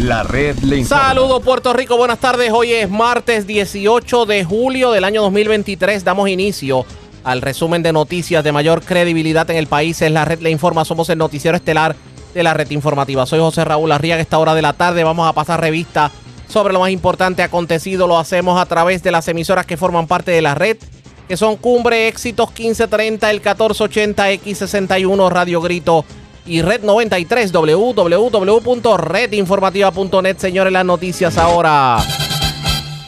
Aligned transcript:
La 0.00 0.22
red 0.22 0.58
le 0.60 0.78
informa. 0.78 1.08
Saludos 1.08 1.42
Puerto 1.42 1.74
Rico, 1.74 1.98
buenas 1.98 2.18
tardes. 2.18 2.50
Hoy 2.54 2.72
es 2.72 2.88
martes 2.88 3.46
18 3.46 4.24
de 4.24 4.44
julio 4.44 4.92
del 4.92 5.04
año 5.04 5.20
2023. 5.20 6.04
Damos 6.04 6.30
inicio 6.30 6.86
al 7.22 7.42
resumen 7.42 7.82
de 7.82 7.92
noticias 7.92 8.42
de 8.42 8.50
mayor 8.50 8.80
credibilidad 8.80 9.48
en 9.50 9.58
el 9.58 9.66
país. 9.66 10.00
Es 10.00 10.10
la 10.10 10.24
red 10.24 10.40
le 10.40 10.50
informa. 10.50 10.86
Somos 10.86 11.10
el 11.10 11.18
noticiero 11.18 11.54
estelar 11.54 11.96
de 12.32 12.42
la 12.42 12.54
red 12.54 12.70
informativa. 12.70 13.26
Soy 13.26 13.40
José 13.40 13.62
Raúl 13.62 13.92
Arriaga. 13.92 14.22
Esta 14.22 14.38
hora 14.38 14.54
de 14.54 14.62
la 14.62 14.72
tarde 14.72 15.04
vamos 15.04 15.28
a 15.28 15.34
pasar 15.34 15.60
revista 15.60 16.10
sobre 16.48 16.72
lo 16.72 16.80
más 16.80 16.90
importante 16.90 17.42
acontecido. 17.42 18.06
Lo 18.06 18.18
hacemos 18.18 18.58
a 18.58 18.64
través 18.64 19.02
de 19.02 19.10
las 19.10 19.28
emisoras 19.28 19.66
que 19.66 19.76
forman 19.76 20.06
parte 20.06 20.30
de 20.30 20.40
la 20.40 20.54
red, 20.54 20.78
que 21.28 21.36
son 21.36 21.56
Cumbre 21.56 22.08
Éxitos 22.08 22.48
1530, 22.48 23.30
el 23.30 23.36
1480, 23.36 24.32
X61, 24.32 25.30
Radio 25.30 25.60
Grito 25.60 26.06
y 26.50 26.60
Red 26.62 26.82
93, 26.82 27.52
www.redinformativa.net. 27.52 30.38
Señores, 30.38 30.72
las 30.72 30.84
noticias 30.84 31.38
ahora. 31.38 31.98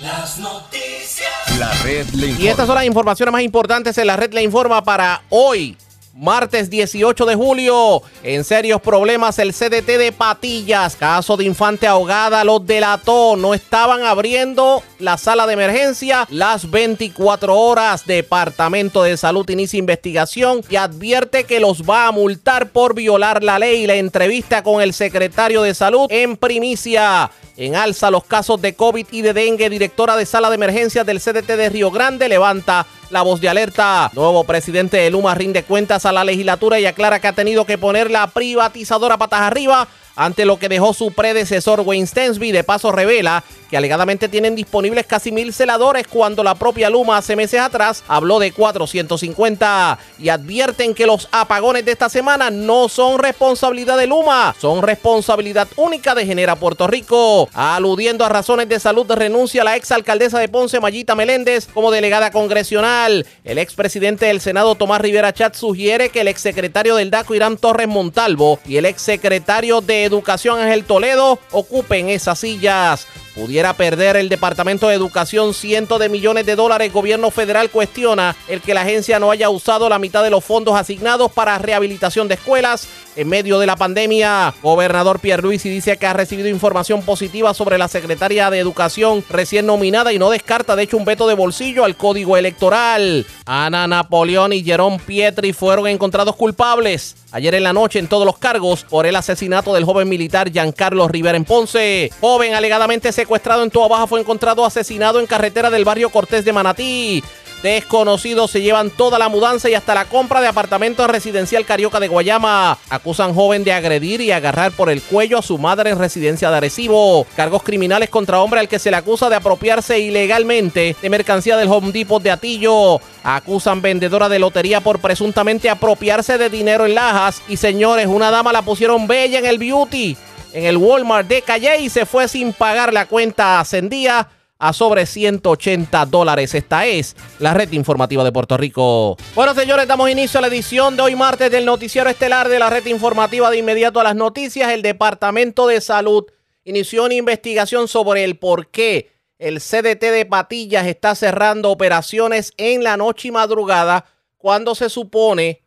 Las 0.01 0.39
noticias. 0.39 1.59
La 1.59 1.73
red 1.83 2.07
le 2.11 2.29
informa. 2.29 2.45
Y 2.45 2.49
estas 2.49 2.69
son 2.69 2.77
las 2.77 2.85
informaciones 2.85 3.33
más 3.33 3.43
importantes 3.43 3.99
en 3.99 4.07
la 4.07 4.15
red 4.17 4.33
le 4.33 4.45
informa 4.45 4.85
para 4.85 5.23
hoy. 5.29 5.77
Martes 6.15 6.69
18 6.69 7.25
de 7.25 7.35
julio, 7.35 8.03
en 8.23 8.45
serios 8.45 8.83
problemas 8.83 9.39
el 9.39 9.55
CDT 9.55 9.97
de 9.97 10.13
Patillas, 10.13 10.95
caso 10.95 11.39
de 11.39 11.45
infante 11.45 11.87
ahogada, 11.87 12.45
los 12.45 12.67
delató, 12.67 13.35
no 13.37 13.55
estaban 13.55 14.03
abriendo 14.03 14.83
la 14.99 15.17
sala 15.17 15.47
de 15.47 15.55
emergencia 15.55 16.27
las 16.29 16.71
24 16.71 17.57
horas. 17.57 18.05
Departamento 18.05 19.03
de 19.03 19.17
Salud 19.17 19.49
inicia 19.49 19.79
investigación 19.79 20.63
y 20.69 20.77
advierte 20.77 21.45
que 21.45 21.61
los 21.61 21.83
va 21.83 22.09
a 22.09 22.13
multar 22.13 22.69
por 22.69 22.95
violar 22.95 23.43
la 23.43 23.59
ley. 23.59 23.87
La 23.87 23.95
entrevista 23.95 24.63
con 24.63 24.83
el 24.83 24.93
secretario 24.93 25.63
de 25.63 25.75
Salud 25.75 26.09
en 26.11 26.37
primicia. 26.37 27.31
En 27.57 27.77
alza 27.77 28.11
los 28.11 28.25
casos 28.25 28.61
de 28.63 28.75
COVID 28.75 29.07
y 29.11 29.23
de 29.23 29.35
dengue, 29.35 29.69
directora 29.69 30.17
de 30.17 30.25
sala 30.25 30.49
de 30.49 30.55
emergencias 30.55 31.05
del 31.05 31.21
CDT 31.21 31.49
de 31.49 31.69
Río 31.69 31.91
Grande 31.91 32.29
levanta 32.29 32.87
la 33.13 33.23
voz 33.23 33.41
de 33.41 33.49
alerta. 33.49 34.11
Nuevo 34.15 34.43
presidente 34.45 34.97
de 34.97 35.11
Luma 35.11 35.35
rinde 35.35 35.63
cuentas 35.63 36.07
a 36.07 36.13
la 36.13 36.25
legislatura 36.25 36.81
y 36.81 36.87
aclara 36.87 37.21
que 37.21 37.29
ha 37.29 37.33
tenido 37.33 37.67
que 37.67 37.79
poner 37.79 38.11
la 38.11 38.27
privatizadora 38.27 39.19
patas 39.19 39.43
arriba 39.43 39.87
ante 40.17 40.47
lo 40.47 40.59
que 40.59 40.69
dejó 40.69 40.95
su 40.95 41.13
predecesor 41.13 41.81
Wayne 41.81 42.07
Stensby. 42.07 42.53
De 42.53 42.65
paso 42.65 42.91
revela 42.91 43.45
que 43.73 43.79
alegadamente 43.79 44.29
tienen 44.29 44.55
disponibles 44.55 45.07
casi 45.07 45.33
mil 45.33 45.51
celadores 45.51 46.07
cuando 46.07 46.45
la 46.45 46.55
propia 46.57 46.91
Luma 46.91 47.17
hace 47.17 47.37
meses 47.37 47.59
atrás 47.59 48.05
habló 48.07 48.39
de 48.39 48.53
450 48.53 49.99
y 50.19 50.29
advierten 50.29 50.93
que 50.93 51.07
los 51.07 51.27
apagones 51.33 51.83
de 51.87 51.93
esta 51.93 52.11
semana 52.11 52.51
no 52.51 52.91
son 52.91 53.19
responsabilidad 53.19 53.97
de 53.97 54.07
Luma, 54.07 54.55
son 54.61 54.83
responsabilidad 54.83 55.69
única 55.77 56.15
de 56.15 56.27
Genera 56.27 56.57
Puerto 56.57 56.87
Rico. 56.87 57.49
Aludiendo 57.55 58.27
a 58.27 58.29
razones 58.29 58.69
de 58.69 58.79
salud 58.79 59.11
renuncia 59.11 59.65
la 59.65 59.77
exalcaldesa 59.77 60.39
de 60.39 60.51
Ponce 60.51 60.79
Mayita 60.79 61.15
Meléndez 61.15 61.67
como 61.73 61.91
delegada 61.91 62.31
congresional. 62.31 63.27
El 63.43 63.57
expresidente 63.57 64.27
del 64.27 64.43
Senado 64.43 64.75
Tomás 64.75 65.01
Rivera 65.01 65.33
Chat 65.33 65.55
sugiere 65.55 66.11
que 66.11 66.21
el 66.21 66.29
exsecretario 66.29 66.97
del 66.97 67.11
DACO 67.11 67.35
Irán 67.35 67.57
Torres 67.57 67.89
Montalvo 67.89 68.61
y 68.67 68.77
el 68.77 68.85
exsecretario 68.85 69.81
de 69.81 70.05
Educación 70.05 70.61
Ángel 70.61 70.85
Toledo 70.85 71.39
ocupen 71.53 72.11
esas 72.11 72.39
sillas. 72.39 73.07
Pudiera 73.35 73.73
perder 73.73 74.17
el 74.17 74.29
Departamento 74.29 74.89
de 74.89 74.95
Educación 74.95 75.55
cientos 75.55 75.99
de 75.99 76.11
millones 76.11 76.45
de 76.45 76.55
dólares. 76.55 76.93
Gobierno 76.93 77.31
federal 77.31 77.71
cuestiona 77.71 78.37
el 78.47 78.61
que 78.61 78.75
la 78.75 78.83
agencia 78.83 79.19
no 79.19 79.31
haya 79.31 79.49
usado 79.49 79.89
la 79.89 79.99
mitad 79.99 80.23
de 80.23 80.29
los 80.29 80.45
fondos 80.45 80.75
asignados 80.75 81.33
para 81.33 81.57
rehabilitación 81.57 82.29
de 82.29 82.35
escuelas 82.35 82.89
en 83.17 83.29
medio 83.29 83.59
de 83.59 83.67
la 83.67 83.77
pandemia. 83.77 84.53
Gobernador 84.63 85.19
Pierluisi 85.19 85.71
dice 85.71 85.97
que 85.97 86.07
ha 86.07 86.13
recibido 86.13 86.49
información 86.49 87.03
positiva 87.03 87.55
sobre 87.55 87.79
la 87.79 87.89
secretaria 87.89 88.51
de 88.51 88.59
Educación 88.59 89.25
recién 89.31 89.65
nominada 89.65 90.13
y 90.13 90.19
no 90.19 90.29
descarta 90.29 90.77
de 90.77 90.83
hecho 90.83 90.99
un 90.99 91.07
veto 91.07 91.27
de 91.27 91.35
bolsillo 91.35 91.85
al 91.85 91.97
código 91.97 92.37
electoral. 92.37 93.27
Ana 93.47 93.87
Napoleón 93.87 94.53
y 94.53 94.63
Jerón 94.63 94.99
Pietri 94.99 95.55
fueron 95.55 95.87
encontrados 95.87 96.37
culpables 96.37 97.17
ayer 97.33 97.55
en 97.55 97.65
la 97.65 97.73
noche 97.73 97.99
en 97.99 98.07
todos 98.07 98.25
los 98.25 98.39
cargos 98.39 98.85
por 98.85 99.07
el 99.07 99.17
asesinato 99.17 99.75
del 99.75 99.85
joven 99.85 100.09
militar 100.09 100.51
Giancarlo 100.51 101.09
Rivera 101.09 101.37
en 101.37 101.45
Ponce. 101.45 102.11
Joven 102.21 102.55
alegadamente 102.55 103.11
secuestrado 103.13 103.63
en 103.63 103.71
Toa 103.71 103.89
Baja 103.89 104.07
fue 104.07 104.21
encontrado 104.21 104.65
asesinado 104.65 105.19
en 105.19 105.27
carretera 105.27 105.71
del 105.71 105.85
barrio 105.85 106.11
Cortés 106.11 106.45
de 106.45 106.53
Manatí. 106.53 107.23
Desconocidos 107.63 108.51
se 108.51 108.61
llevan 108.61 108.91
toda 108.91 109.21
la 109.21 109.29
mudanza 109.29 109.71
y 109.71 109.75
hasta 109.75 109.95
la 109.95 110.07
compra 110.07 110.41
de 110.41 110.49
apartamento 110.49 111.07
residencial 111.07 111.65
Carioca 111.65 112.01
de 112.01 112.09
Guayama. 112.09 112.77
Acusan 112.91 113.35
joven 113.35 113.63
de 113.63 113.73
agredir 113.73 114.21
y 114.21 114.33
agarrar 114.33 114.73
por 114.73 114.91
el 114.91 115.01
cuello 115.01 115.39
a 115.39 115.43
su 115.43 115.59
madre 115.59 115.91
en 115.91 115.99
residencia 115.99 116.51
de 116.51 116.57
Arecibo. 116.57 117.25
Cargos 117.37 117.63
criminales 117.63 118.11
contra 118.11 118.41
hombre 118.41 118.59
al 118.59 118.69
que 118.69 118.81
se 118.81 118.91
le 118.91 118.97
acusa 118.97 119.31
de 119.31 119.37
apropiarse 119.37 120.01
ilegalmente 120.01 120.97
de 121.01 121.11
mercancía 121.11 121.57
del 121.57 121.71
Home 121.71 121.93
Depot 121.93 122.21
de 122.21 122.33
Atillo. 122.33 123.01
Acusan 123.23 123.81
vendedora 123.81 124.29
de 124.29 124.41
lotería 124.41 124.81
por 124.81 124.99
presuntamente 124.99 125.71
apropiarse 125.71 126.39
de 126.39 126.51
dinero 126.51 126.85
en 126.85 126.97
lajas. 126.97 127.43
Y 127.47 127.59
señores, 127.59 128.09
una 128.09 128.33
dama 128.33 128.53
la 128.53 128.63
pusieron 128.63 129.07
bella 129.07 129.39
en 129.39 129.47
el 129.47 129.59
beauty, 129.59 130.17
en 130.53 130.65
el 130.65 130.77
Walmart 130.77 131.29
de 131.29 131.43
Calle 131.43 131.79
y 131.79 131.91
se 131.91 132.07
fue 132.07 132.27
sin 132.27 132.53
pagar 132.53 132.93
la 132.93 133.07
cuenta 133.07 133.61
ascendía 133.61 134.29
a 134.63 134.73
sobre 134.73 135.07
180 135.07 136.07
dólares. 136.07 136.55
Esta 136.55 136.87
es 136.87 137.17
la 137.41 137.53
red 137.53 137.73
informativa 137.73 138.23
de 138.23 138.31
Puerto 138.31 138.57
Rico. 138.57 139.17
Bueno, 139.35 139.55
señores, 139.55 139.89
damos 139.89 140.09
inicio 140.09 140.39
a 140.39 140.41
la 140.41 140.47
edición 140.47 140.95
de 140.95 141.03
hoy 141.03 141.17
martes 141.17 141.51
del 141.51 141.65
noticiero 141.65 142.09
estelar 142.09 142.49
de 142.49 142.61
la 142.61 142.71
red 142.71 142.87
informativa 142.87 143.51
de 143.51 143.59
inmediato 143.59 143.99
a 143.99 144.05
las 144.05 144.15
noticias. 144.15 144.71
El 144.71 144.83
Departamento 144.83 145.67
de 145.67 145.81
Salud 145.81 146.27
inició 146.63 147.07
una 147.07 147.15
investigación 147.15 147.89
sobre 147.89 148.23
el 148.23 148.39
por 148.39 148.69
qué 148.69 149.11
el 149.37 149.59
CDT 149.59 150.01
de 150.01 150.27
Patillas 150.27 150.87
está 150.87 151.17
cerrando 151.17 151.73
operaciones 151.73 152.53
en 152.57 152.85
la 152.85 152.97
noche 152.97 153.29
y 153.29 153.31
madrugada 153.33 154.05
cuando 154.39 154.77
se 154.77 154.89
supone 154.89 155.65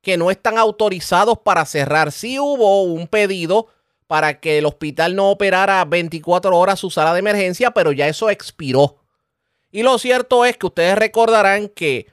que 0.00 0.16
no 0.16 0.30
están 0.30 0.56
autorizados 0.56 1.38
para 1.40 1.66
cerrar. 1.66 2.10
Sí 2.10 2.38
hubo 2.38 2.84
un 2.84 3.06
pedido 3.06 3.66
para 4.10 4.40
que 4.40 4.58
el 4.58 4.66
hospital 4.66 5.14
no 5.14 5.30
operara 5.30 5.84
24 5.84 6.58
horas 6.58 6.80
su 6.80 6.90
sala 6.90 7.12
de 7.12 7.20
emergencia, 7.20 7.70
pero 7.70 7.92
ya 7.92 8.08
eso 8.08 8.28
expiró. 8.28 8.96
Y 9.70 9.84
lo 9.84 9.98
cierto 9.98 10.44
es 10.44 10.56
que 10.56 10.66
ustedes 10.66 10.98
recordarán 10.98 11.68
que 11.68 12.08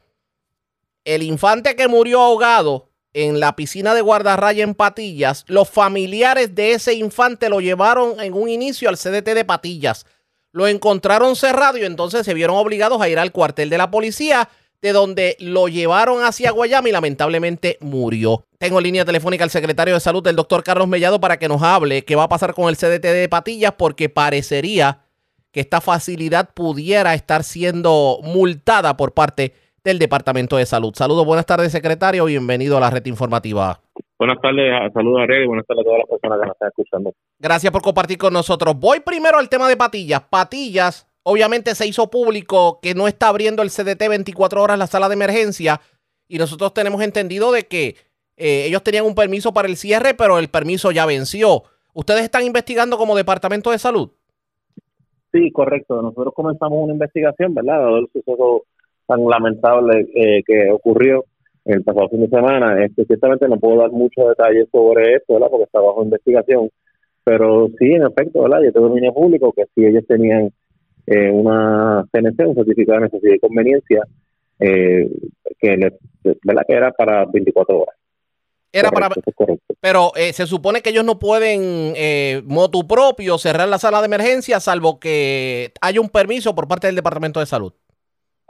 el 1.05 1.23
infante 1.23 1.75
que 1.75 1.87
murió 1.87 2.21
ahogado 2.21 2.91
en 3.13 3.39
la 3.39 3.55
piscina 3.55 3.95
de 3.95 4.01
guardarraya 4.01 4.63
en 4.63 4.75
Patillas, 4.75 5.43
los 5.47 5.71
familiares 5.71 6.53
de 6.53 6.73
ese 6.73 6.93
infante 6.93 7.49
lo 7.49 7.61
llevaron 7.61 8.19
en 8.19 8.35
un 8.35 8.47
inicio 8.47 8.89
al 8.89 8.99
CDT 8.99 9.33
de 9.33 9.45
Patillas. 9.45 10.05
Lo 10.51 10.67
encontraron 10.67 11.35
cerrado 11.35 11.79
y 11.79 11.83
entonces 11.83 12.27
se 12.27 12.35
vieron 12.35 12.57
obligados 12.57 13.01
a 13.01 13.09
ir 13.09 13.17
al 13.17 13.31
cuartel 13.31 13.71
de 13.71 13.77
la 13.79 13.89
policía 13.89 14.49
de 14.81 14.93
donde 14.93 15.35
lo 15.39 15.67
llevaron 15.67 16.23
hacia 16.23 16.51
Guayama 16.51 16.89
y 16.89 16.91
lamentablemente 16.91 17.77
murió. 17.81 18.43
Tengo 18.59 18.77
en 18.77 18.83
línea 18.83 19.05
telefónica 19.05 19.43
al 19.43 19.49
secretario 19.49 19.93
de 19.93 19.99
salud, 19.99 20.25
el 20.27 20.35
doctor 20.35 20.63
Carlos 20.63 20.87
Mellado, 20.87 21.19
para 21.19 21.37
que 21.37 21.47
nos 21.47 21.61
hable 21.61 22.03
qué 22.03 22.15
va 22.15 22.23
a 22.23 22.29
pasar 22.29 22.53
con 22.53 22.69
el 22.69 22.77
CDT 22.77 23.03
de 23.03 23.29
Patillas, 23.29 23.73
porque 23.73 24.09
parecería 24.09 25.01
que 25.51 25.61
esta 25.61 25.81
facilidad 25.81 26.49
pudiera 26.53 27.13
estar 27.13 27.43
siendo 27.43 28.19
multada 28.23 28.97
por 28.97 29.13
parte 29.13 29.53
del 29.83 29.99
Departamento 29.99 30.57
de 30.57 30.65
Salud. 30.65 30.93
Saludos, 30.95 31.25
buenas 31.25 31.45
tardes, 31.45 31.71
secretario, 31.71 32.25
bienvenido 32.25 32.77
a 32.77 32.79
la 32.79 32.89
red 32.89 33.05
informativa. 33.05 33.79
Buenas 34.19 34.41
tardes, 34.41 34.93
saludos 34.93 35.21
a 35.21 35.25
Red 35.27 35.43
y 35.43 35.47
buenas 35.47 35.65
tardes 35.65 35.81
a 35.81 35.85
todas 35.85 35.99
las 35.99 36.09
personas 36.09 36.39
que 36.39 36.45
nos 36.47 36.55
están 36.55 36.67
escuchando. 36.69 37.13
Gracias 37.39 37.71
por 37.71 37.81
compartir 37.81 38.17
con 38.17 38.33
nosotros. 38.33 38.77
Voy 38.77 38.99
primero 38.99 39.37
al 39.37 39.47
tema 39.47 39.69
de 39.69 39.77
Patillas. 39.77 40.21
Patillas, 40.21 41.06
obviamente 41.29 41.75
se 41.75 41.85
hizo 41.85 42.09
público 42.09 42.79
que 42.81 42.95
no 42.95 43.05
está 43.05 43.27
abriendo 43.27 43.61
el 43.61 43.69
CDT 43.69 44.07
24 44.07 44.63
horas 44.63 44.79
la 44.79 44.87
sala 44.87 45.09
de 45.09 45.15
emergencia 45.15 45.81
y 46.29 46.37
nosotros 46.37 46.73
tenemos 46.73 47.01
entendido 47.01 47.51
de 47.51 47.63
que 47.63 47.95
eh, 48.37 48.65
ellos 48.67 48.81
tenían 48.81 49.05
un 49.05 49.13
permiso 49.13 49.51
para 49.51 49.67
el 49.67 49.75
cierre, 49.75 50.13
pero 50.13 50.39
el 50.39 50.47
permiso 50.47 50.91
ya 50.91 51.05
venció. 51.05 51.63
¿Ustedes 51.93 52.23
están 52.23 52.45
investigando 52.45 52.97
como 52.97 53.15
Departamento 53.15 53.71
de 53.71 53.77
Salud? 53.77 54.09
Sí, 55.33 55.51
correcto. 55.51 56.01
Nosotros 56.01 56.33
comenzamos 56.33 56.81
una 56.81 56.93
investigación, 56.93 57.53
¿verdad? 57.53 57.79
Dado 57.79 57.97
el 57.97 58.07
suceso 58.13 58.63
tan 59.05 59.25
lamentable 59.25 60.07
eh, 60.15 60.43
que 60.45 60.71
ocurrió 60.71 61.25
el 61.65 61.83
pasado 61.83 62.07
fin 62.07 62.21
de 62.21 62.29
semana. 62.29 62.85
Este, 62.85 63.03
ciertamente 63.03 63.49
no 63.49 63.59
puedo 63.59 63.81
dar 63.81 63.91
muchos 63.91 64.29
detalles 64.29 64.69
sobre 64.71 65.15
esto, 65.15 65.33
¿verdad? 65.33 65.49
Porque 65.49 65.65
está 65.65 65.81
bajo 65.81 66.03
investigación. 66.03 66.69
Pero 67.25 67.67
sí, 67.77 67.91
en 67.91 68.03
efecto, 68.03 68.43
¿verdad? 68.43 68.61
Yo 68.63 68.71
tengo 68.71 68.87
dominio 68.87 69.13
público 69.13 69.51
que 69.51 69.65
si 69.75 69.85
ellos 69.85 70.05
tenían 70.07 70.51
eh, 71.07 71.29
una 71.31 72.05
CNC, 72.11 72.47
un 72.47 72.55
certificado 72.55 72.99
de 72.99 73.05
necesidad 73.05 73.33
y 73.35 73.39
conveniencia, 73.39 74.03
eh, 74.59 75.09
que, 75.59 75.77
le- 75.77 75.97
¿verdad? 76.43 76.63
que 76.67 76.73
era 76.73 76.91
para 76.91 77.25
24 77.25 77.79
horas. 77.81 77.95
Era 78.73 78.91
para, 78.91 79.07
Correcto, 79.07 79.31
correcto. 79.33 79.75
pero 79.79 80.11
eh, 80.15 80.33
se 80.33 80.45
supone 80.45 80.81
que 80.81 80.89
ellos 80.89 81.05
no 81.05 81.17
pueden 81.17 81.93
eh, 81.95 82.41
motu 82.45 82.85
propio 82.85 83.37
cerrar 83.37 83.67
la 83.69 83.79
sala 83.79 84.01
de 84.01 84.07
emergencia 84.07 84.59
salvo 84.59 84.99
que 84.99 85.71
haya 85.81 86.01
un 86.01 86.09
permiso 86.09 86.53
por 86.53 86.67
parte 86.67 86.87
del 86.87 86.95
Departamento 86.97 87.39
de 87.39 87.45
Salud. 87.45 87.71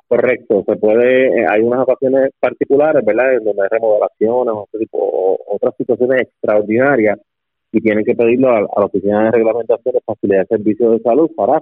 Correcto, 0.08 0.64
se 0.66 0.76
puede, 0.78 1.28
eh, 1.28 1.46
hay 1.50 1.62
unas 1.62 1.82
ocasiones 1.82 2.32
particulares, 2.40 3.04
¿verdad? 3.06 3.34
En 3.36 3.44
donde 3.44 3.62
hay 3.62 3.68
remodelaciones, 3.70 4.54
tipo, 4.80 4.98
o- 5.00 5.38
otras 5.56 5.76
situaciones 5.78 6.22
extraordinarias, 6.24 7.20
y 7.72 7.82
tienen 7.82 8.04
que 8.06 8.16
pedirlo 8.16 8.50
a, 8.50 8.58
a 8.60 8.80
la 8.80 8.86
Oficina 8.86 9.26
de 9.26 9.32
Reglamentación 9.32 9.94
de 9.94 10.02
Facilidad 10.06 10.40
de 10.42 10.48
Servicios 10.58 10.94
de 10.94 11.00
Salud 11.04 11.30
para 11.36 11.62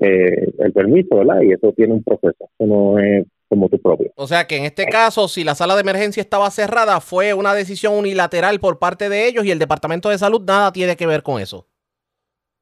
eh, 0.00 0.52
el 0.58 0.72
permiso, 0.72 1.16
¿verdad? 1.16 1.42
Y 1.42 1.52
eso 1.52 1.72
tiene 1.76 1.94
un 1.94 2.02
proceso, 2.02 2.36
eso 2.40 2.66
no 2.66 2.98
es 2.98 3.26
como 3.48 3.68
tu 3.68 3.78
propio. 3.80 4.12
O 4.16 4.26
sea 4.26 4.46
que 4.46 4.56
en 4.56 4.64
este 4.64 4.86
caso, 4.86 5.28
si 5.28 5.44
la 5.44 5.54
sala 5.54 5.74
de 5.74 5.82
emergencia 5.82 6.20
estaba 6.20 6.50
cerrada, 6.50 7.00
fue 7.00 7.34
una 7.34 7.52
decisión 7.52 7.94
unilateral 7.94 8.60
por 8.60 8.78
parte 8.78 9.08
de 9.08 9.26
ellos 9.26 9.44
y 9.44 9.50
el 9.50 9.58
Departamento 9.58 10.08
de 10.08 10.18
Salud 10.18 10.42
nada 10.46 10.72
tiene 10.72 10.96
que 10.96 11.06
ver 11.06 11.22
con 11.22 11.40
eso. 11.40 11.66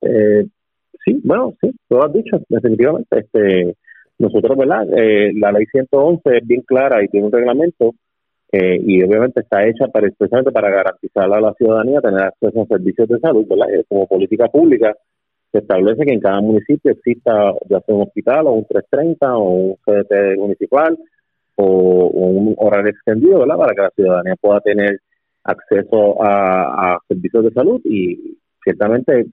Eh, 0.01 0.47
sí, 1.05 1.21
bueno, 1.25 1.55
sí, 1.61 1.71
lo 1.91 2.03
has 2.03 2.13
dicho, 2.13 2.41
definitivamente. 2.49 3.21
Este, 3.21 3.77
nosotros, 4.19 4.57
¿verdad? 4.57 4.87
Eh, 4.97 5.33
la 5.35 5.53
ley 5.53 5.67
111 5.71 6.23
es 6.39 6.47
bien 6.47 6.63
clara 6.63 7.05
y 7.05 7.09
tiene 7.09 7.27
un 7.27 7.33
reglamento 7.33 7.95
eh, 8.51 8.81
y 8.83 9.03
obviamente 9.03 9.41
está 9.41 9.67
hecha 9.67 9.89
para 9.89 10.09
especialmente 10.09 10.53
para 10.53 10.71
garantizar 10.71 11.31
a 11.33 11.41
la 11.41 11.53
ciudadanía 11.55 12.01
tener 12.01 12.23
acceso 12.23 12.63
a 12.63 12.67
servicios 12.67 13.09
de 13.09 13.21
salud, 13.21 13.47
¿verdad? 13.47 13.67
Como 13.89 14.07
política 14.07 14.49
pública 14.49 14.97
se 15.53 15.59
establece 15.59 16.05
que 16.05 16.13
en 16.13 16.21
cada 16.21 16.41
municipio 16.41 16.93
exista 16.93 17.53
ya 17.69 17.81
sea 17.81 17.95
un 17.95 18.03
hospital 18.03 18.47
o 18.47 18.53
un 18.53 18.65
330 18.67 19.37
o 19.37 19.51
un 19.51 19.77
CDT 19.85 20.39
municipal 20.39 20.99
o, 21.57 21.65
un 22.09 22.55
horario 22.59 22.91
extendido, 22.91 23.41
¿verdad? 23.41 23.57
Para 23.57 23.75
que 23.75 23.83
la 23.83 23.91
ciudadanía 23.91 24.37
pueda 24.37 24.61
tener 24.61 25.01
acceso 25.45 26.23
a, 26.23 26.95
a 26.95 26.99
servicios 27.09 27.45
de 27.45 27.51
salud 27.53 27.81
y 27.85 28.39
ciertamente 28.63 29.27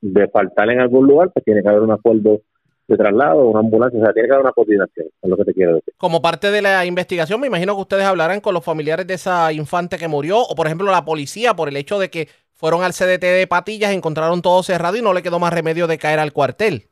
de 0.00 0.28
faltar 0.28 0.70
en 0.70 0.80
algún 0.80 1.06
lugar, 1.06 1.30
pues 1.32 1.44
tiene 1.44 1.62
que 1.62 1.68
haber 1.68 1.82
un 1.82 1.92
acuerdo 1.92 2.40
de 2.88 2.96
traslado, 2.96 3.46
una 3.46 3.60
ambulancia, 3.60 3.98
o 3.98 4.02
sea, 4.02 4.12
tiene 4.12 4.28
que 4.28 4.34
haber 4.34 4.44
una 4.44 4.52
coordinación, 4.52 5.06
es 5.22 5.30
lo 5.30 5.36
que 5.36 5.44
te 5.44 5.54
quiero 5.54 5.74
decir. 5.76 5.94
Como 5.96 6.20
parte 6.20 6.50
de 6.50 6.62
la 6.62 6.84
investigación, 6.84 7.40
me 7.40 7.46
imagino 7.46 7.74
que 7.74 7.82
ustedes 7.82 8.04
hablarán 8.04 8.40
con 8.40 8.54
los 8.54 8.64
familiares 8.64 9.06
de 9.06 9.14
esa 9.14 9.52
infante 9.52 9.98
que 9.98 10.08
murió 10.08 10.40
o, 10.40 10.54
por 10.54 10.66
ejemplo, 10.66 10.90
la 10.90 11.04
policía 11.04 11.54
por 11.54 11.68
el 11.68 11.76
hecho 11.76 11.98
de 11.98 12.10
que 12.10 12.28
fueron 12.52 12.82
al 12.82 12.92
CDT 12.92 13.22
de 13.22 13.46
Patillas, 13.48 13.92
encontraron 13.92 14.42
todo 14.42 14.62
cerrado 14.62 14.96
y 14.96 15.02
no 15.02 15.14
le 15.14 15.22
quedó 15.22 15.38
más 15.38 15.52
remedio 15.52 15.86
de 15.86 15.98
caer 15.98 16.18
al 16.18 16.32
cuartel. 16.32 16.84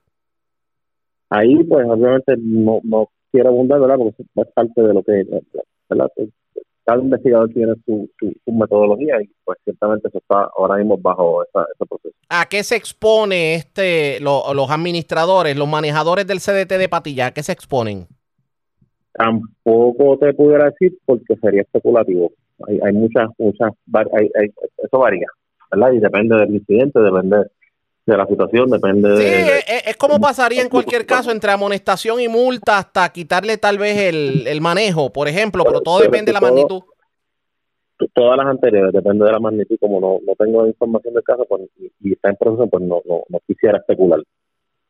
Ahí, 1.29 1.63
pues, 1.65 1.87
obviamente 1.89 2.35
no, 2.39 2.81
no 2.83 3.09
quiero 3.31 3.51
abundar, 3.51 3.81
¿verdad? 3.81 3.97
Porque 3.99 4.23
es 4.23 4.49
parte 4.53 4.83
de 4.83 4.95
lo 4.95 5.03
que, 5.03 5.25
¿verdad? 5.89 6.11
Cada 6.91 7.03
investigador 7.05 7.49
tiene 7.51 7.73
su, 7.87 8.11
su, 8.19 8.33
su 8.45 8.53
metodología 8.53 9.23
y, 9.23 9.31
pues, 9.45 9.59
ciertamente 9.63 10.09
eso 10.09 10.19
está 10.19 10.51
ahora 10.59 10.75
mismo 10.77 10.99
bajo 10.99 11.45
esa, 11.45 11.65
ese 11.73 11.87
proceso. 11.87 12.17
¿A 12.29 12.47
qué 12.47 12.65
se 12.65 12.75
expone 12.75 13.55
este 13.55 14.19
lo- 14.19 14.53
los 14.55 14.69
administradores, 14.73 15.57
los 15.57 15.69
manejadores 15.69 16.27
del 16.27 16.41
CDT 16.41 16.79
de 16.79 16.89
Patillas? 16.89 17.29
¿A 17.29 17.31
qué 17.33 17.45
se 17.45 17.53
exponen? 17.53 18.09
Tampoco 19.13 20.19
te 20.19 20.35
pudiera 20.35 20.65
decir 20.71 20.99
porque 21.05 21.37
sería 21.37 21.63
especulativo. 21.63 22.33
Hay, 22.67 22.81
hay 22.85 22.93
muchas, 22.93 23.29
muchas, 23.39 23.71
hay- 23.95 24.31
eso 24.83 24.99
varía, 24.99 25.27
¿verdad? 25.71 25.93
Y 25.93 26.01
depende 26.01 26.37
del 26.39 26.55
incidente, 26.57 26.99
depende 26.99 27.37
de 28.13 28.19
la 28.19 28.27
situación, 28.27 28.71
depende 28.71 29.17
Sí, 29.17 29.23
de... 29.25 29.59
es, 29.59 29.87
es 29.89 29.97
como 29.97 30.21
pasaría 30.21 30.63
en 30.63 30.69
cualquier 30.71 31.07
caso 31.07 31.31
entre 31.31 31.51
amonestación 31.53 32.21
y 32.21 32.29
multa 32.29 32.79
hasta 32.79 33.09
quitarle 33.11 33.57
tal 33.59 33.79
vez 33.79 33.97
el, 33.99 34.47
el 34.47 34.61
manejo, 34.61 35.11
por 35.13 35.29
ejemplo, 35.29 35.65
pero 35.65 35.81
todo 35.81 35.99
Pero 36.01 36.11
depende 36.11 36.31
de 36.31 36.33
la 36.35 36.41
todo- 36.41 36.51
magnitud. 36.51 36.83
todas 38.15 38.37
las 38.39 38.47
anteriores, 38.47 38.93
depende 38.93 39.25
de 39.25 39.33
la 39.33 39.39
magnitud, 39.41 39.77
como 39.81 40.01
no, 40.01 40.19
no 40.27 40.35
tengo 40.39 40.67
información 40.67 41.15
del 41.15 41.23
caso 41.25 41.45
pues, 41.49 41.63
y, 41.79 41.91
y 42.01 42.13
está 42.13 42.31
en 42.31 42.37
proceso, 42.37 42.67
pues 42.69 42.83
no, 42.83 43.01
no, 43.07 43.23
no 43.29 43.41
quisiera 43.47 43.79
especular. 43.79 44.21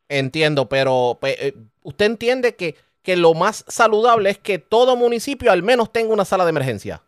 Entiendo, 0.09 0.69
pero 0.69 1.19
pues, 1.21 1.37
eh, 1.41 1.55
usted 1.83 2.07
entiende 2.07 2.55
que, 2.57 2.75
que 3.03 3.17
lo 3.17 3.35
más 3.35 3.65
saludable 3.69 4.31
es 4.31 4.39
que 4.39 4.59
todo 4.59 4.97
municipio 4.97 5.53
al 5.53 5.63
menos 5.63 5.93
tenga 5.93 6.13
una 6.13 6.25
sala 6.25 6.45
de 6.45 6.51
emergencia. 6.51 7.03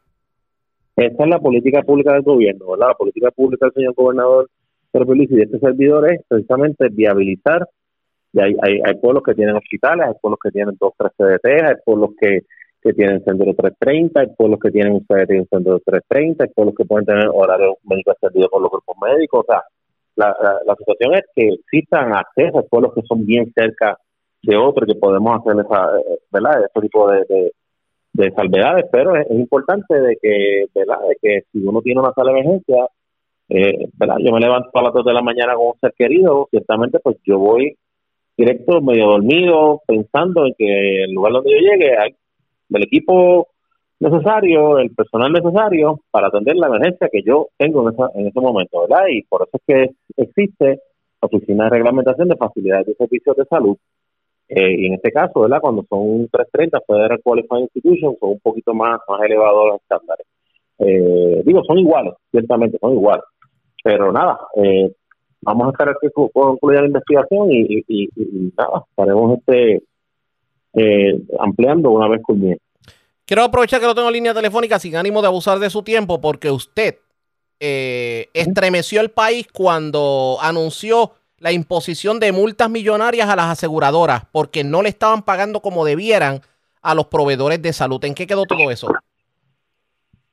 Esa 0.94 1.24
es 1.24 1.28
la 1.28 1.38
política 1.40 1.82
pública 1.82 2.12
del 2.12 2.22
gobierno, 2.22 2.70
¿verdad? 2.70 2.88
La 2.88 2.94
política 2.94 3.30
pública 3.30 3.66
del 3.66 3.74
señor 3.74 3.94
gobernador 3.94 4.48
Pedro 4.92 5.14
Luis 5.14 5.30
y 5.30 5.36
de 5.36 5.42
este 5.44 5.58
servidor 5.58 6.12
es 6.12 6.20
precisamente 6.28 6.88
viabilizar, 6.90 7.66
y 8.32 8.40
hay, 8.40 8.56
hay, 8.62 8.80
hay 8.84 8.94
pueblos 8.94 9.22
que 9.24 9.34
tienen 9.34 9.56
hospitales, 9.56 10.06
hay 10.06 10.14
pueblos 10.20 10.38
que 10.42 10.50
tienen 10.50 10.76
dos, 10.78 10.92
tres 10.96 11.12
CDT, 11.16 11.46
hay 11.64 11.74
pueblos 11.84 12.10
que, 12.20 12.40
que 12.82 12.92
tienen 12.92 13.22
centro 13.24 13.54
330, 13.54 14.20
hay 14.20 14.26
pueblos 14.36 14.58
que 14.60 14.70
tienen 14.70 14.94
un 14.94 15.06
CDT 15.06 15.30
y 15.30 15.38
un 15.38 15.48
centro 15.48 15.80
330, 15.84 16.44
hay 16.44 16.50
pueblos 16.50 16.74
que 16.76 16.84
pueden 16.84 17.06
tener 17.06 17.28
horario 17.32 17.76
médico 17.84 18.12
extendido 18.12 18.48
por 18.48 18.62
los 18.62 18.70
grupos 18.70 18.96
médicos, 19.00 19.44
o 19.46 19.52
sea, 19.52 19.62
la, 20.16 20.36
la, 20.66 20.76
situación 20.76 21.14
es 21.14 21.22
que 21.34 21.48
existan 21.48 22.12
acceso 22.14 22.58
a 22.58 22.62
pueblos 22.62 22.92
que 22.94 23.02
son 23.02 23.24
bien 23.24 23.50
cerca 23.54 23.96
de 24.42 24.56
otros 24.56 24.86
que 24.86 24.98
podemos 24.98 25.40
hacer 25.40 25.64
esa, 25.64 25.98
eh, 25.98 26.18
¿verdad? 26.30 26.64
Este 26.64 26.80
tipo 26.82 27.10
de, 27.10 27.24
de, 27.28 27.52
de 28.12 28.30
salvedades, 28.32 28.84
pero 28.92 29.16
es, 29.16 29.26
es 29.26 29.38
importante 29.38 29.94
de 29.94 30.18
que, 30.20 30.66
¿verdad? 30.74 30.98
De 31.08 31.16
que 31.22 31.42
si 31.50 31.64
uno 31.64 31.80
tiene 31.80 32.00
una 32.00 32.12
sala 32.12 32.32
de 32.32 32.40
emergencia, 32.40 32.86
eh, 33.54 33.88
¿verdad? 33.94 34.16
Yo 34.20 34.32
me 34.32 34.40
levanto 34.40 34.70
a 34.72 34.82
las 34.82 34.94
2 34.94 35.04
de 35.04 35.12
la 35.12 35.22
mañana 35.22 35.54
con 35.54 35.66
un 35.66 35.80
ser 35.80 35.92
querido, 35.96 36.48
ciertamente 36.50 36.98
pues 37.00 37.18
yo 37.24 37.38
voy 37.38 37.76
directo, 38.36 38.80
medio 38.80 39.08
dormido, 39.08 39.82
pensando 39.86 40.46
en 40.46 40.54
que 40.56 41.04
el 41.04 41.12
lugar 41.12 41.34
donde 41.34 41.50
yo 41.50 41.58
llegue 41.58 41.96
hay 41.98 42.14
el 42.70 42.82
equipo 42.84 43.48
necesario, 44.00 44.78
el 44.78 44.90
personal 44.94 45.30
necesario 45.32 46.00
para 46.10 46.28
atender 46.28 46.56
la 46.56 46.68
emergencia 46.68 47.10
que 47.12 47.22
yo 47.22 47.48
tengo 47.58 47.86
en, 47.86 47.94
esa, 47.94 48.10
en 48.14 48.26
ese 48.28 48.40
momento, 48.40 48.80
¿verdad? 48.88 49.04
Y 49.10 49.22
por 49.24 49.42
eso 49.42 49.58
es 49.58 49.62
que 49.66 50.22
existe 50.22 50.80
la 51.20 51.26
Oficina 51.30 51.64
de 51.64 51.70
Reglamentación 51.70 52.28
de 52.28 52.36
Facilidades 52.36 52.86
de 52.86 52.94
Servicios 52.94 53.36
de 53.36 53.44
Salud, 53.44 53.76
eh, 54.48 54.74
y 54.76 54.86
en 54.86 54.94
este 54.94 55.12
caso, 55.12 55.40
¿verdad? 55.40 55.60
Cuando 55.60 55.84
son 55.88 56.28
330 56.28 56.80
Federal 56.86 57.20
Qualifying 57.22 57.62
Institutions, 57.62 58.18
son 58.18 58.30
un 58.30 58.40
poquito 58.40 58.74
más, 58.74 59.00
más 59.08 59.22
elevados 59.22 59.66
los 59.66 59.80
estándares. 59.80 60.26
Eh, 60.78 61.42
digo, 61.44 61.62
son 61.64 61.78
iguales, 61.78 62.14
ciertamente, 62.30 62.78
son 62.78 62.92
iguales. 62.92 63.24
Pero 63.82 64.12
nada, 64.12 64.38
eh, 64.56 64.92
vamos 65.40 65.66
a 65.66 65.70
esperar 65.70 65.96
que 66.00 66.10
cu- 66.10 66.30
concluya 66.30 66.80
la 66.80 66.86
investigación 66.86 67.50
y, 67.52 67.60
y, 67.60 67.84
y- 67.88 68.08
y 68.16 68.52
nada, 68.56 68.84
estaremos 68.88 69.38
este, 69.38 69.82
eh, 70.74 71.20
ampliando 71.40 71.90
una 71.90 72.08
vez 72.08 72.22
culmine. 72.22 72.58
Quiero 73.24 73.44
aprovechar 73.44 73.80
que 73.80 73.86
lo 73.86 73.94
tengo 73.94 74.08
en 74.08 74.14
línea 74.14 74.34
telefónica 74.34 74.78
sin 74.78 74.96
ánimo 74.96 75.20
de 75.20 75.28
abusar 75.28 75.58
de 75.58 75.70
su 75.70 75.82
tiempo 75.82 76.20
porque 76.20 76.50
usted 76.50 76.98
eh, 77.60 78.28
estremeció 78.34 79.00
el 79.00 79.10
país 79.10 79.46
cuando 79.52 80.38
anunció 80.40 81.12
la 81.38 81.52
imposición 81.52 82.20
de 82.20 82.32
multas 82.32 82.68
millonarias 82.70 83.28
a 83.28 83.36
las 83.36 83.46
aseguradoras 83.46 84.24
porque 84.32 84.64
no 84.64 84.82
le 84.82 84.88
estaban 84.88 85.22
pagando 85.22 85.60
como 85.60 85.84
debieran 85.84 86.40
a 86.82 86.94
los 86.94 87.06
proveedores 87.06 87.62
de 87.62 87.72
salud. 87.72 88.04
¿En 88.04 88.14
qué 88.14 88.26
quedó 88.26 88.44
todo 88.44 88.70
eso? 88.70 88.88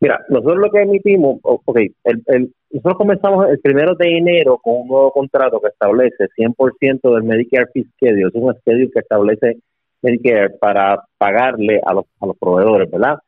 Mira, 0.01 0.25
nosotros 0.30 0.57
lo 0.57 0.72
que 0.72 0.81
emitimos, 0.81 1.40
ok, 1.44 1.78
el, 2.06 2.54
nosotros 2.72 2.98
comenzamos 2.98 3.50
el 3.50 3.60
primero 3.60 3.96
de 3.96 4.18
enero 4.18 4.57
con 4.57 4.81
un 4.81 4.88
nuevo 4.88 5.12
contrato 5.12 5.60
que 5.60 5.68
establece 5.68 6.30
100% 6.38 7.13
del 7.13 7.24
Medicare 7.24 7.68
Fee 7.73 7.88
es 8.00 8.33
un 8.33 8.54
schedule 8.56 8.92
que 8.92 9.00
establece 9.00 9.57
Medicare 10.02 10.52
para 10.52 11.04
pagarle 11.18 11.81
a 11.85 11.94
los, 11.94 12.06
a 12.21 12.28
los 12.28 12.38
proveedores, 12.38 12.90
¿verdad? 12.90 13.19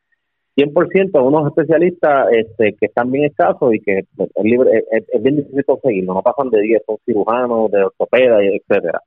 100% 0.56 1.18
a 1.18 1.22
unos 1.22 1.48
especialistas 1.48 2.28
este, 2.32 2.74
que 2.78 2.86
están 2.86 3.10
bien 3.10 3.24
escasos 3.24 3.74
y 3.74 3.80
que 3.80 4.02
pues, 4.16 4.30
es, 4.34 4.44
libre, 4.44 4.84
es, 4.90 5.22
bien 5.22 5.36
difícil 5.36 5.64
conseguirlo, 5.64 6.14
no 6.14 6.22
pasan 6.22 6.50
de 6.50 6.60
10, 6.60 6.82
son 6.86 6.96
cirujanos, 7.04 7.70
de 7.70 7.84
ortopeda, 7.84 8.42
y 8.44 8.56
etcétera. 8.56 9.00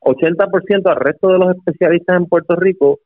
80% 0.00 0.90
al 0.90 0.96
resto 0.96 1.28
de 1.28 1.38
los 1.38 1.56
especialistas 1.56 2.16
en 2.16 2.26
Puerto 2.26 2.56
Rico 2.56 3.00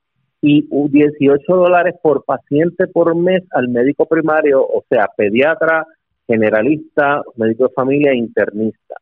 y 0.47 0.69
18 0.71 1.43
dólares 1.49 1.95
por 2.03 2.23
paciente 2.23 2.87
por 2.87 3.17
mes 3.17 3.43
al 3.53 3.69
médico 3.69 4.05
primario, 4.05 4.63
o 4.63 4.85
sea, 4.91 5.09
pediatra, 5.17 5.87
generalista, 6.27 7.23
médico 7.37 7.69
de 7.69 7.75
familia 7.75 8.13
e 8.13 8.17
internista. 8.17 8.97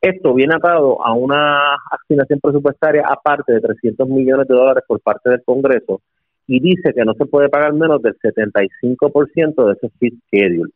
Esto 0.00 0.34
viene 0.34 0.56
atado 0.56 1.00
a 1.00 1.12
una 1.14 1.76
asignación 1.92 2.40
presupuestaria 2.40 3.04
aparte 3.06 3.52
de 3.52 3.60
300 3.60 4.08
millones 4.08 4.48
de 4.48 4.54
dólares 4.54 4.82
por 4.88 5.00
parte 5.00 5.30
del 5.30 5.44
Congreso 5.44 6.00
y 6.48 6.58
dice 6.58 6.92
que 6.92 7.04
no 7.04 7.14
se 7.14 7.26
puede 7.26 7.48
pagar 7.48 7.72
menos 7.72 8.02
del 8.02 8.18
75% 8.18 9.66
de 9.66 9.72
ese 9.74 9.90
fee 10.00 10.18
schedule. 10.26 10.72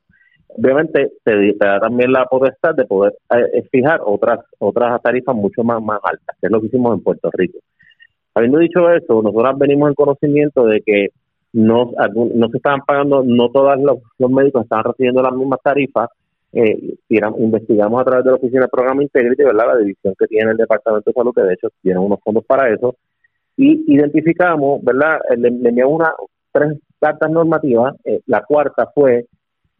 Obviamente 0.47 1.11
te, 1.25 1.55
da 1.59 1.81
también 1.81 2.12
la 2.12 2.25
potestad 2.26 2.76
de 2.76 2.85
poder 2.85 3.14
eh, 3.35 3.64
fijar 3.73 4.00
otras 4.05 4.38
otras 4.61 5.02
tarifas 5.02 5.35
mucho 5.35 5.64
más, 5.64 5.83
más 5.83 5.99
altas, 6.05 6.37
que 6.40 6.47
es 6.47 6.52
lo 6.52 6.61
que 6.61 6.69
hicimos 6.69 6.97
en 6.97 7.02
Puerto 7.02 7.31
Rico. 7.33 7.59
Habiendo 8.38 8.59
dicho 8.59 8.88
eso, 8.90 9.21
nosotros 9.21 9.59
venimos 9.59 9.88
en 9.88 9.95
conocimiento 9.95 10.64
de 10.64 10.80
que 10.80 11.09
no, 11.52 11.90
se 12.50 12.57
estaban 12.57 12.83
pagando, 12.87 13.25
no 13.25 13.50
todos 13.50 13.76
los, 13.80 13.99
los 14.16 14.30
médicos 14.30 14.62
estaban 14.62 14.85
recibiendo 14.85 15.23
las 15.23 15.33
mismas 15.33 15.59
tarifas. 15.61 16.09
Eh, 16.52 16.95
investigamos 17.09 18.00
a 18.00 18.04
través 18.04 18.25
de 18.25 18.30
la 18.30 18.37
Oficina 18.37 18.62
de 18.62 18.68
Programa 18.68 19.02
Integrity, 19.02 19.42
¿verdad? 19.42 19.66
la 19.75 19.78
división 19.78 20.14
que 20.16 20.26
tiene 20.28 20.52
el 20.52 20.57
Departamento 20.57 21.11
de 21.11 21.14
Salud, 21.14 21.35
que 21.35 21.42
de 21.42 21.54
hecho 21.54 21.68
tiene 21.83 21.99
unos 21.99 22.21
fondos 22.23 22.45
para 22.45 22.73
eso, 22.73 22.95
y 23.57 23.92
identificamos, 23.92 24.85
¿verdad? 24.85 25.18
Eh, 25.30 25.37
Le, 25.37 25.50
le 25.50 25.68
enviamos 25.71 25.97
una, 25.97 26.12
tres 26.52 26.78
cartas 27.00 27.30
normativas. 27.30 27.97
eh, 28.04 28.21
la 28.26 28.42
cuarta 28.45 28.87
fue 28.95 29.26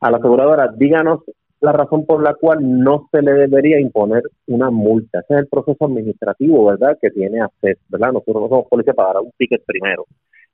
a 0.01 0.11
la 0.11 0.17
aseguradora, 0.17 0.69
díganos 0.77 1.21
la 1.61 1.73
razón 1.73 2.07
por 2.07 2.23
la 2.23 2.35
cual 2.35 2.59
no 2.63 3.09
se 3.11 3.23
le 3.23 3.33
debería 3.33 3.81
imponer 3.81 4.23
una 4.47 4.71
multa. 4.71 5.21
Ese 5.21 5.35
es 5.35 5.41
el 5.41 5.47
proceso 5.49 5.85
administrativo, 5.85 6.67
¿verdad?, 6.67 6.97
que 7.01 7.11
tiene 7.11 7.41
acceso, 7.41 7.81
¿verdad? 7.89 8.13
Nosotros 8.13 8.43
no 8.43 8.49
somos 8.49 8.67
policía 8.69 8.95
para 8.95 9.15
dar 9.15 9.23
un 9.23 9.33
ticket 9.37 9.65
primero. 9.65 10.05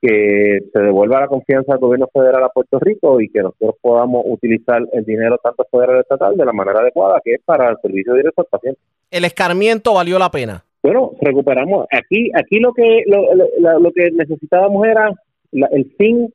que 0.05 0.59
se 0.71 0.79
devuelva 0.79 1.21
la 1.21 1.27
confianza 1.27 1.73
al 1.73 1.79
gobierno 1.79 2.07
federal 2.13 2.43
a 2.43 2.49
Puerto 2.49 2.79
Rico 2.79 3.19
y 3.21 3.29
que 3.29 3.41
nosotros 3.41 3.75
podamos 3.81 4.23
utilizar 4.25 4.81
el 4.91 5.03
dinero 5.03 5.39
tanto 5.41 5.65
federal 5.71 5.97
y 5.97 5.99
estatal 6.01 6.37
de 6.37 6.45
la 6.45 6.53
manera 6.53 6.81
adecuada, 6.81 7.21
que 7.23 7.33
es 7.33 7.41
para 7.43 7.69
el 7.69 7.77
servicio 7.81 8.13
directo 8.13 8.41
al 8.41 8.47
paciente. 8.47 8.79
¿El 9.09 9.25
escarmiento 9.25 9.93
valió 9.93 10.19
la 10.19 10.29
pena? 10.29 10.63
Bueno, 10.83 11.13
recuperamos. 11.19 11.87
Aquí 11.91 12.29
aquí 12.35 12.59
lo 12.59 12.71
que 12.73 13.01
lo, 13.07 13.79
lo, 13.79 13.91
que 13.91 14.11
necesitábamos 14.11 14.85
era 14.85 15.11
el 15.51 15.95
fin, 15.97 16.31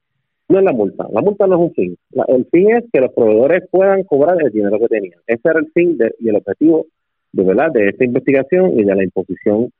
no 0.50 0.58
es 0.58 0.64
la 0.64 0.72
multa. 0.72 1.06
La 1.12 1.22
multa 1.22 1.46
no 1.46 1.54
es 1.54 1.60
un 1.60 1.74
fin. 1.74 1.96
el 2.28 2.46
fin 2.46 2.70
es 2.72 2.84
que 2.92 3.00
los 3.00 3.12
proveedores 3.12 3.68
puedan 3.70 4.02
cobrar 4.04 4.36
el 4.42 4.50
dinero 4.50 4.78
que 4.80 4.88
tenían. 4.88 5.20
Ese 5.26 5.40
era 5.44 5.60
el 5.60 5.70
fin 5.72 5.96
y 6.18 6.28
el 6.28 6.36
objetivo 6.36 6.86
de 7.32 7.44
verdad 7.44 7.70
de 7.72 7.88
esta 7.88 8.04
investigación 8.04 8.78
y 8.78 8.84
de 8.84 8.94
la 8.94 9.04
imposición 9.04 9.70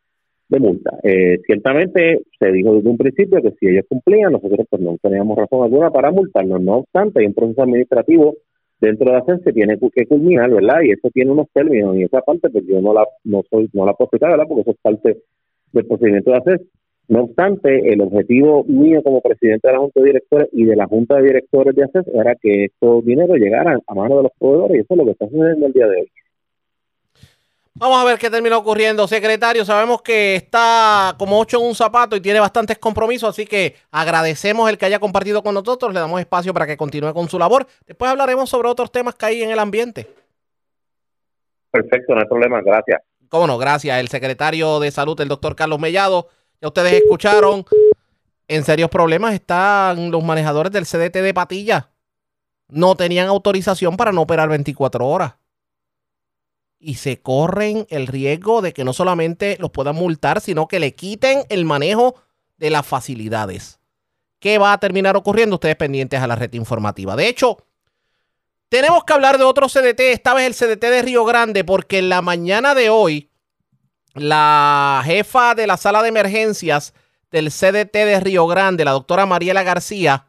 de 0.49 0.61
multa. 0.61 0.97
Eh, 1.03 1.41
ciertamente 1.45 2.21
se 2.39 2.53
dijo 2.53 2.75
desde 2.75 2.89
un 2.89 2.99
principio 2.99 3.43
que 3.43 3.53
si 3.59 3.67
ellos 3.67 3.85
cumplían, 3.89 4.33
nosotros 4.33 4.67
pues 4.71 4.81
no 4.81 4.97
teníamos 5.03 5.37
razón 5.37 5.65
alguna 5.65 5.91
para 5.91 6.13
multarnos. 6.13 6.61
No 6.61 6.79
obstante, 6.79 7.21
hay 7.21 7.27
un 7.27 7.35
proceso 7.35 7.63
administrativo 7.63 8.37
dentro 8.81 9.11
de 9.11 9.19
ACES 9.19 9.45
que 9.45 9.53
tiene 9.53 9.77
que 9.79 10.07
culminar, 10.07 10.51
¿verdad? 10.51 10.83
Y 10.85 10.93
eso 10.93 11.11
tiene 11.13 11.33
unos 11.33 11.49
términos 11.53 11.97
y 11.97 12.05
esa 12.05 12.21
parte 12.21 12.49
pues 12.49 12.65
yo 12.67 12.81
no 12.81 12.95
la 12.95 13.07
no 13.25 13.43
soy 13.51 13.69
no 13.73 13.87
la 13.87 13.95
puedo 13.95 14.07
explicar. 14.07 14.37
Porque 14.47 14.63
eso 14.63 14.71
es 14.71 14.79
parte 14.81 15.19
del 15.73 15.87
procedimiento 15.87 16.31
de 16.31 16.37
ACES. 16.37 16.61
No 17.11 17.25
obstante, 17.25 17.93
el 17.93 18.03
objetivo 18.03 18.63
mío 18.69 19.03
como 19.03 19.21
presidente 19.21 19.67
de 19.67 19.75
la 19.75 19.81
Junta 19.81 19.99
de 20.01 20.07
Directores 20.07 20.49
y 20.53 20.65
de 20.65 20.77
la 20.77 20.87
Junta 20.87 21.17
de 21.17 21.23
Directores 21.25 21.75
de 21.75 21.83
ACES 21.83 22.07
era 22.15 22.37
que 22.37 22.67
estos 22.67 23.05
dineros 23.05 23.37
llegaran 23.37 23.81
a 23.85 23.95
manos 23.97 24.19
de 24.19 24.23
los 24.23 24.33
proveedores 24.39 24.77
y 24.77 24.81
eso 24.83 24.87
es 24.91 24.97
lo 24.97 25.05
que 25.05 25.11
está 25.11 25.27
sucediendo 25.27 25.67
el 25.67 25.73
día 25.73 25.89
de 25.89 25.97
hoy. 26.03 26.13
Vamos 27.75 28.01
a 28.01 28.05
ver 28.05 28.17
qué 28.17 28.31
termina 28.31 28.57
ocurriendo, 28.57 29.09
secretario. 29.09 29.65
Sabemos 29.65 30.03
que 30.03 30.37
está 30.37 31.17
como 31.19 31.41
ocho 31.41 31.59
en 31.59 31.67
un 31.67 31.75
zapato 31.75 32.15
y 32.15 32.21
tiene 32.21 32.39
bastantes 32.39 32.79
compromisos, 32.79 33.31
así 33.31 33.45
que 33.45 33.75
agradecemos 33.91 34.71
el 34.71 34.79
que 34.79 34.87
haya 34.87 35.01
compartido 35.01 35.43
con 35.43 35.55
nosotros. 35.55 35.93
Le 35.93 35.99
damos 35.99 36.21
espacio 36.21 36.55
para 36.55 36.69
que 36.69 36.77
continúe 36.77 37.13
con 37.13 37.29
su 37.29 37.41
labor. 37.41 37.67
Después 37.89 38.09
hablaremos 38.09 38.49
sobre 38.49 38.69
otros 38.69 38.93
temas 38.93 39.17
que 39.17 39.27
hay 39.27 39.43
en 39.43 39.51
el 39.51 39.59
ambiente. 39.59 40.07
Perfecto, 41.73 42.15
no 42.15 42.21
hay 42.21 42.29
problema. 42.29 42.61
Gracias. 42.65 43.03
Cómo 43.29 43.49
no, 43.49 43.59
gracias. 43.59 43.99
El 43.99 44.07
secretario 44.07 44.79
de 44.79 44.93
Salud, 44.93 45.21
el 45.21 45.29
doctor 45.29 45.57
Carlos 45.57 45.81
Mellado. 45.81 46.29
Ya 46.61 46.69
ustedes 46.69 46.93
escucharon. 46.95 47.65
En 48.49 48.65
serios 48.65 48.91
problemas 48.91 49.33
están 49.35 50.11
los 50.11 50.25
manejadores 50.25 50.73
del 50.73 50.85
CDT 50.85 51.23
de 51.23 51.35
Patilla. 51.35 51.91
No 52.69 52.97
tenían 52.97 53.29
autorización 53.29 53.97
para 53.97 54.13
no 54.13 54.23
operar 54.23 54.49
24 54.49 55.07
horas 55.07 55.35
y 56.81 56.95
se 56.95 57.21
corren 57.21 57.87
el 57.91 58.07
riesgo 58.07 58.63
de 58.63 58.73
que 58.73 58.85
no 58.85 58.93
solamente 58.93 59.57
los 59.61 59.71
puedan 59.71 59.95
multar, 59.95 60.41
sino 60.41 60.67
que 60.67 60.81
le 60.81 60.95
quiten 60.95 61.45
el 61.51 61.67
manejo 61.67 62.17
de 62.57 62.71
las 62.71 62.87
facilidades. 62.87 63.79
¿Qué 64.41 64.57
va 64.57 64.73
a 64.73 64.81
terminar 64.81 65.17
ocurriendo? 65.17 65.57
Ustedes 65.57 65.77
pendientes 65.77 66.21
a 66.21 66.27
la 66.27 66.37
red 66.37 66.53
informativa. 66.55 67.15
De 67.15 67.29
hecho, 67.29 67.59
tenemos 68.71 69.05
que 69.05 69.13
hablar 69.13 69.37
de 69.37 69.45
otro 69.45 69.69
CDT, 69.69 70.01
esta 70.01 70.33
vez 70.33 70.47
el 70.47 70.55
CDT 70.55 70.85
de 70.87 71.03
Río 71.03 71.25
Grande, 71.27 71.65
porque 71.65 71.99
en 71.99 72.09
la 72.09 72.23
mañana 72.23 72.75
de 72.75 72.89
hoy, 72.89 73.30
la 74.15 75.03
jefa 75.05 75.55
de 75.55 75.67
la 75.67 75.77
sala 75.77 76.03
de 76.03 76.09
emergencias 76.09 76.95
del 77.31 77.51
CDT 77.51 77.93
de 77.93 78.21
Río 78.21 78.47
Grande, 78.47 78.85
la 78.85 78.93
doctora 78.93 79.27
Mariela 79.27 79.63
García, 79.63 80.27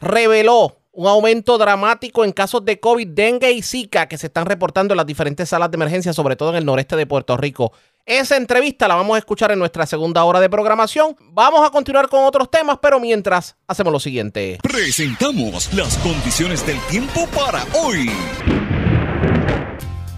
reveló 0.00 0.78
un 0.92 1.06
aumento 1.06 1.56
dramático 1.56 2.24
en 2.24 2.32
casos 2.32 2.64
de 2.64 2.78
COVID, 2.78 3.08
dengue 3.08 3.50
y 3.50 3.62
Zika 3.62 4.08
que 4.08 4.18
se 4.18 4.26
están 4.26 4.46
reportando 4.46 4.92
en 4.92 4.98
las 4.98 5.06
diferentes 5.06 5.48
salas 5.48 5.70
de 5.70 5.76
emergencia, 5.76 6.12
sobre 6.12 6.36
todo 6.36 6.50
en 6.50 6.56
el 6.56 6.66
noreste 6.66 6.96
de 6.96 7.06
Puerto 7.06 7.36
Rico. 7.36 7.72
Esa 8.04 8.36
entrevista 8.36 8.88
la 8.88 8.96
vamos 8.96 9.14
a 9.14 9.18
escuchar 9.18 9.52
en 9.52 9.58
nuestra 9.58 9.86
segunda 9.86 10.24
hora 10.24 10.40
de 10.40 10.50
programación. 10.50 11.16
Vamos 11.20 11.66
a 11.66 11.70
continuar 11.70 12.08
con 12.08 12.24
otros 12.24 12.50
temas, 12.50 12.78
pero 12.82 12.98
mientras 13.00 13.56
hacemos 13.66 13.92
lo 13.92 14.00
siguiente. 14.00 14.58
Presentamos 14.62 15.72
las 15.72 15.96
condiciones 15.98 16.66
del 16.66 16.80
tiempo 16.90 17.26
para 17.28 17.64
hoy. 17.74 18.10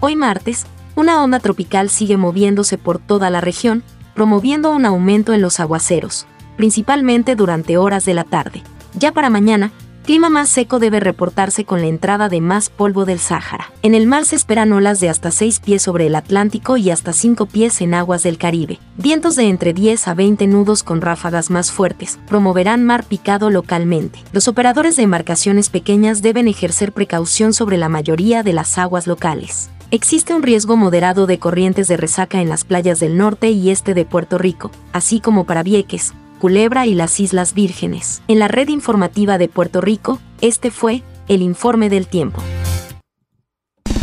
Hoy 0.01 0.15
martes, 0.15 0.65
una 0.95 1.23
onda 1.23 1.39
tropical 1.39 1.89
sigue 1.89 2.17
moviéndose 2.17 2.77
por 2.77 2.99
toda 2.99 3.29
la 3.29 3.41
región, 3.41 3.83
promoviendo 4.13 4.71
un 4.71 4.85
aumento 4.85 5.33
en 5.33 5.41
los 5.41 5.59
aguaceros, 5.59 6.25
principalmente 6.57 7.35
durante 7.35 7.77
horas 7.77 8.05
de 8.05 8.13
la 8.13 8.23
tarde. 8.23 8.63
Ya 8.97 9.11
para 9.11 9.29
mañana, 9.29 9.71
Clima 10.05 10.29
más 10.29 10.49
seco 10.49 10.77
debe 10.77 10.99
reportarse 10.99 11.65
con 11.65 11.81
la 11.81 11.87
entrada 11.87 12.29
de 12.29 12.39
más 12.39 12.69
polvo 12.69 13.05
del 13.05 13.17
Sáhara. 13.17 13.71
En 13.81 13.95
el 13.95 14.05
mar 14.05 14.25
se 14.25 14.35
esperan 14.35 14.71
olas 14.71 14.99
de 14.99 15.09
hasta 15.09 15.31
6 15.31 15.61
pies 15.61 15.81
sobre 15.81 16.05
el 16.05 16.13
Atlántico 16.13 16.77
y 16.77 16.91
hasta 16.91 17.11
5 17.11 17.47
pies 17.47 17.81
en 17.81 17.95
aguas 17.95 18.21
del 18.21 18.37
Caribe. 18.37 18.77
Vientos 18.97 19.35
de 19.35 19.49
entre 19.49 19.73
10 19.73 20.07
a 20.07 20.13
20 20.13 20.45
nudos 20.45 20.83
con 20.83 21.01
ráfagas 21.01 21.49
más 21.49 21.71
fuertes 21.71 22.19
promoverán 22.27 22.85
mar 22.85 23.03
picado 23.03 23.49
localmente. 23.49 24.19
Los 24.31 24.47
operadores 24.47 24.95
de 24.95 25.01
embarcaciones 25.01 25.71
pequeñas 25.71 26.21
deben 26.21 26.47
ejercer 26.47 26.91
precaución 26.91 27.51
sobre 27.51 27.77
la 27.77 27.89
mayoría 27.89 28.43
de 28.43 28.53
las 28.53 28.77
aguas 28.77 29.07
locales. 29.07 29.71
Existe 29.91 30.33
un 30.33 30.41
riesgo 30.41 30.77
moderado 30.77 31.27
de 31.27 31.37
corrientes 31.37 31.87
de 31.87 31.95
resaca 31.95 32.41
en 32.41 32.49
las 32.49 32.65
playas 32.65 32.99
del 32.99 33.17
norte 33.17 33.51
y 33.51 33.69
este 33.69 33.93
de 33.93 34.03
Puerto 34.03 34.39
Rico, 34.39 34.71
así 34.93 35.19
como 35.19 35.45
para 35.45 35.61
Vieques, 35.61 36.13
Culebra 36.39 36.87
y 36.87 36.95
las 36.95 37.19
Islas 37.19 37.53
Vírgenes. 37.53 38.23
En 38.27 38.39
la 38.39 38.47
red 38.47 38.67
informativa 38.69 39.37
de 39.37 39.47
Puerto 39.47 39.81
Rico, 39.81 40.19
este 40.41 40.71
fue 40.71 41.03
el 41.27 41.43
informe 41.43 41.89
del 41.89 42.07
tiempo. 42.07 42.41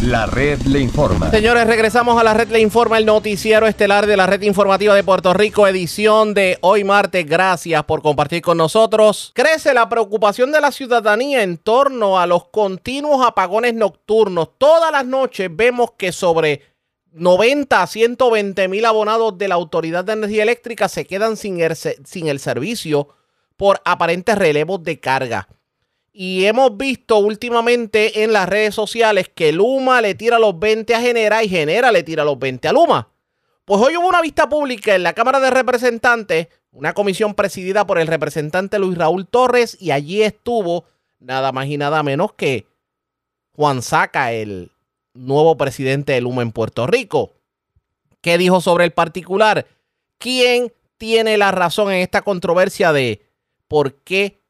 La 0.02 0.26
red 0.26 0.60
le 0.62 0.80
informa. 0.80 1.30
Señores, 1.30 1.64
regresamos 1.64 2.20
a 2.20 2.24
la 2.24 2.34
red 2.34 2.48
le 2.48 2.58
informa, 2.58 2.98
el 2.98 3.06
noticiero 3.06 3.68
estelar 3.68 4.06
de 4.06 4.16
la 4.16 4.26
red 4.26 4.42
informativa 4.42 4.96
de 4.96 5.04
Puerto 5.04 5.32
Rico, 5.32 5.68
edición 5.68 6.34
de 6.34 6.58
hoy 6.60 6.82
martes. 6.82 7.24
Gracias 7.24 7.84
por 7.84 8.02
compartir 8.02 8.42
con 8.42 8.58
nosotros. 8.58 9.30
Crece 9.32 9.72
la 9.72 9.88
preocupación 9.88 10.50
de 10.50 10.60
la 10.60 10.72
ciudadanía 10.72 11.44
en 11.44 11.56
torno 11.56 12.18
a 12.18 12.26
los 12.26 12.46
continuos 12.46 13.24
apagones 13.24 13.74
nocturnos. 13.74 14.58
Todas 14.58 14.90
las 14.90 15.06
noches 15.06 15.48
vemos 15.54 15.92
que 15.96 16.10
sobre 16.10 16.62
90 17.12 17.80
a 17.80 17.86
120 17.86 18.66
mil 18.66 18.84
abonados 18.84 19.38
de 19.38 19.46
la 19.46 19.54
Autoridad 19.54 20.04
de 20.04 20.14
Energía 20.14 20.42
Eléctrica 20.42 20.88
se 20.88 21.06
quedan 21.06 21.36
sin 21.36 21.60
el, 21.60 21.76
sin 21.76 22.26
el 22.26 22.40
servicio 22.40 23.06
por 23.56 23.80
aparentes 23.84 24.36
relevos 24.36 24.82
de 24.82 24.98
carga. 24.98 25.46
Y 26.12 26.44
hemos 26.44 26.76
visto 26.76 27.18
últimamente 27.18 28.22
en 28.22 28.34
las 28.34 28.48
redes 28.48 28.74
sociales 28.74 29.30
que 29.34 29.50
Luma 29.50 30.02
le 30.02 30.14
tira 30.14 30.38
los 30.38 30.58
20 30.58 30.94
a 30.94 31.00
Genera 31.00 31.42
y 31.42 31.48
Genera 31.48 31.90
le 31.90 32.02
tira 32.02 32.24
los 32.24 32.38
20 32.38 32.68
a 32.68 32.72
Luma. 32.72 33.08
Pues 33.64 33.80
hoy 33.80 33.96
hubo 33.96 34.08
una 34.08 34.20
vista 34.20 34.48
pública 34.48 34.94
en 34.94 35.04
la 35.04 35.14
Cámara 35.14 35.40
de 35.40 35.50
Representantes, 35.50 36.48
una 36.70 36.92
comisión 36.92 37.34
presidida 37.34 37.86
por 37.86 37.98
el 37.98 38.08
representante 38.08 38.78
Luis 38.78 38.98
Raúl 38.98 39.26
Torres, 39.26 39.76
y 39.80 39.90
allí 39.92 40.22
estuvo 40.22 40.84
nada 41.18 41.52
más 41.52 41.66
y 41.68 41.78
nada 41.78 42.02
menos 42.02 42.34
que 42.34 42.66
Juan 43.54 43.80
Saca, 43.80 44.32
el 44.32 44.70
nuevo 45.14 45.56
presidente 45.56 46.12
de 46.12 46.20
Luma 46.20 46.42
en 46.42 46.52
Puerto 46.52 46.86
Rico. 46.86 47.32
¿Qué 48.20 48.36
dijo 48.36 48.60
sobre 48.60 48.84
el 48.84 48.92
particular? 48.92 49.66
¿Quién 50.18 50.72
tiene 50.98 51.36
la 51.36 51.50
razón 51.52 51.90
en 51.90 52.00
esta 52.00 52.22
controversia 52.22 52.92
de 52.92 53.22
por 53.66 53.94
qué 53.94 54.40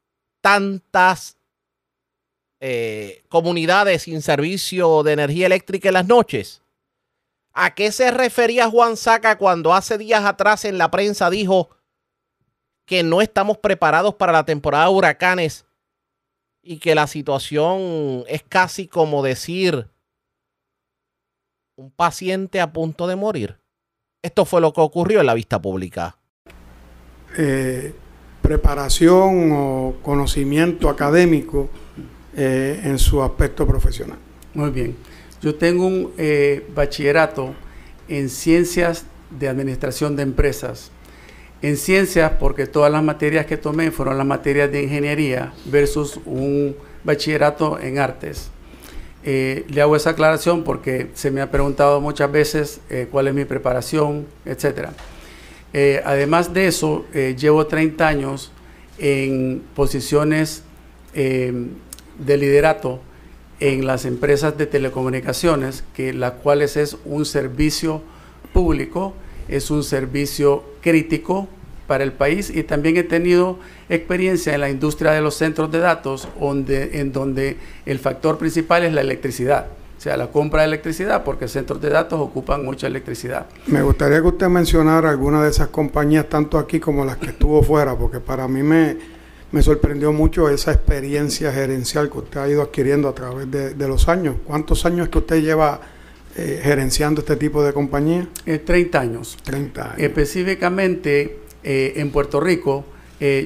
tantas 0.41 1.37
eh, 2.65 3.25
comunidades 3.27 4.03
sin 4.03 4.21
servicio 4.21 5.03
de 5.03 5.11
energía 5.11 5.47
eléctrica 5.47 5.89
en 5.89 5.95
las 5.95 6.07
noches? 6.07 6.61
¿A 7.51 7.75
qué 7.75 7.91
se 7.91 8.09
refería 8.09 8.69
Juan 8.69 8.95
Saca 8.95 9.37
cuando 9.37 9.73
hace 9.73 9.97
días 9.97 10.23
atrás 10.23 10.63
en 10.63 10.77
la 10.77 10.89
prensa 10.89 11.29
dijo 11.29 11.71
que 12.85 13.03
no 13.03 13.21
estamos 13.21 13.57
preparados 13.57 14.15
para 14.15 14.31
la 14.31 14.45
temporada 14.45 14.85
de 14.85 14.91
huracanes 14.91 15.65
y 16.61 16.77
que 16.77 16.95
la 16.95 17.05
situación 17.05 18.23
es 18.29 18.43
casi 18.43 18.87
como 18.87 19.23
decir 19.23 19.89
un 21.75 21.91
paciente 21.91 22.61
a 22.61 22.71
punto 22.71 23.07
de 23.07 23.17
morir. 23.17 23.59
Esto 24.21 24.45
fue 24.45 24.61
lo 24.61 24.71
que 24.71 24.79
ocurrió 24.79 25.19
en 25.19 25.25
la 25.25 25.33
vista 25.33 25.61
pública. 25.61 26.17
Eh, 27.37 27.93
preparación 28.41 29.51
o 29.51 29.95
conocimiento 30.01 30.87
académico 30.87 31.69
eh, 32.35 32.81
en 32.83 32.97
su 32.97 33.21
aspecto 33.21 33.67
profesional. 33.67 34.17
Muy 34.55 34.71
bien. 34.71 34.95
Yo 35.39 35.53
tengo 35.53 35.85
un 35.85 36.11
eh, 36.17 36.65
bachillerato 36.73 37.53
en 38.07 38.27
ciencias 38.27 39.05
de 39.29 39.47
administración 39.47 40.15
de 40.15 40.23
empresas 40.23 40.89
en 41.61 41.77
ciencias 41.77 42.31
porque 42.39 42.65
todas 42.65 42.91
las 42.91 43.03
materias 43.03 43.45
que 43.45 43.55
tomé 43.55 43.91
fueron 43.91 44.17
las 44.17 44.25
materias 44.25 44.71
de 44.71 44.81
ingeniería 44.83 45.53
versus 45.65 46.19
un 46.25 46.75
bachillerato 47.03 47.79
en 47.79 47.99
artes. 47.99 48.49
Eh, 49.23 49.63
le 49.69 49.81
hago 49.81 49.95
esa 49.95 50.09
aclaración 50.09 50.63
porque 50.63 51.11
se 51.13 51.29
me 51.29 51.39
ha 51.39 51.51
preguntado 51.51 52.01
muchas 52.01 52.31
veces 52.31 52.81
cuál 53.11 53.27
es 53.27 53.33
mi 53.33 53.45
preparación, 53.45 54.25
etc. 54.43 54.89
Además 56.03 56.53
de 56.53 56.67
eso, 56.67 57.05
llevo 57.13 57.67
30 57.67 58.07
años 58.07 58.51
en 58.97 59.63
posiciones 59.73 60.63
de 62.17 62.37
liderato 62.37 62.99
en 63.59 63.85
las 63.85 64.05
empresas 64.05 64.57
de 64.57 64.65
telecomunicaciones, 64.65 65.83
que 65.93 66.13
las 66.13 66.33
cuales 66.33 66.77
es 66.77 66.97
un 67.05 67.25
servicio 67.25 68.01
público 68.53 69.13
es 69.47 69.71
un 69.71 69.83
servicio 69.83 70.63
crítico 70.81 71.47
para 71.87 72.03
el 72.03 72.13
país 72.13 72.49
y 72.49 72.63
también 72.63 72.97
he 72.97 73.03
tenido 73.03 73.59
experiencia 73.89 74.53
en 74.53 74.61
la 74.61 74.69
industria 74.69 75.11
de 75.11 75.21
los 75.21 75.35
centros 75.35 75.71
de 75.71 75.79
datos 75.79 76.27
donde, 76.39 76.99
en 76.99 77.11
donde 77.11 77.57
el 77.85 77.99
factor 77.99 78.37
principal 78.37 78.83
es 78.83 78.93
la 78.93 79.01
electricidad. 79.01 79.67
O 79.97 80.01
sea, 80.03 80.17
la 80.17 80.27
compra 80.27 80.61
de 80.61 80.67
electricidad, 80.67 81.23
porque 81.23 81.47
centros 81.47 81.79
de 81.81 81.89
datos 81.89 82.19
ocupan 82.19 82.65
mucha 82.65 82.87
electricidad. 82.87 83.45
Me 83.67 83.81
gustaría 83.81 84.21
que 84.21 84.27
usted 84.27 84.47
mencionara 84.47 85.09
alguna 85.09 85.41
de 85.43 85.49
esas 85.49 85.69
compañías, 85.69 86.27
tanto 86.27 86.57
aquí 86.57 86.79
como 86.79 87.05
las 87.05 87.17
que 87.17 87.27
estuvo 87.27 87.63
fuera, 87.63 87.95
porque 87.95 88.19
para 88.19 88.47
mí 88.49 88.63
me, 88.63 88.97
me 89.53 89.61
sorprendió 89.61 90.11
mucho 90.11 90.49
esa 90.49 90.71
experiencia 90.71 91.53
gerencial 91.53 92.09
que 92.09 92.17
usted 92.17 92.39
ha 92.39 92.49
ido 92.49 92.63
adquiriendo 92.63 93.07
a 93.07 93.13
través 93.13 93.49
de, 93.51 93.75
de 93.75 93.87
los 93.87 94.09
años. 94.09 94.37
¿Cuántos 94.45 94.83
años 94.83 95.09
que 95.09 95.19
usted 95.19 95.43
lleva 95.43 95.79
eh, 96.35 96.59
gerenciando 96.63 97.21
este 97.21 97.35
tipo 97.35 97.63
de 97.63 97.71
compañía? 97.71 98.27
30 98.45 98.97
eh, 98.97 98.99
años. 98.99 99.37
30 99.43 99.83
años. 99.83 99.99
Específicamente 99.99 101.37
eh, 101.63 101.93
en 101.97 102.09
Puerto 102.09 102.39
Rico, 102.39 102.83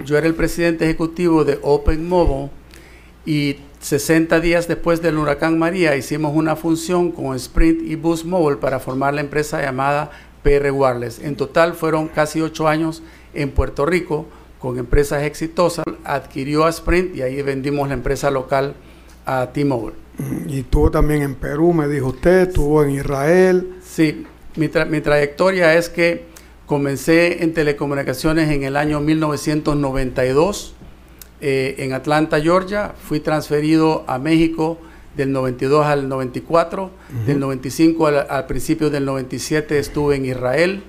yo 0.05 0.17
era 0.17 0.25
el 0.25 0.33
presidente 0.33 0.85
ejecutivo 0.85 1.43
de 1.43 1.59
Open 1.61 2.07
Mobile 2.09 2.49
y 3.27 3.57
60 3.79 4.39
días 4.39 4.67
después 4.67 5.03
del 5.03 5.19
huracán 5.19 5.59
María 5.59 5.95
hicimos 5.95 6.35
una 6.35 6.55
función 6.55 7.11
con 7.11 7.35
Sprint 7.35 7.83
y 7.83 7.93
Boost 7.95 8.25
Mobile 8.25 8.57
para 8.57 8.79
formar 8.79 9.13
la 9.13 9.21
empresa 9.21 9.61
llamada 9.61 10.09
PR 10.41 10.71
Wireless. 10.71 11.19
En 11.19 11.35
total 11.35 11.75
fueron 11.75 12.07
casi 12.07 12.41
8 12.41 12.67
años 12.67 13.03
en 13.35 13.51
Puerto 13.51 13.85
Rico 13.85 14.25
con 14.59 14.77
empresas 14.77 15.23
exitosas. 15.23 15.85
Adquirió 16.03 16.65
a 16.65 16.69
Sprint 16.69 17.15
y 17.15 17.21
ahí 17.21 17.41
vendimos 17.41 17.87
la 17.87 17.93
empresa 17.93 18.31
local 18.31 18.75
a 19.25 19.51
T-Mobile. 19.53 19.95
Y 20.47 20.59
estuvo 20.61 20.89
también 20.89 21.21
en 21.21 21.35
Perú, 21.35 21.73
me 21.73 21.87
dijo 21.87 22.07
usted, 22.07 22.47
estuvo 22.47 22.83
en 22.83 22.91
Israel. 22.91 23.75
Sí, 23.83 24.25
mi, 24.55 24.67
trayectoria 24.67 25.75
es 25.75 25.89
que 25.89 26.25
comencé 26.65 27.43
en 27.43 27.53
telecomunicaciones 27.53 28.49
en 28.49 28.63
el 28.63 28.75
año 28.75 28.99
1992 28.99 30.73
eh, 31.41 31.75
en 31.77 31.93
Atlanta, 31.93 32.41
Georgia. 32.41 32.95
Fui 32.99 33.19
transferido 33.19 34.03
a 34.07 34.17
México 34.17 34.79
del 35.15 35.31
92 35.31 35.85
al 35.85 36.09
94. 36.09 36.89
Del 37.27 37.39
95 37.39 38.07
al, 38.07 38.45
principio 38.47 38.89
del 38.89 39.05
97 39.05 39.77
estuve 39.77 40.15
en 40.15 40.25
Israel. 40.25 40.83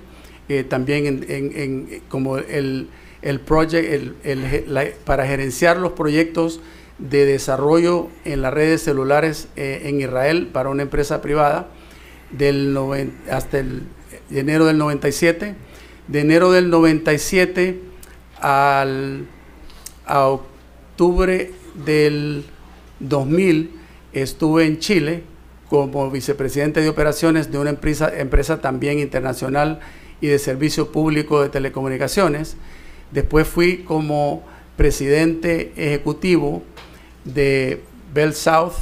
Eh, 0.47 0.63
también 0.63 1.23
en, 1.27 2.01
como 2.09 2.39
el, 2.39 2.89
el 3.21 3.39
project, 3.39 4.13
para 5.03 5.25
gerenciar 5.25 5.77
los 5.77 5.93
proyectos 5.93 6.61
de 6.97 7.25
desarrollo 7.25 8.09
en 8.25 8.41
las 8.41 8.53
redes 8.53 8.81
celulares 8.81 9.47
eh, 9.55 9.83
en 9.85 10.01
Israel 10.01 10.49
para 10.51 10.69
una 10.69 10.83
empresa 10.83 11.21
privada 11.21 11.69
del 12.31 12.77
hasta 13.31 13.59
el 13.59 13.83
enero 14.31 14.65
del 14.65 14.77
97. 14.77 15.55
De 16.07 16.19
enero 16.19 16.51
del 16.51 16.69
97 16.69 17.79
al, 18.41 19.27
a 20.05 20.27
octubre 20.27 21.51
del 21.85 22.45
2000 22.99 23.71
estuve 24.13 24.65
en 24.65 24.79
Chile 24.79 25.23
como 25.69 26.09
vicepresidente 26.09 26.81
de 26.81 26.89
operaciones 26.89 27.51
de 27.51 27.59
una 27.59 27.69
empresa, 27.69 28.11
empresa 28.17 28.59
también 28.59 28.99
internacional 28.99 29.79
y 30.19 30.27
de 30.27 30.39
servicio 30.39 30.91
público 30.91 31.41
de 31.43 31.49
telecomunicaciones. 31.49 32.57
Después 33.11 33.47
fui 33.47 33.79
como 33.79 34.43
presidente 34.77 35.73
ejecutivo 35.75 36.63
de 37.25 37.81
Bell 38.13 38.33
South 38.33 38.73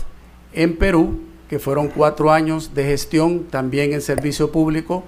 en 0.54 0.76
Perú, 0.78 1.20
que 1.50 1.60
fueron 1.60 1.88
cuatro 1.88 2.32
años 2.32 2.74
de 2.74 2.84
gestión 2.84 3.46
también 3.46 3.94
en 3.94 4.02
servicio 4.02 4.52
público, 4.52 5.04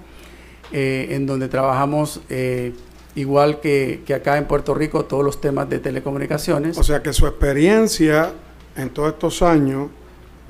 eh, 0.72 1.08
en 1.10 1.26
donde 1.26 1.48
trabajamos 1.48 2.20
eh, 2.28 2.72
igual 3.14 3.60
que, 3.60 4.02
acá 4.14 4.38
en 4.38 4.46
Puerto 4.46 4.74
Rico 4.74 5.04
todos 5.04 5.24
los 5.24 5.40
temas 5.40 5.68
de 5.68 5.78
telecomunicaciones. 5.78 6.78
O 6.78 6.82
sea 6.82 7.02
que 7.02 7.12
su 7.12 7.26
experiencia 7.26 8.32
en 8.76 8.90
todos 8.90 9.12
estos 9.12 9.42
años 9.42 9.88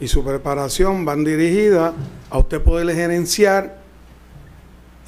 y 0.01 0.09
su 0.09 0.25
preparación 0.25 1.05
van 1.05 1.25
dirigidas 1.25 1.93
a 2.31 2.39
usted 2.39 2.61
poder 2.61 2.95
gerenciar 2.95 3.80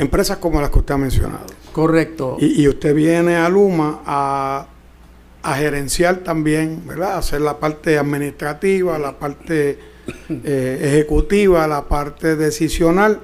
empresas 0.02 0.36
como 0.36 0.60
las 0.60 0.70
que 0.70 0.80
usted 0.80 0.94
ha 0.94 0.98
mencionado. 0.98 1.46
Correcto. 1.72 2.36
Y, 2.38 2.62
y 2.62 2.68
usted 2.68 2.94
viene 2.94 3.36
a 3.36 3.48
Luma 3.48 4.02
a 4.04 4.66
a 5.42 5.56
gerenciar 5.56 6.18
también, 6.18 6.82
¿verdad? 6.86 7.18
Hacer 7.18 7.40
la 7.40 7.58
parte 7.58 7.98
administrativa, 7.98 8.98
la 8.98 9.18
parte 9.18 9.78
eh, 10.28 10.80
ejecutiva, 10.82 11.66
la 11.66 11.88
parte 11.88 12.36
decisional 12.36 13.20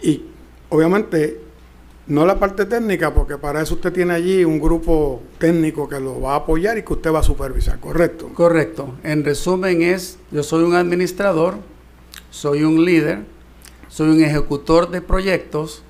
y 0.00 0.22
obviamente 0.68 1.40
no 2.06 2.24
la 2.24 2.38
parte 2.38 2.64
técnica, 2.64 3.12
porque 3.12 3.36
para 3.36 3.60
eso 3.60 3.74
usted 3.74 3.92
tiene 3.92 4.14
allí 4.14 4.44
un 4.44 4.60
grupo 4.60 5.20
técnico 5.38 5.88
que 5.88 6.00
lo 6.00 6.20
va 6.20 6.34
a 6.34 6.36
apoyar 6.36 6.78
y 6.78 6.82
que 6.82 6.92
usted 6.94 7.12
va 7.12 7.18
a 7.18 7.24
supervisar, 7.24 7.80
¿correcto? 7.80 8.30
Correcto. 8.32 8.94
En 9.02 9.24
resumen 9.24 9.82
es, 9.82 10.18
yo 10.30 10.42
soy 10.42 10.62
un 10.62 10.74
administrador, 10.74 11.56
soy 12.30 12.62
un 12.62 12.84
líder, 12.84 13.24
soy 13.88 14.10
un 14.10 14.22
ejecutor 14.22 14.90
de 14.90 15.02
proyectos, 15.02 15.82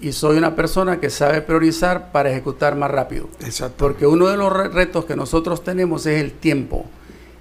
y 0.00 0.12
soy 0.12 0.38
una 0.38 0.56
persona 0.56 0.98
que 1.00 1.10
sabe 1.10 1.42
priorizar 1.42 2.10
para 2.12 2.30
ejecutar 2.30 2.76
más 2.76 2.90
rápido. 2.90 3.28
Exacto. 3.40 3.76
Porque 3.78 4.06
uno 4.06 4.28
de 4.28 4.36
los 4.36 4.52
retos 4.52 5.04
que 5.04 5.16
nosotros 5.16 5.62
tenemos 5.62 6.06
es 6.06 6.20
el 6.20 6.32
tiempo 6.32 6.86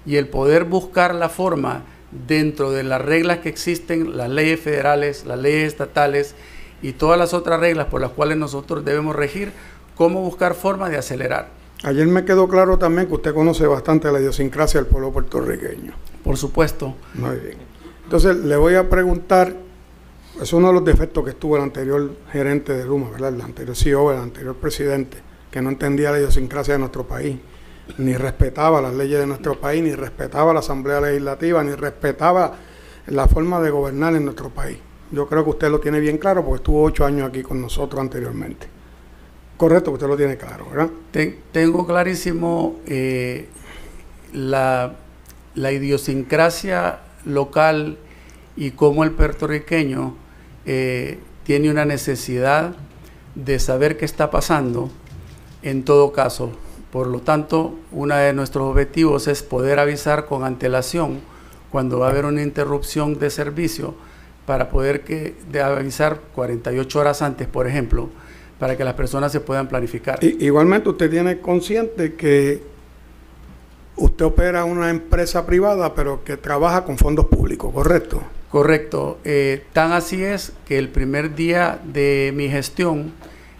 y 0.05 0.17
el 0.17 0.27
poder 0.27 0.65
buscar 0.65 1.15
la 1.15 1.29
forma 1.29 1.83
dentro 2.27 2.71
de 2.71 2.83
las 2.83 3.01
reglas 3.01 3.39
que 3.39 3.49
existen, 3.49 4.17
las 4.17 4.29
leyes 4.29 4.59
federales, 4.59 5.25
las 5.25 5.39
leyes 5.39 5.67
estatales 5.67 6.35
y 6.81 6.93
todas 6.93 7.17
las 7.17 7.33
otras 7.33 7.59
reglas 7.59 7.87
por 7.87 8.01
las 8.01 8.11
cuales 8.11 8.37
nosotros 8.37 8.83
debemos 8.83 9.15
regir, 9.15 9.51
cómo 9.95 10.21
buscar 10.21 10.55
forma 10.55 10.89
de 10.89 10.97
acelerar. 10.97 11.49
Ayer 11.83 12.07
me 12.07 12.25
quedó 12.25 12.49
claro 12.49 12.77
también 12.77 13.07
que 13.07 13.13
usted 13.13 13.33
conoce 13.33 13.65
bastante 13.67 14.11
la 14.11 14.19
idiosincrasia 14.19 14.81
del 14.81 14.89
pueblo 14.89 15.11
puertorriqueño. 15.11 15.93
Por 16.23 16.35
supuesto. 16.35 16.95
Muy 17.13 17.37
bien. 17.37 17.57
Entonces 18.03 18.35
le 18.35 18.57
voy 18.57 18.75
a 18.75 18.89
preguntar 18.89 19.53
es 20.41 20.53
uno 20.53 20.67
de 20.67 20.73
los 20.73 20.85
defectos 20.85 21.25
que 21.25 21.33
tuvo 21.33 21.57
el 21.57 21.63
anterior 21.63 22.11
gerente 22.31 22.73
de 22.73 22.85
Luma, 22.85 23.09
¿verdad? 23.09 23.33
El 23.33 23.41
anterior 23.41 23.75
CEO, 23.75 24.11
el 24.11 24.19
anterior 24.19 24.55
presidente, 24.55 25.17
que 25.51 25.61
no 25.61 25.69
entendía 25.69 26.11
la 26.11 26.19
idiosincrasia 26.19 26.75
de 26.75 26.79
nuestro 26.79 27.05
país, 27.05 27.37
ni 27.97 28.15
respetaba 28.15 28.81
las 28.81 28.93
leyes 28.93 29.19
de 29.19 29.27
nuestro 29.27 29.59
país, 29.59 29.83
ni 29.83 29.93
respetaba 29.93 30.53
la 30.53 30.59
Asamblea 30.59 31.01
Legislativa, 31.01 31.63
ni 31.63 31.73
respetaba 31.73 32.55
la 33.07 33.27
forma 33.27 33.59
de 33.59 33.69
gobernar 33.69 34.15
en 34.15 34.25
nuestro 34.25 34.49
país. 34.49 34.77
Yo 35.11 35.27
creo 35.27 35.43
que 35.43 35.49
usted 35.49 35.69
lo 35.69 35.79
tiene 35.79 35.99
bien 35.99 36.17
claro 36.17 36.43
porque 36.45 36.57
estuvo 36.57 36.83
ocho 36.83 37.05
años 37.05 37.27
aquí 37.27 37.41
con 37.41 37.59
nosotros 37.59 37.99
anteriormente. 37.99 38.67
Correcto, 39.57 39.91
usted 39.91 40.07
lo 40.07 40.15
tiene 40.15 40.37
claro, 40.37 40.67
¿verdad? 40.69 40.89
tengo 41.51 41.85
clarísimo 41.85 42.79
eh, 42.85 43.49
la, 44.31 44.95
la 45.55 45.71
idiosincrasia 45.73 46.99
local 47.25 47.97
y 48.55 48.71
cómo 48.71 49.03
el 49.03 49.11
puertorriqueño 49.11 50.28
eh, 50.65 51.19
tiene 51.43 51.69
una 51.71 51.85
necesidad 51.85 52.75
de 53.35 53.59
saber 53.59 53.97
qué 53.97 54.05
está 54.05 54.31
pasando 54.31 54.89
en 55.61 55.83
todo 55.83 56.11
caso. 56.11 56.51
Por 56.91 57.07
lo 57.07 57.19
tanto, 57.19 57.75
uno 57.91 58.15
de 58.15 58.33
nuestros 58.33 58.69
objetivos 58.69 59.27
es 59.27 59.43
poder 59.43 59.79
avisar 59.79 60.25
con 60.25 60.43
antelación 60.43 61.19
cuando 61.71 61.99
va 61.99 62.07
a 62.07 62.09
haber 62.09 62.25
una 62.25 62.41
interrupción 62.41 63.19
de 63.19 63.29
servicio 63.29 63.93
para 64.45 64.69
poder 64.69 65.03
que, 65.03 65.35
de 65.51 65.61
avisar 65.61 66.19
48 66.33 66.99
horas 66.99 67.21
antes, 67.21 67.47
por 67.47 67.67
ejemplo, 67.67 68.09
para 68.57 68.75
que 68.75 68.83
las 68.83 68.95
personas 68.95 69.31
se 69.31 69.39
puedan 69.39 69.67
planificar. 69.67 70.19
igualmente 70.23 70.89
usted 70.89 71.09
tiene 71.09 71.39
consciente 71.39 72.15
que 72.15 72.63
usted 73.95 74.25
opera 74.25 74.65
una 74.65 74.89
empresa 74.89 75.45
privada, 75.45 75.93
pero 75.93 76.23
que 76.23 76.37
trabaja 76.37 76.83
con 76.83 76.97
fondos 76.97 77.27
públicos, 77.27 77.71
¿correcto? 77.71 78.23
Correcto. 78.49 79.19
Eh, 79.23 79.63
tan 79.73 79.91
así 79.91 80.23
es 80.23 80.53
que 80.67 80.79
el 80.79 80.89
primer 80.89 81.35
día 81.35 81.79
de 81.83 82.33
mi 82.35 82.49
gestión 82.49 83.13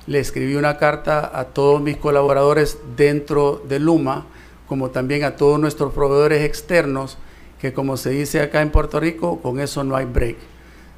le 0.08 0.20
escribí 0.20 0.56
una 0.56 0.78
carta 0.78 1.32
a 1.34 1.46
todos 1.46 1.82
mis 1.82 1.98
colaboradores 1.98 2.80
dentro 2.98 3.64
de 3.70 3.80
Luma, 3.80 4.26
como 4.68 4.90
también 4.90 5.24
a 5.24 5.36
todos 5.36 5.60
nuestros 5.60 5.94
proveedores 5.94 6.44
externos, 6.44 7.18
que 7.62 7.74
como 7.74 7.98
se 7.98 8.10
dice 8.10 8.42
acá 8.42 8.62
en 8.62 8.72
Puerto 8.72 9.00
Rico, 9.00 9.40
con 9.42 9.60
eso 9.60 9.84
no 9.84 9.96
hay 9.96 10.06
break. 10.06 10.38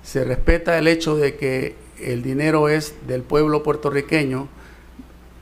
Se 0.04 0.24
respeta 0.24 0.78
el 0.78 0.88
hecho 0.88 1.18
de 1.18 1.36
que 1.36 1.76
el 2.00 2.24
dinero 2.24 2.70
es 2.70 2.96
del 3.08 3.24
pueblo 3.24 3.64
puertorriqueño 3.64 4.48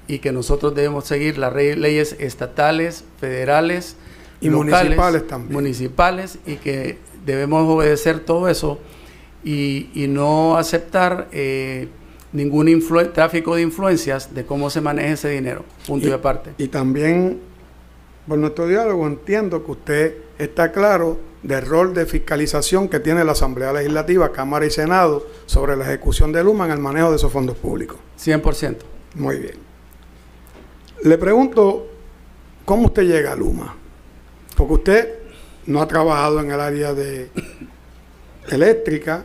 y 0.08 0.20
que 0.20 0.32
nosotros 0.32 0.74
debemos 0.74 1.06
seguir 1.06 1.38
las 1.38 1.54
leyes 1.54 2.16
estatales, 2.20 3.04
federales 3.20 3.96
y 4.42 4.50
municipales 4.50 5.28
también. 5.28 5.54
Municipales 5.54 6.40
y 6.48 6.56
que 6.56 6.98
debemos 7.30 7.68
obedecer 7.68 8.20
todo 8.20 8.50
eso 8.50 8.80
y, 9.44 10.06
no 10.10 10.58
aceptar 10.58 11.28
eh, 11.32 11.88
ningún 12.34 12.84
tráfico 13.14 13.56
de 13.56 13.62
influencias 13.62 14.34
de 14.34 14.46
cómo 14.46 14.70
se 14.70 14.82
maneja 14.82 15.14
ese 15.14 15.30
dinero. 15.30 15.64
Punto 15.88 16.08
y, 16.08 16.12
aparte. 16.12 16.52
Y 16.58 16.68
también, 16.68 17.40
por 18.28 18.38
nuestro 18.38 18.68
diálogo, 18.68 19.08
entiendo 19.08 19.64
que 19.64 19.72
usted 19.72 20.18
está 20.38 20.72
claro 20.72 21.20
del 21.44 21.66
rol 21.66 21.94
de 21.94 22.06
fiscalización 22.06 22.90
que 22.90 23.00
tiene 23.00 23.24
la 23.24 23.32
Asamblea 23.32 23.72
Legislativa, 23.72 24.32
Cámara 24.32 24.66
y 24.66 24.72
Senado 24.72 25.26
sobre 25.46 25.76
la 25.78 25.86
ejecución 25.86 26.32
de 26.32 26.44
Luma 26.44 26.66
en 26.66 26.72
el 26.72 26.80
manejo 26.80 27.12
de 27.12 27.16
esos 27.16 27.32
fondos 27.32 27.58
públicos. 27.58 27.98
100%. 28.20 28.78
Muy 29.16 29.38
bien. 29.38 29.56
Le 31.04 31.18
pregunto, 31.18 31.88
¿cómo 32.66 32.88
usted 32.88 33.04
llega 33.04 33.32
a 33.32 33.36
Luma? 33.36 33.76
Porque 34.56 34.74
usted 34.74 35.19
no 35.70 35.82
ha 35.82 35.88
trabajado 35.88 36.42
en 36.42 36.50
el 36.52 36.60
área 36.60 36.94
de 36.96 37.30
eléctrica, 38.50 39.24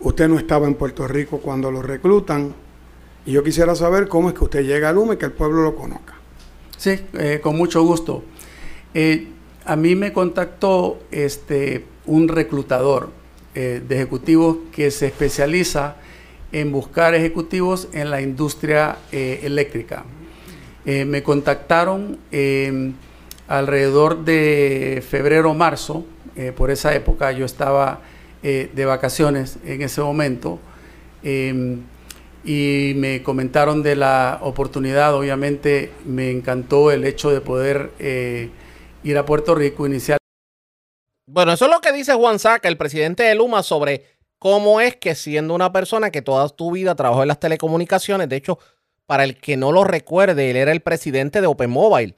usted 0.00 0.26
no 0.26 0.38
estaba 0.38 0.66
en 0.66 0.74
Puerto 0.74 1.06
Rico 1.06 1.38
cuando 1.38 1.70
lo 1.70 1.82
reclutan, 1.82 2.54
y 3.26 3.32
yo 3.32 3.44
quisiera 3.44 3.74
saber 3.74 4.08
cómo 4.08 4.30
es 4.30 4.34
que 4.34 4.44
usted 4.44 4.64
llega 4.64 4.88
a 4.88 4.92
Luma 4.92 5.14
y 5.14 5.16
que 5.18 5.26
el 5.26 5.32
pueblo 5.32 5.62
lo 5.62 5.76
conozca. 5.76 6.14
Sí, 6.78 6.98
eh, 7.12 7.40
con 7.42 7.58
mucho 7.58 7.82
gusto. 7.82 8.24
Eh, 8.94 9.28
a 9.66 9.76
mí 9.76 9.94
me 9.94 10.14
contactó 10.14 11.00
este, 11.10 11.84
un 12.06 12.28
reclutador 12.28 13.10
eh, 13.54 13.82
de 13.86 13.96
ejecutivos 13.96 14.56
que 14.72 14.90
se 14.90 15.08
especializa 15.08 15.96
en 16.52 16.72
buscar 16.72 17.14
ejecutivos 17.14 17.88
en 17.92 18.08
la 18.10 18.22
industria 18.22 18.96
eléctrica. 19.12 20.04
Me 20.84 21.22
contactaron 21.22 22.18
alrededor 23.50 24.24
de 24.24 25.02
febrero 25.06 25.52
marzo, 25.54 26.04
eh, 26.36 26.52
por 26.56 26.70
esa 26.70 26.94
época 26.94 27.32
yo 27.32 27.44
estaba 27.44 28.00
eh, 28.44 28.70
de 28.72 28.84
vacaciones 28.84 29.58
en 29.64 29.82
ese 29.82 30.00
momento, 30.00 30.60
em, 31.24 31.82
y 32.44 32.92
me 32.96 33.24
comentaron 33.24 33.82
de 33.82 33.96
la 33.96 34.38
oportunidad, 34.42 35.14
obviamente 35.14 35.90
me 36.06 36.30
encantó 36.30 36.92
el 36.92 37.04
hecho 37.04 37.30
de 37.30 37.40
poder 37.40 37.90
ir 39.02 39.18
a 39.18 39.26
Puerto 39.26 39.54
Rico 39.54 39.84
iniciar. 39.84 40.18
Bueno, 41.26 41.52
eso 41.52 41.66
es 41.66 41.70
lo 41.70 41.80
que 41.80 41.92
dice 41.92 42.14
Juan 42.14 42.38
Saca, 42.38 42.68
el 42.68 42.78
presidente 42.78 43.24
de 43.24 43.34
Luma, 43.34 43.62
sobre 43.62 44.06
cómo 44.38 44.80
es 44.80 44.96
que 44.96 45.14
siendo 45.14 45.54
una 45.54 45.72
persona 45.72 46.10
que 46.10 46.22
toda 46.22 46.48
tu 46.48 46.70
vida 46.70 46.94
trabajó 46.94 47.22
en 47.22 47.28
las 47.28 47.40
telecomunicaciones, 47.40 48.28
de 48.28 48.36
hecho, 48.36 48.58
para 49.06 49.24
el 49.24 49.38
que 49.38 49.56
no 49.56 49.72
lo 49.72 49.84
recuerde, 49.84 50.50
él 50.50 50.56
era 50.56 50.72
el 50.72 50.80
presidente 50.80 51.40
de 51.40 51.46
Open 51.48 51.68
Mobile 51.68 52.14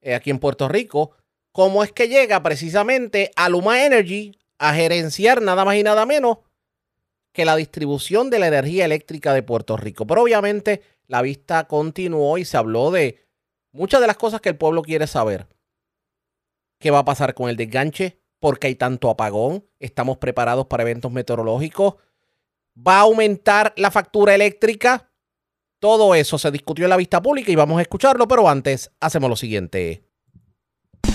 eh, 0.00 0.14
aquí 0.14 0.30
en 0.30 0.38
Puerto 0.38 0.68
Rico. 0.68 1.12
¿Cómo 1.52 1.82
es 1.82 1.92
que 1.92 2.08
llega 2.08 2.42
precisamente 2.42 3.32
a 3.36 3.48
Luma 3.48 3.84
Energy 3.84 4.38
a 4.58 4.74
gerenciar 4.74 5.42
nada 5.42 5.64
más 5.64 5.76
y 5.76 5.82
nada 5.82 6.06
menos 6.06 6.38
que 7.32 7.44
la 7.44 7.56
distribución 7.56 8.30
de 8.30 8.38
la 8.38 8.48
energía 8.48 8.84
eléctrica 8.84 9.34
de 9.34 9.42
Puerto 9.42 9.76
Rico? 9.76 10.06
Pero 10.06 10.22
obviamente 10.22 10.82
la 11.06 11.22
vista 11.22 11.66
continuó 11.66 12.38
y 12.38 12.44
se 12.44 12.56
habló 12.56 12.90
de 12.90 13.26
muchas 13.72 14.00
de 14.00 14.06
las 14.06 14.16
cosas 14.16 14.40
que 14.40 14.48
el 14.48 14.56
pueblo 14.56 14.82
quiere 14.82 15.06
saber. 15.06 15.48
¿Qué 16.78 16.90
va 16.90 17.00
a 17.00 17.04
pasar 17.04 17.34
con 17.34 17.50
el 17.50 17.56
desganche? 17.56 18.20
¿Por 18.38 18.58
qué 18.58 18.68
hay 18.68 18.74
tanto 18.74 19.10
apagón? 19.10 19.66
¿Estamos 19.80 20.18
preparados 20.18 20.66
para 20.66 20.82
eventos 20.82 21.12
meteorológicos? 21.12 21.96
¿Va 22.76 22.98
a 22.98 23.00
aumentar 23.00 23.74
la 23.76 23.90
factura 23.90 24.34
eléctrica? 24.34 25.09
Todo 25.80 26.14
eso 26.14 26.36
se 26.36 26.50
discutió 26.50 26.84
en 26.84 26.90
la 26.90 26.98
vista 26.98 27.22
pública 27.22 27.50
y 27.50 27.56
vamos 27.56 27.78
a 27.78 27.82
escucharlo, 27.82 28.28
pero 28.28 28.46
antes 28.46 28.90
hacemos 29.00 29.30
lo 29.30 29.36
siguiente. 29.36 30.04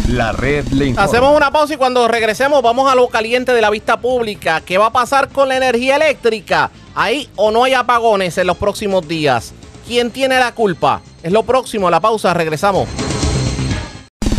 La 0.10 0.32
red 0.32 0.66
le 0.70 0.88
informa. 0.88 1.08
Hacemos 1.08 1.38
una 1.38 1.52
pausa 1.52 1.76
y 1.76 1.78
cuando 1.78 2.08
regresemos 2.08 2.64
vamos 2.64 2.92
a 2.92 2.96
lo 2.96 3.08
caliente 3.08 3.54
de 3.54 3.62
la 3.62 3.70
vista 3.70 3.98
pública. 3.98 4.62
¿Qué 4.62 4.80
va 4.80 4.88
a 4.88 4.92
pasar 4.92 5.30
con 5.30 5.50
la 5.50 5.58
energía 5.58 5.98
eléctrica? 5.98 6.72
¿Hay 6.96 7.30
o 7.36 7.52
no 7.52 7.64
hay 7.64 7.76
apagones 7.76 8.40
en 8.40 8.48
los 8.48 8.58
próximos 8.58 9.08
días? 9.08 9.54
¿Quién 9.88 10.10
tiene 10.10 10.40
la 10.40 10.56
culpa? 10.56 11.04
Es 11.22 11.32
lo 11.32 11.44
próximo, 11.44 11.92
la 11.92 12.00
pausa, 12.00 12.34
regresamos. 12.34 12.90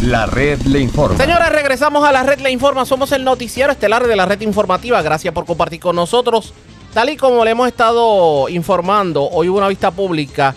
La 0.02 0.26
red 0.26 0.60
le 0.62 0.80
informa. 0.80 1.16
Señores, 1.18 1.50
regresamos 1.50 2.04
a 2.04 2.10
la 2.10 2.24
red 2.24 2.40
le 2.40 2.50
informa. 2.50 2.84
Somos 2.84 3.12
el 3.12 3.22
noticiero 3.22 3.70
estelar 3.70 4.08
de 4.08 4.16
la 4.16 4.26
red 4.26 4.40
informativa. 4.40 5.00
Gracias 5.02 5.32
por 5.32 5.46
compartir 5.46 5.78
con 5.78 5.94
nosotros. 5.94 6.52
Tal 6.96 7.10
y 7.10 7.18
como 7.18 7.44
le 7.44 7.50
hemos 7.50 7.68
estado 7.68 8.48
informando, 8.48 9.28
hoy 9.28 9.50
hubo 9.50 9.58
una 9.58 9.68
vista 9.68 9.90
pública 9.90 10.54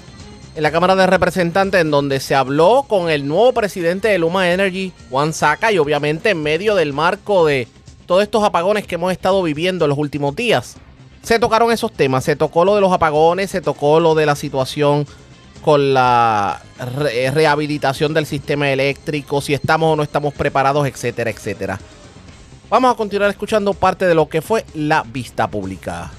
en 0.56 0.63
la 0.63 0.71
Cámara 0.71 0.95
de 0.95 1.06
Representantes 1.06 1.82
en 1.82 1.91
donde 1.91 2.21
se 2.21 2.34
habló 2.34 2.86
con 2.88 3.10
el 3.10 3.28
nuevo 3.28 3.52
presidente 3.52 4.08
de 4.08 4.19
Luma 4.19 4.49
Energy, 4.49 4.93
Juan 5.10 5.34
Saca, 5.34 5.69
y 5.73 5.80
obviamente 5.80 6.30
en 6.30 6.41
medio 6.41 6.75
del 6.75 6.93
marco 6.93 7.45
de 7.45 7.67
todos 8.06 8.23
estos 8.23 8.41
apagones 8.41 8.88
que 8.88 8.95
hemos 8.95 9.12
estado 9.12 9.43
viviendo 9.43 9.84
en 9.84 9.89
los 9.89 9.97
últimos 9.97 10.34
días. 10.34 10.78
Se 11.23 11.39
tocaron 11.39 11.73
esos 11.73 11.91
temas, 11.91 12.23
se 12.23 12.38
tocó 12.38 12.63
lo 12.63 12.73
de 12.73 12.80
los 12.80 12.93
apagones, 12.93 13.52
se 13.52 13.60
tocó 13.60 13.99
lo 13.99 14.15
de 14.15 14.25
la 14.25 14.38
situación 14.38 15.06
con 15.62 15.93
la 15.93 16.62
rehabilitación 17.34 18.13
del 18.13 18.25
sistema 18.25 18.71
eléctrico, 18.71 19.41
si 19.41 19.54
estamos 19.54 19.91
o 19.91 19.97
no 19.97 20.04
estamos 20.04 20.34
preparados, 20.34 20.88
etcétera, 20.88 21.32
etcétera. 21.32 21.82
Vamos 22.69 22.93
a 22.93 22.95
continuar 22.95 23.30
escuchando 23.30 23.73
parte 23.73 24.06
de 24.06 24.15
lo 24.15 24.30
que 24.30 24.41
fue 24.41 24.63
la 24.73 25.04
vista 25.04 25.49
pública 25.49 26.12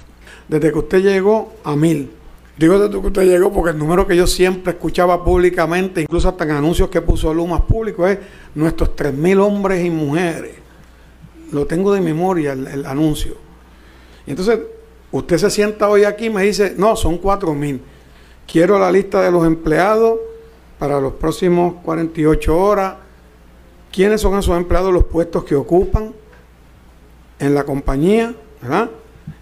desde 0.51 0.73
que 0.73 0.79
usted 0.81 0.99
llegó 0.99 1.53
a 1.63 1.77
mil. 1.77 2.11
Digo 2.59 2.79
desde 2.79 3.01
que 3.01 3.07
usted 3.07 3.23
llegó 3.23 3.53
porque 3.53 3.71
el 3.71 3.79
número 3.79 4.05
que 4.05 4.17
yo 4.17 4.27
siempre 4.27 4.73
escuchaba 4.73 5.25
públicamente, 5.25 6.03
incluso 6.03 6.29
hasta 6.29 6.43
en 6.43 6.51
anuncios 6.51 6.91
que 6.91 7.01
puso 7.01 7.33
Lumas 7.33 7.61
público, 7.63 8.07
es 8.07 8.19
nuestros 8.57 8.97
tres 8.97 9.15
mil 9.15 9.39
hombres 9.39 9.85
y 9.85 9.91
mujeres. 9.91 10.57
Lo 11.53 11.67
tengo 11.67 11.93
de 11.95 12.01
memoria 12.01 12.53
el, 12.53 12.85
anuncio. 12.85 13.37
Y 14.27 14.31
entonces, 14.31 14.59
usted 15.13 15.39
se 15.39 15.51
sienta 15.51 15.89
hoy 15.89 16.03
aquí 16.03 16.27
y 16.27 16.31
me 16.31 16.43
dice, 16.43 16.75
no, 16.77 16.97
son 16.97 17.19
cuatro 17.19 17.55
mil. 17.55 17.81
Quiero 18.45 18.77
la 18.77 18.91
lista 18.91 19.23
de 19.23 19.31
los 19.31 19.47
empleados 19.47 20.19
para 20.81 21.01
los 21.01 21.13
próximos 21.13 21.77
48 21.85 22.59
horas. 22.59 22.95
¿Quiénes 23.93 24.21
son 24.21 24.37
esos 24.37 24.57
empleados, 24.57 24.93
los 24.93 25.05
puestos 25.05 25.45
que 25.45 25.55
ocupan 25.55 26.13
en 27.39 27.55
la 27.55 27.63
compañía? 27.63 28.35
¿verdad? 28.61 28.91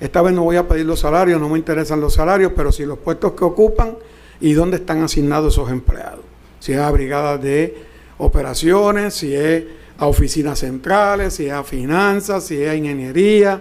Esta 0.01 0.23
vez 0.23 0.33
no 0.33 0.45
voy 0.45 0.57
a 0.57 0.69
pedir 0.69 0.87
los 0.87 1.01
salarios, 1.01 1.41
no 1.41 1.49
me 1.49 1.59
interesan 1.59 2.01
los 2.01 2.15
salarios, 2.15 2.53
pero 2.55 2.73
si 2.73 2.85
los 2.85 2.99
puestos 2.99 3.33
que 3.33 3.45
ocupan 3.45 3.97
y 4.41 4.53
dónde 4.53 4.77
están 4.77 5.03
asignados 5.03 5.55
esos 5.55 5.71
empleados. 5.71 6.21
Si 6.61 6.73
es 6.73 6.79
a 6.79 6.91
brigadas 6.91 7.41
de 7.43 7.77
operaciones, 8.19 9.15
si 9.15 9.35
es 9.35 9.65
a 9.99 10.07
oficinas 10.07 10.61
centrales, 10.61 11.35
si 11.35 11.47
es 11.47 11.53
a 11.53 11.65
finanzas, 11.65 12.45
si 12.45 12.63
es 12.63 12.71
a 12.71 12.75
ingeniería. 12.75 13.61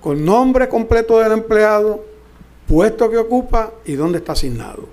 con 0.00 0.24
nombre 0.24 0.68
completo 0.68 1.18
del 1.18 1.32
empleado, 1.32 2.04
puesto 2.68 3.10
que 3.10 3.16
ocupa 3.16 3.72
y 3.84 3.94
dónde 3.94 4.18
está 4.18 4.32
asignado. 4.32 4.88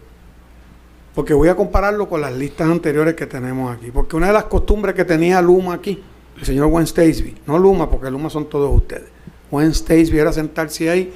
Porque 1.14 1.34
voy 1.34 1.48
a 1.48 1.56
compararlo 1.56 2.10
con 2.10 2.22
las 2.22 2.34
listas 2.34 2.70
anteriores 2.70 3.14
que 3.14 3.26
tenemos 3.26 3.76
aquí. 3.76 3.92
Porque 3.92 4.16
una 4.16 4.28
de 4.28 4.34
las 4.34 4.46
costumbres 4.46 4.96
que 4.96 5.06
tenía 5.06 5.42
Luma 5.42 5.76
aquí, 5.76 6.04
el 6.38 6.46
señor 6.46 6.68
Gwen 6.68 6.88
Stacey, 6.88 7.36
no 7.46 7.58
Luma, 7.58 7.90
porque 7.90 8.10
Luma 8.10 8.30
son 8.30 8.50
todos 8.50 8.76
ustedes. 8.76 9.15
Gwen 9.56 9.74
Stacey 9.74 10.18
era 10.18 10.34
sentarse 10.34 10.90
ahí 10.90 11.14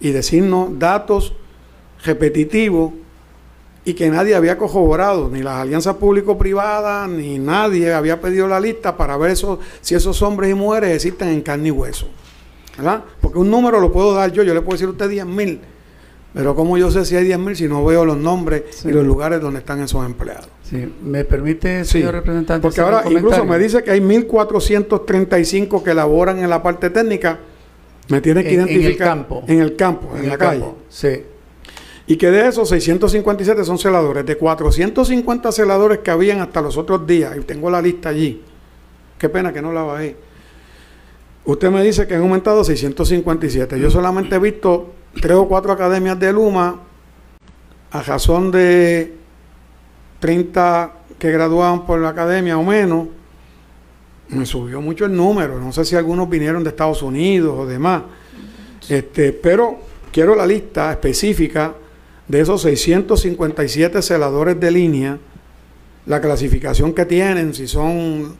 y 0.00 0.10
decirnos 0.12 0.78
datos 0.78 1.32
repetitivos 2.04 2.92
y 3.84 3.94
que 3.94 4.08
nadie 4.10 4.36
había 4.36 4.56
corroborado, 4.56 5.28
ni 5.28 5.42
las 5.42 5.54
alianzas 5.54 5.96
público-privadas, 5.96 7.08
ni 7.08 7.40
nadie 7.40 7.92
había 7.92 8.20
pedido 8.20 8.46
la 8.46 8.60
lista 8.60 8.96
para 8.96 9.16
ver 9.16 9.32
eso, 9.32 9.58
si 9.80 9.96
esos 9.96 10.22
hombres 10.22 10.50
y 10.50 10.54
mujeres 10.54 10.94
existen 10.94 11.28
en 11.28 11.40
carne 11.42 11.68
y 11.68 11.70
hueso. 11.72 12.06
¿verdad? 12.76 13.02
Porque 13.20 13.38
un 13.38 13.50
número 13.50 13.80
lo 13.80 13.90
puedo 13.92 14.14
dar 14.14 14.30
yo, 14.32 14.42
yo 14.44 14.54
le 14.54 14.60
puedo 14.62 14.74
decir 14.76 14.86
a 14.86 14.90
usted 14.92 15.08
10 15.08 15.26
mil, 15.26 15.60
pero 16.32 16.54
¿cómo 16.54 16.78
yo 16.78 16.90
sé 16.92 17.04
si 17.04 17.16
hay 17.16 17.24
10 17.24 17.38
mil 17.40 17.56
si 17.56 17.66
no 17.68 17.84
veo 17.84 18.04
los 18.04 18.16
nombres 18.16 18.62
Sí. 18.70 18.88
y 18.88 18.92
los 18.92 19.04
lugares 19.04 19.40
donde 19.40 19.58
están 19.58 19.80
esos 19.82 20.06
empleados? 20.06 20.48
Sí, 20.62 20.90
¿Me 21.02 21.24
permite, 21.24 21.84
Sí, 21.84 21.98
señor 21.98 22.14
representante? 22.14 22.62
porque 22.62 22.80
ahora 22.80 23.02
incluso 23.10 23.44
me 23.44 23.58
dice 23.58 23.82
que 23.82 23.90
hay 23.90 24.00
1435 24.00 25.82
que 25.84 25.92
laboran 25.92 26.38
en 26.38 26.48
la 26.48 26.62
parte 26.62 26.88
técnica, 26.90 27.40
me 28.08 28.20
tiene 28.20 28.42
que 28.42 28.54
En- 28.54 28.60
en 28.60 28.68
el 28.68 28.70
identificar 28.76 29.08
campo. 29.08 29.42
en 29.46 29.60
el 29.60 29.76
campo, 29.76 30.10
en, 30.16 30.24
En 30.24 30.28
la 30.30 30.38
calle. 30.38 30.60
campo, 30.60 30.78
Sí. 30.88 31.22
Y 32.06 32.16
que 32.16 32.30
de 32.30 32.48
esos 32.48 32.68
657 32.68 33.64
son 33.64 33.78
celadores. 33.78 34.26
De 34.26 34.36
450 34.36 35.52
celadores 35.52 35.98
que 36.00 36.10
habían 36.10 36.40
hasta 36.40 36.60
los 36.60 36.76
otros 36.76 37.06
días, 37.06 37.36
y 37.36 37.40
tengo 37.42 37.70
la 37.70 37.80
lista 37.80 38.08
allí. 38.08 38.42
Qué 39.18 39.28
pena 39.28 39.52
que 39.52 39.62
no 39.62 39.72
la 39.72 39.82
bajé. 39.82 40.16
Usted 41.44 41.70
me 41.70 41.82
dice 41.82 42.06
que 42.08 42.14
han 42.16 42.22
aumentado 42.22 42.64
657. 42.64 43.78
Yo 43.78 43.88
solamente 43.90 44.34
he 44.34 44.38
visto 44.40 44.92
tres 45.20 45.36
o 45.36 45.46
cuatro 45.48 45.72
academias 45.72 46.18
de 46.18 46.32
Luma 46.32 46.80
a 47.92 48.02
razón 48.02 48.50
de 48.50 49.14
30 50.20 50.92
que 51.18 51.30
graduaban 51.30 51.86
por 51.86 52.00
la 52.00 52.08
academia 52.10 52.58
o 52.58 52.62
menos. 52.64 53.08
Me 54.32 54.46
subió 54.46 54.80
mucho 54.80 55.04
el 55.04 55.14
número. 55.14 55.58
No 55.58 55.72
sé 55.72 55.84
si 55.84 55.94
algunos 55.94 56.28
vinieron 56.28 56.64
de 56.64 56.70
Estados 56.70 57.02
Unidos 57.02 57.54
o 57.58 57.66
demás. 57.66 58.02
Este, 58.88 59.32
pero 59.32 59.78
quiero 60.10 60.34
la 60.34 60.46
lista 60.46 60.90
específica 60.90 61.74
de 62.26 62.40
esos 62.40 62.62
657 62.62 64.00
celadores 64.02 64.58
de 64.58 64.70
línea, 64.70 65.18
la 66.06 66.20
clasificación 66.20 66.92
que 66.94 67.04
tienen, 67.04 67.54
si 67.54 67.68
son 67.68 68.34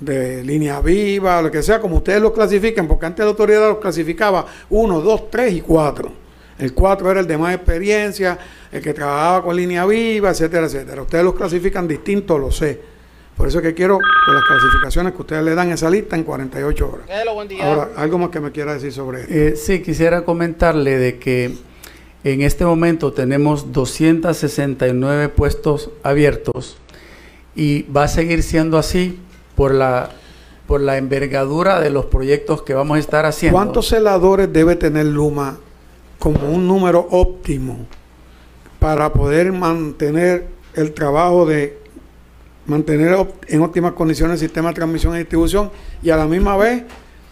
de 0.00 0.42
línea 0.42 0.80
viva, 0.80 1.40
lo 1.42 1.50
que 1.50 1.62
sea, 1.62 1.80
como 1.80 1.96
ustedes 1.96 2.20
los 2.20 2.32
clasifiquen, 2.32 2.88
porque 2.88 3.06
antes 3.06 3.24
la 3.24 3.30
autoridad 3.30 3.68
los 3.68 3.78
clasificaba 3.78 4.46
1, 4.70 5.00
2, 5.00 5.30
3 5.30 5.54
y 5.54 5.60
4. 5.60 6.24
El 6.58 6.72
4 6.72 7.10
era 7.10 7.20
el 7.20 7.26
de 7.26 7.36
más 7.36 7.54
experiencia, 7.54 8.38
el 8.70 8.80
que 8.80 8.94
trabajaba 8.94 9.42
con 9.42 9.56
línea 9.56 9.84
viva, 9.86 10.30
etcétera, 10.30 10.66
etcétera. 10.66 11.02
Ustedes 11.02 11.24
los 11.24 11.34
clasifican 11.34 11.88
distintos, 11.88 12.40
lo 12.40 12.50
sé. 12.50 12.93
Por 13.36 13.48
eso 13.48 13.58
es 13.58 13.64
que 13.64 13.74
quiero 13.74 13.98
que 13.98 14.32
las 14.32 14.42
clasificaciones 14.44 15.12
que 15.12 15.22
ustedes 15.22 15.44
le 15.44 15.54
dan 15.54 15.70
esa 15.70 15.90
lista 15.90 16.16
en 16.16 16.22
48 16.22 16.90
horas. 16.90 17.06
Hello, 17.08 17.34
buen 17.34 17.48
día. 17.48 17.66
Ahora, 17.66 17.90
algo 17.96 18.18
más 18.18 18.30
que 18.30 18.40
me 18.40 18.52
quiera 18.52 18.74
decir 18.74 18.92
sobre 18.92 19.22
esto. 19.22 19.34
Eh, 19.34 19.56
sí, 19.56 19.82
quisiera 19.82 20.24
comentarle 20.24 20.98
de 20.98 21.18
que 21.18 21.56
en 22.22 22.42
este 22.42 22.64
momento 22.64 23.12
tenemos 23.12 23.72
269 23.72 25.28
puestos 25.30 25.90
abiertos 26.02 26.78
y 27.56 27.82
va 27.82 28.04
a 28.04 28.08
seguir 28.08 28.42
siendo 28.42 28.78
así 28.78 29.20
por 29.56 29.74
la, 29.74 30.10
por 30.66 30.80
la 30.80 30.96
envergadura 30.96 31.80
de 31.80 31.90
los 31.90 32.06
proyectos 32.06 32.62
que 32.62 32.72
vamos 32.72 32.96
a 32.96 33.00
estar 33.00 33.26
haciendo. 33.26 33.58
¿Cuántos 33.58 33.88
celadores 33.88 34.52
debe 34.52 34.76
tener 34.76 35.06
Luma 35.06 35.58
como 36.18 36.48
un 36.48 36.66
número 36.66 37.06
óptimo 37.10 37.86
para 38.78 39.12
poder 39.12 39.52
mantener 39.52 40.46
el 40.74 40.92
trabajo 40.92 41.46
de 41.46 41.83
mantener 42.66 43.16
en 43.48 43.60
óptimas 43.62 43.92
condiciones 43.92 44.34
el 44.40 44.48
sistema 44.48 44.68
de 44.70 44.74
transmisión 44.74 45.14
y 45.14 45.18
distribución 45.18 45.70
y 46.02 46.10
a 46.10 46.16
la 46.16 46.26
misma 46.26 46.56
vez 46.56 46.82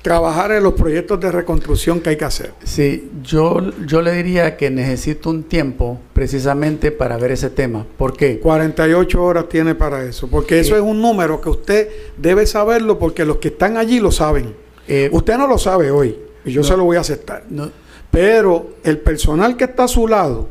trabajar 0.02 0.50
en 0.50 0.64
los 0.64 0.72
proyectos 0.74 1.20
de 1.20 1.30
reconstrucción 1.30 2.00
que 2.00 2.10
hay 2.10 2.16
que 2.16 2.24
hacer? 2.24 2.52
Sí, 2.64 3.10
yo, 3.22 3.58
yo 3.86 4.02
le 4.02 4.12
diría 4.12 4.56
que 4.56 4.68
necesito 4.70 5.30
un 5.30 5.44
tiempo 5.44 6.00
precisamente 6.12 6.90
para 6.90 7.16
ver 7.18 7.30
ese 7.30 7.50
tema. 7.50 7.86
¿Por 7.96 8.16
qué? 8.16 8.40
48 8.40 9.22
horas 9.22 9.48
tiene 9.48 9.74
para 9.76 10.04
eso, 10.04 10.28
porque 10.28 10.58
eso 10.58 10.74
es 10.74 10.82
un 10.82 11.00
número 11.00 11.40
que 11.40 11.50
usted 11.50 11.88
debe 12.16 12.46
saberlo 12.46 12.98
porque 12.98 13.24
los 13.24 13.36
que 13.36 13.48
están 13.48 13.76
allí 13.76 14.00
lo 14.00 14.10
saben. 14.10 14.54
Eh, 14.88 15.08
Usted 15.12 15.38
no 15.38 15.46
lo 15.46 15.56
sabe 15.58 15.92
hoy 15.92 16.18
y 16.44 16.50
yo 16.50 16.62
No. 16.62 16.66
se 16.66 16.76
lo 16.76 16.84
voy 16.84 16.96
a 16.96 17.00
aceptar. 17.00 17.44
no- 17.48 17.70
Pero 18.10 18.72
el 18.82 18.98
personal 18.98 19.56
que 19.56 19.64
está 19.64 19.84
a 19.84 19.88
su 19.88 20.06
lado, 20.08 20.48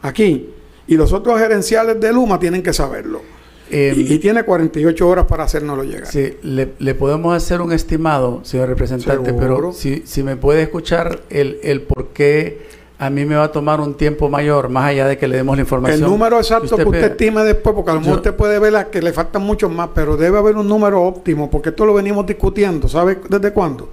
aquí, 0.00 0.48
y 0.86 0.96
los 0.96 1.12
otros 1.12 1.38
gerenciales 1.38 2.00
de 2.00 2.12
Luma 2.12 2.40
tienen 2.40 2.62
que 2.62 2.72
saberlo. 2.72 3.20
Eh, 3.70 3.94
y, 3.96 4.12
y 4.14 4.18
tiene 4.18 4.42
48 4.42 5.08
horas 5.08 5.26
para 5.26 5.44
hacérnoslo 5.44 5.84
llegar. 5.84 6.06
Sí, 6.06 6.34
le, 6.42 6.72
le 6.78 6.94
podemos 6.94 7.34
hacer 7.34 7.60
un 7.60 7.72
estimado, 7.72 8.40
señor 8.42 8.68
representante, 8.68 9.24
Seguro. 9.26 9.46
pero 9.56 9.72
si, 9.72 10.02
si 10.04 10.22
me 10.22 10.36
puede 10.36 10.62
escuchar 10.62 11.20
el, 11.30 11.58
el 11.62 11.82
por 11.82 12.08
qué 12.08 12.70
a 12.98 13.10
mí 13.10 13.24
me 13.24 13.34
va 13.34 13.44
a 13.44 13.50
tomar 13.52 13.80
un 13.80 13.94
tiempo 13.94 14.28
mayor, 14.28 14.68
más 14.68 14.84
allá 14.90 15.08
de 15.08 15.18
que 15.18 15.26
le 15.26 15.36
demos 15.36 15.56
la 15.56 15.62
información. 15.62 16.04
El 16.04 16.08
número 16.08 16.38
exacto 16.38 16.76
que 16.76 16.84
usted, 16.84 16.98
pida. 17.00 17.06
estime 17.08 17.42
después, 17.42 17.74
porque 17.74 17.90
a 17.90 17.94
lo 17.94 18.00
mejor 18.00 18.18
usted 18.18 18.34
puede 18.34 18.60
ver 18.60 18.90
que 18.90 19.02
le 19.02 19.12
faltan 19.12 19.42
muchos 19.42 19.72
más, 19.72 19.88
pero 19.92 20.16
debe 20.16 20.38
haber 20.38 20.54
un 20.56 20.68
número 20.68 21.02
óptimo, 21.02 21.50
porque 21.50 21.70
esto 21.70 21.84
lo 21.84 21.94
venimos 21.94 22.24
discutiendo. 22.26 22.86
¿Sabe 22.88 23.18
desde 23.28 23.52
cuándo? 23.52 23.88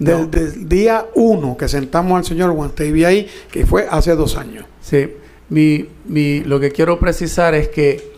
No. 0.00 0.26
Desde 0.26 0.54
el 0.62 0.68
día 0.68 1.06
uno 1.14 1.56
que 1.56 1.68
sentamos 1.68 2.18
al 2.18 2.24
señor 2.24 2.50
Guantevy 2.50 3.04
ahí, 3.04 3.28
que 3.52 3.66
fue 3.66 3.86
hace 3.88 4.16
dos 4.16 4.36
años. 4.36 4.64
Sí, 4.80 5.08
mi, 5.50 5.86
mi, 6.06 6.40
lo 6.40 6.58
que 6.58 6.72
quiero 6.72 6.98
precisar 6.98 7.54
es 7.54 7.68
que 7.68 8.10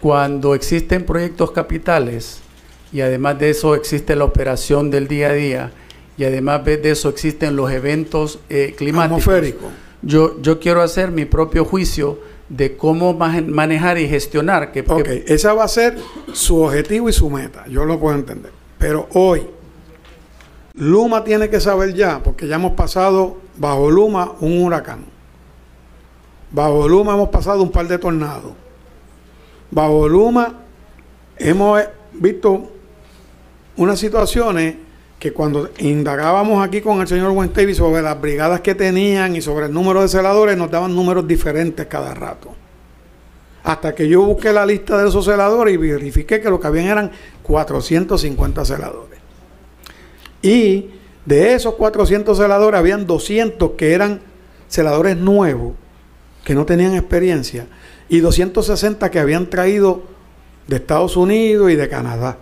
cuando 0.00 0.54
existen 0.54 1.04
proyectos 1.04 1.50
capitales 1.50 2.40
y 2.92 3.00
además 3.02 3.38
de 3.38 3.50
eso 3.50 3.74
existe 3.74 4.16
la 4.16 4.24
operación 4.24 4.90
del 4.90 5.08
día 5.08 5.28
a 5.28 5.32
día 5.32 5.72
y 6.16 6.24
además 6.24 6.64
de 6.64 6.80
eso 6.90 7.08
existen 7.08 7.56
los 7.56 7.70
eventos 7.70 8.40
eh, 8.48 8.74
climáticos. 8.76 9.22
Atmosférico. 9.22 9.66
Yo, 10.02 10.40
yo 10.40 10.58
quiero 10.58 10.80
hacer 10.82 11.10
mi 11.10 11.24
propio 11.26 11.64
juicio 11.64 12.18
de 12.48 12.76
cómo 12.76 13.12
ma- 13.14 13.40
manejar 13.42 13.98
y 13.98 14.08
gestionar. 14.08 14.72
Que, 14.72 14.82
que- 14.84 14.92
Ok, 14.92 15.08
esa 15.26 15.52
va 15.54 15.64
a 15.64 15.68
ser 15.68 15.96
su 16.32 16.60
objetivo 16.62 17.08
y 17.08 17.12
su 17.12 17.28
meta, 17.30 17.64
yo 17.68 17.84
lo 17.84 17.98
puedo 18.00 18.16
entender. 18.16 18.50
Pero 18.78 19.08
hoy, 19.12 19.42
Luma 20.74 21.22
tiene 21.24 21.48
que 21.50 21.60
saber 21.60 21.94
ya, 21.94 22.22
porque 22.22 22.46
ya 22.48 22.56
hemos 22.56 22.72
pasado 22.72 23.36
bajo 23.56 23.90
Luma 23.90 24.32
un 24.40 24.62
huracán. 24.62 25.04
Bajo 26.50 26.88
Luma 26.88 27.14
hemos 27.14 27.28
pasado 27.28 27.62
un 27.62 27.70
par 27.70 27.86
de 27.86 27.98
tornados. 27.98 28.52
Bajo 29.70 30.08
Luma 30.08 30.54
hemos 31.38 31.80
visto 32.12 32.72
unas 33.76 33.98
situaciones 33.98 34.74
que 35.18 35.32
cuando 35.32 35.70
indagábamos 35.78 36.66
aquí 36.66 36.80
con 36.80 37.00
el 37.00 37.06
señor 37.06 37.30
Wentevy 37.32 37.74
sobre 37.74 38.02
las 38.02 38.20
brigadas 38.20 38.62
que 38.62 38.74
tenían 38.74 39.36
y 39.36 39.42
sobre 39.42 39.66
el 39.66 39.72
número 39.72 40.02
de 40.02 40.08
celadores, 40.08 40.56
nos 40.56 40.70
daban 40.70 40.94
números 40.96 41.28
diferentes 41.28 41.86
cada 41.86 42.14
rato. 42.14 42.54
Hasta 43.62 43.94
que 43.94 44.08
yo 44.08 44.22
busqué 44.22 44.52
la 44.52 44.64
lista 44.64 45.00
de 45.00 45.08
esos 45.08 45.26
celadores 45.26 45.74
y 45.74 45.76
verifiqué 45.76 46.40
que 46.40 46.48
lo 46.48 46.58
que 46.58 46.66
habían 46.66 46.86
eran 46.86 47.10
450 47.42 48.64
celadores. 48.64 49.18
Y 50.40 50.88
de 51.26 51.52
esos 51.52 51.74
400 51.74 52.36
celadores 52.36 52.80
habían 52.80 53.06
200 53.06 53.72
que 53.72 53.92
eran 53.92 54.22
celadores 54.68 55.18
nuevos, 55.18 55.74
que 56.44 56.54
no 56.54 56.64
tenían 56.64 56.94
experiencia, 56.94 57.66
y 58.10 58.18
260 58.18 59.08
que 59.10 59.20
habían 59.20 59.48
traído 59.48 60.02
de 60.66 60.76
Estados 60.76 61.16
Unidos 61.16 61.70
y 61.70 61.76
de 61.76 61.88
Canadá, 61.88 62.38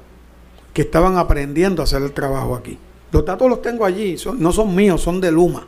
que 0.72 0.82
estaban 0.82 1.18
aprendiendo 1.18 1.82
a 1.82 1.84
hacer 1.84 2.02
el 2.02 2.12
trabajo 2.12 2.56
aquí. 2.56 2.78
Los 3.12 3.24
datos 3.24 3.48
los 3.48 3.60
tengo 3.60 3.84
allí, 3.84 4.16
no 4.38 4.50
son 4.50 4.74
míos, 4.74 5.02
son 5.02 5.20
de 5.20 5.30
Luma. 5.30 5.66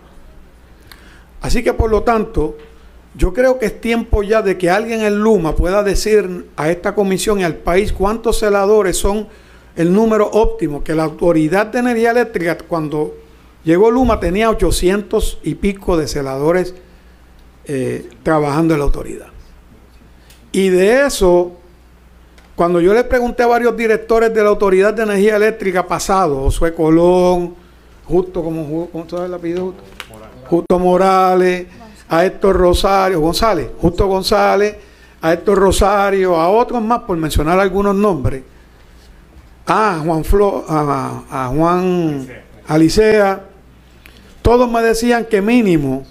Así 1.42 1.62
que 1.62 1.74
por 1.74 1.90
lo 1.90 2.02
tanto, 2.02 2.56
yo 3.14 3.34
creo 3.34 3.58
que 3.58 3.66
es 3.66 3.80
tiempo 3.80 4.22
ya 4.22 4.40
de 4.40 4.56
que 4.56 4.70
alguien 4.70 5.02
en 5.02 5.18
Luma 5.18 5.54
pueda 5.54 5.82
decir 5.82 6.48
a 6.56 6.70
esta 6.70 6.94
comisión 6.94 7.40
y 7.40 7.44
al 7.44 7.56
país 7.56 7.92
cuántos 7.92 8.38
celadores 8.38 8.96
son 8.96 9.28
el 9.76 9.92
número 9.92 10.30
óptimo, 10.30 10.82
que 10.82 10.94
la 10.94 11.04
Autoridad 11.04 11.66
de 11.66 11.78
Energía 11.78 12.12
Eléctrica 12.12 12.56
cuando 12.56 13.14
llegó 13.64 13.90
Luma 13.90 14.18
tenía 14.18 14.48
800 14.48 15.40
y 15.42 15.56
pico 15.56 15.98
de 15.98 16.08
celadores 16.08 16.74
eh, 17.66 18.08
trabajando 18.22 18.72
en 18.72 18.80
la 18.80 18.86
autoridad. 18.86 19.28
Y 20.52 20.68
de 20.68 21.06
eso, 21.06 21.52
cuando 22.56 22.80
yo 22.80 22.92
le 22.92 23.04
pregunté 23.04 23.42
a 23.42 23.46
varios 23.46 23.76
directores 23.76 24.34
de 24.34 24.42
la 24.42 24.48
Autoridad 24.48 24.92
de 24.92 25.04
Energía 25.04 25.36
Eléctrica 25.36 25.86
pasado, 25.86 26.42
Josué 26.42 26.74
Colón, 26.74 27.54
justo 28.04 28.42
como, 28.42 28.88
¿cómo 28.90 29.24
el 29.24 29.34
apellido? 29.34 29.66
Justo? 29.66 29.82
Justo 30.48 30.78
Morales, 30.78 31.66
a 32.08 32.24
Héctor 32.24 32.56
Rosario, 32.56 33.20
González, 33.20 33.70
Justo 33.80 34.08
González, 34.08 34.76
a 35.22 35.32
Héctor 35.32 35.58
Rosario, 35.58 36.34
a 36.36 36.50
otros 36.50 36.82
más, 36.82 37.02
por 37.02 37.16
mencionar 37.16 37.60
algunos 37.60 37.94
nombres, 37.94 38.42
a 39.66 40.00
Juan 40.04 40.24
Flo, 40.24 40.64
a, 40.68 41.22
a 41.30 41.46
Juan 41.48 42.26
Alicea, 42.66 43.44
todos 44.42 44.68
me 44.68 44.82
decían 44.82 45.24
que 45.26 45.40
mínimo 45.40 46.04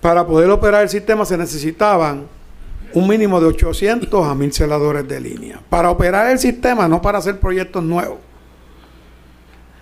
para 0.00 0.26
poder 0.26 0.50
operar 0.50 0.82
el 0.82 0.88
sistema 0.88 1.24
se 1.24 1.36
necesitaban 1.36 2.26
un 2.94 3.08
mínimo 3.08 3.40
de 3.40 3.46
800 3.46 4.26
a 4.26 4.34
1000 4.34 4.52
celadores 4.52 5.08
de 5.08 5.20
línea. 5.20 5.60
Para 5.68 5.90
operar 5.90 6.30
el 6.30 6.38
sistema, 6.38 6.88
no 6.88 7.02
para 7.02 7.18
hacer 7.18 7.38
proyectos 7.38 7.82
nuevos. 7.82 8.18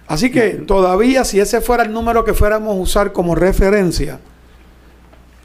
Así 0.07 0.31
que 0.31 0.51
todavía 0.51 1.25
si 1.25 1.41
ese 1.41 1.61
fuera 1.61 1.85
el 1.85 1.93
número 1.93 2.25
que 2.25 2.35
fuéramos 2.35 2.77
a 2.77 2.81
usar 2.81 3.13
como 3.13 3.35
referencia, 3.35 4.21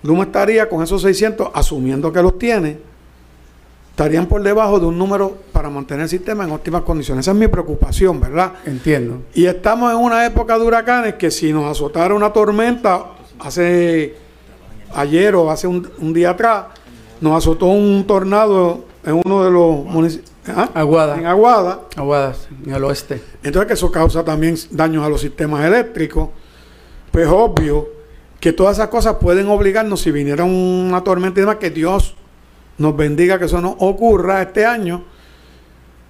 Luma 0.03 0.23
estaría 0.23 0.67
con 0.69 0.83
esos 0.83 1.01
600, 1.01 1.49
asumiendo 1.53 2.11
que 2.11 2.21
los 2.21 2.37
tiene, 2.37 2.79
estarían 3.91 4.27
por 4.27 4.41
debajo 4.41 4.79
de 4.79 4.85
un 4.85 4.97
número 4.97 5.37
para 5.51 5.69
mantener 5.69 6.03
el 6.03 6.09
sistema 6.09 6.45
en 6.45 6.51
óptimas 6.51 6.83
condiciones. 6.83 7.25
Esa 7.25 7.31
es 7.31 7.37
mi 7.37 7.47
preocupación, 7.47 8.19
¿verdad? 8.19 8.53
Entiendo. 8.65 9.23
Y 9.33 9.45
estamos 9.45 9.91
en 9.91 9.97
una 9.97 10.25
época 10.25 10.57
de 10.57 10.65
huracanes 10.65 11.15
que 11.15 11.29
si 11.31 11.51
nos 11.51 11.69
azotara 11.69 12.13
una 12.13 12.31
tormenta 12.31 13.07
hace 13.39 14.15
ayer 14.95 15.35
o 15.35 15.51
hace 15.51 15.67
un, 15.67 15.89
un 15.99 16.13
día 16.13 16.29
atrás, 16.29 16.65
nos 17.21 17.37
azotó 17.37 17.67
un 17.67 18.05
tornado 18.07 18.85
en 19.05 19.21
uno 19.25 19.43
de 19.43 19.51
los 19.51 19.85
municipios. 19.85 20.29
Aguada. 20.73 21.17
En 21.17 21.25
Aguada. 21.27 21.81
Aguadas, 21.95 22.47
en 22.65 22.73
el 22.73 22.83
oeste. 22.83 23.21
Entonces 23.43 23.67
que 23.67 23.73
eso 23.73 23.91
causa 23.91 24.23
también 24.23 24.55
daños 24.71 25.05
a 25.05 25.09
los 25.09 25.21
sistemas 25.21 25.63
eléctricos. 25.65 26.29
Pues 27.11 27.27
obvio 27.27 27.87
que 28.39 28.53
todas 28.53 28.77
esas 28.77 28.87
cosas 28.89 29.15
pueden 29.19 29.47
obligarnos, 29.47 30.01
si 30.01 30.11
viniera 30.11 30.43
una 30.43 31.03
tormenta 31.03 31.39
y 31.39 31.43
demás, 31.43 31.57
que 31.57 31.69
Dios 31.69 32.15
nos 32.77 32.95
bendiga 32.95 33.37
que 33.37 33.45
eso 33.45 33.59
no 33.61 33.75
ocurra 33.79 34.41
este 34.41 34.65
año, 34.65 35.03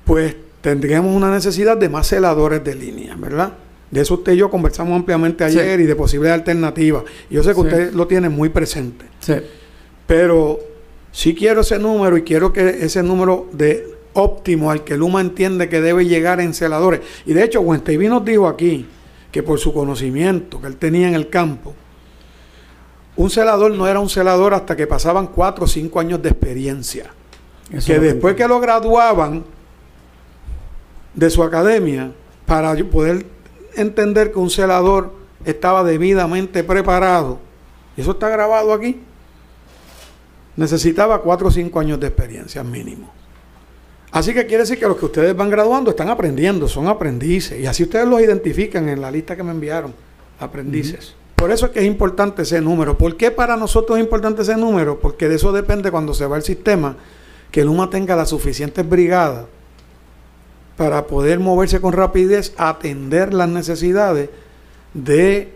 pues 0.06 0.36
tendríamos 0.62 1.16
una 1.16 1.32
necesidad 1.32 1.76
de 1.78 1.90
más 1.90 2.08
celadores 2.08 2.64
de 2.64 2.76
línea, 2.76 3.16
¿verdad? 3.18 3.54
De 3.90 4.02
eso 4.02 4.16
usted 4.16 4.34
y 4.34 4.38
yo 4.38 4.52
conversamos 4.52 4.96
ampliamente 4.96 5.44
ayer 5.44 5.78
Sí. 5.78 5.84
y 5.84 5.88
de 5.88 5.96
posibles 5.96 6.32
alternativas. 6.32 7.04
Yo 7.30 7.42
sé 7.44 7.50
que 7.50 7.56
Sí. 7.56 7.62
usted 7.62 7.94
lo 7.94 8.06
tiene 8.08 8.30
muy 8.30 8.50
presente. 8.50 9.06
Sí. 9.20 9.34
Pero 10.06 10.60
sí 11.12 11.36
quiero 11.36 11.62
ese 11.62 11.80
número 11.80 12.18
y 12.18 12.24
quiero 12.24 12.54
que 12.54 12.86
ese 12.86 13.04
número 13.04 13.48
de 13.52 14.00
óptimo 14.14 14.72
al 14.72 14.84
que 14.84 14.98
Luma 14.98 15.22
entiende 15.22 15.70
que 15.70 15.82
debe 15.82 16.06
llegar 16.06 16.42
en 16.42 16.54
celadores. 16.54 17.02
Y 17.26 17.34
de 17.34 17.44
hecho, 17.44 17.62
Wenstevin 17.62 18.10
nos 18.10 18.26
dijo 18.26 18.48
aquí 18.48 18.86
que 19.32 19.44
por 19.44 19.60
su 19.60 19.74
conocimiento 19.74 20.60
que 20.60 20.68
él 20.68 20.78
tenía 20.78 21.08
en 21.08 21.16
el 21.16 21.30
campo, 21.30 21.74
un 23.16 23.30
celador 23.30 23.72
no 23.72 23.88
era 23.88 24.00
un 24.00 24.10
celador 24.10 24.54
hasta 24.54 24.76
que 24.76 24.88
pasaban 24.88 25.28
cuatro 25.28 25.66
o 25.66 25.68
cinco 25.68 26.00
años 26.00 26.22
de 26.22 26.30
experiencia. 26.30 27.12
Eso 27.72 27.94
que 27.94 28.00
después 28.00 28.36
que 28.36 28.48
lo 28.48 28.60
graduaban 28.60 29.44
de 31.14 31.30
su 31.30 31.44
academia, 31.44 32.12
para 32.46 32.74
poder 32.86 33.26
entender 33.76 34.32
que 34.32 34.40
un 34.40 34.50
celador 34.50 35.14
estaba 35.46 35.84
debidamente 35.84 36.64
preparado, 36.64 37.40
y 37.96 38.02
eso 38.02 38.12
está 38.12 38.30
grabado 38.30 38.74
aquí, 38.74 39.02
necesitaba 40.60 41.22
cuatro 41.22 41.48
o 41.48 41.52
cinco 41.52 41.80
años 41.80 42.00
de 42.00 42.08
experiencia 42.08 42.64
mínimo. 42.64 43.10
Así 44.12 44.34
que 44.34 44.46
quiere 44.46 44.64
decir 44.64 44.78
que 44.78 44.88
los 44.88 44.98
que 44.98 45.06
ustedes 45.06 45.36
van 45.36 45.50
graduando 45.50 45.92
están 45.92 46.10
aprendiendo, 46.10 46.68
son 46.68 46.88
aprendices. 46.88 47.60
Y 47.60 47.66
así 47.66 47.84
ustedes 47.84 48.08
los 48.08 48.20
identifican 48.20 48.90
en 48.90 49.00
la 49.00 49.10
lista 49.10 49.36
que 49.36 49.44
me 49.44 49.52
enviaron, 49.52 49.94
aprendices. 50.40 51.16
Por 51.36 51.52
eso 51.52 51.68
es 51.68 51.72
que 51.72 51.80
es 51.80 51.86
importante 51.86 52.42
ese 52.42 52.60
número. 52.60 52.98
¿Por 52.98 53.16
qué 53.16 53.32
para 53.32 53.56
nosotros 53.56 53.98
es 53.98 54.04
importante 54.04 54.42
ese 54.42 54.58
número? 54.58 55.00
Porque 55.00 55.30
de 55.30 55.36
eso 55.36 55.54
depende 55.54 55.92
cuando 55.92 56.14
se 56.14 56.26
va 56.26 56.36
el 56.36 56.44
sistema, 56.44 56.98
que 57.52 57.64
Luma 57.64 57.90
tenga 57.90 58.16
las 58.16 58.30
suficientes 58.30 58.88
brigadas 58.88 59.46
para 60.76 61.08
poder 61.08 61.40
moverse 61.40 61.80
con 61.80 61.94
rapidez, 61.94 62.54
atender 62.58 63.34
las 63.34 63.48
necesidades 63.48 64.30
de 64.94 65.54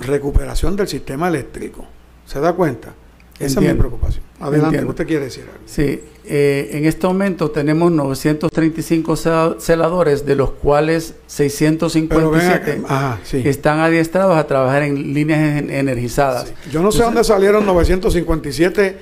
recuperación 0.00 0.74
del 0.74 0.88
sistema 0.88 1.28
eléctrico. 1.28 1.84
¿Se 2.26 2.40
da 2.40 2.52
cuenta? 2.54 2.94
Esa 3.40 3.60
es 3.60 3.66
mi 3.66 3.72
preocupación. 3.78 4.24
Adelante, 4.40 4.66
Entiendo. 4.66 4.90
usted 4.90 5.06
quiere 5.06 5.24
decir 5.26 5.44
algo. 5.44 5.58
Sí, 5.66 6.00
eh, 6.26 6.70
en 6.72 6.84
este 6.86 7.06
momento 7.06 7.50
tenemos 7.50 7.90
935 7.92 9.12
cela- 9.16 9.56
celadores, 9.60 10.24
de 10.26 10.34
los 10.36 10.50
cuales 10.52 11.12
Pero 11.12 11.20
ven 11.20 11.28
657 11.28 12.72
acá. 12.84 12.94
Ajá, 12.94 13.18
sí. 13.24 13.42
están 13.44 13.80
adiestrados 13.80 14.36
a 14.36 14.46
trabajar 14.46 14.82
en 14.82 15.14
líneas 15.14 15.58
en- 15.62 15.70
energizadas. 15.70 16.52
Yo 16.70 16.82
no 16.82 16.90
sé 16.92 17.02
dónde 17.02 17.22
salieron 17.24 17.64
957 17.66 18.96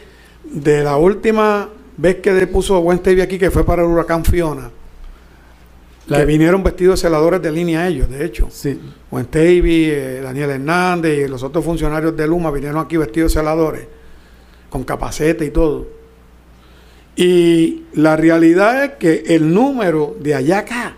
de 0.45 0.85
la 0.85 0.97
última 0.97 1.69
vez 1.97 2.17
que 2.17 2.33
le 2.33 2.47
puso 2.47 2.81
Buen 2.83 2.99
TV 3.01 3.23
aquí, 3.23 3.39
que 3.39 3.51
fue 3.51 3.65
para 3.65 3.83
el 3.83 3.89
huracán 3.89 4.25
Fiona. 4.25 4.71
La- 6.09 6.19
que 6.21 6.25
vinieron 6.27 6.63
vestidos 6.63 7.01
de 7.01 7.09
celadores 7.09 7.43
de 7.43 7.51
línea 7.51 7.89
ellos, 7.89 8.09
de 8.09 8.25
hecho. 8.25 8.49
Sí, 8.51 8.79
TV, 9.27 9.89
eh, 10.19 10.21
Daniel 10.23 10.51
Hernández 10.51 11.27
y 11.27 11.29
los 11.29 11.43
otros 11.43 11.65
funcionarios 11.65 12.17
de 12.17 12.27
Luma 12.29 12.51
vinieron 12.53 12.79
aquí 12.79 12.97
vestidos 12.97 13.33
de 13.35 13.41
celadores, 13.41 13.87
con 14.69 14.85
capacete 14.85 15.45
y 15.45 15.51
todo. 15.51 15.87
Y 17.17 17.85
la 17.95 18.17
realidad 18.17 18.85
es 18.85 18.91
que 18.93 19.25
el 19.35 19.53
número 19.53 20.17
de 20.21 20.35
allá 20.35 20.59
acá 20.59 20.97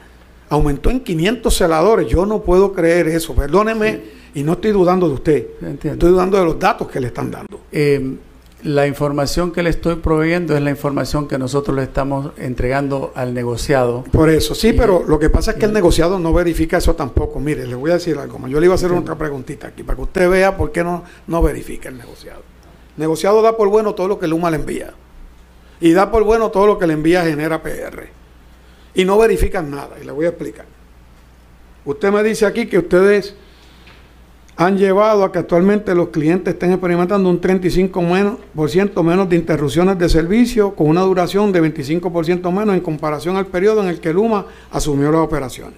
aumentó 0.48 0.90
en 0.90 1.00
500 1.00 1.54
celadores. 1.54 2.09
Yo 2.09 2.26
no 2.26 2.42
puedo 2.42 2.72
creer 2.72 3.07
eso, 3.09 3.35
perdóneme, 3.35 4.00
y 4.35 4.42
no 4.42 4.52
estoy 4.52 4.72
dudando 4.72 5.09
de 5.09 5.14
usted. 5.14 5.46
Entiendo. 5.62 5.92
Estoy 5.92 6.11
dudando 6.11 6.38
de 6.38 6.44
los 6.44 6.59
datos 6.59 6.88
que 6.88 7.00
le 7.00 7.09
están 7.09 7.31
dando. 7.31 7.61
Eh, 7.70 8.16
la 8.64 8.88
información 8.88 9.52
que 9.52 9.62
le 9.62 9.70
estoy 9.70 9.96
proveyendo 9.96 10.57
es 10.57 10.62
la 10.62 10.70
información 10.70 11.28
que 11.28 11.38
nosotros 11.38 11.76
le 11.76 11.85
estamos 11.85 12.33
entregando 12.37 13.12
al 13.14 13.33
negociado. 13.33 14.02
Por 14.11 14.31
eso, 14.31 14.54
sí, 14.54 14.72
pero 14.72 15.04
lo 15.07 15.20
que 15.20 15.31
pasa 15.31 15.52
es 15.52 15.59
que 15.59 15.66
el 15.66 15.72
negociado 15.72 16.18
no 16.18 16.33
verifica 16.33 16.78
eso 16.78 16.94
tampoco. 16.96 17.38
Mire, 17.38 17.66
le 17.66 17.76
voy 17.76 17.92
a 17.92 17.94
decir 17.94 18.18
algo. 18.18 18.44
Yo 18.48 18.59
le 18.59 18.66
iba 18.66 18.74
a 18.74 18.76
hacer 18.76 18.90
otra 18.90 19.16
preguntita 19.16 19.68
aquí 19.68 19.85
para 19.85 19.96
que 19.96 20.02
usted 20.02 20.28
vea 20.28 20.57
por 20.57 20.72
qué 20.72 20.83
no, 20.83 21.04
no 21.28 21.40
verifica 21.40 21.88
el 21.88 21.98
negociado. 21.98 22.42
Negociado 22.98 23.40
da 23.40 23.56
por 23.56 23.68
bueno 23.68 23.94
todo 23.94 24.08
lo 24.08 24.18
que 24.18 24.26
Luma 24.26 24.50
le 24.50 24.56
envía. 24.56 24.92
Y 25.80 25.92
da 25.92 26.11
por 26.11 26.24
bueno 26.24 26.50
todo 26.50 26.66
lo 26.66 26.78
que 26.78 26.87
le 26.87 26.92
envía 26.94 27.24
genera 27.24 27.62
PR. 27.62 28.08
Y 28.94 29.04
no 29.04 29.16
verifican 29.16 29.70
nada. 29.70 29.90
Y 30.02 30.04
le 30.04 30.12
voy 30.12 30.26
a 30.26 30.30
explicar. 30.30 30.66
Usted 31.84 32.12
me 32.12 32.22
dice 32.22 32.44
aquí 32.44 32.66
que 32.66 32.78
ustedes 32.78 33.34
han 34.56 34.76
llevado 34.76 35.22
a 35.22 35.30
que 35.30 35.38
actualmente 35.38 35.94
los 35.94 36.08
clientes 36.08 36.52
estén 36.54 36.72
experimentando 36.72 37.30
un 37.30 37.40
35% 37.40 38.02
menos, 38.02 38.38
por 38.56 38.68
ciento 38.68 39.04
menos 39.04 39.28
de 39.28 39.37
interrupciones 39.37 39.96
de 39.96 40.08
servicio 40.08 40.74
con 40.74 40.88
una 40.88 41.02
duración 41.02 41.52
de 41.52 41.62
25% 41.62 42.50
menos 42.50 42.74
en 42.74 42.80
comparación 42.80 43.37
al 43.37 43.46
periodo 43.46 43.82
en 43.82 43.88
el 43.88 44.00
que 44.00 44.12
Luma 44.12 44.46
asumió 44.72 45.12
las 45.12 45.20
operaciones. 45.20 45.74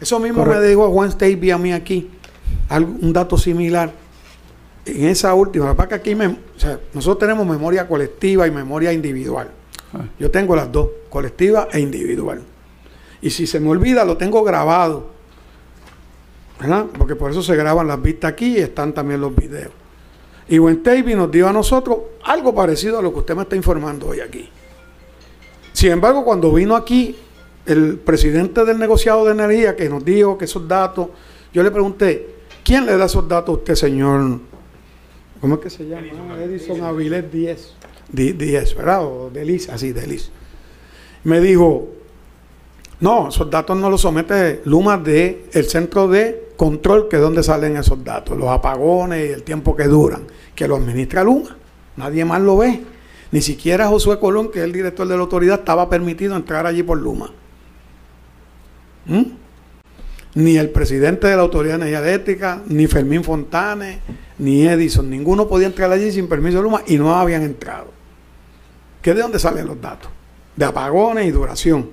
Eso 0.00 0.18
mismo 0.18 0.40
Correcto. 0.40 0.60
me 0.62 0.68
dijo 0.68 0.90
Juan 0.90 1.12
Stavey 1.12 1.50
a 1.52 1.58
mí 1.58 1.72
aquí, 1.72 2.10
algo- 2.68 2.94
un 3.00 3.12
dato 3.12 3.38
similar. 3.38 3.92
En 4.86 5.06
esa 5.06 5.32
última, 5.34 5.64
la 5.66 5.72
verdad 5.72 5.88
que 5.88 5.94
aquí 5.94 6.14
me- 6.14 6.26
o 6.26 6.36
sea, 6.58 6.78
nosotros 6.92 7.18
tenemos 7.20 7.46
memoria 7.46 7.88
colectiva 7.88 8.46
y 8.46 8.50
memoria 8.50 8.92
individual. 8.92 9.48
Ah. 9.94 10.04
Yo 10.18 10.30
tengo 10.30 10.54
las 10.54 10.70
dos, 10.70 10.88
colectiva 11.08 11.68
e 11.72 11.80
individual. 11.80 12.42
Y 13.22 13.30
si 13.30 13.46
se 13.46 13.60
me 13.60 13.70
olvida, 13.70 14.04
lo 14.04 14.16
tengo 14.16 14.42
grabado. 14.44 15.14
¿verdad? 16.60 16.86
Porque 16.96 17.16
por 17.16 17.30
eso 17.30 17.42
se 17.42 17.56
graban 17.56 17.86
las 17.88 18.00
vistas 18.00 18.32
aquí 18.32 18.56
y 18.56 18.60
están 18.60 18.92
también 18.92 19.20
los 19.20 19.34
videos. 19.34 19.72
Y 20.48 20.58
Wentavy 20.58 21.14
nos 21.14 21.30
dio 21.30 21.48
a 21.48 21.52
nosotros 21.52 21.98
algo 22.22 22.54
parecido 22.54 22.98
a 22.98 23.02
lo 23.02 23.12
que 23.12 23.18
usted 23.20 23.34
me 23.34 23.42
está 23.42 23.56
informando 23.56 24.08
hoy 24.08 24.20
aquí. 24.20 24.48
Sin 25.72 25.90
embargo, 25.90 26.24
cuando 26.24 26.52
vino 26.52 26.76
aquí 26.76 27.16
el 27.66 27.98
presidente 27.98 28.64
del 28.64 28.78
negociado 28.78 29.24
de 29.24 29.32
energía 29.32 29.74
que 29.74 29.88
nos 29.88 30.04
dijo 30.04 30.38
que 30.38 30.44
esos 30.44 30.66
datos, 30.68 31.08
yo 31.52 31.62
le 31.62 31.70
pregunté, 31.70 32.34
¿quién 32.62 32.86
le 32.86 32.96
da 32.96 33.06
esos 33.06 33.26
datos 33.26 33.48
a 33.48 33.58
usted, 33.58 33.74
señor? 33.74 34.38
¿Cómo 35.44 35.56
es 35.56 35.60
que 35.60 35.68
se 35.68 35.86
llama? 35.86 36.06
Edison, 36.42 36.82
Avilés 36.82 37.30
10. 37.30 37.74
Di- 38.10 38.32
10, 38.32 38.76
¿verdad? 38.76 39.04
O 39.04 39.28
Delis, 39.30 39.68
así, 39.68 39.92
Delis. 39.92 40.30
Me 41.24 41.38
dijo, 41.38 41.86
no, 43.00 43.28
esos 43.28 43.50
datos 43.50 43.76
no 43.76 43.90
los 43.90 44.00
somete 44.00 44.62
Luma 44.64 44.96
de 44.96 45.44
el 45.52 45.66
centro 45.66 46.08
de 46.08 46.48
control, 46.56 47.08
que 47.10 47.16
es 47.16 47.22
donde 47.22 47.42
salen 47.42 47.76
esos 47.76 48.02
datos, 48.02 48.38
los 48.38 48.48
apagones 48.48 49.28
y 49.28 49.32
el 49.34 49.42
tiempo 49.42 49.76
que 49.76 49.84
duran, 49.84 50.22
que 50.54 50.66
lo 50.66 50.76
administra 50.76 51.22
Luma. 51.22 51.58
Nadie 51.98 52.24
más 52.24 52.40
lo 52.40 52.56
ve. 52.56 52.80
Ni 53.30 53.42
siquiera 53.42 53.86
Josué 53.88 54.18
Colón, 54.18 54.50
que 54.50 54.60
es 54.60 54.64
el 54.64 54.72
director 54.72 55.06
de 55.06 55.14
la 55.14 55.20
autoridad, 55.24 55.58
estaba 55.58 55.90
permitido 55.90 56.36
entrar 56.36 56.64
allí 56.66 56.82
por 56.82 56.96
Luma. 56.98 57.30
¿Mm? 59.04 59.22
Ni 60.34 60.56
el 60.56 60.70
presidente 60.70 61.28
de 61.28 61.36
la 61.36 61.42
Autoridad 61.42 61.78
de 61.78 61.88
Energía 61.94 62.62
ni 62.66 62.86
Fermín 62.86 63.22
Fontanes, 63.22 63.98
ni 64.38 64.66
Edison, 64.66 65.08
ninguno 65.08 65.46
podía 65.46 65.68
entrar 65.68 65.92
allí 65.92 66.10
sin 66.10 66.26
permiso 66.26 66.56
de 66.56 66.64
Luma 66.64 66.82
y 66.86 66.96
no 66.96 67.14
habían 67.14 67.42
entrado. 67.42 67.86
¿Qué 69.00 69.14
de 69.14 69.22
dónde 69.22 69.38
salen 69.38 69.66
los 69.66 69.80
datos? 69.80 70.10
De 70.56 70.64
apagones 70.64 71.26
y 71.26 71.30
duración. 71.30 71.88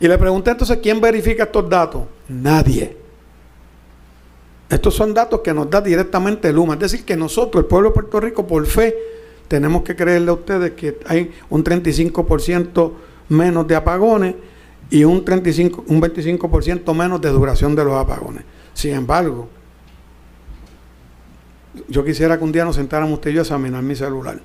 Y 0.00 0.08
le 0.08 0.16
pregunté 0.16 0.52
entonces, 0.52 0.78
¿quién 0.82 1.00
verifica 1.00 1.44
estos 1.44 1.68
datos? 1.68 2.04
Nadie. 2.28 2.96
Estos 4.70 4.94
son 4.94 5.12
datos 5.12 5.40
que 5.40 5.52
nos 5.52 5.68
da 5.68 5.80
directamente 5.80 6.52
Luma. 6.52 6.74
Es 6.74 6.80
decir, 6.80 7.04
que 7.04 7.16
nosotros, 7.16 7.62
el 7.62 7.68
pueblo 7.68 7.88
de 7.88 7.94
Puerto 7.94 8.20
Rico, 8.20 8.46
por 8.46 8.64
fe, 8.66 8.96
tenemos 9.48 9.82
que 9.82 9.96
creerle 9.96 10.30
a 10.30 10.34
ustedes 10.34 10.72
que 10.72 10.98
hay 11.06 11.32
un 11.48 11.64
35% 11.64 12.92
menos 13.30 13.66
de 13.66 13.74
apagones 13.74 14.34
y 14.90 15.04
un, 15.04 15.24
35, 15.24 15.84
un 15.86 16.00
25% 16.00 16.94
menos 16.94 17.20
de 17.20 17.28
duración 17.30 17.74
de 17.74 17.84
los 17.84 17.94
apagones. 17.94 18.44
Sin 18.72 18.94
embargo, 18.94 19.48
yo 21.88 22.04
quisiera 22.04 22.38
que 22.38 22.44
un 22.44 22.52
día 22.52 22.64
nos 22.64 22.76
sentáramos 22.76 23.14
usted 23.14 23.30
y 23.30 23.34
yo 23.34 23.40
a 23.40 23.42
examinar 23.42 23.82
mi 23.82 23.94
celular. 23.94 24.40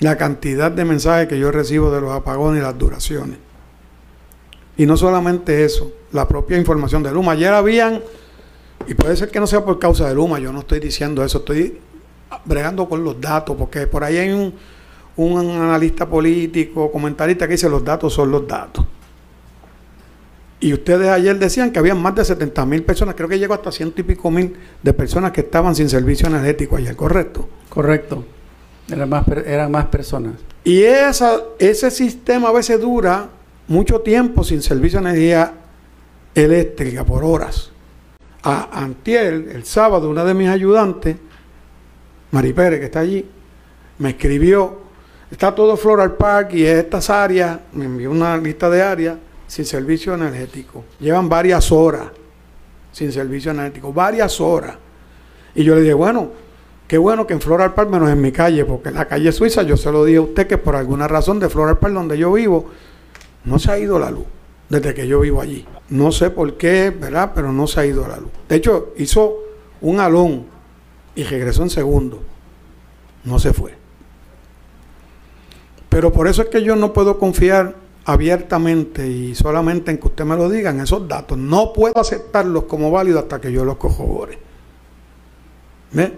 La 0.00 0.16
cantidad 0.16 0.70
de 0.70 0.84
mensajes 0.84 1.26
que 1.26 1.38
yo 1.38 1.50
recibo 1.50 1.90
de 1.90 2.00
los 2.00 2.12
apagones 2.12 2.60
y 2.60 2.62
las 2.62 2.76
duraciones. 2.78 3.38
Y 4.76 4.86
no 4.86 4.96
solamente 4.96 5.64
eso, 5.64 5.90
la 6.12 6.28
propia 6.28 6.56
información 6.56 7.02
de 7.02 7.10
Luma. 7.10 7.32
Ayer 7.32 7.52
habían, 7.52 8.00
y 8.86 8.94
puede 8.94 9.16
ser 9.16 9.30
que 9.30 9.40
no 9.40 9.46
sea 9.46 9.64
por 9.64 9.78
causa 9.78 10.06
de 10.06 10.14
Luma, 10.14 10.38
yo 10.38 10.52
no 10.52 10.60
estoy 10.60 10.78
diciendo 10.78 11.24
eso, 11.24 11.38
estoy 11.38 11.78
bregando 12.44 12.88
con 12.88 13.02
los 13.02 13.20
datos, 13.20 13.56
porque 13.56 13.86
por 13.86 14.04
ahí 14.04 14.18
hay 14.18 14.30
un, 14.30 14.54
un 15.18 15.50
analista 15.50 16.08
político, 16.08 16.90
comentarista 16.90 17.46
que 17.46 17.52
dice 17.52 17.68
los 17.68 17.84
datos 17.84 18.12
son 18.14 18.30
los 18.30 18.46
datos. 18.46 18.86
Y 20.60 20.72
ustedes 20.72 21.08
ayer 21.08 21.38
decían 21.38 21.70
que 21.72 21.78
había 21.78 21.94
más 21.94 22.14
de 22.14 22.24
70 22.24 22.66
mil 22.66 22.82
personas, 22.82 23.14
creo 23.14 23.28
que 23.28 23.38
llegó 23.38 23.54
hasta 23.54 23.70
ciento 23.70 24.00
y 24.00 24.04
pico 24.04 24.30
mil 24.30 24.56
de 24.82 24.92
personas 24.92 25.32
que 25.32 25.42
estaban 25.42 25.74
sin 25.74 25.88
servicio 25.88 26.28
energético 26.28 26.76
ayer, 26.76 26.96
¿correcto? 26.96 27.48
Correcto. 27.68 28.24
Eran 28.90 29.08
más, 29.08 29.28
eran 29.28 29.70
más 29.70 29.86
personas. 29.86 30.34
Y 30.64 30.82
esa, 30.82 31.40
ese 31.58 31.90
sistema 31.90 32.48
a 32.48 32.52
veces 32.52 32.80
dura 32.80 33.28
mucho 33.68 34.00
tiempo 34.00 34.42
sin 34.42 34.62
servicio 34.62 35.00
de 35.00 35.10
energía 35.10 35.52
eléctrica 36.34 37.04
por 37.04 37.24
horas. 37.24 37.70
A 38.42 38.82
Antier, 38.82 39.48
el 39.52 39.64
sábado, 39.64 40.08
una 40.08 40.24
de 40.24 40.34
mis 40.34 40.48
ayudantes, 40.48 41.16
Mari 42.30 42.52
Pérez, 42.52 42.80
que 42.80 42.86
está 42.86 43.00
allí, 43.00 43.26
me 43.98 44.10
escribió, 44.10 44.87
está 45.30 45.54
todo 45.54 45.76
Floral 45.76 46.14
Park 46.14 46.54
y 46.54 46.64
estas 46.64 47.10
áreas, 47.10 47.58
me 47.72 47.84
envió 47.84 48.10
una 48.10 48.36
lista 48.36 48.70
de 48.70 48.82
áreas 48.82 49.16
sin 49.46 49.64
servicio 49.64 50.14
energético. 50.14 50.84
Llevan 51.00 51.28
varias 51.28 51.72
horas 51.72 52.08
sin 52.92 53.12
servicio 53.12 53.52
energético, 53.52 53.92
varias 53.92 54.40
horas. 54.40 54.76
Y 55.54 55.64
yo 55.64 55.74
le 55.74 55.82
dije, 55.82 55.94
bueno, 55.94 56.30
qué 56.86 56.98
bueno 56.98 57.26
que 57.26 57.34
en 57.34 57.40
Floral 57.40 57.74
Park 57.74 57.90
menos 57.90 58.10
en 58.10 58.20
mi 58.20 58.32
calle, 58.32 58.64
porque 58.64 58.88
en 58.88 58.96
la 58.96 59.06
calle 59.06 59.30
Suiza 59.32 59.62
yo 59.62 59.76
se 59.76 59.92
lo 59.92 60.04
dije 60.04 60.18
a 60.18 60.22
usted 60.22 60.46
que 60.46 60.58
por 60.58 60.74
alguna 60.76 61.06
razón 61.06 61.38
de 61.38 61.48
Floral 61.48 61.78
Park 61.78 61.94
donde 61.94 62.18
yo 62.18 62.32
vivo, 62.32 62.66
no 63.44 63.58
se 63.58 63.70
ha 63.70 63.78
ido 63.78 63.98
la 63.98 64.10
luz 64.10 64.26
desde 64.68 64.94
que 64.94 65.06
yo 65.06 65.20
vivo 65.20 65.40
allí. 65.40 65.64
No 65.90 66.12
sé 66.12 66.30
por 66.30 66.56
qué, 66.56 66.90
¿verdad? 66.90 67.32
Pero 67.34 67.52
no 67.52 67.66
se 67.66 67.80
ha 67.80 67.86
ido 67.86 68.06
la 68.06 68.16
luz. 68.16 68.30
De 68.48 68.56
hecho, 68.56 68.92
hizo 68.96 69.38
un 69.80 70.00
alón 70.00 70.46
y 71.14 71.22
regresó 71.24 71.62
en 71.62 71.70
segundo. 71.70 72.20
No 73.24 73.38
se 73.38 73.52
fue. 73.52 73.77
Pero 75.88 76.12
por 76.12 76.28
eso 76.28 76.42
es 76.42 76.48
que 76.48 76.62
yo 76.62 76.76
no 76.76 76.92
puedo 76.92 77.18
confiar 77.18 77.74
abiertamente 78.04 79.06
y 79.08 79.34
solamente 79.34 79.90
en 79.90 79.98
que 79.98 80.06
usted 80.06 80.24
me 80.24 80.36
lo 80.36 80.48
diga 80.48 80.70
en 80.70 80.80
esos 80.80 81.06
datos. 81.08 81.36
No 81.38 81.72
puedo 81.72 81.98
aceptarlos 81.98 82.64
como 82.64 82.90
válidos 82.90 83.22
hasta 83.24 83.40
que 83.40 83.52
yo 83.52 83.64
los 83.64 83.76
corrobore. 83.76 84.38
¿Ve? 85.92 86.12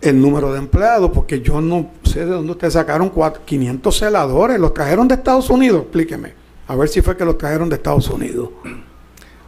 El 0.00 0.20
número 0.20 0.52
de 0.52 0.58
empleados, 0.58 1.10
porque 1.12 1.40
yo 1.40 1.60
no 1.60 1.90
sé 2.02 2.20
de 2.20 2.26
dónde 2.26 2.52
ustedes 2.52 2.74
sacaron 2.74 3.08
cuatro- 3.08 3.42
500 3.44 3.96
celadores. 3.96 4.60
¿Los 4.60 4.74
trajeron 4.74 5.08
de 5.08 5.14
Estados 5.14 5.48
Unidos? 5.50 5.82
Explíqueme. 5.82 6.32
A 6.68 6.76
ver 6.76 6.88
si 6.88 7.00
fue 7.02 7.16
que 7.16 7.24
los 7.24 7.38
trajeron 7.38 7.68
de 7.68 7.76
Estados 7.76 8.08
Unidos. 8.10 8.50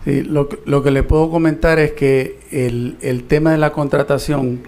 Sí, 0.05 0.23
lo, 0.23 0.49
lo 0.65 0.83
que 0.83 0.91
le 0.91 1.03
puedo 1.03 1.31
comentar 1.31 1.79
es 1.79 1.93
que 1.93 2.41
el, 2.51 2.97
el 3.01 3.25
tema 3.25 3.53
de 3.53 3.59
la 3.59 3.73
contratación, 3.73 4.61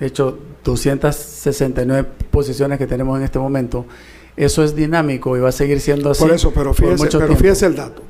de 0.00 0.06
hecho, 0.06 0.38
269 0.66 2.08
posiciones 2.30 2.78
que 2.78 2.86
tenemos 2.86 3.16
en 3.18 3.24
este 3.24 3.38
momento, 3.38 3.86
eso 4.36 4.64
es 4.64 4.74
dinámico 4.74 5.36
y 5.36 5.40
va 5.40 5.48
a 5.48 5.52
seguir 5.52 5.80
siendo 5.80 6.10
así. 6.10 6.22
Por 6.22 6.32
eso, 6.32 6.52
pero 6.52 6.74
fíjese, 6.74 7.06
pero 7.06 7.26
tiempo. 7.26 7.36
fíjese 7.36 7.66
el 7.66 7.76
dato. 7.76 8.02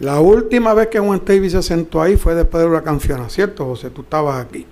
La 0.00 0.20
última 0.20 0.74
vez 0.74 0.88
que 0.88 0.98
Juan 0.98 1.22
Davis 1.24 1.52
se 1.52 1.62
sentó 1.62 2.02
ahí 2.02 2.16
fue 2.16 2.34
después 2.34 2.62
del 2.62 2.70
huracán 2.70 3.00
Fiona, 3.00 3.28
¿cierto, 3.28 3.64
José? 3.64 3.90
Tú 3.90 4.02
estabas 4.02 4.44
aquí. 4.44 4.66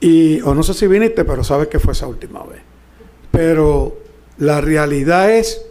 Y, 0.00 0.40
o 0.40 0.54
no 0.54 0.62
sé 0.62 0.74
si 0.74 0.86
viniste, 0.86 1.24
pero 1.24 1.44
sabes 1.44 1.68
que 1.68 1.78
fue 1.78 1.92
esa 1.92 2.06
última 2.06 2.42
vez. 2.44 2.60
Pero 3.30 3.96
la 4.38 4.60
realidad 4.60 5.30
es 5.30 5.62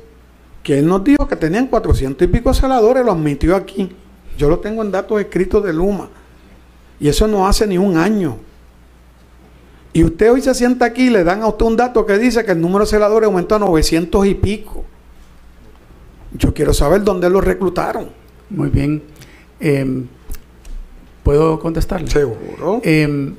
que 0.64 0.80
él 0.80 0.88
nos 0.88 1.04
dijo 1.04 1.28
que 1.28 1.36
tenían 1.36 1.68
400 1.68 2.28
y 2.28 2.32
pico 2.32 2.54
celadores, 2.54 3.04
lo 3.04 3.14
admitió 3.14 3.56
aquí. 3.56 3.92
Yo 4.38 4.50
lo 4.50 4.60
tengo 4.60 4.84
en 4.84 4.92
datos 4.92 5.20
escritos 5.20 5.64
de 5.64 5.74
Luma. 5.74 6.10
Y 7.00 7.10
eso 7.10 7.28
no 7.28 7.48
hace 7.48 7.66
ni 7.68 7.78
un 7.78 7.98
año. 7.98 8.38
Y 9.94 10.04
usted 10.04 10.32
hoy 10.32 10.42
se 10.42 10.54
sienta 10.56 10.86
aquí 10.86 11.08
y 11.08 11.10
le 11.10 11.24
dan 11.24 11.42
a 11.42 11.48
usted 11.48 11.66
un 11.66 11.76
dato 11.76 12.06
que 12.06 12.18
dice 12.18 12.46
que 12.46 12.52
el 12.54 12.62
número 12.62 12.86
de 12.86 12.90
celadores 12.92 13.28
aumentó 13.28 13.56
a 13.56 13.60
900 13.60 14.26
y 14.26 14.36
pico. 14.36 14.86
Yo 16.34 16.54
quiero 16.54 16.74
saber 16.74 17.04
dónde 17.04 17.30
lo 17.30 17.42
reclutaron. 17.42 18.10
Muy 18.50 18.70
bien. 18.70 19.04
Em, 19.60 20.08
¿Puedo 21.24 21.60
contestarle? 21.60 22.08
Seguro. 22.10 22.80
Em, 22.84 23.36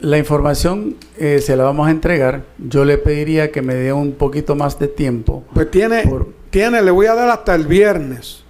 la 0.00 0.16
información 0.18 0.96
eh, 1.18 1.40
se 1.42 1.56
la 1.56 1.64
vamos 1.64 1.88
a 1.88 1.90
entregar. 1.90 2.44
Yo 2.58 2.84
le 2.84 2.96
pediría 2.98 3.52
que 3.52 3.60
me 3.62 3.74
dé 3.74 3.92
un 3.92 4.12
poquito 4.12 4.54
más 4.56 4.78
de 4.78 4.88
tiempo. 4.88 5.44
Pues 5.52 5.70
tiene, 5.70 6.02
Por- 6.08 6.28
tiene, 6.50 6.80
le 6.82 6.90
voy 6.90 7.06
a 7.06 7.14
dar 7.14 7.28
hasta 7.28 7.54
el 7.54 7.66
viernes 7.66 8.44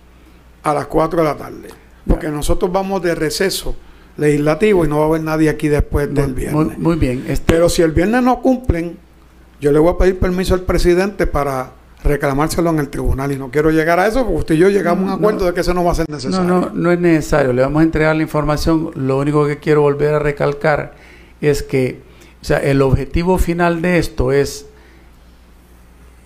a 0.63 0.73
las 0.75 0.87
4 0.87 1.19
de 1.19 1.25
la 1.25 1.37
tarde. 1.37 1.69
Porque 2.07 2.29
nosotros 2.29 2.71
vamos 2.73 3.03
de 3.03 3.15
receso 3.15 3.75
legislativo 4.19 4.85
y 4.85 4.89
no 4.89 4.99
va 4.99 5.05
a 5.05 5.09
haber 5.09 5.23
nadie 5.23 5.49
aquí 5.49 5.69
después 5.69 6.13
del 6.13 6.35
viernes. 6.35 6.77
muy 6.79 6.97
bien. 6.97 7.25
Este- 7.29 7.51
Pero 7.53 7.69
si 7.71 7.81
el 7.83 7.93
viernes 7.93 8.23
no 8.23 8.43
cumplen, 8.43 8.99
yo 9.61 9.73
le 9.73 9.79
voy 9.79 9.93
a 9.95 9.97
pedir 9.97 10.19
permiso 10.19 10.53
al 10.55 10.61
presidente 10.63 11.27
para 11.27 11.73
reclamárselo 12.05 12.71
en 12.71 12.79
el 12.81 12.89
tribunal. 12.91 13.33
Y 13.33 13.37
no 13.39 13.51
quiero 13.51 13.71
llegar 13.71 13.99
a 14.01 14.07
eso 14.07 14.25
porque 14.25 14.39
usted 14.39 14.55
y 14.57 14.59
yo 14.59 14.69
llegamos 14.69 15.03
a 15.11 15.15
un 15.15 15.21
No, 15.21 15.27
acuerdo 15.29 15.41
no. 15.41 15.47
de 15.47 15.55
que 15.55 15.61
eso 15.61 15.73
no 15.73 15.83
va 15.85 15.93
a 15.93 15.95
ser 15.95 16.07
No, 16.09 16.17
necesario. 16.17 16.47
no, 16.47 16.71
no 16.75 16.93
es 16.93 16.99
necesario. 17.01 17.53
Le 17.53 17.63
vamos 17.63 17.81
a 17.81 17.83
entregar 17.85 18.15
la 18.17 18.23
información. 18.23 18.91
Lo 18.95 19.19
único 19.19 19.47
que 19.47 19.59
quiero 19.59 19.83
volver 19.83 20.15
a 20.15 20.19
recalcar 20.19 20.95
es 21.41 21.63
que, 21.63 22.01
o 22.43 22.45
sea, 22.45 22.59
el 22.59 22.83
objetivo 22.83 23.39
final 23.39 23.81
de 23.83 23.99
esto 23.99 24.33
es 24.33 24.67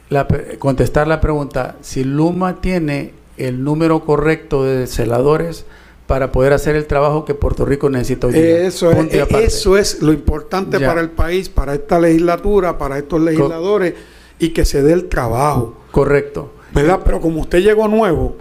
la 0.09 0.27
contestar 0.59 1.09
la 1.09 1.21
pregunta 1.21 1.77
si 1.81 2.05
Luma 2.05 2.61
tiene 2.61 3.13
el 3.39 3.65
número 3.65 4.05
correcto 4.05 4.65
de 4.65 4.87
celadores 4.87 5.65
para 6.07 6.33
poder 6.33 6.53
hacer 6.53 6.77
el 6.77 6.87
trabajo 6.87 7.25
que 7.25 7.35
Puerto 7.35 7.65
Rico 7.65 7.89
necesita 7.89 8.27
hoy 8.27 8.35
día. 8.35 8.67
Eso 8.67 8.91
es, 8.91 8.97
Punto 8.97 9.17
y 9.17 9.21
aparte. 9.21 9.45
eso 9.47 9.79
es 9.79 10.03
lo 10.03 10.13
importante 10.13 10.79
Ya. 10.79 10.89
para 10.89 11.01
el 11.01 11.11
país, 11.11 11.49
para 11.49 11.75
esta 11.75 11.99
legislatura, 11.99 12.77
para 12.77 12.99
estos 12.99 13.21
legisladores 13.21 13.95
y 14.39 14.51
que 14.51 14.65
se 14.65 14.83
dé 14.83 14.93
el 14.93 15.09
trabajo. 15.09 15.77
Correcto. 15.91 16.53
¿Verdad? 16.75 17.01
Pero 17.05 17.21
como 17.21 17.41
usted 17.41 17.61
llegó 17.61 17.87
nuevo, 17.89 18.37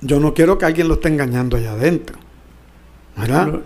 yo 0.00 0.20
no 0.20 0.34
quiero 0.34 0.58
que 0.58 0.66
alguien 0.66 0.88
lo 0.88 0.94
esté 0.94 1.08
engañando 1.08 1.56
allá 1.56 1.72
adentro. 1.72 2.16
¿Verdad? 3.16 3.60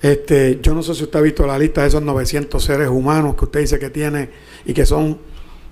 Este, 0.00 0.58
yo 0.62 0.74
no 0.74 0.82
sé 0.82 0.94
si 0.94 1.04
usted 1.04 1.18
ha 1.18 1.22
visto 1.22 1.46
la 1.46 1.58
lista 1.58 1.82
de 1.82 1.88
esos 1.88 2.02
900 2.02 2.62
seres 2.62 2.88
humanos 2.88 3.36
que 3.36 3.44
usted 3.46 3.60
dice 3.60 3.78
que 3.78 3.90
tiene 3.90 4.30
y 4.64 4.72
que 4.74 4.84
son 4.86 5.18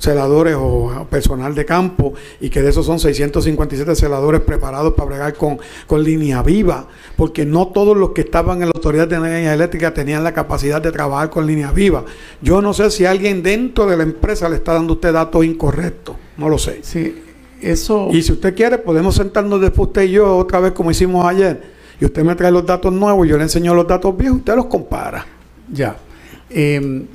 celadores 0.03 0.57
o 0.59 1.07
personal 1.09 1.55
de 1.55 1.65
campo 1.65 2.13
y 2.41 2.51
que 2.51 2.61
de 2.61 2.71
esos 2.71 2.85
son 2.85 2.99
657 2.99 3.95
celadores 3.95 4.41
preparados 4.41 4.95
para 4.95 5.07
bregar 5.07 5.35
con, 5.35 5.59
con 5.87 6.03
línea 6.03 6.43
viva, 6.43 6.89
porque 7.17 7.47
no 7.47 7.69
todos 7.69 7.97
los 7.97 8.11
que 8.11 8.23
estaban 8.23 8.63
en 8.63 8.69
la 8.69 8.73
Autoridad 8.75 9.07
de 9.07 9.17
Energía 9.17 9.55
Eléctrica 9.55 9.95
tenían 9.95 10.25
la 10.25 10.35
capacidad 10.35 10.83
de 10.83 10.91
trabajar 10.91 11.31
con 11.31 11.47
línea 11.47 11.71
viva. 11.71 12.05
Yo 12.41 12.61
no 12.61 12.75
sé 12.75 12.91
si 12.91 13.07
alguien 13.07 13.45
dentro 13.45 13.87
de 13.87 13.97
la 13.97 14.03
empresa 14.03 14.49
le 14.49 14.57
está 14.57 14.75
dando 14.75 14.95
a 14.95 14.97
usted 14.97 15.13
datos 15.13 15.45
incorrectos, 15.45 16.17
no 16.37 16.49
lo 16.49 16.59
sé. 16.59 16.81
Sí, 16.83 17.23
eso... 17.61 18.09
Y 18.11 18.23
si 18.23 18.33
usted 18.33 18.57
quiere, 18.57 18.79
podemos 18.79 19.15
sentarnos 19.15 19.61
después 19.61 19.87
usted 19.87 20.03
y 20.03 20.11
yo 20.13 20.37
otra 20.37 20.59
vez 20.59 20.73
como 20.73 20.91
hicimos 20.91 21.25
ayer. 21.25 21.63
Y 22.01 22.05
usted 22.05 22.25
me 22.25 22.35
trae 22.35 22.51
los 22.51 22.67
datos 22.67 22.93
nuevos, 22.93 23.29
yo 23.29 23.37
le 23.37 23.45
enseño 23.45 23.73
los 23.73 23.87
datos 23.87 24.17
viejos, 24.17 24.39
usted 24.39 24.57
los 24.57 24.67
compara. 24.67 25.25
Ya. 25.73 25.97
Eh, 26.51 27.07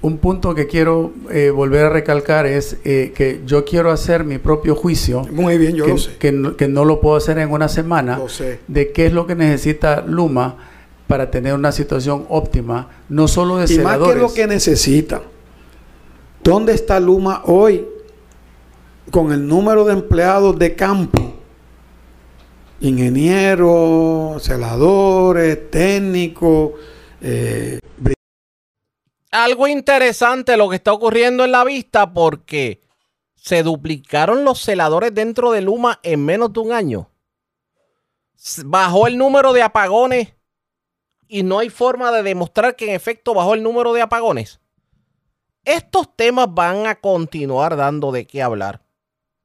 un 0.00 0.18
punto 0.18 0.54
que 0.54 0.66
quiero 0.68 1.12
eh, 1.30 1.50
volver 1.50 1.86
a 1.86 1.88
recalcar 1.90 2.46
es 2.46 2.76
eh, 2.84 3.12
que 3.16 3.42
yo 3.44 3.64
quiero 3.64 3.90
hacer 3.90 4.22
mi 4.24 4.38
propio 4.38 4.76
juicio. 4.76 5.22
Muy 5.32 5.58
bien, 5.58 5.74
yo 5.74 5.84
que, 5.86 5.90
lo 5.90 5.98
sé. 5.98 6.16
que 6.18 6.32
no, 6.32 6.56
que 6.56 6.68
no 6.68 6.84
lo 6.84 7.00
puedo 7.00 7.16
hacer 7.16 7.38
en 7.38 7.50
una 7.50 7.68
semana. 7.68 8.18
Lo 8.18 8.28
sé. 8.28 8.60
De 8.68 8.92
qué 8.92 9.06
es 9.06 9.12
lo 9.12 9.26
que 9.26 9.34
necesita 9.34 10.02
Luma 10.06 10.56
para 11.08 11.30
tener 11.30 11.54
una 11.54 11.72
situación 11.72 12.26
óptima, 12.28 12.88
no 13.08 13.26
solo 13.26 13.56
de 13.56 13.64
Y 13.72 13.78
más 13.78 13.94
celadores. 13.94 14.14
que 14.14 14.20
lo 14.20 14.32
que 14.32 14.46
necesita. 14.46 15.22
¿Dónde 16.44 16.74
está 16.74 17.00
Luma 17.00 17.42
hoy 17.46 17.84
con 19.10 19.32
el 19.32 19.46
número 19.48 19.84
de 19.84 19.94
empleados 19.94 20.56
de 20.58 20.76
campo? 20.76 21.34
Ingenieros, 22.80 24.42
celadores, 24.44 25.70
técnicos, 25.70 26.72
eh, 27.20 27.80
Algo 29.30 29.68
interesante 29.68 30.56
lo 30.56 30.70
que 30.70 30.76
está 30.76 30.92
ocurriendo 30.92 31.44
en 31.44 31.52
la 31.52 31.64
vista 31.64 32.12
porque 32.12 32.80
se 33.34 33.62
duplicaron 33.62 34.44
los 34.44 34.60
celadores 34.60 35.14
dentro 35.14 35.52
de 35.52 35.60
Luma 35.60 36.00
en 36.02 36.24
menos 36.24 36.52
de 36.52 36.60
un 36.60 36.72
año. 36.72 37.10
Bajó 38.64 39.06
el 39.06 39.18
número 39.18 39.52
de 39.52 39.62
apagones 39.62 40.34
y 41.28 41.42
no 41.42 41.58
hay 41.58 41.68
forma 41.68 42.10
de 42.10 42.22
demostrar 42.22 42.74
que 42.74 42.88
en 42.88 42.94
efecto 42.94 43.34
bajó 43.34 43.54
el 43.54 43.62
número 43.62 43.92
de 43.92 44.00
apagones. 44.00 44.60
Estos 45.64 46.16
temas 46.16 46.48
van 46.50 46.86
a 46.86 46.94
continuar 46.94 47.76
dando 47.76 48.10
de 48.10 48.26
qué 48.26 48.42
hablar. 48.42 48.82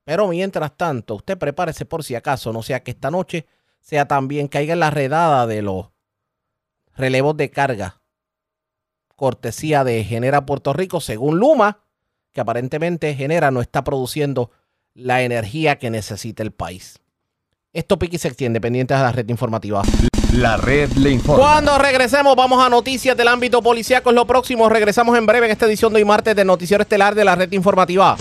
Pero 0.05 0.27
mientras 0.27 0.75
tanto, 0.77 1.15
usted 1.15 1.38
prepárese 1.38 1.86
por 1.86 2.03
si 2.03 2.15
acaso, 2.15 2.53
no 2.53 2.63
sea 2.63 2.84
que 2.84 2.91
esta 2.91 3.11
noche 3.11 3.47
sea 3.81 4.07
también 4.07 4.47
caiga 4.47 4.73
en 4.73 4.79
la 4.79 4.91
redada 4.91 5.45
de 5.47 5.61
los 5.61 5.89
relevos 6.95 7.36
de 7.36 7.49
carga. 7.49 8.03
Cortesía 9.24 9.86
de 9.86 10.03
Genera 10.03 10.45
Puerto 10.45 10.74
Rico, 10.74 10.99
según 10.99 11.39
Luma, 11.39 11.80
que 12.34 12.41
aparentemente 12.41 13.15
Genera 13.15 13.51
no 13.51 13.61
está 13.61 13.82
produciendo 13.86 14.51
la 14.95 15.21
energía 15.21 15.80
que 15.80 15.89
necesita 15.89 16.43
el 16.43 16.51
país. 16.51 16.99
Esto 17.71 17.97
pique 17.97 18.17
y 18.17 18.19
se 18.19 18.28
extiende, 18.28 18.59
pendientes 18.59 18.97
a 18.97 19.01
la 19.01 19.13
red 19.13 19.30
informativa. 19.30 19.82
La 20.34 20.57
red 20.57 20.91
le 20.97 21.11
informa. 21.11 21.41
Cuando 21.41 21.78
regresemos, 21.78 22.36
vamos 22.36 22.61
a 22.61 22.67
noticias 22.67 23.15
del 23.15 23.30
ámbito 23.30 23.61
policíaco. 23.61 24.09
Es 24.09 24.15
lo 24.17 24.28
próximo. 24.28 24.67
Regresamos 24.67 25.17
en 25.17 25.26
breve 25.26 25.45
en 25.45 25.53
esta 25.53 25.67
edición 25.67 25.93
de 25.93 25.99
hoy 25.99 26.05
martes 26.05 26.36
del 26.36 26.47
Noticiero 26.47 26.82
Estelar 26.82 27.15
de 27.15 27.24
la 27.24 27.36
red 27.36 27.49
informativa. 27.53 28.17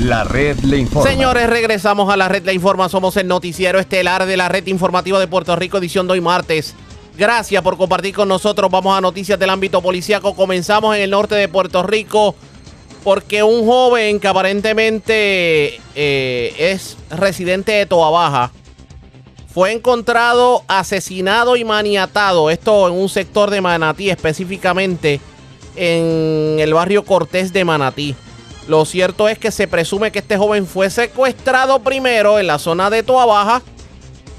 La 0.00 0.24
red 0.24 0.58
le 0.60 0.78
informa. 0.78 1.10
Señores, 1.10 1.50
regresamos 1.50 2.10
a 2.10 2.16
la 2.16 2.30
red 2.30 2.42
La 2.46 2.54
Informa. 2.54 2.88
Somos 2.88 3.18
el 3.18 3.28
noticiero 3.28 3.78
estelar 3.78 4.24
de 4.24 4.38
la 4.38 4.48
red 4.48 4.66
informativa 4.66 5.20
de 5.20 5.28
Puerto 5.28 5.54
Rico, 5.56 5.76
edición 5.76 6.06
de 6.06 6.14
hoy 6.14 6.22
martes. 6.22 6.74
Gracias 7.16 7.62
por 7.62 7.76
compartir 7.76 8.14
con 8.14 8.28
nosotros. 8.28 8.70
Vamos 8.70 8.96
a 8.96 9.00
noticias 9.00 9.38
del 9.38 9.50
ámbito 9.50 9.82
policíaco. 9.82 10.34
Comenzamos 10.34 10.96
en 10.96 11.02
el 11.02 11.10
norte 11.10 11.34
de 11.34 11.48
Puerto 11.48 11.82
Rico 11.82 12.34
porque 13.04 13.42
un 13.42 13.66
joven 13.66 14.20
que 14.20 14.28
aparentemente 14.28 15.80
eh, 15.94 16.54
es 16.58 16.96
residente 17.10 17.72
de 17.72 17.86
Toa 17.86 18.10
Baja 18.10 18.52
fue 19.52 19.72
encontrado 19.72 20.64
asesinado 20.66 21.56
y 21.56 21.64
maniatado. 21.64 22.48
Esto 22.48 22.88
en 22.88 22.94
un 22.94 23.08
sector 23.08 23.50
de 23.50 23.60
Manatí, 23.60 24.08
específicamente 24.08 25.20
en 25.76 26.56
el 26.58 26.72
barrio 26.72 27.04
Cortés 27.04 27.52
de 27.52 27.64
Manatí. 27.64 28.14
Lo 28.68 28.84
cierto 28.84 29.28
es 29.28 29.38
que 29.38 29.50
se 29.50 29.68
presume 29.68 30.10
que 30.10 30.20
este 30.20 30.38
joven 30.38 30.66
fue 30.66 30.88
secuestrado 30.88 31.80
primero 31.80 32.38
en 32.38 32.46
la 32.46 32.58
zona 32.58 32.88
de 32.88 33.02
Toa 33.02 33.26
Baja 33.26 33.62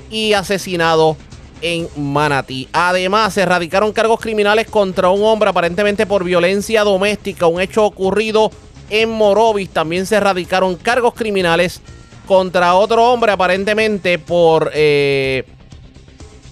y 0.09 0.33
asesinado 0.33 1.15
en 1.63 1.87
Manatí. 1.95 2.67
Además, 2.73 3.33
se 3.33 3.41
erradicaron 3.41 3.93
cargos 3.93 4.19
criminales 4.19 4.67
contra 4.67 5.09
un 5.09 5.23
hombre 5.23 5.49
aparentemente 5.49 6.05
por 6.05 6.23
violencia 6.23 6.83
doméstica, 6.83 7.47
un 7.47 7.61
hecho 7.61 7.85
ocurrido 7.85 8.51
en 8.89 9.09
Morovis. 9.09 9.69
También 9.69 10.05
se 10.05 10.17
erradicaron 10.17 10.75
cargos 10.75 11.13
criminales 11.15 11.81
contra 12.27 12.75
otro 12.75 13.11
hombre 13.11 13.31
aparentemente 13.31 14.19
por 14.19 14.71
eh, 14.73 15.45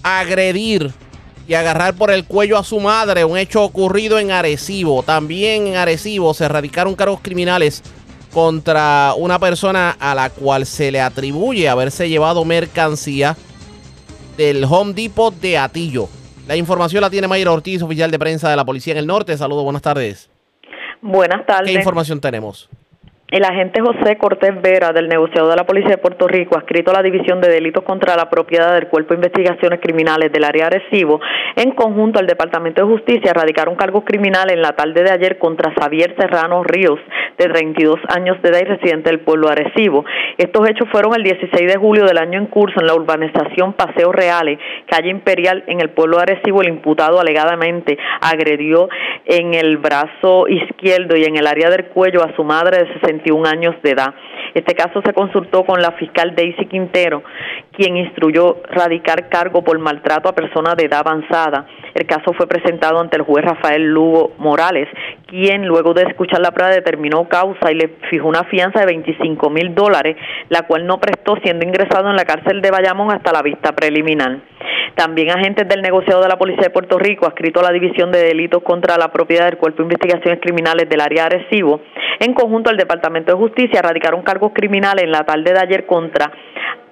agredir 0.02 0.92
y 1.46 1.54
agarrar 1.54 1.94
por 1.94 2.10
el 2.10 2.24
cuello 2.24 2.56
a 2.56 2.64
su 2.64 2.80
madre, 2.80 3.24
un 3.24 3.36
hecho 3.36 3.62
ocurrido 3.62 4.18
en 4.18 4.30
Arecibo. 4.30 5.02
También 5.02 5.66
en 5.66 5.76
Arecibo 5.76 6.32
se 6.32 6.44
erradicaron 6.44 6.94
cargos 6.94 7.20
criminales 7.20 7.82
contra 8.32 9.12
una 9.16 9.38
persona 9.38 9.94
a 10.00 10.14
la 10.14 10.30
cual 10.30 10.64
se 10.64 10.90
le 10.90 11.02
atribuye 11.02 11.68
haberse 11.68 12.08
llevado 12.08 12.46
mercancía 12.46 13.36
del 14.36 14.64
Home 14.64 14.92
Depot 14.94 15.34
de 15.34 15.58
Atillo. 15.58 16.08
La 16.46 16.56
información 16.56 17.00
la 17.00 17.10
tiene 17.10 17.28
Mayra 17.28 17.52
Ortiz, 17.52 17.82
oficial 17.82 18.10
de 18.10 18.18
prensa 18.18 18.50
de 18.50 18.56
la 18.56 18.64
Policía 18.64 18.92
en 18.92 18.98
el 18.98 19.06
Norte. 19.06 19.36
Saludos, 19.36 19.64
buenas 19.64 19.82
tardes. 19.82 20.30
Buenas 21.00 21.46
tardes. 21.46 21.70
¿Qué 21.70 21.78
información 21.78 22.20
tenemos? 22.20 22.68
El 23.32 23.46
agente 23.46 23.80
José 23.80 24.18
Cortés 24.18 24.60
Vera, 24.60 24.92
del 24.92 25.08
negociado 25.08 25.48
de 25.48 25.56
la 25.56 25.64
Policía 25.64 25.92
de 25.92 25.96
Puerto 25.96 26.28
Rico, 26.28 26.54
adscrito 26.54 26.90
a 26.90 26.94
la 26.96 27.02
División 27.02 27.40
de 27.40 27.48
Delitos 27.48 27.82
contra 27.82 28.14
la 28.14 28.28
Propiedad 28.28 28.74
del 28.74 28.88
Cuerpo 28.88 29.14
de 29.14 29.26
Investigaciones 29.26 29.80
Criminales 29.80 30.30
del 30.30 30.44
área 30.44 30.66
Arecibo, 30.66 31.18
en 31.56 31.70
conjunto 31.70 32.18
al 32.18 32.26
Departamento 32.26 32.82
de 32.82 32.92
Justicia, 32.92 33.32
radicaron 33.32 33.74
cargos 33.74 34.04
criminales 34.04 34.54
en 34.54 34.60
la 34.60 34.76
tarde 34.76 35.02
de 35.02 35.10
ayer 35.10 35.38
contra 35.38 35.72
Xavier 35.72 36.14
Serrano 36.18 36.62
Ríos, 36.62 37.00
de 37.38 37.46
32 37.48 38.00
años 38.14 38.36
de 38.42 38.50
edad 38.50 38.60
y 38.60 38.64
residente 38.64 39.08
del 39.08 39.20
pueblo 39.20 39.48
Arecibo. 39.48 40.04
Estos 40.36 40.68
hechos 40.68 40.86
fueron 40.90 41.14
el 41.14 41.22
16 41.22 41.72
de 41.72 41.78
julio 41.78 42.04
del 42.04 42.18
año 42.18 42.38
en 42.38 42.48
curso 42.48 42.80
en 42.80 42.86
la 42.86 42.94
urbanización 42.94 43.72
Paseo 43.72 44.12
Reales, 44.12 44.58
calle 44.90 45.08
Imperial, 45.08 45.64
en 45.68 45.80
el 45.80 45.88
pueblo 45.88 46.18
Arecibo. 46.18 46.60
El 46.60 46.68
imputado 46.68 47.18
alegadamente 47.18 47.96
agredió 48.20 48.90
en 49.24 49.54
el 49.54 49.78
brazo 49.78 50.48
izquierdo 50.48 51.16
y 51.16 51.24
en 51.24 51.38
el 51.38 51.46
área 51.46 51.70
del 51.70 51.86
cuello 51.86 52.22
a 52.22 52.36
su 52.36 52.44
madre 52.44 52.84
de 52.84 52.92
60 53.00 53.21
años 53.46 53.74
de 53.82 53.90
edad. 53.90 54.14
Este 54.54 54.74
caso 54.74 55.00
se 55.04 55.12
consultó 55.12 55.64
con 55.64 55.80
la 55.80 55.92
fiscal 55.92 56.34
Daisy 56.34 56.66
Quintero, 56.66 57.22
quien 57.72 57.96
instruyó 57.96 58.58
radicar 58.70 59.28
cargo 59.28 59.62
por 59.62 59.78
maltrato 59.78 60.28
a 60.28 60.34
personas 60.34 60.76
de 60.76 60.84
edad 60.84 61.00
avanzada. 61.00 61.66
El 61.94 62.06
caso 62.06 62.32
fue 62.34 62.46
presentado 62.46 63.00
ante 63.00 63.16
el 63.16 63.22
juez 63.22 63.44
Rafael 63.44 63.82
Lugo 63.82 64.32
Morales, 64.38 64.88
quien 65.26 65.66
luego 65.66 65.94
de 65.94 66.02
escuchar 66.02 66.40
la 66.40 66.50
prueba 66.50 66.70
determinó 66.70 67.28
causa 67.28 67.70
y 67.70 67.74
le 67.74 67.96
fijó 68.10 68.28
una 68.28 68.44
fianza 68.44 68.80
de 68.80 68.86
25 68.86 69.50
mil 69.50 69.74
dólares, 69.74 70.16
la 70.50 70.62
cual 70.62 70.86
no 70.86 70.98
prestó 70.98 71.36
siendo 71.42 71.64
ingresado 71.64 72.10
en 72.10 72.16
la 72.16 72.24
cárcel 72.24 72.60
de 72.60 72.70
Bayamón 72.70 73.10
hasta 73.10 73.32
la 73.32 73.42
vista 73.42 73.72
preliminar. 73.72 74.38
También 74.94 75.30
agentes 75.30 75.66
del 75.68 75.80
negociado 75.80 76.22
de 76.22 76.28
la 76.28 76.36
Policía 76.36 76.64
de 76.64 76.70
Puerto 76.70 76.98
Rico, 76.98 77.26
adscrito 77.26 77.60
a 77.60 77.62
la 77.64 77.72
División 77.72 78.12
de 78.12 78.22
Delitos 78.22 78.62
contra 78.62 78.98
la 78.98 79.10
Propiedad 79.10 79.46
del 79.46 79.56
Cuerpo 79.56 79.78
de 79.78 79.84
Investigaciones 79.84 80.40
Criminales 80.40 80.88
del 80.88 81.00
área 81.00 81.28
de 81.28 81.36
Arecibo, 81.36 81.80
en 82.20 82.34
conjunto 82.34 82.70
al 82.70 82.76
Departamento 82.76 83.32
de 83.32 83.38
Justicia, 83.38 83.82
radicaron 83.82 84.22
cargos 84.22 84.52
criminales 84.54 85.04
en 85.04 85.10
la 85.10 85.24
tarde 85.24 85.52
de 85.52 85.58
ayer 85.58 85.86
contra 85.86 86.30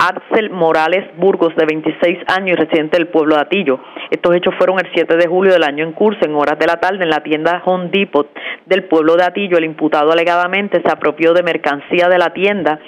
Axel 0.01 0.49
Morales 0.49 1.05
Burgos, 1.19 1.55
de 1.57 1.67
26 1.67 2.19
años 2.29 2.53
y 2.53 2.55
residente 2.55 2.97
del 2.97 3.09
pueblo 3.09 3.35
de 3.35 3.43
Atillo. 3.43 3.81
Estos 4.11 4.35
hechos 4.35 4.55
fueron 4.57 4.79
el 4.79 4.89
7 4.95 5.17
de 5.17 5.27
julio 5.27 5.53
del 5.53 5.63
año 5.63 5.85
en 5.85 5.93
curso, 5.93 6.25
en 6.25 6.35
horas 6.35 6.59
de 6.59 6.67
la 6.67 6.81
tarde, 6.81 7.05
en 7.05 7.11
la 7.11 7.23
tienda 7.23 7.61
Home 7.67 7.91
Depot 7.93 8.27
del 8.65 8.85
pueblo 8.85 9.17
de 9.17 9.25
Atillo. 9.25 9.59
El 9.59 9.65
imputado 9.65 10.11
alegadamente 10.11 10.81
se 10.83 10.91
apropió 10.91 11.35
de 11.35 11.43
mercancía 11.43 12.09
de 12.09 12.17
la 12.17 12.33
tienda 12.33 12.81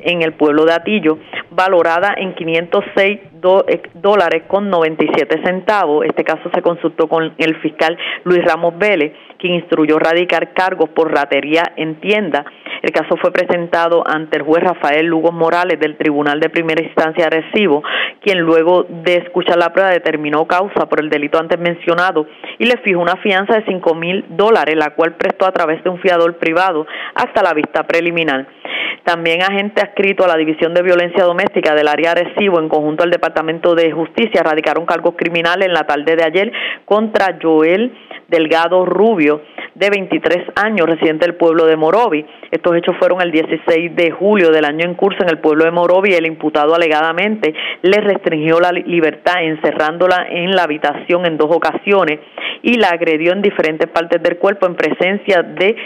en 0.00 0.22
el 0.22 0.32
pueblo 0.32 0.64
de 0.64 0.72
Atillo, 0.72 1.18
valorada 1.50 2.14
en 2.16 2.34
506 2.34 3.20
eh, 3.68 3.82
dólares 3.94 4.42
con 4.48 4.70
97 4.70 5.42
centavos. 5.44 6.04
Este 6.04 6.24
caso 6.24 6.50
se 6.52 6.62
consultó 6.62 7.08
con 7.08 7.32
el 7.38 7.56
fiscal 7.60 7.96
Luis 8.24 8.44
Ramos 8.44 8.76
Vélez, 8.76 9.12
quien 9.38 9.54
instruyó 9.54 9.98
radicar 9.98 10.52
cargos 10.52 10.88
por 10.90 11.12
ratería 11.12 11.62
en 11.76 12.00
tienda. 12.00 12.44
El 12.82 12.90
caso 12.90 13.16
fue 13.16 13.32
presentado 13.32 14.02
ante 14.06 14.38
el 14.38 14.42
juez 14.42 14.64
Rafael 14.64 15.06
Lugo 15.06 15.32
Morales 15.32 15.78
del 15.78 15.96
Tribunal 15.96 16.40
de 16.40 16.48
Primera 16.48 16.82
Instancia 16.82 17.28
de 17.28 17.40
Recibo, 17.40 17.82
quien 18.20 18.40
luego 18.40 18.84
de 18.88 19.16
escuchar 19.16 19.58
la 19.58 19.72
prueba 19.72 19.90
determinó 19.90 20.46
causa 20.46 20.88
por 20.88 21.00
el 21.00 21.10
delito 21.10 21.38
antes 21.38 21.58
mencionado 21.58 22.26
y 22.58 22.66
le 22.66 22.78
fijó 22.78 23.00
una 23.00 23.16
fianza 23.16 23.54
de 23.54 23.64
5 23.64 23.94
mil 23.94 24.24
dólares, 24.30 24.76
la 24.76 24.90
cual 24.90 25.14
prestó 25.14 25.46
a 25.46 25.52
través 25.52 25.82
de 25.84 25.90
un 25.90 26.00
fiador 26.00 26.36
privado 26.38 26.86
hasta 27.14 27.42
la 27.42 27.54
vista 27.54 27.86
preliminar. 27.86 28.46
También 29.04 29.42
agente 29.42 29.82
adscrito 29.86 30.24
a 30.24 30.28
la 30.28 30.36
División 30.36 30.74
de 30.74 30.82
Violencia 30.82 31.24
Doméstica 31.24 31.74
del 31.74 31.88
área 31.88 32.14
Recibo, 32.14 32.60
en 32.60 32.68
conjunto 32.68 33.04
al 33.04 33.10
Departamento 33.10 33.74
de 33.74 33.90
Justicia, 33.92 34.42
radicaron 34.42 34.86
cargos 34.86 35.14
criminales 35.16 35.66
en 35.66 35.72
la 35.72 35.86
tarde 35.86 36.16
de 36.16 36.24
ayer 36.24 36.52
contra 36.84 37.38
Joel 37.40 37.92
Delgado 38.28 38.84
Rubio, 38.84 39.42
de 39.74 39.90
23 39.90 40.52
años, 40.56 40.86
residente 40.86 41.26
del 41.26 41.36
pueblo 41.36 41.66
de 41.66 41.76
Morovi. 41.76 42.24
Estos 42.50 42.76
hechos 42.76 42.96
fueron 42.98 43.20
el 43.20 43.30
16 43.30 43.94
de 43.94 44.10
julio 44.10 44.50
del 44.50 44.64
año 44.64 44.84
en 44.84 44.94
curso 44.94 45.22
en 45.22 45.28
el 45.28 45.38
pueblo 45.38 45.64
de 45.64 45.70
Morovi. 45.70 46.14
El 46.14 46.26
imputado 46.26 46.74
alegadamente 46.74 47.54
le 47.82 48.00
restringió 48.00 48.58
la 48.58 48.72
libertad 48.72 49.42
encerrándola 49.42 50.26
en 50.30 50.50
la 50.52 50.62
habitación 50.62 51.26
en 51.26 51.36
dos 51.36 51.54
ocasiones 51.54 52.20
y 52.62 52.78
la 52.78 52.88
agredió 52.88 53.32
en 53.32 53.42
diferentes 53.42 53.88
partes 53.90 54.22
del 54.22 54.38
cuerpo 54.38 54.66
en 54.66 54.76
presencia 54.76 55.42
de 55.42 55.76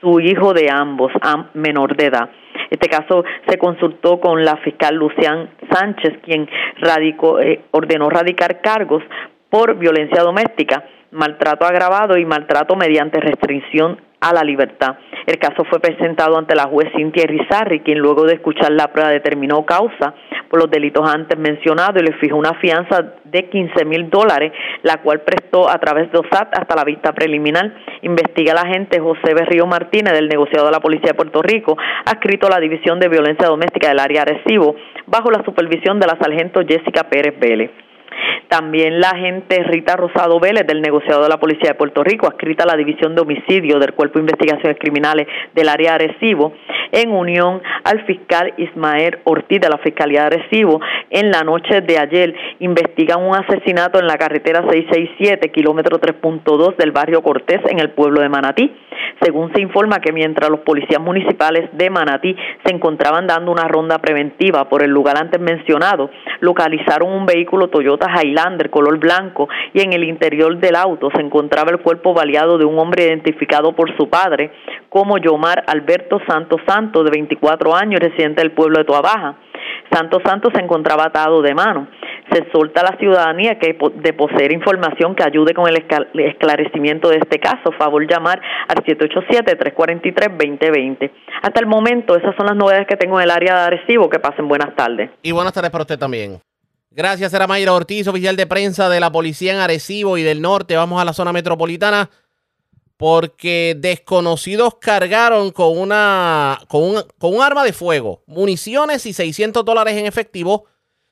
su 0.00 0.20
hijo 0.20 0.52
de 0.52 0.70
ambos, 0.70 1.12
menor 1.54 1.96
de 1.96 2.06
edad. 2.06 2.30
Este 2.70 2.88
caso 2.88 3.24
se 3.46 3.58
consultó 3.58 4.20
con 4.20 4.44
la 4.44 4.56
fiscal 4.58 4.94
Lucián 4.94 5.50
Sánchez, 5.70 6.18
quien 6.22 6.48
radicó, 6.78 7.40
eh, 7.40 7.62
ordenó 7.70 8.10
radicar 8.10 8.60
cargos 8.60 9.02
por 9.50 9.78
violencia 9.78 10.22
doméstica, 10.22 10.84
maltrato 11.14 11.64
agravado 11.64 12.18
y 12.18 12.24
maltrato 12.24 12.76
mediante 12.76 13.20
restricción 13.20 13.98
a 14.20 14.32
la 14.32 14.42
libertad. 14.42 14.96
El 15.26 15.38
caso 15.38 15.64
fue 15.64 15.80
presentado 15.80 16.36
ante 16.38 16.54
la 16.54 16.64
juez 16.64 16.88
Cintia 16.96 17.24
Rizarri, 17.26 17.80
quien 17.80 17.98
luego 17.98 18.24
de 18.24 18.34
escuchar 18.34 18.72
la 18.72 18.88
prueba 18.88 19.10
determinó 19.10 19.64
causa 19.66 20.14
por 20.48 20.60
los 20.60 20.70
delitos 20.70 21.08
antes 21.08 21.38
mencionados 21.38 22.02
y 22.02 22.06
le 22.06 22.16
fijó 22.18 22.36
una 22.36 22.54
fianza 22.54 23.14
de 23.24 23.48
15 23.48 23.84
mil 23.84 24.08
dólares, 24.08 24.52
la 24.82 25.02
cual 25.02 25.20
prestó 25.20 25.68
a 25.68 25.78
través 25.78 26.10
de 26.10 26.18
OSAT 26.18 26.56
hasta 26.58 26.74
la 26.74 26.84
vista 26.84 27.12
preliminar. 27.12 27.74
Investiga 28.02 28.54
la 28.54 28.62
agente 28.62 28.98
José 28.98 29.34
Berrío 29.34 29.66
Martínez 29.66 30.14
del 30.14 30.28
negociado 30.28 30.66
de 30.66 30.72
la 30.72 30.80
Policía 30.80 31.12
de 31.12 31.14
Puerto 31.14 31.42
Rico, 31.42 31.76
adscrito 32.06 32.46
a 32.46 32.50
la 32.50 32.60
División 32.60 32.98
de 32.98 33.08
Violencia 33.08 33.46
Doméstica 33.46 33.88
del 33.88 34.00
área 34.00 34.24
Recibo, 34.24 34.74
bajo 35.06 35.30
la 35.30 35.44
supervisión 35.44 36.00
de 36.00 36.06
la 36.06 36.18
sargento 36.18 36.60
Jessica 36.66 37.04
Pérez 37.10 37.38
Vélez. 37.38 37.70
También 38.48 39.00
la 39.00 39.10
agente 39.10 39.62
Rita 39.64 39.96
Rosado 39.96 40.38
Vélez, 40.38 40.66
del 40.66 40.80
negociado 40.80 41.22
de 41.22 41.28
la 41.28 41.38
Policía 41.38 41.70
de 41.70 41.74
Puerto 41.74 42.04
Rico, 42.04 42.26
adscrita 42.26 42.64
a 42.64 42.66
la 42.66 42.76
División 42.76 43.14
de 43.14 43.22
Homicidio 43.22 43.78
del 43.78 43.94
Cuerpo 43.94 44.18
de 44.18 44.24
Investigaciones 44.24 44.78
Criminales 44.78 45.26
del 45.54 45.68
área 45.68 45.96
de 45.96 46.04
Arecibo, 46.04 46.52
en 46.92 47.10
unión 47.10 47.62
al 47.84 48.04
fiscal 48.06 48.54
Ismael 48.56 49.18
Ortiz 49.24 49.60
de 49.60 49.68
la 49.68 49.78
Fiscalía 49.78 50.20
de 50.20 50.36
Arecibo, 50.36 50.80
en 51.10 51.30
la 51.30 51.42
noche 51.42 51.80
de 51.80 51.98
ayer 51.98 52.34
investigan 52.60 53.22
un 53.22 53.34
asesinato 53.34 53.98
en 53.98 54.06
la 54.06 54.16
carretera 54.16 54.62
667, 54.70 55.50
kilómetro 55.50 56.00
3.2 56.00 56.76
del 56.76 56.92
barrio 56.92 57.22
Cortés, 57.22 57.60
en 57.68 57.80
el 57.80 57.90
pueblo 57.90 58.20
de 58.20 58.28
Manatí. 58.28 58.72
Según 59.20 59.52
se 59.52 59.60
informa 59.60 60.00
que 60.00 60.12
mientras 60.12 60.50
los 60.50 60.60
policías 60.60 61.00
municipales 61.00 61.70
de 61.72 61.90
Manatí 61.90 62.36
se 62.64 62.74
encontraban 62.74 63.26
dando 63.26 63.52
una 63.52 63.68
ronda 63.68 63.98
preventiva 63.98 64.68
por 64.68 64.82
el 64.82 64.90
lugar 64.90 65.16
antes 65.18 65.40
mencionado, 65.40 66.10
localizaron 66.40 67.12
un 67.12 67.26
vehículo 67.26 67.68
Toyota 67.68 68.03
Highlander 68.10 68.70
color 68.70 68.98
blanco 68.98 69.48
y 69.72 69.80
en 69.80 69.92
el 69.92 70.04
interior 70.04 70.56
del 70.58 70.76
auto 70.76 71.08
se 71.14 71.20
encontraba 71.20 71.70
el 71.70 71.80
cuerpo 71.80 72.14
baleado 72.14 72.58
de 72.58 72.64
un 72.64 72.78
hombre 72.78 73.04
identificado 73.04 73.74
por 73.74 73.94
su 73.96 74.08
padre 74.08 74.52
como 74.88 75.18
Yomar 75.18 75.64
Alberto 75.66 76.20
Santos 76.28 76.60
Santos, 76.66 77.04
de 77.04 77.10
24 77.10 77.74
años, 77.74 78.00
residente 78.00 78.42
del 78.42 78.52
pueblo 78.52 78.78
de 78.78 78.84
Toabaja. 78.84 79.36
Santos 79.92 80.22
Santos 80.24 80.52
se 80.54 80.62
encontraba 80.62 81.06
atado 81.06 81.42
de 81.42 81.52
mano. 81.54 81.88
Se 82.30 82.38
exhorta 82.38 82.80
a 82.80 82.92
la 82.92 82.98
ciudadanía 82.98 83.58
que 83.58 83.76
de 83.94 84.12
poseer 84.12 84.52
información 84.52 85.14
que 85.14 85.22
ayude 85.22 85.54
con 85.54 85.68
el 85.68 85.84
esclarecimiento 86.14 87.10
de 87.10 87.18
este 87.18 87.38
caso, 87.38 87.70
favor 87.78 88.10
llamar 88.10 88.42
al 88.68 88.82
787-343-2020. 88.84 91.10
Hasta 91.42 91.60
el 91.60 91.66
momento, 91.66 92.16
esas 92.16 92.34
son 92.36 92.46
las 92.46 92.56
novedades 92.56 92.86
que 92.86 92.96
tengo 92.96 93.18
en 93.18 93.24
el 93.24 93.30
área 93.30 93.56
de 93.56 93.62
Arecibo. 93.66 94.08
Que 94.08 94.18
pasen 94.18 94.48
buenas 94.48 94.74
tardes. 94.74 95.10
Y 95.22 95.32
buenas 95.32 95.52
tardes 95.52 95.70
para 95.70 95.82
usted 95.82 95.98
también. 95.98 96.40
Gracias, 96.96 97.34
era 97.34 97.48
Mayra 97.48 97.72
Ortiz, 97.72 98.06
oficial 98.06 98.36
de 98.36 98.46
prensa 98.46 98.88
de 98.88 99.00
la 99.00 99.10
policía 99.10 99.52
en 99.52 99.58
Arecibo 99.58 100.16
y 100.16 100.22
del 100.22 100.40
norte. 100.40 100.76
Vamos 100.76 101.02
a 101.02 101.04
la 101.04 101.12
zona 101.12 101.32
metropolitana 101.32 102.08
porque 102.96 103.76
desconocidos 103.76 104.76
cargaron 104.80 105.50
con, 105.50 105.76
una, 105.76 106.60
con, 106.68 106.84
un, 106.84 107.02
con 107.18 107.34
un 107.34 107.42
arma 107.42 107.64
de 107.64 107.72
fuego, 107.72 108.22
municiones 108.28 109.06
y 109.06 109.12
600 109.12 109.64
dólares 109.64 109.96
en 109.96 110.06
efectivo 110.06 110.66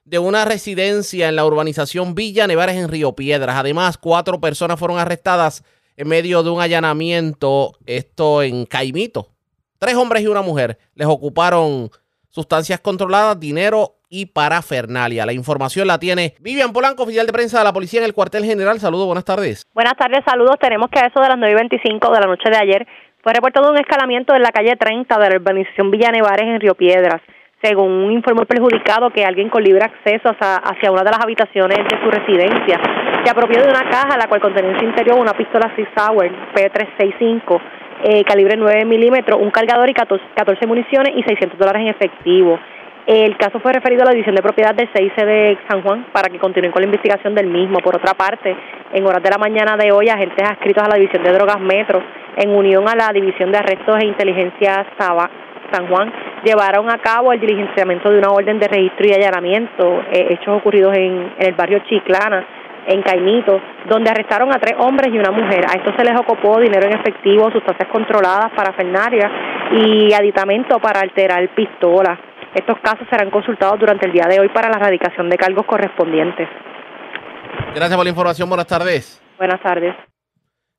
de 0.04 0.20
una 0.20 0.44
residencia 0.44 1.28
en 1.28 1.34
la 1.34 1.44
urbanización 1.44 2.14
Villa 2.14 2.46
Nevares 2.46 2.76
en 2.76 2.88
Río 2.88 3.16
Piedras. 3.16 3.56
Además, 3.56 3.98
cuatro 3.98 4.40
personas 4.40 4.78
fueron 4.78 5.00
arrestadas 5.00 5.64
en 5.96 6.06
medio 6.06 6.44
de 6.44 6.50
un 6.50 6.60
allanamiento, 6.60 7.76
esto 7.86 8.44
en 8.44 8.66
Caimito. 8.66 9.32
Tres 9.80 9.96
hombres 9.96 10.22
y 10.22 10.28
una 10.28 10.42
mujer 10.42 10.78
les 10.94 11.08
ocuparon 11.08 11.90
sustancias 12.28 12.78
controladas, 12.78 13.40
dinero 13.40 13.96
y 14.12 14.26
parafernalia. 14.26 15.24
La 15.24 15.32
información 15.32 15.88
la 15.88 15.98
tiene 15.98 16.34
Vivian 16.38 16.72
Polanco, 16.72 17.04
oficial 17.04 17.26
de 17.26 17.32
prensa 17.32 17.58
de 17.58 17.64
la 17.64 17.72
policía 17.72 18.00
en 18.00 18.06
el 18.06 18.12
cuartel 18.12 18.44
general. 18.44 18.78
Saludos, 18.78 19.06
buenas 19.06 19.24
tardes. 19.24 19.64
Buenas 19.72 19.96
tardes, 19.96 20.20
saludos. 20.26 20.56
Tenemos 20.60 20.90
que 20.90 21.00
a 21.00 21.06
eso 21.06 21.18
de 21.18 21.28
las 21.28 21.38
9.25 21.38 22.12
de 22.12 22.20
la 22.20 22.26
noche 22.26 22.50
de 22.50 22.58
ayer 22.58 22.86
fue 23.22 23.32
reportado 23.32 23.70
un 23.70 23.78
escalamiento 23.78 24.34
en 24.34 24.42
la 24.42 24.50
calle 24.50 24.76
30 24.76 25.18
de 25.18 25.30
la 25.30 25.36
urbanización 25.36 25.90
Villa 25.90 26.10
Nevares 26.12 26.46
en 26.46 26.60
Río 26.60 26.74
Piedras. 26.74 27.22
Según 27.62 27.90
un 27.90 28.12
informe 28.12 28.44
perjudicado 28.44 29.10
que 29.10 29.24
alguien 29.24 29.48
con 29.48 29.62
libre 29.62 29.84
acceso 29.84 30.36
hacia, 30.36 30.90
una 30.90 31.04
de 31.04 31.10
las 31.10 31.20
habitaciones 31.24 31.78
de 31.78 31.96
su 32.02 32.10
residencia 32.10 32.80
se 33.24 33.30
apropió 33.30 33.62
de 33.62 33.70
una 33.70 33.88
caja 33.88 34.18
la 34.18 34.28
cual 34.28 34.40
contenía 34.40 34.72
en 34.72 34.78
su 34.78 34.84
interior 34.84 35.18
una 35.18 35.32
pistola 35.32 35.72
Six 35.74 35.88
Sauer 35.96 36.32
P365 36.54 37.60
eh, 38.04 38.24
calibre 38.24 38.56
9 38.56 38.84
milímetros, 38.84 39.40
un 39.40 39.52
cargador 39.52 39.88
y 39.88 39.94
14, 39.94 40.24
14 40.34 40.66
municiones 40.66 41.12
y 41.16 41.22
600 41.22 41.56
dólares 41.56 41.82
en 41.82 41.88
efectivo. 41.88 42.58
El 43.06 43.36
caso 43.36 43.58
fue 43.58 43.72
referido 43.72 44.02
a 44.02 44.06
la 44.06 44.12
División 44.12 44.36
de 44.36 44.42
Propiedad 44.42 44.76
del 44.76 44.88
CIC 44.94 45.16
de 45.16 45.58
San 45.68 45.82
Juan 45.82 46.06
para 46.12 46.28
que 46.28 46.38
continúen 46.38 46.70
con 46.70 46.82
la 46.82 46.86
investigación 46.86 47.34
del 47.34 47.48
mismo. 47.48 47.80
Por 47.80 47.96
otra 47.96 48.14
parte, 48.14 48.56
en 48.92 49.04
horas 49.04 49.20
de 49.20 49.30
la 49.30 49.38
mañana 49.38 49.76
de 49.76 49.90
hoy, 49.90 50.08
agentes 50.08 50.48
adscritos 50.48 50.84
a 50.84 50.88
la 50.88 50.94
División 50.94 51.24
de 51.24 51.32
Drogas 51.32 51.58
Metro, 51.58 52.00
en 52.36 52.50
unión 52.50 52.88
a 52.88 52.94
la 52.94 53.12
División 53.12 53.50
de 53.50 53.58
Arrestos 53.58 53.98
e 53.98 54.06
Inteligencia 54.06 54.86
San 54.96 55.88
Juan, 55.88 56.12
llevaron 56.44 56.88
a 56.90 56.98
cabo 56.98 57.32
el 57.32 57.40
diligenciamiento 57.40 58.08
de 58.08 58.18
una 58.18 58.30
orden 58.30 58.60
de 58.60 58.68
registro 58.68 59.08
y 59.08 59.14
allanamiento, 59.14 60.02
eh, 60.12 60.28
hechos 60.30 60.58
ocurridos 60.58 60.96
en, 60.96 61.32
el 61.38 61.54
barrio 61.54 61.80
Chiclana, 61.88 62.44
en 62.86 63.02
Caimito, 63.02 63.60
donde 63.88 64.10
arrestaron 64.10 64.52
a 64.52 64.60
tres 64.60 64.76
hombres 64.78 65.12
y 65.12 65.18
una 65.18 65.32
mujer. 65.32 65.64
A 65.66 65.76
estos 65.76 65.94
se 65.96 66.04
les 66.04 66.16
ocupó 66.20 66.60
dinero 66.60 66.86
en 66.86 67.00
efectivo, 67.00 67.50
sustancias 67.50 67.88
controladas, 67.90 68.52
parafernalia 68.54 69.30
y 69.72 70.12
aditamento 70.12 70.78
para 70.78 71.00
alterar 71.00 71.48
pistolas. 71.48 72.31
Estos 72.54 72.78
casos 72.82 73.06
serán 73.08 73.30
consultados 73.30 73.80
durante 73.80 74.06
el 74.06 74.12
día 74.12 74.26
de 74.28 74.40
hoy 74.40 74.48
para 74.50 74.68
la 74.68 74.76
erradicación 74.76 75.30
de 75.30 75.36
cargos 75.36 75.64
correspondientes. 75.66 76.48
Gracias 77.74 77.96
por 77.96 78.04
la 78.04 78.10
información. 78.10 78.48
Buenas 78.48 78.66
tardes. 78.66 79.22
Buenas 79.38 79.62
tardes. 79.62 79.94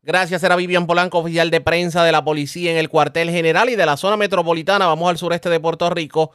Gracias, 0.03 0.43
era 0.43 0.55
Vivian 0.57 0.86
Polanco, 0.86 1.19
oficial 1.19 1.49
de 1.49 1.61
prensa 1.61 2.03
de 2.03 2.11
la 2.11 2.24
policía 2.24 2.71
en 2.71 2.78
el 2.78 2.89
cuartel 2.89 3.30
general 3.30 3.69
y 3.69 3.76
de 3.76 3.86
la 3.86 3.97
zona 3.97 4.17
metropolitana. 4.17 4.86
Vamos 4.86 5.09
al 5.09 5.17
sureste 5.17 5.49
de 5.49 5.59
Puerto 5.59 5.89
Rico 5.89 6.32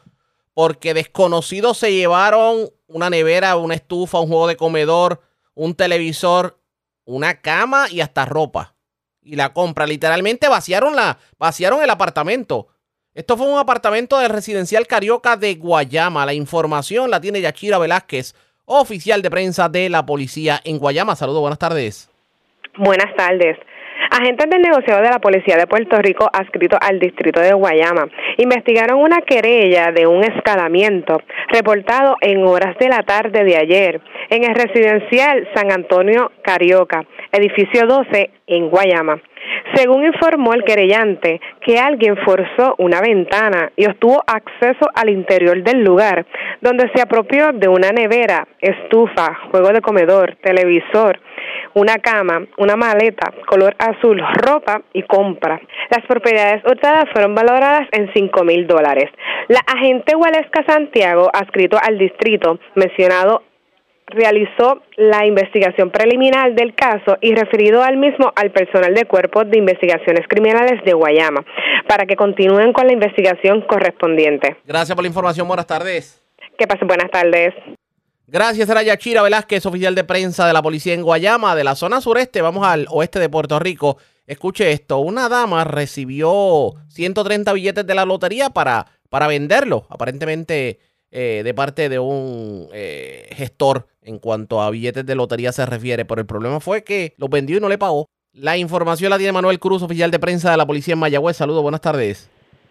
porque 0.55 0.95
desconocidos 0.95 1.79
se 1.79 1.93
llevaron 1.93 2.71
una 2.89 3.11
nevera, 3.11 3.57
una 3.57 3.75
estufa, 3.75 4.19
un 4.19 4.29
juego 4.29 4.49
de 4.49 4.57
comedor, 4.57 5.21
un 5.55 5.75
televisor, 5.75 6.59
una 7.05 7.41
cama 7.41 7.87
y 7.91 8.01
hasta 8.01 8.25
ropa. 8.25 8.75
Y 9.21 9.37
la 9.37 9.53
compra, 9.53 9.87
literalmente 9.87 10.49
vaciaron, 10.49 10.97
la, 10.97 11.19
vaciaron 11.39 11.83
el 11.83 11.91
apartamento. 11.91 12.69
Esto 13.19 13.37
fue 13.37 13.53
un 13.53 13.59
apartamento 13.59 14.17
del 14.21 14.31
residencial 14.31 14.87
Carioca 14.87 15.37
de 15.37 15.57
Guayama. 15.57 16.25
La 16.25 16.35
información 16.35 17.11
la 17.11 17.21
tiene 17.21 17.41
Yachira 17.41 17.77
Velázquez, 17.77 18.33
oficial 18.65 19.23
de 19.23 19.29
prensa 19.29 19.69
de 19.69 19.89
la 19.89 20.07
policía 20.07 20.61
en 20.63 20.79
Guayama. 20.79 21.17
Saludos, 21.17 21.41
buenas 21.41 21.59
tardes. 21.59 22.09
Buenas 22.77 23.13
tardes. 23.17 23.59
Agentes 24.13 24.49
del 24.49 24.63
negociado 24.63 25.03
de 25.03 25.11
la 25.11 25.19
Policía 25.19 25.57
de 25.57 25.67
Puerto 25.67 25.99
Rico 25.99 26.31
adscrito 26.33 26.79
al 26.81 27.01
distrito 27.01 27.41
de 27.41 27.55
Guayama 27.55 28.07
investigaron 28.37 29.01
una 29.01 29.21
querella 29.23 29.91
de 29.91 30.07
un 30.07 30.23
escalamiento 30.23 31.21
reportado 31.49 32.15
en 32.21 32.47
horas 32.47 32.79
de 32.79 32.89
la 32.89 33.03
tarde 33.03 33.43
de 33.43 33.57
ayer 33.57 34.01
en 34.31 34.45
el 34.45 34.55
residencial 34.55 35.49
San 35.55 35.73
Antonio 35.73 36.31
Carioca, 36.43 37.05
edificio 37.33 37.85
12 37.85 38.31
en 38.47 38.71
Guayama. 38.71 39.21
Según 39.75 40.07
informó 40.07 40.55
el 40.55 40.65
querellante, 40.65 41.41
que 41.61 41.79
alguien 41.79 42.17
forzó 42.25 42.75
una 42.79 43.01
ventana 43.01 43.71
y 43.77 43.87
obtuvo 43.87 44.23
acceso 44.27 44.89
al 44.95 45.11
interior 45.11 45.63
del 45.63 45.85
lugar, 45.85 46.27
donde 46.61 46.91
se 46.95 47.03
apropió 47.03 47.53
de 47.53 47.69
una 47.69 47.91
nevera, 47.91 48.47
estufa, 48.61 49.35
juego 49.51 49.69
de 49.69 49.81
comedor, 49.81 50.37
televisor, 50.43 51.21
una 51.75 51.97
cama, 51.97 52.47
una 52.57 52.77
maleta 52.77 53.33
color 53.47 53.75
azul, 53.79 54.23
ropa 54.35 54.83
y 54.93 55.03
compra. 55.03 55.61
Las 55.91 56.05
propiedades 56.07 56.63
hurtadas 56.65 57.05
fueron 57.13 57.35
valoradas 57.35 57.89
en 57.93 58.11
cinco 58.15 58.45
mil 58.45 58.67
dólares. 58.67 59.11
La 59.49 59.61
agente 59.61 60.17
Waleska 60.17 60.65
Santiago, 60.67 61.31
adscrito 61.33 61.79
al 61.81 61.99
distrito 61.99 62.59
mencionado 62.75 63.43
realizó 64.11 64.83
la 64.97 65.27
investigación 65.27 65.91
preliminar 65.91 66.55
del 66.55 66.75
caso 66.75 67.19
y 67.21 67.35
referido 67.35 67.83
al 67.83 67.97
mismo 67.97 68.33
al 68.35 68.51
personal 68.51 68.95
de 68.95 69.05
cuerpos 69.05 69.49
de 69.51 69.59
investigaciones 69.59 70.27
criminales 70.29 70.83
de 70.85 70.93
Guayama 70.93 71.45
para 71.87 72.07
que 72.07 72.17
continúen 72.17 72.73
con 72.73 72.87
la 72.87 72.93
investigación 72.93 73.63
correspondiente. 73.63 74.57
Gracias 74.65 74.95
por 74.95 75.05
la 75.05 75.09
información. 75.09 75.47
Buenas 75.47 75.67
tardes. 75.67 76.23
Que 76.59 76.67
pasen 76.67 76.89
buenas 76.89 77.11
tardes. 77.11 77.55
Gracias, 78.27 78.69
era 78.69 78.83
Yachira 78.83 79.23
Velázquez, 79.23 79.65
oficial 79.65 79.95
de 79.95 80.05
prensa 80.05 80.47
de 80.47 80.53
la 80.53 80.61
policía 80.61 80.93
en 80.93 81.03
Guayama, 81.03 81.57
de 81.57 81.65
la 81.65 81.75
zona 81.75 82.03
sureste. 82.03 82.43
Vamos 82.43 82.67
al 82.67 82.87
oeste 82.91 83.19
de 83.21 83.31
Puerto 83.31 83.59
Rico. 83.59 83.97
Escuche 84.27 84.71
esto: 84.71 84.99
una 84.99 85.31
dama 85.31 85.65
recibió 85.65 86.75
130 86.89 87.53
billetes 87.55 87.87
de 87.87 87.95
la 87.95 88.05
lotería 88.05 88.51
para, 88.51 88.85
para 89.09 89.29
venderlo. 89.29 89.87
Aparentemente 89.89 90.79
eh, 91.11 91.43
de 91.45 91.55
parte 91.55 91.89
de 91.89 91.99
un 91.99 92.69
eh, 92.73 93.29
gestor 93.33 93.89
en 94.03 94.19
cuanto 94.19 94.61
a 94.61 94.71
billetes 94.71 95.07
de 95.07 95.15
lotería 95.15 95.53
se 95.53 95.67
refiere, 95.67 96.05
pero 96.05 96.21
el 96.21 96.27
problema 96.27 96.61
fue 96.61 96.85
que 96.85 97.15
los 97.17 97.31
vendió 97.31 97.57
y 97.57 97.61
no 97.61 97.69
le 97.69 97.79
pagó. 97.79 98.07
La 98.33 98.57
información 98.57 99.11
la 99.11 99.19
tiene 99.19 99.33
Manuel 99.33 99.59
Cruz, 99.59 99.83
oficial 99.83 100.11
de 100.11 100.19
prensa 100.19 100.51
de 100.51 100.57
la 100.57 100.67
policía 100.67 100.95
en 100.95 101.01
Mayagüez. 101.01 101.37
Saludos, 101.37 101.63
buenas 101.63 101.81
tardes. 101.81 102.29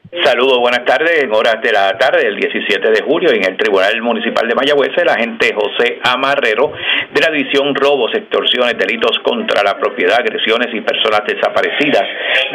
Saludos, 0.07 0.59
buenas 0.59 0.85
tardes. 0.85 1.21
En 1.21 1.33
horas 1.33 1.61
de 1.61 1.69
la 1.69 1.97
tarde 1.97 2.23
del 2.23 2.37
17 2.37 2.91
de 2.91 3.01
julio, 3.03 3.29
en 3.29 3.43
el 3.43 3.57
Tribunal 3.57 4.01
Municipal 4.01 4.47
de 4.47 4.55
Mayagüez, 4.55 4.91
el 4.95 5.09
agente 5.09 5.53
José 5.53 5.99
Amarrero 6.01 6.71
de 7.11 7.21
la 7.21 7.29
División 7.29 7.75
Robos, 7.75 8.15
Extorsiones, 8.15 8.77
Delitos 8.77 9.19
contra 9.19 9.63
la 9.63 9.77
Propiedad, 9.77 10.19
Agresiones 10.19 10.73
y 10.73 10.79
Personas 10.79 11.27
Desaparecidas 11.27 12.07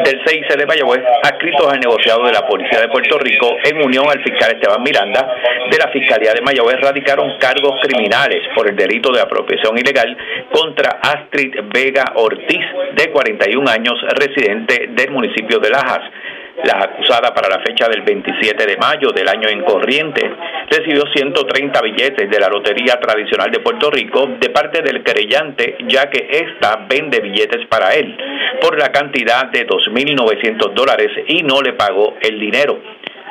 del 0.03 0.23
CIC 0.25 0.57
de 0.57 0.65
Mayagüez, 0.65 1.03
adscritos 1.25 1.71
al 1.71 1.79
negociado 1.79 2.25
de 2.25 2.33
la 2.33 2.47
Policía 2.49 2.81
de 2.81 2.89
Puerto 2.89 3.19
Rico, 3.19 3.55
en 3.65 3.85
unión 3.85 4.07
al 4.09 4.25
fiscal 4.25 4.53
Esteban 4.53 4.83
Miranda 4.83 5.37
de 5.71 5.77
la 5.77 5.89
Fiscalía 5.89 6.33
de 6.33 6.41
Mayagüez, 6.41 6.81
radicaron 6.81 7.37
cargos 7.39 7.79
criminales 7.83 8.49
por 8.57 8.67
el 8.71 8.77
delito 8.77 9.13
de 9.13 9.21
apropiación 9.21 9.77
ilegal 9.77 10.17
contra 10.51 11.01
Astrid 11.03 11.55
Vega 11.69 12.13
Ortiz, 12.15 12.65
de 12.97 13.11
41 13.11 13.71
años, 13.71 13.95
residente 14.17 14.89
del 14.89 15.11
municipio 15.11 15.59
de 15.59 15.69
Lajas. 15.69 16.01
La 16.65 16.85
acusada 16.85 17.35
para 17.35 17.49
la 17.49 17.63
fecha 17.65 17.89
del 17.89 18.03
27 18.03 18.67
de 18.67 18.77
mayo 18.77 19.11
del 19.11 19.27
año 19.27 19.49
en 19.49 19.65
corriente 19.65 20.31
recibió 20.71 21.03
130 21.13 21.81
billetes 21.81 22.31
de 22.31 22.39
la 22.39 22.49
Lotería 22.49 23.01
Tradicional 23.01 23.51
de 23.51 23.61
Puerto 23.61 23.91
Rico 23.91 24.29
de 24.39 24.51
parte 24.51 24.83
del 24.83 25.03
querellante, 25.03 25.79
ya 25.89 26.11
que 26.11 26.29
ésta 26.31 26.87
vende 26.89 27.21
billetes 27.21 27.67
para 27.67 27.95
él 27.95 28.17
por 28.61 28.79
la 28.79 28.93
cantidad 28.93 29.47
de 29.47 29.67
2.900 29.67 30.75
dólares 30.75 31.09
y 31.27 31.43
no 31.43 31.63
le 31.63 31.73
pagó 31.73 32.15
el 32.21 32.39
dinero. 32.39 32.79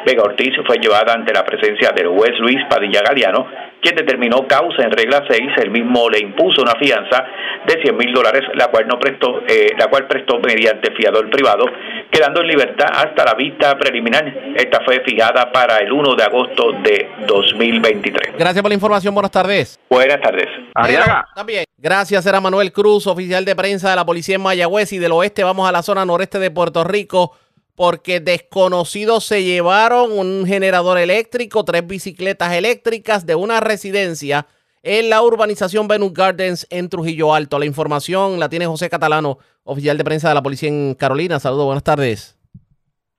Vega 0.05 0.23
Ortiz 0.23 0.53
fue 0.65 0.77
llevada 0.77 1.13
ante 1.13 1.31
la 1.31 1.45
presencia 1.45 1.91
del 1.95 2.07
juez 2.07 2.37
Luis 2.39 2.57
Padilla 2.69 3.01
Galeano 3.01 3.70
quien 3.81 3.95
determinó 3.95 4.47
causa 4.47 4.83
en 4.83 4.91
regla 4.91 5.23
6. 5.29 5.41
El 5.63 5.71
mismo 5.71 6.09
le 6.09 6.19
impuso 6.19 6.61
una 6.61 6.75
fianza 6.75 7.25
de 7.65 7.81
100 7.81 7.97
mil 7.97 8.13
dólares, 8.13 8.43
la 8.55 8.67
cual 8.67 8.87
no 8.87 8.99
prestó, 8.99 9.41
eh, 9.47 9.71
la 9.77 9.87
cual 9.87 10.07
prestó 10.07 10.39
mediante 10.39 10.91
fiador 10.91 11.29
privado, 11.29 11.65
quedando 12.11 12.41
en 12.41 12.47
libertad 12.47 12.87
hasta 12.93 13.25
la 13.25 13.33
vista 13.33 13.77
preliminar. 13.77 14.25
Esta 14.55 14.81
fue 14.85 15.01
fijada 15.05 15.51
para 15.51 15.77
el 15.77 15.91
1 15.91 16.15
de 16.15 16.23
agosto 16.23 16.71
de 16.83 17.09
2023. 17.27 18.33
Gracias 18.37 18.61
por 18.61 18.69
la 18.69 18.75
información. 18.75 19.13
Buenas 19.13 19.31
tardes. 19.31 19.79
Buenas 19.89 20.21
tardes. 20.21 20.47
Arriaga. 20.73 21.25
También. 21.35 21.65
Gracias, 21.77 22.23
era 22.27 22.39
Manuel 22.39 22.71
Cruz, 22.71 23.07
oficial 23.07 23.43
de 23.43 23.55
prensa 23.55 23.89
de 23.89 23.95
la 23.95 24.05
policía 24.05 24.35
en 24.35 24.41
Mayagüez 24.41 24.93
y 24.93 24.99
del 24.99 25.11
oeste. 25.13 25.43
Vamos 25.43 25.67
a 25.67 25.71
la 25.71 25.81
zona 25.81 26.05
noreste 26.05 26.37
de 26.37 26.51
Puerto 26.51 26.83
Rico 26.83 27.35
porque 27.81 28.19
desconocidos 28.19 29.25
se 29.25 29.41
llevaron 29.41 30.11
un 30.11 30.45
generador 30.45 30.99
eléctrico, 30.99 31.65
tres 31.65 31.87
bicicletas 31.87 32.53
eléctricas 32.53 33.25
de 33.25 33.33
una 33.33 33.59
residencia 33.59 34.45
en 34.83 35.09
la 35.09 35.23
urbanización 35.23 35.87
Venus 35.87 36.13
Gardens 36.13 36.67
en 36.69 36.89
Trujillo 36.89 37.33
Alto. 37.33 37.57
La 37.57 37.65
información 37.65 38.39
la 38.39 38.49
tiene 38.49 38.67
José 38.67 38.87
Catalano, 38.87 39.39
oficial 39.63 39.97
de 39.97 40.03
prensa 40.03 40.29
de 40.29 40.35
la 40.35 40.43
policía 40.43 40.69
en 40.69 40.93
Carolina. 40.93 41.39
Saludos, 41.39 41.65
buenas 41.65 41.83
tardes. 41.83 42.39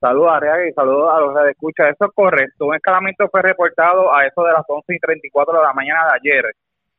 Saludos, 0.00 0.30
Arriaga, 0.30 0.68
y 0.68 0.72
saludos 0.74 1.10
a 1.12 1.18
los 1.18 1.34
que 1.34 1.50
escucha. 1.50 1.88
Eso 1.88 2.04
es 2.04 2.12
correcto. 2.14 2.66
Un 2.66 2.76
escalamiento 2.76 3.28
fue 3.32 3.42
reportado 3.42 4.14
a 4.14 4.24
eso 4.28 4.44
de 4.44 4.52
las 4.52 4.62
11 4.68 4.94
y 4.94 4.98
34 5.00 5.58
de 5.58 5.60
la 5.60 5.72
mañana 5.72 6.04
de 6.04 6.30
ayer 6.30 6.44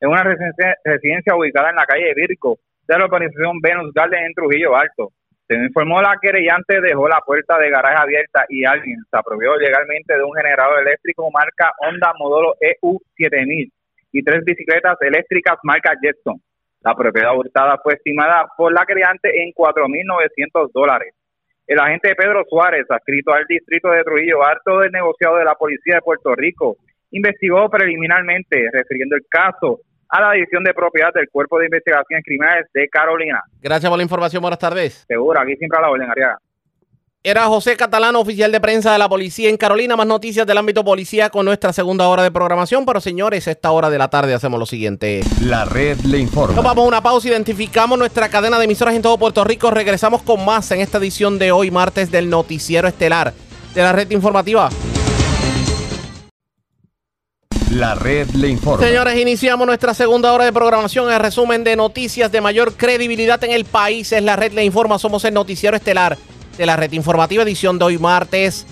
en 0.00 0.10
una 0.10 0.22
residencia, 0.22 1.34
ubicada 1.34 1.70
en 1.70 1.76
la 1.76 1.86
calle 1.86 2.12
Virgo 2.14 2.58
de 2.86 2.98
la 2.98 3.06
urbanización 3.06 3.58
Venus 3.62 3.90
Garden 3.94 4.22
en 4.22 4.34
Trujillo 4.34 4.76
Alto. 4.76 5.12
Se 5.46 5.54
informó 5.54 6.00
la 6.00 6.16
querellante 6.22 6.80
dejó 6.80 7.06
la 7.06 7.20
puerta 7.20 7.58
de 7.58 7.68
garaje 7.68 7.96
abierta 7.96 8.46
y 8.48 8.64
alguien 8.64 8.98
se 9.10 9.16
apropió 9.16 9.56
legalmente 9.56 10.16
de 10.16 10.22
un 10.22 10.32
generador 10.34 10.80
eléctrico 10.80 11.30
marca 11.30 11.70
Honda 11.80 12.14
modelo 12.18 12.54
EU7000 12.60 13.70
y 14.12 14.22
tres 14.22 14.44
bicicletas 14.44 14.96
eléctricas 15.02 15.58
marca 15.62 15.92
Jetson. 16.00 16.40
La 16.80 16.94
propiedad 16.94 17.36
hurtada 17.36 17.78
fue 17.82 17.94
estimada 17.94 18.46
por 18.56 18.72
la 18.72 18.86
querellante 18.86 19.42
en 19.42 19.52
4.900 19.52 20.70
dólares. 20.72 21.14
El 21.66 21.78
agente 21.78 22.14
Pedro 22.14 22.44
Suárez, 22.48 22.86
adscrito 22.88 23.32
al 23.32 23.46
distrito 23.46 23.90
de 23.90 24.04
Trujillo 24.04 24.44
Alto 24.44 24.80
del 24.80 24.92
negociado 24.92 25.36
de 25.36 25.44
la 25.44 25.54
Policía 25.54 25.96
de 25.96 26.02
Puerto 26.02 26.34
Rico, 26.34 26.76
investigó 27.10 27.68
preliminarmente 27.68 28.68
refiriendo 28.72 29.16
el 29.16 29.26
caso 29.28 29.80
a 30.14 30.20
la 30.20 30.32
División 30.32 30.62
de 30.62 30.72
Propiedad 30.72 31.12
del 31.12 31.28
Cuerpo 31.28 31.58
de 31.58 31.64
Investigaciones 31.64 32.24
Criminales 32.24 32.66
de 32.72 32.88
Carolina. 32.88 33.42
Gracias 33.60 33.90
por 33.90 33.98
la 33.98 34.04
información. 34.04 34.40
Buenas 34.40 34.60
tardes. 34.60 35.04
Seguro, 35.08 35.40
aquí 35.40 35.56
siempre 35.56 35.76
a 35.76 35.82
la 35.82 35.90
orden, 35.90 36.08
Ariaga. 36.08 36.38
Era 37.24 37.46
José 37.46 37.76
Catalano, 37.76 38.20
oficial 38.20 38.52
de 38.52 38.60
prensa 38.60 38.92
de 38.92 38.98
la 38.98 39.08
policía 39.08 39.48
en 39.48 39.56
Carolina. 39.56 39.96
Más 39.96 40.06
noticias 40.06 40.46
del 40.46 40.58
ámbito 40.58 40.84
policía 40.84 41.30
con 41.30 41.46
nuestra 41.46 41.72
segunda 41.72 42.06
hora 42.06 42.22
de 42.22 42.30
programación. 42.30 42.86
Pero 42.86 43.00
señores, 43.00 43.48
esta 43.48 43.72
hora 43.72 43.90
de 43.90 43.98
la 43.98 44.08
tarde 44.08 44.34
hacemos 44.34 44.60
lo 44.60 44.66
siguiente. 44.66 45.22
La 45.40 45.64
red 45.64 45.98
le 46.02 46.18
informa. 46.18 46.54
Nos 46.54 46.64
vamos 46.64 46.84
a 46.84 46.88
una 46.88 47.02
pausa, 47.02 47.28
identificamos 47.28 47.98
nuestra 47.98 48.28
cadena 48.28 48.58
de 48.58 48.66
emisoras 48.66 48.94
en 48.94 49.02
todo 49.02 49.18
Puerto 49.18 49.42
Rico. 49.42 49.70
Regresamos 49.72 50.22
con 50.22 50.44
más 50.44 50.70
en 50.70 50.80
esta 50.80 50.98
edición 50.98 51.40
de 51.40 51.50
hoy, 51.50 51.72
martes, 51.72 52.12
del 52.12 52.30
Noticiero 52.30 52.86
Estelar 52.86 53.32
de 53.74 53.82
la 53.82 53.92
red 53.92 54.08
informativa. 54.12 54.68
La 57.74 57.94
red 57.96 58.30
le 58.30 58.48
informa. 58.48 58.86
Señores, 58.86 59.18
iniciamos 59.18 59.66
nuestra 59.66 59.92
segunda 59.94 60.32
hora 60.32 60.44
de 60.44 60.52
programación. 60.52 61.10
El 61.10 61.18
resumen 61.18 61.64
de 61.64 61.74
noticias 61.74 62.30
de 62.30 62.40
mayor 62.40 62.74
credibilidad 62.74 63.42
en 63.42 63.50
el 63.50 63.64
país 63.64 64.12
es 64.12 64.22
la 64.22 64.36
red 64.36 64.52
le 64.52 64.64
informa. 64.64 64.96
Somos 64.96 65.24
el 65.24 65.34
noticiero 65.34 65.76
estelar 65.76 66.16
de 66.56 66.66
la 66.66 66.76
red 66.76 66.92
informativa 66.92 67.42
edición 67.42 67.76
de 67.76 67.86
hoy 67.86 67.98
martes 67.98 68.64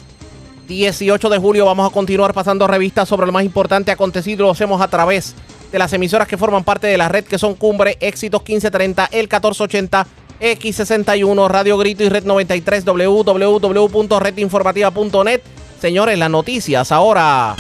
18 0.69 1.31
de 1.31 1.39
julio. 1.39 1.67
Vamos 1.67 1.91
a 1.91 1.93
continuar 1.93 2.33
pasando 2.33 2.69
revistas 2.69 3.09
sobre 3.09 3.27
lo 3.27 3.33
más 3.33 3.45
importante 3.45 3.91
acontecido. 3.91 4.45
Lo 4.45 4.53
hacemos 4.53 4.81
a 4.81 4.87
través 4.87 5.35
de 5.73 5.81
las 5.81 5.93
emisoras 5.93 6.29
que 6.29 6.39
forman 6.39 6.63
parte 6.63 6.87
de 6.87 6.97
la 6.97 7.09
red 7.09 7.25
que 7.25 7.41
son 7.41 7.57
Cumbre, 7.57 7.99
Éxitos 8.01 8.43
1530, 8.43 9.07
El 9.07 9.23
1480, 9.23 10.07
X61, 10.41 11.49
Radio 11.49 11.77
Grito 11.77 12.05
y 12.05 12.09
Red 12.09 12.23
93, 12.23 12.85
www.redinformativa.net. 12.85 15.41
Señores, 15.81 16.17
las 16.17 16.31
noticias 16.31 16.93
ahora. 16.93 17.57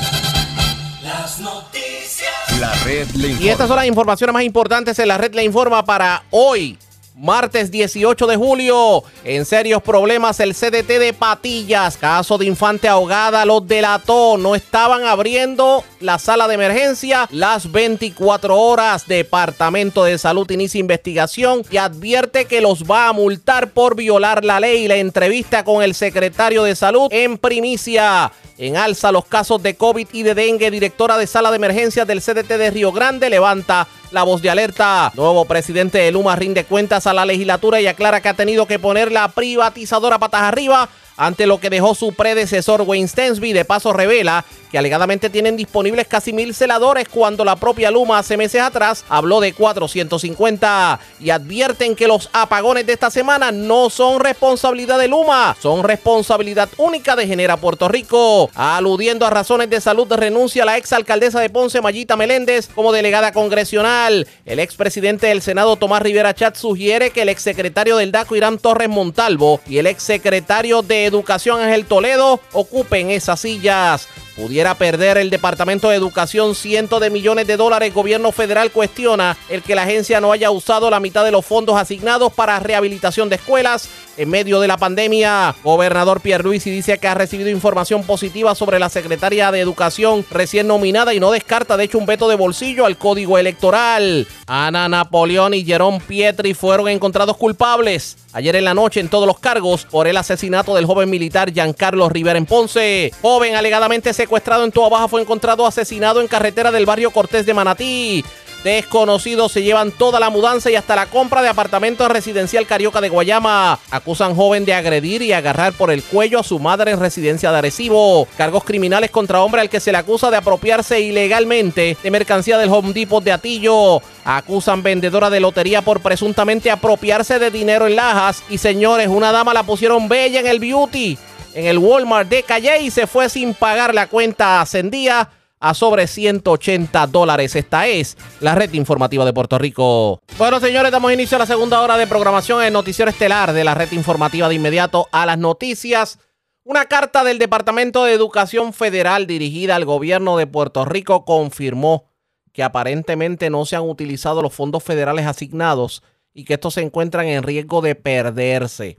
Las 1.12 1.38
noticias. 1.40 2.32
La 2.58 2.72
red 2.84 3.06
le 3.10 3.28
informa. 3.28 3.44
Y 3.44 3.48
estas 3.50 3.68
son 3.68 3.76
las 3.76 3.86
informaciones 3.86 4.32
más 4.32 4.42
importantes 4.44 4.98
en 4.98 5.08
la 5.08 5.18
red 5.18 5.34
le 5.34 5.44
informa 5.44 5.84
para 5.84 6.22
hoy. 6.30 6.78
Martes 7.14 7.70
18 7.70 8.26
de 8.26 8.36
julio, 8.36 9.04
en 9.22 9.44
serios 9.44 9.82
problemas 9.82 10.40
el 10.40 10.54
CDT 10.54 10.98
de 10.98 11.12
Patillas, 11.12 11.98
caso 11.98 12.38
de 12.38 12.46
infante 12.46 12.88
ahogada, 12.88 13.44
los 13.44 13.66
delató, 13.68 14.38
no 14.38 14.54
estaban 14.54 15.04
abriendo 15.04 15.84
la 16.00 16.18
sala 16.18 16.48
de 16.48 16.54
emergencia 16.54 17.28
las 17.30 17.70
24 17.70 18.56
horas. 18.56 19.06
Departamento 19.06 20.04
de 20.04 20.16
Salud 20.16 20.50
inicia 20.50 20.80
investigación 20.80 21.62
y 21.70 21.76
advierte 21.76 22.46
que 22.46 22.62
los 22.62 22.84
va 22.84 23.08
a 23.08 23.12
multar 23.12 23.72
por 23.72 23.94
violar 23.94 24.42
la 24.42 24.58
ley. 24.58 24.88
La 24.88 24.96
entrevista 24.96 25.64
con 25.64 25.82
el 25.82 25.94
secretario 25.94 26.62
de 26.62 26.74
Salud 26.74 27.08
en 27.10 27.36
primicia. 27.36 28.32
En 28.58 28.76
alza 28.76 29.12
los 29.12 29.26
casos 29.26 29.62
de 29.62 29.74
COVID 29.74 30.08
y 30.12 30.22
de 30.22 30.34
dengue, 30.34 30.70
directora 30.70 31.18
de 31.18 31.26
sala 31.26 31.50
de 31.50 31.56
emergencias 31.56 32.06
del 32.06 32.22
CDT 32.22 32.48
de 32.48 32.70
Río 32.70 32.92
Grande 32.92 33.28
levanta 33.28 33.86
la 34.12 34.22
voz 34.22 34.42
de 34.42 34.50
alerta. 34.50 35.10
Nuevo 35.14 35.44
presidente 35.46 35.98
de 35.98 36.12
Luma 36.12 36.36
rinde 36.36 36.64
cuentas 36.64 37.06
a 37.06 37.12
la 37.12 37.24
legislatura 37.24 37.80
y 37.80 37.86
aclara 37.86 38.20
que 38.20 38.28
ha 38.28 38.34
tenido 38.34 38.66
que 38.66 38.78
poner 38.78 39.10
la 39.10 39.28
privatizadora 39.28 40.18
patas 40.18 40.42
arriba 40.42 40.88
ante 41.16 41.46
lo 41.46 41.60
que 41.60 41.70
dejó 41.70 41.94
su 41.94 42.12
predecesor 42.12 42.82
Wayne 42.82 43.08
Stensby. 43.08 43.52
De 43.52 43.64
paso 43.64 43.92
revela 43.92 44.44
que 44.70 44.78
alegadamente 44.78 45.28
tienen 45.28 45.56
disponibles 45.56 46.06
casi 46.06 46.32
mil 46.32 46.54
celadores 46.54 47.06
cuando 47.06 47.44
la 47.44 47.56
propia 47.56 47.90
Luma 47.90 48.18
hace 48.18 48.38
meses 48.38 48.62
atrás 48.62 49.04
habló 49.08 49.40
de 49.40 49.52
450 49.52 50.98
y 51.20 51.28
advierten 51.28 51.94
que 51.94 52.06
los 52.06 52.30
apagones 52.32 52.86
de 52.86 52.94
esta 52.94 53.10
semana 53.10 53.52
no 53.52 53.90
son 53.90 54.20
responsabilidad 54.20 54.98
de 54.98 55.08
Luma, 55.08 55.54
son 55.60 55.84
responsabilidad 55.84 56.70
única 56.78 57.14
de 57.16 57.26
Genera 57.26 57.58
Puerto 57.58 57.86
Rico. 57.88 58.50
Aludiendo 58.54 59.26
a 59.26 59.30
razones 59.30 59.68
de 59.68 59.80
salud 59.80 60.10
renuncia 60.10 60.64
la 60.64 60.78
exalcaldesa 60.78 61.40
de 61.40 61.50
Ponce 61.50 61.82
Mayita 61.82 62.16
Meléndez 62.16 62.68
como 62.74 62.92
delegada 62.92 63.32
congresional. 63.32 64.26
El 64.46 64.58
expresidente 64.58 65.26
del 65.26 65.42
Senado 65.42 65.76
Tomás 65.76 66.00
Rivera 66.00 66.34
Chat 66.34 66.56
sugiere 66.56 67.10
que 67.10 67.22
el 67.22 67.28
exsecretario 67.28 67.98
del 67.98 68.12
DACO 68.12 68.36
Irán 68.36 68.58
Torres 68.58 68.88
Montalvo 68.88 69.60
y 69.68 69.78
el 69.78 69.86
exsecretario 69.86 70.80
de 70.80 71.01
Educación 71.04 71.60
Ángel 71.60 71.86
Toledo 71.86 72.40
ocupen 72.52 73.10
esas 73.10 73.40
sillas. 73.40 74.08
Pudiera 74.36 74.74
perder 74.74 75.18
el 75.18 75.28
Departamento 75.28 75.90
de 75.90 75.96
Educación 75.96 76.54
cientos 76.54 77.00
de 77.00 77.10
millones 77.10 77.46
de 77.46 77.58
dólares. 77.58 77.92
Gobierno 77.92 78.32
federal 78.32 78.70
cuestiona 78.70 79.36
el 79.50 79.62
que 79.62 79.74
la 79.74 79.82
agencia 79.82 80.20
no 80.22 80.32
haya 80.32 80.50
usado 80.50 80.88
la 80.88 81.00
mitad 81.00 81.22
de 81.22 81.30
los 81.30 81.44
fondos 81.44 81.76
asignados 81.76 82.32
para 82.32 82.58
rehabilitación 82.58 83.28
de 83.28 83.36
escuelas 83.36 83.88
en 84.16 84.30
medio 84.30 84.60
de 84.60 84.68
la 84.68 84.76
pandemia. 84.76 85.54
Gobernador 85.62 86.20
Pierluisi 86.20 86.70
dice 86.70 86.98
que 86.98 87.08
ha 87.08 87.14
recibido 87.14 87.50
información 87.50 88.02
positiva 88.04 88.54
sobre 88.54 88.78
la 88.78 88.88
secretaria 88.88 89.50
de 89.50 89.60
Educación 89.60 90.24
recién 90.30 90.66
nominada 90.66 91.14
y 91.14 91.20
no 91.20 91.30
descarta 91.30 91.76
de 91.76 91.84
hecho 91.84 91.98
un 91.98 92.06
veto 92.06 92.28
de 92.28 92.36
bolsillo 92.36 92.86
al 92.86 92.98
código 92.98 93.38
electoral. 93.38 94.26
Ana 94.46 94.88
Napoleón 94.88 95.54
y 95.54 95.64
Jerón 95.64 96.00
Pietri 96.00 96.54
fueron 96.54 96.88
encontrados 96.88 97.36
culpables 97.36 98.16
ayer 98.32 98.56
en 98.56 98.64
la 98.64 98.74
noche 98.74 99.00
en 99.00 99.08
todos 99.08 99.26
los 99.26 99.38
cargos 99.38 99.84
por 99.84 100.06
el 100.06 100.16
asesinato 100.16 100.74
del 100.74 100.86
joven 100.86 101.10
militar 101.10 101.52
Giancarlo 101.52 102.08
Rivera 102.08 102.38
en 102.38 102.46
Ponce. 102.46 103.12
Joven 103.22 103.54
alegadamente 103.54 104.12
secuestrado 104.12 104.64
en 104.64 104.72
Toa 104.72 104.88
Baja 104.88 105.08
fue 105.08 105.20
encontrado 105.20 105.66
asesinado 105.66 106.20
en 106.20 106.28
carretera 106.28 106.70
del 106.70 106.86
barrio 106.86 107.10
Cortés 107.10 107.46
de 107.46 107.54
Manatí. 107.54 108.24
Desconocidos 108.64 109.50
se 109.50 109.64
llevan 109.64 109.90
toda 109.90 110.20
la 110.20 110.30
mudanza 110.30 110.70
y 110.70 110.76
hasta 110.76 110.94
la 110.94 111.06
compra 111.06 111.42
de 111.42 111.48
apartamento 111.48 112.08
residencial 112.08 112.64
Carioca 112.64 113.00
de 113.00 113.08
Guayama. 113.08 113.80
Acusan 113.90 114.36
joven 114.36 114.64
de 114.64 114.72
agredir 114.72 115.20
y 115.22 115.32
agarrar 115.32 115.72
por 115.72 115.90
el 115.90 116.04
cuello 116.04 116.38
a 116.38 116.44
su 116.44 116.60
madre 116.60 116.92
en 116.92 117.00
residencia 117.00 117.50
de 117.50 117.58
Arecibo. 117.58 118.28
Cargos 118.36 118.62
criminales 118.62 119.10
contra 119.10 119.42
hombre 119.42 119.60
al 119.60 119.68
que 119.68 119.80
se 119.80 119.90
le 119.90 119.98
acusa 119.98 120.30
de 120.30 120.36
apropiarse 120.36 121.00
ilegalmente 121.00 121.96
de 122.00 122.10
mercancía 122.12 122.56
del 122.56 122.70
Home 122.70 122.92
Depot 122.92 123.24
de 123.24 123.32
Atillo. 123.32 124.00
Acusan 124.24 124.84
vendedora 124.84 125.28
de 125.28 125.40
lotería 125.40 125.82
por 125.82 126.00
presuntamente 126.00 126.70
apropiarse 126.70 127.40
de 127.40 127.50
dinero 127.50 127.88
en 127.88 127.96
lajas. 127.96 128.44
Y 128.48 128.58
señores, 128.58 129.08
una 129.08 129.32
dama 129.32 129.54
la 129.54 129.64
pusieron 129.64 130.08
bella 130.08 130.38
en 130.38 130.46
el 130.46 130.60
beauty, 130.60 131.18
en 131.54 131.66
el 131.66 131.78
Walmart 131.78 132.28
de 132.28 132.44
Calle 132.44 132.80
y 132.82 132.92
se 132.92 133.08
fue 133.08 133.28
sin 133.28 133.54
pagar 133.54 133.92
la 133.92 134.06
cuenta 134.06 134.60
ascendía 134.60 135.28
a 135.62 135.74
sobre 135.74 136.08
180 136.08 137.06
dólares. 137.06 137.54
Esta 137.54 137.86
es 137.86 138.18
la 138.40 138.56
red 138.56 138.72
informativa 138.74 139.24
de 139.24 139.32
Puerto 139.32 139.56
Rico. 139.58 140.20
Bueno, 140.36 140.58
señores, 140.58 140.90
damos 140.90 141.12
inicio 141.12 141.36
a 141.36 141.38
la 141.38 141.46
segunda 141.46 141.80
hora 141.80 141.96
de 141.96 142.08
programación 142.08 142.60
en 142.60 142.66
el 142.66 142.72
Noticiero 142.72 143.10
Estelar 143.10 143.52
de 143.52 143.62
la 143.62 143.74
red 143.74 143.90
informativa 143.92 144.48
de 144.48 144.56
inmediato 144.56 145.08
a 145.12 145.24
las 145.24 145.38
noticias. 145.38 146.18
Una 146.64 146.86
carta 146.86 147.22
del 147.22 147.38
Departamento 147.38 148.04
de 148.04 148.12
Educación 148.12 148.72
Federal 148.72 149.28
dirigida 149.28 149.76
al 149.76 149.84
gobierno 149.84 150.36
de 150.36 150.48
Puerto 150.48 150.84
Rico 150.84 151.24
confirmó 151.24 152.06
que 152.52 152.64
aparentemente 152.64 153.48
no 153.48 153.64
se 153.64 153.76
han 153.76 153.88
utilizado 153.88 154.42
los 154.42 154.52
fondos 154.52 154.82
federales 154.82 155.26
asignados 155.26 156.02
y 156.34 156.44
que 156.44 156.54
estos 156.54 156.74
se 156.74 156.82
encuentran 156.82 157.26
en 157.26 157.44
riesgo 157.44 157.82
de 157.82 157.94
perderse. 157.94 158.98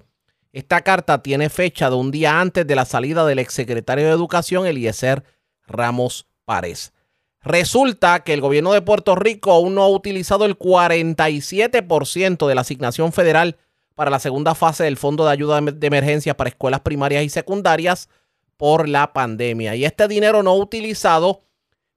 Esta 0.53 0.81
carta 0.81 1.21
tiene 1.21 1.49
fecha 1.49 1.89
de 1.89 1.97
un 1.97 2.09
día 2.09 2.39
antes 2.39 2.65
de 2.65 2.75
la 2.75 2.85
salida 2.85 3.25
del 3.25 3.39
exsecretario 3.39 4.05
de 4.05 4.11
Educación, 4.11 4.65
Eliezer 4.65 5.23
Ramos 5.67 6.27
Párez. 6.45 6.93
Resulta 7.41 8.23
que 8.23 8.33
el 8.33 8.41
gobierno 8.41 8.71
de 8.71 8.81
Puerto 8.81 9.15
Rico 9.15 9.51
aún 9.51 9.75
no 9.75 9.83
ha 9.83 9.89
utilizado 9.89 10.45
el 10.45 10.57
47% 10.57 12.47
de 12.47 12.55
la 12.55 12.61
asignación 12.61 13.11
federal 13.11 13.57
para 13.95 14.09
la 14.09 14.19
segunda 14.19 14.55
fase 14.55 14.85
del 14.85 14.97
Fondo 14.97 15.25
de 15.25 15.31
Ayuda 15.31 15.59
de 15.61 15.87
Emergencia 15.87 16.37
para 16.37 16.49
Escuelas 16.49 16.79
Primarias 16.81 17.23
y 17.23 17.29
Secundarias 17.29 18.09
por 18.57 18.87
la 18.87 19.11
pandemia. 19.13 19.75
Y 19.75 19.83
este 19.85 20.07
dinero 20.07 20.41
no 20.41 20.55
utilizado 20.55 21.41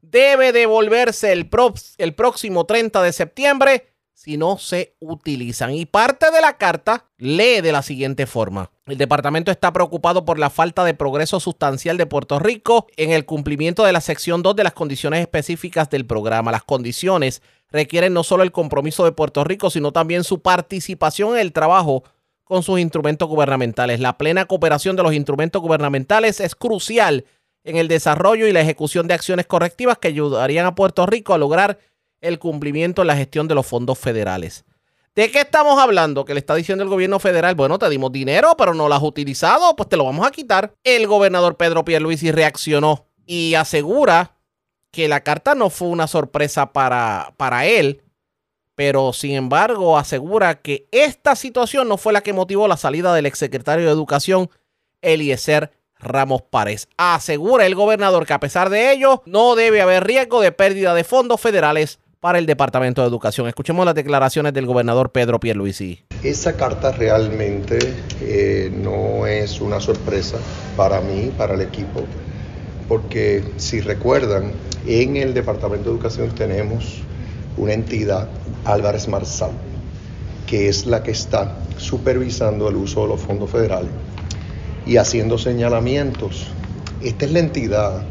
debe 0.01 0.53
devolverse 0.53 1.33
el, 1.33 1.49
el 1.99 2.15
próximo 2.15 2.67
30 2.67 3.03
de 3.03 3.13
septiembre 3.13 3.87
si 4.17 4.39
no 4.39 4.57
se 4.57 4.97
utilizan. 4.99 5.75
Y 5.75 5.85
parte 5.85 6.31
de 6.31 6.41
la 6.41 6.57
carta 6.57 7.05
lee 7.19 7.61
de 7.61 7.71
la 7.71 7.83
siguiente 7.83 8.27
forma. 8.27 8.71
El 8.87 8.97
departamento 8.97 9.51
está 9.51 9.75
preocupado 9.75 10.25
por 10.25 10.39
la 10.39 10.49
falta 10.49 10.85
de 10.85 10.95
progreso 10.95 11.39
sustancial 11.39 11.99
de 11.99 12.07
Puerto 12.07 12.39
Rico 12.39 12.87
en 12.97 13.11
el 13.11 13.27
cumplimiento 13.27 13.85
de 13.85 13.93
la 13.93 14.01
sección 14.01 14.43
2 14.43 14.57
de 14.57 14.65
las 14.65 14.73
condiciones 14.73 15.21
específicas 15.21 15.91
del 15.91 16.07
programa. 16.07 16.51
Las 16.51 16.65
condiciones 16.65 17.43
requieren 17.71 18.15
no 18.15 18.25
solo 18.25 18.43
el 18.43 18.53
compromiso 18.53 19.05
de 19.05 19.13
Puerto 19.13 19.45
Rico, 19.45 19.69
sino 19.69 19.93
también 19.93 20.25
su 20.25 20.41
participación 20.41 21.35
en 21.35 21.41
el 21.41 21.53
trabajo 21.53 22.03
con 22.43 22.63
sus 22.63 22.81
instrumentos 22.81 23.29
gubernamentales. 23.29 24.01
La 24.01 24.17
plena 24.17 24.47
cooperación 24.47 24.97
de 24.97 25.03
los 25.03 25.13
instrumentos 25.13 25.61
gubernamentales 25.61 26.41
es 26.41 26.55
crucial 26.55 27.27
en 27.65 27.77
el 27.77 27.89
desarrollo 27.89 28.47
y 28.47 28.53
la 28.53 28.63
ejecución 28.63 29.09
de 29.09 29.15
acciones 29.15 29.47
correctivas 29.47 29.99
que 29.99 30.09
ayudarían 30.09 30.65
a 30.65 30.75
Puerto 30.75 31.05
Rico 31.05 31.35
a 31.35 31.39
lograr 31.39 31.79
el 32.21 32.39
cumplimiento 32.39 33.03
en 33.03 33.09
la 33.09 33.17
gestión 33.17 33.49
de 33.49 33.55
los 33.55 33.67
fondos 33.67 33.99
federales. 33.99 34.65
¿De 35.17 35.31
qué 35.31 35.41
estamos 35.41 35.81
hablando? 35.81 36.27
Que 36.27 36.35
le 36.35 36.41
está 36.41 36.55
diciendo 36.55 36.85
el 36.85 36.91
gobierno 36.91 37.19
federal, 37.19 37.55
bueno, 37.55 37.79
te 37.79 37.89
dimos 37.89 38.13
dinero, 38.13 38.55
pero 38.59 38.75
no 38.75 38.87
lo 38.87 38.95
has 38.95 39.03
utilizado, 39.03 39.75
pues 39.75 39.89
te 39.89 39.97
lo 39.97 40.05
vamos 40.05 40.27
a 40.27 40.31
quitar. 40.31 40.75
El 40.85 41.07
gobernador 41.07 41.57
Pedro 41.57 41.87
Pierluisi 41.87 42.33
reaccionó 42.33 43.07
y 43.25 43.55
asegura 43.55 44.37
que 44.91 45.09
la 45.09 45.23
carta 45.23 45.55
no 45.55 45.71
fue 45.71 45.89
una 45.89 46.07
sorpresa 46.07 46.73
para, 46.73 47.33
para 47.39 47.65
él, 47.65 48.03
pero 48.75 49.15
sin 49.15 49.33
embargo 49.33 49.97
asegura 49.97 50.61
que 50.61 50.87
esta 50.93 51.35
situación 51.35 51.89
no 51.89 51.97
fue 51.97 52.13
la 52.13 52.21
que 52.21 52.35
motivó 52.35 52.69
la 52.69 52.77
salida 52.77 53.15
del 53.15 53.25
exsecretario 53.25 53.87
de 53.87 53.93
Educación, 53.93 54.51
Eliezer 55.01 55.73
Ramos 55.99 56.43
Párez. 56.43 56.89
Asegura 56.99 57.65
el 57.65 57.75
gobernador 57.75 58.27
que 58.27 58.35
a 58.35 58.41
pesar 58.41 58.69
de 58.69 58.93
ello 58.93 59.23
no 59.25 59.55
debe 59.55 59.81
haber 59.81 60.05
riesgo 60.05 60.43
de 60.43 60.53
pérdida 60.53 60.93
de 60.93 61.05
fondos 61.05 61.41
federales 61.41 62.01
para 62.27 62.41
el 62.41 62.47
Departamento 62.47 63.03
de 63.03 63.07
Educación. 63.07 63.47
Escuchemos 63.47 63.87
las 63.87 63.95
declaraciones 63.95 64.53
del 64.53 64.67
gobernador 64.67 65.11
Pedro 65.11 65.39
Pierluisi. 65.39 66.01
Esa 66.25 66.57
carta 66.57 66.91
realmente 66.91 67.79
eh, 68.21 68.69
no 68.75 69.29
es 69.29 69.61
una 69.61 69.79
sorpresa 69.79 70.37
para 70.77 71.01
mí, 71.01 71.31
para 71.39 71.55
el 71.55 71.61
equipo, 71.61 72.03
porque 72.89 73.45
si 73.59 73.81
recuerdan, 73.81 74.51
en 74.89 75.17
el 75.17 75.35
Departamento 75.35 75.85
de 75.85 75.95
Educación 75.95 76.31
tenemos 76.31 77.01
una 77.57 77.75
entidad, 77.75 78.29
Álvarez 78.65 79.07
Marsal, 79.07 79.53
que 80.49 80.69
es 80.69 80.85
la 80.85 81.05
que 81.05 81.13
está 81.13 81.57
supervisando 81.77 82.69
el 82.69 82.75
uso 82.75 83.03
de 83.03 83.09
los 83.11 83.21
fondos 83.21 83.51
federales 83.53 83.93
y 84.85 84.97
haciendo 84.97 85.39
señalamientos. 85.39 86.49
Esta 87.01 87.25
es 87.25 87.31
la 87.31 87.39
entidad 87.39 88.03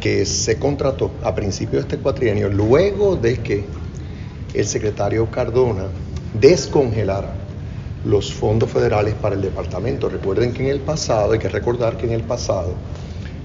que 0.00 0.24
se 0.24 0.58
contrató 0.58 1.12
a 1.22 1.34
principios 1.34 1.82
de 1.82 1.94
este 1.94 1.98
cuatrienio, 1.98 2.48
luego 2.48 3.16
de 3.16 3.38
que 3.38 3.64
el 4.54 4.66
secretario 4.66 5.30
Cardona 5.30 5.84
descongelara 6.34 7.34
los 8.04 8.32
fondos 8.32 8.70
federales 8.70 9.14
para 9.14 9.34
el 9.34 9.42
departamento. 9.42 10.08
Recuerden 10.08 10.52
que 10.52 10.62
en 10.64 10.70
el 10.70 10.80
pasado, 10.80 11.32
hay 11.32 11.38
que 11.38 11.48
recordar 11.48 11.96
que 11.96 12.06
en 12.06 12.12
el 12.12 12.22
pasado 12.22 12.74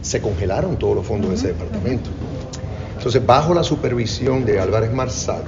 se 0.02 0.22
congelaron 0.22 0.78
todos 0.78 0.96
los 0.96 1.06
fondos 1.06 1.32
de 1.32 1.36
ese 1.36 1.48
departamento. 1.50 2.10
Entonces, 2.98 3.26
bajo 3.26 3.54
la 3.54 3.64
supervisión 3.64 4.46
de 4.46 4.60
Álvarez 4.60 4.94
Marsal, 4.94 5.44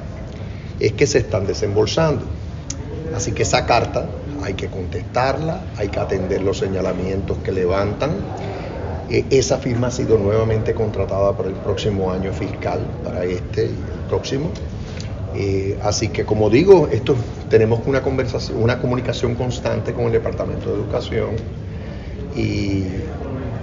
es 0.79 0.93
que 0.93 1.07
se 1.07 1.19
están 1.19 1.47
desembolsando. 1.47 2.25
Así 3.15 3.31
que 3.31 3.43
esa 3.43 3.65
carta 3.65 4.07
hay 4.43 4.53
que 4.53 4.67
contestarla, 4.67 5.61
hay 5.77 5.87
que 5.87 5.99
atender 5.99 6.41
los 6.41 6.57
señalamientos 6.57 7.37
que 7.39 7.51
levantan 7.51 8.11
esa 9.09 9.57
firma 9.57 9.87
ha 9.87 9.91
sido 9.91 10.17
nuevamente 10.17 10.73
contratada 10.73 11.35
para 11.35 11.49
el 11.49 11.55
próximo 11.55 12.11
año 12.11 12.33
fiscal, 12.33 12.79
para 13.03 13.23
este 13.23 13.65
y 13.65 13.69
el 13.69 14.07
próximo. 14.09 14.51
Eh, 15.35 15.77
así 15.83 16.09
que 16.09 16.25
como 16.25 16.49
digo, 16.49 16.87
esto 16.91 17.15
tenemos 17.49 17.81
una 17.85 18.01
conversación, 18.01 18.61
una 18.61 18.79
comunicación 18.79 19.35
constante 19.35 19.93
con 19.93 20.05
el 20.05 20.13
Departamento 20.13 20.69
de 20.69 20.75
Educación 20.75 21.29
y 22.35 22.83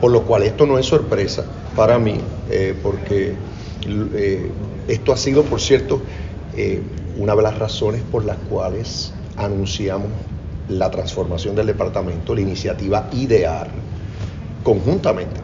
por 0.00 0.12
lo 0.12 0.22
cual 0.22 0.44
esto 0.44 0.66
no 0.66 0.78
es 0.78 0.86
sorpresa 0.86 1.44
para 1.74 1.98
mí, 1.98 2.20
eh, 2.50 2.74
porque 2.82 3.34
esto 4.88 5.12
ha 5.12 5.16
sido, 5.16 5.42
por 5.42 5.60
cierto, 5.60 6.00
una 7.18 7.34
de 7.34 7.42
las 7.42 7.58
razones 7.58 8.02
por 8.10 8.24
las 8.24 8.38
cuales 8.48 9.12
anunciamos 9.36 10.08
la 10.68 10.90
transformación 10.90 11.54
del 11.54 11.66
departamento, 11.66 12.34
la 12.34 12.40
iniciativa 12.40 13.08
IDEAR, 13.12 13.68
conjuntamente, 14.64 15.40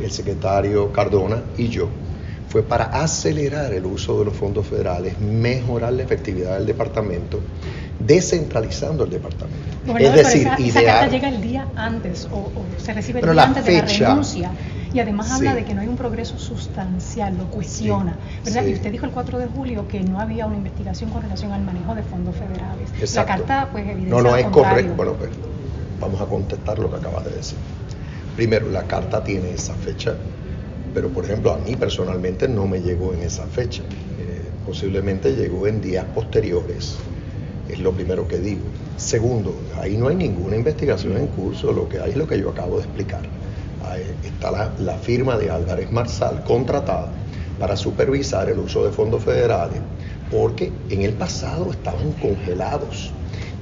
el 0.00 0.10
secretario 0.10 0.92
Cardona 0.92 1.42
y 1.56 1.68
yo, 1.68 1.88
fue 2.48 2.62
para 2.62 2.84
acelerar 2.84 3.72
el 3.72 3.86
uso 3.86 4.18
de 4.18 4.26
los 4.26 4.34
fondos 4.34 4.66
federales, 4.66 5.18
mejorar 5.18 5.92
la 5.92 6.02
efectividad 6.02 6.56
del 6.58 6.66
departamento, 6.66 7.40
descentralizando 7.98 9.04
el 9.04 9.10
departamento. 9.10 9.98
es 9.98 10.14
decir, 10.14 10.48
esa, 10.58 10.84
carta 10.84 11.08
llega 11.08 11.28
el 11.28 11.40
día 11.40 11.66
antes 11.74 12.28
o, 12.30 12.50
se 12.76 12.92
recibe 12.92 13.20
el 13.20 13.32
día 13.32 13.42
antes 13.42 13.64
de 13.64 13.72
la 13.72 13.86
renuncia 13.86 14.50
y 14.92 15.00
además 15.00 15.32
habla 15.32 15.54
de 15.54 15.64
que 15.64 15.74
no 15.74 15.80
hay 15.80 15.88
un 15.88 15.96
progreso 15.96 16.38
sustancial, 16.38 17.36
lo 17.36 17.46
cuestiona, 17.46 18.16
¿verdad? 18.44 18.64
Y 18.64 18.74
usted 18.74 18.92
dijo 18.92 19.06
el 19.06 19.10
4 19.10 19.38
de 19.38 19.46
julio 19.46 19.88
que 19.88 20.00
no 20.00 20.20
había 20.20 20.46
una 20.46 20.56
investigación 20.56 21.10
con 21.10 21.22
relación 21.22 21.50
al 21.50 21.62
manejo 21.62 21.96
de 21.96 22.02
fondos 22.04 22.36
federales. 22.36 23.14
La 23.14 23.26
carta, 23.26 23.68
pues, 23.72 23.84
evidencia 23.84 24.14
No, 24.14 24.22
no 24.22 24.36
es 24.36 24.46
correcto. 24.46 24.94
Bueno, 24.94 25.14
pues 25.14 25.30
vamos 26.00 26.20
a 26.20 26.26
contestar 26.26 26.78
lo 26.78 26.88
que 26.88 26.96
acabas 26.96 27.24
de 27.24 27.30
decir. 27.32 27.58
Primero, 28.36 28.68
la 28.68 28.82
carta 28.86 29.22
tiene 29.22 29.52
esa 29.52 29.74
fecha, 29.74 30.16
pero 30.92 31.08
por 31.08 31.24
ejemplo 31.24 31.52
a 31.52 31.58
mí 31.58 31.76
personalmente 31.76 32.48
no 32.48 32.66
me 32.66 32.80
llegó 32.80 33.14
en 33.14 33.22
esa 33.22 33.46
fecha. 33.46 33.82
Eh, 34.18 34.42
posiblemente 34.66 35.36
llegó 35.36 35.66
en 35.68 35.80
días 35.80 36.04
posteriores, 36.14 36.96
es 37.68 37.78
lo 37.78 37.92
primero 37.92 38.26
que 38.26 38.38
digo. 38.38 38.64
Segundo, 38.96 39.54
ahí 39.80 39.96
no 39.96 40.08
hay 40.08 40.16
ninguna 40.16 40.56
investigación 40.56 41.16
en 41.16 41.28
curso, 41.28 41.72
lo 41.72 41.88
que 41.88 42.00
hay 42.00 42.10
es 42.10 42.16
lo 42.16 42.26
que 42.26 42.38
yo 42.38 42.50
acabo 42.50 42.78
de 42.78 42.84
explicar. 42.84 43.22
Está 44.24 44.50
la, 44.50 44.72
la 44.78 44.96
firma 44.98 45.36
de 45.36 45.50
Álvarez 45.50 45.92
Marsal 45.92 46.42
contratada 46.42 47.12
para 47.58 47.76
supervisar 47.76 48.48
el 48.48 48.58
uso 48.58 48.84
de 48.84 48.90
fondos 48.90 49.22
federales, 49.22 49.80
porque 50.30 50.72
en 50.88 51.02
el 51.02 51.12
pasado 51.12 51.70
estaban 51.70 52.12
congelados 52.12 53.12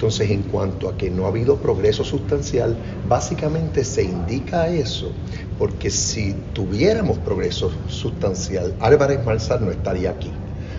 entonces, 0.03 0.33
en 0.33 0.43
cuanto 0.43 0.89
a 0.89 0.97
que 0.97 1.13
no 1.13 1.27
ha 1.27 1.29
habido 1.29 1.59
progreso 1.59 2.03
sustancial, 2.03 2.77
básicamente 3.09 3.85
se 3.85 4.03
indica 4.03 4.67
eso, 4.67 5.13
porque 5.61 5.91
si 5.91 6.35
tuviéramos 6.53 7.19
progreso 7.19 7.71
sustancial, 7.87 8.75
Álvarez 8.81 9.25
Marsal 9.25 9.65
no 9.65 9.71
estaría 9.71 10.11
aquí. 10.11 10.33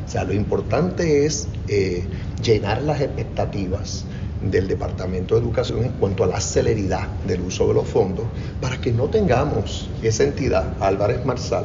O 0.05 0.09
sea, 0.09 0.26
lo 0.26 0.34
importante 0.34 1.26
es 1.26 1.47
eh, 1.69 2.05
llenar 2.43 2.82
las 2.82 2.99
expectativas 2.99 4.03
del 4.41 4.67
Departamento 4.67 5.36
de 5.36 5.41
Educación 5.41 5.86
en 5.86 5.93
cuanto 5.93 6.26
a 6.26 6.28
la 6.28 6.41
celeridad 6.41 7.07
del 7.26 7.43
uso 7.43 7.65
de 7.69 7.76
los 7.76 7.88
fondos, 7.88 8.26
para 8.59 8.82
que 8.82 8.91
no 8.91 9.05
tengamos 9.05 9.89
esa 10.01 10.26
entidad, 10.26 10.74
Álvarez 10.82 11.26
Marsal, 11.26 11.63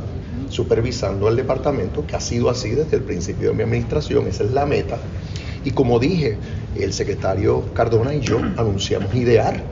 supervisando 0.49 1.27
al 1.27 1.35
departamento, 1.35 2.07
que 2.07 2.15
ha 2.15 2.21
sido 2.21 2.51
así 2.51 2.71
desde 2.71 2.99
el 2.99 3.03
principio 3.03 3.49
de 3.49 3.55
mi 3.55 3.65
administración, 3.65 4.29
esa 4.29 4.45
es 4.45 4.53
la 4.53 4.65
meta. 4.65 5.01
Y 5.65 5.71
como 5.73 5.99
dije, 5.99 6.39
el 6.75 6.93
secretario 6.93 7.73
Cardona 7.75 8.15
y 8.15 8.21
yo 8.21 8.39
anunciamos 8.57 9.15
IDEAR, 9.15 9.63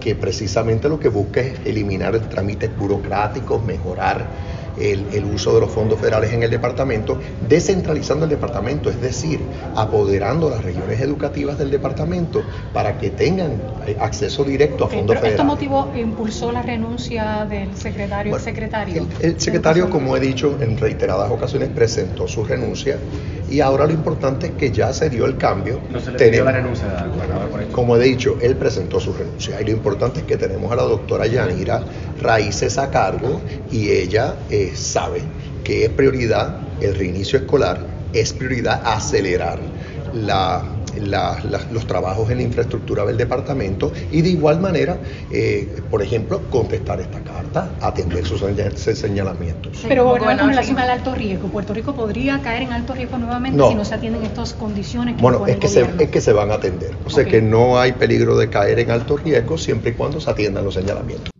que 0.00 0.14
precisamente 0.14 0.88
lo 0.88 0.98
que 0.98 1.08
busca 1.08 1.40
es 1.40 1.66
eliminar 1.66 2.18
trámites 2.28 2.76
burocráticos, 2.76 3.62
mejorar 3.64 4.26
el, 4.80 5.24
uso 5.24 5.54
de 5.54 5.60
los 5.60 5.70
fondos 5.70 5.98
federales 5.98 6.32
en 6.32 6.42
el 6.42 6.50
departamento, 6.50 7.18
descentralizando 7.48 8.24
el 8.24 8.30
departamento, 8.30 8.90
es 8.90 9.00
decir, 9.00 9.40
apoderando 9.76 10.50
las 10.50 10.64
regiones 10.64 11.00
educativas 11.00 11.58
del 11.58 11.70
departamento 11.70 12.42
para 12.72 12.98
que 12.98 13.10
tengan 13.10 13.52
eh, 13.86 13.96
acceso 14.00 14.44
directo 14.44 14.84
a 14.84 14.88
fondos 14.88 15.16
federales. 15.16 15.32
¿Esto 15.32 15.44
motivó, 15.44 15.92
impulsó 15.96 16.52
la 16.52 16.62
renuncia 16.62 17.46
del 17.48 17.76
secretario? 17.76 18.38
secretario, 18.38 19.06
el, 19.20 19.40
secretario, 19.40 19.90
como 19.90 20.16
he 20.16 20.20
dicho 20.20 20.56
en 20.60 20.78
reiteradas 20.78 21.30
ocasiones, 21.30 21.68
presentó 21.68 22.26
su 22.26 22.44
renuncia 22.44 22.98
y 23.50 23.60
ahora 23.60 23.86
lo 23.86 23.92
importante 23.92 24.46
es 24.46 24.52
que 24.52 24.70
ya 24.70 24.92
se 24.92 25.10
dio 25.10 25.26
el 25.26 25.36
cambio. 25.36 25.80
No 25.90 26.00
se 26.00 26.12
le 26.12 26.30
dio 26.30 26.44
la 26.44 26.52
renuncia 26.52 26.86
Como 27.72 27.96
he 27.96 28.00
dicho, 28.00 28.38
él 28.40 28.56
presentó 28.56 29.00
su 29.00 29.12
renuncia 29.12 29.60
y 29.60 29.64
lo 29.64 29.70
importante 29.72 30.20
es 30.20 30.26
que 30.26 30.36
tenemos 30.36 30.70
a 30.72 30.76
la 30.76 30.84
doctora 30.84 31.26
Yanira 31.26 31.82
Raíces 32.20 32.78
a 32.78 32.90
cargo 32.90 33.40
y 33.70 33.90
ella 33.90 34.34
eh, 34.50 34.69
sabe 34.76 35.22
que 35.64 35.84
es 35.84 35.90
prioridad 35.90 36.60
el 36.80 36.94
reinicio 36.94 37.38
escolar, 37.38 37.80
es 38.12 38.32
prioridad 38.32 38.82
acelerar 38.84 39.58
la, 40.14 40.64
los 41.70 41.86
trabajos 41.86 42.30
en 42.30 42.38
la 42.38 42.42
infraestructura 42.42 43.04
del 43.04 43.16
departamento 43.16 43.92
y 44.10 44.22
de 44.22 44.30
igual 44.30 44.60
manera, 44.60 44.98
eh, 45.30 45.68
por 45.90 46.02
ejemplo, 46.02 46.42
contestar 46.50 47.00
esta 47.00 47.20
carta, 47.20 47.70
atender 47.80 48.26
sus 48.26 48.40
señalamientos. 48.40 49.84
Pero 49.86 50.04
gobernador, 50.04 50.40
con 50.40 50.48
relación 50.50 50.78
al 50.78 50.90
alto 50.90 51.14
riesgo, 51.14 51.48
¿Puerto 51.48 51.74
Rico 51.74 51.94
podría 51.94 52.40
caer 52.40 52.62
en 52.62 52.72
alto 52.72 52.94
riesgo 52.94 53.18
nuevamente 53.18 53.62
si 53.68 53.74
no 53.74 53.84
se 53.84 53.94
atienden 53.94 54.24
estas 54.24 54.54
condiciones 54.54 55.16
que 55.16 55.22
Bueno, 55.22 55.46
es 55.46 55.56
que, 55.56 55.68
se, 55.68 55.86
es 55.98 56.10
que 56.10 56.20
se 56.20 56.32
van 56.32 56.50
a 56.50 56.54
atender. 56.54 56.90
O 57.04 57.10
sea 57.10 57.24
que 57.24 57.40
no 57.40 57.78
hay 57.78 57.92
peligro 57.92 58.36
de 58.36 58.48
caer 58.48 58.78
en 58.80 58.90
alto 58.90 59.16
riesgo 59.16 59.58
siempre 59.58 59.92
y 59.92 59.94
cuando 59.94 60.20
se 60.20 60.30
atiendan 60.30 60.64
los 60.64 60.74
señalamientos. 60.74 61.30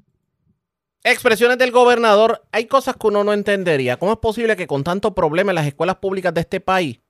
Expresiones 1.02 1.56
del 1.56 1.70
gobernador. 1.70 2.42
Hay 2.52 2.66
cosas 2.66 2.94
que 2.96 3.06
uno 3.06 3.24
no 3.24 3.32
entendería. 3.32 3.98
¿Cómo 3.98 4.12
es 4.12 4.18
posible 4.18 4.54
que 4.54 4.66
con 4.66 4.84
tanto 4.84 5.14
problema 5.14 5.50
en 5.50 5.54
las 5.54 5.66
escuelas 5.66 5.96
públicas 5.96 6.34
de 6.34 6.42
este 6.42 6.60
país 6.60 7.00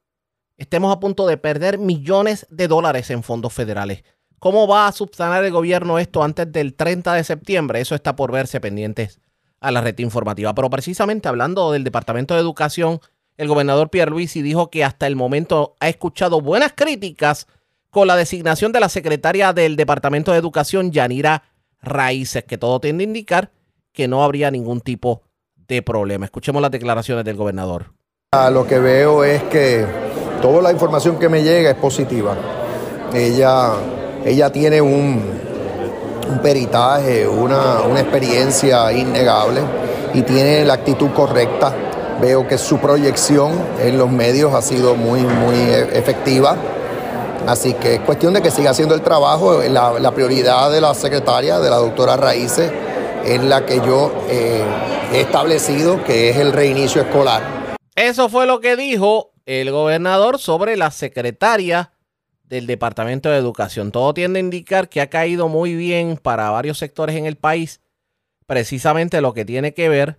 estemos 0.57 0.95
a 0.95 1.01
punto 1.01 1.27
de 1.27 1.37
perder 1.37 1.79
millones 1.79 2.47
de 2.51 2.69
dólares 2.69 3.11
en 3.11 3.25
fondos 3.25 3.53
federales? 3.53 4.05
¿Cómo 4.39 4.69
va 4.69 4.87
a 4.87 4.93
subsanar 4.93 5.45
el 5.45 5.51
gobierno 5.51 5.99
esto 5.99 6.23
antes 6.23 6.51
del 6.53 6.75
30 6.75 7.15
de 7.15 7.25
septiembre? 7.25 7.81
Eso 7.81 7.97
está 7.97 8.15
por 8.15 8.31
verse 8.31 8.61
pendientes 8.61 9.19
a 9.59 9.73
la 9.73 9.81
red 9.81 9.99
informativa. 9.99 10.55
Pero 10.55 10.71
precisamente 10.71 11.29
hablando 11.29 11.73
del 11.73 11.83
Departamento 11.83 12.35
de 12.35 12.41
Educación, 12.41 13.01
el 13.37 13.49
gobernador 13.49 13.91
Pierluisi 13.91 14.41
dijo 14.41 14.71
que 14.71 14.85
hasta 14.85 15.09
el 15.09 15.17
momento 15.17 15.77
ha 15.81 15.89
escuchado 15.89 16.41
buenas 16.41 16.75
críticas 16.77 17.49
con 17.91 18.07
la 18.07 18.15
designación 18.15 18.71
de 18.71 18.79
la 18.79 18.89
secretaria 18.89 19.53
del 19.53 19.75
Departamento 19.75 20.31
de 20.31 20.39
Educación, 20.39 20.93
Yanira 20.93 21.43
Raíces, 21.83 22.45
que 22.45 22.57
todo 22.57 22.79
tiende 22.81 23.03
a 23.03 23.09
indicar 23.09 23.51
que 23.93 24.09
no 24.09 24.23
habría 24.23 24.51
ningún 24.51 24.81
tipo 24.81 25.23
de 25.69 25.83
problema. 25.83 26.25
Escuchemos 26.25 26.61
las 26.61 26.71
declaraciones 26.71 27.25
del 27.25 27.37
gobernador. 27.37 27.93
Lo 28.53 28.67
que 28.67 28.79
veo 28.79 29.25
es 29.25 29.43
que 29.45 29.85
toda 30.41 30.63
la 30.63 30.73
información 30.73 31.19
que 31.19 31.29
me 31.29 31.43
llega 31.43 31.71
es 31.71 31.77
positiva. 31.77 32.37
Ella, 33.13 33.73
ella 34.25 34.51
tiene 34.51 34.81
un, 34.81 35.21
peritaje, 36.43 37.27
una, 37.27 37.81
una 37.83 38.01
experiencia 38.01 38.93
innegable 38.93 39.61
y 40.15 40.23
tiene 40.23 40.65
la 40.65 40.75
actitud 40.75 41.11
correcta. 41.11 41.75
Veo 42.21 42.47
que 42.47 42.59
su 42.59 42.79
proyección 42.79 43.53
en 43.81 43.99
los 43.99 44.11
medios 44.11 44.55
ha 44.55 44.63
sido 44.63 44.95
muy, 44.95 45.23
muy 45.23 45.57
efectiva. 45.93 46.57
Así 47.47 47.73
que 47.75 47.95
es 47.95 48.01
cuestión 48.01 48.35
de 48.35 48.43
que 48.43 48.51
siga 48.51 48.71
haciendo 48.71 48.95
el 48.95 49.01
trabajo. 49.01 49.61
La, 49.69 49.99
la 49.99 50.11
prioridad 50.13 50.71
de 50.71 50.81
la 50.81 50.95
secretaria, 50.95 51.59
de 51.59 51.71
la 51.71 51.77
doctora 51.77 52.17
Raíces, 52.17 52.71
es 53.25 53.43
la 53.43 53.67
que 53.67 53.77
yo 53.77 54.13
eh, 54.29 54.65
he 55.13 55.21
establecido, 55.21 56.03
que 56.05 56.31
es 56.31 56.37
el 56.37 56.53
reinicio 56.53 57.03
escolar. 57.03 57.77
Eso 57.95 58.29
fue 58.29 58.47
lo 58.47 58.61
que 58.61 58.77
dijo 58.77 59.33
el 59.47 59.71
gobernador 59.71 60.39
sobre 60.39 60.77
la 60.77 60.91
secretaria 60.91 61.93
del 62.45 62.67
Departamento 62.67 63.31
de 63.31 63.39
Educación. 63.39 63.93
Todo 63.93 64.13
tiende 64.15 64.39
a 64.39 64.43
indicar 64.43 64.89
que 64.89 65.01
ha 65.01 65.09
caído 65.11 65.49
muy 65.49 65.75
bien 65.75 66.17
para 66.17 66.51
varios 66.51 66.79
sectores 66.79 67.17
en 67.17 67.27
el 67.27 67.37
país, 67.37 67.81
precisamente 68.47 69.21
lo 69.21 69.33
que 69.33 69.45
tiene 69.45 69.75
que 69.75 69.89
ver 69.89 70.19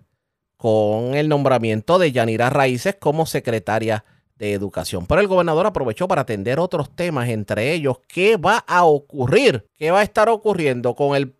con 0.57 1.15
el 1.15 1.27
nombramiento 1.27 1.97
de 1.99 2.11
Yanira 2.11 2.49
Raíces 2.49 2.95
como 2.99 3.25
secretaria 3.25 4.05
de 4.35 4.53
Educación. 4.53 5.05
Pero 5.07 5.21
el 5.21 5.27
gobernador 5.27 5.65
aprovechó 5.65 6.07
para 6.07 6.21
atender 6.21 6.59
otros 6.59 6.95
temas, 6.95 7.29
entre 7.29 7.73
ellos 7.73 7.99
qué 8.07 8.37
va 8.37 8.63
a 8.67 8.85
ocurrir, 8.85 9.67
qué 9.75 9.91
va 9.91 9.99
a 9.99 10.03
estar 10.03 10.29
ocurriendo 10.29 10.95
con 10.95 11.15
el 11.15 11.35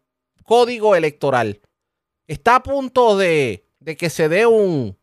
código 0.46 0.96
electoral. 0.96 1.60
Está 2.28 2.56
a 2.56 2.64
punto 2.64 3.18
de, 3.18 3.66
que 3.98 4.10
se 4.10 4.30
dé 4.30 4.46
un 4.46 4.98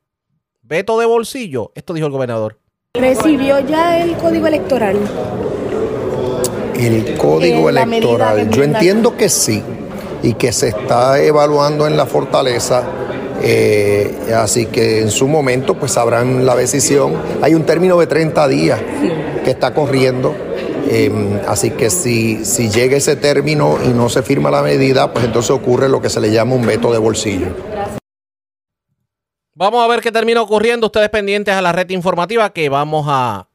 veto 0.62 0.98
de 0.98 1.06
bolsillo. 1.06 1.72
Esto 1.74 1.92
dijo 1.92 2.06
el 2.06 2.12
gobernador. 2.12 2.58
¿Recibió 2.94 3.58
ya 3.60 4.02
el 4.02 4.16
código 4.16 4.46
electoral? 4.46 4.96
El 6.78 7.16
código 7.16 7.68
electoral. 7.68 8.50
Yo 8.50 8.62
entiendo 8.62 9.16
que 9.16 9.28
sí 9.28 9.62
y 10.22 10.34
que 10.34 10.52
se 10.52 10.68
está 10.68 11.20
evaluando 11.22 11.86
en 11.86 11.96
la 11.96 12.06
fortaleza. 12.06 12.84
Eh, 13.40 14.32
así 14.34 14.66
que 14.66 15.00
en 15.00 15.10
su 15.10 15.28
momento 15.28 15.74
pues 15.74 15.92
sabrán 15.92 16.46
la 16.46 16.56
decisión. 16.56 17.14
Hay 17.42 17.54
un 17.54 17.64
término 17.64 17.98
de 17.98 18.06
30 18.06 18.48
días 18.48 18.80
que 19.44 19.50
está 19.50 19.74
corriendo 19.74 20.34
Em, 20.90 21.38
así 21.46 21.70
que 21.70 21.90
si, 21.90 22.44
si 22.44 22.70
llega 22.70 22.96
ese 22.96 23.14
término 23.14 23.78
y 23.84 23.88
no 23.88 24.08
se 24.08 24.22
firma 24.22 24.50
la 24.50 24.62
medida, 24.62 25.12
pues 25.12 25.24
entonces 25.24 25.50
ocurre 25.50 25.88
lo 25.88 26.00
que 26.00 26.08
se 26.08 26.20
le 26.20 26.32
llama 26.32 26.54
un 26.54 26.64
veto 26.64 26.90
de 26.90 26.98
bolsillo. 26.98 27.48
Vamos 29.54 29.84
a 29.84 29.88
ver 29.88 30.00
qué 30.00 30.10
termina 30.10 30.40
ocurriendo. 30.40 30.86
Ustedes 30.86 31.10
pendientes 31.10 31.52
a 31.52 31.60
la 31.60 31.72
red 31.72 31.90
informativa 31.90 32.52
que 32.52 32.68
vamos 32.68 33.06
a 33.08 33.48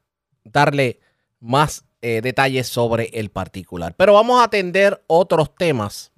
darle 0.44 1.00
más 1.40 1.84
eh, 2.02 2.20
detalles 2.22 2.68
sobre 2.68 3.06
el 3.14 3.30
particular. 3.30 3.94
Pero 3.96 4.12
vamos 4.12 4.40
a 4.40 4.44
atender 4.44 5.02
otros 5.06 5.54
temas. 5.56 6.12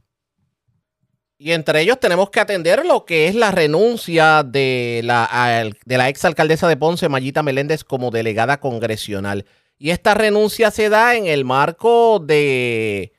Y 1.38 1.52
entre 1.52 1.80
ellos 1.82 2.00
tenemos 2.00 2.30
que 2.30 2.40
atender 2.40 2.84
lo 2.84 3.04
que 3.04 3.28
es 3.28 3.34
la 3.34 3.52
renuncia 3.52 4.42
de 4.42 5.02
la, 5.04 5.70
de 5.84 5.98
la 5.98 6.08
exalcaldesa 6.08 6.66
de 6.66 6.76
Ponce, 6.76 7.08
Mayita 7.08 7.42
Meléndez, 7.42 7.84
como 7.84 8.10
delegada 8.10 8.58
congresional. 8.58 9.46
Y 9.78 9.90
esta 9.90 10.14
renuncia 10.14 10.70
se 10.70 10.88
da 10.88 11.16
en 11.16 11.26
el 11.26 11.44
marco 11.44 12.18
de 12.18 13.12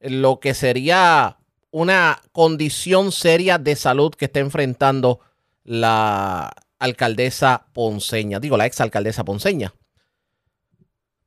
lo 0.00 0.38
que 0.40 0.54
sería 0.54 1.38
una 1.70 2.20
condición 2.32 3.12
seria 3.12 3.58
de 3.58 3.76
salud 3.76 4.14
que 4.14 4.26
está 4.26 4.40
enfrentando 4.40 5.20
la 5.64 6.52
alcaldesa 6.78 7.66
ponceña, 7.72 8.40
digo 8.40 8.56
la 8.56 8.66
exalcaldesa 8.66 9.24
ponceña. 9.24 9.74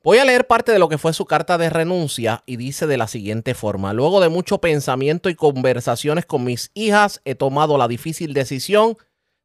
Voy 0.04 0.18
a 0.18 0.26
leer 0.26 0.48
parte 0.48 0.72
de 0.72 0.80
lo 0.80 0.90
que 0.90 0.98
fue 0.98 1.14
su 1.14 1.26
carta 1.26 1.60
de 1.60 1.70
renuncia 1.70 2.42
y 2.48 2.56
dice 2.56 2.88
de 2.88 2.98
la 2.98 3.08
siguiente 3.08 3.54
forma, 3.54 3.94
luego 3.94 4.20
de 4.20 4.30
mucho 4.30 4.60
pensamiento 4.60 5.30
y 5.30 5.36
conversaciones 5.36 6.26
con 6.26 6.44
mis 6.44 6.72
hijas, 6.74 7.22
he 7.24 7.36
tomado 7.36 7.78
la 7.78 7.88
difícil 7.88 8.34
decisión 8.34 8.98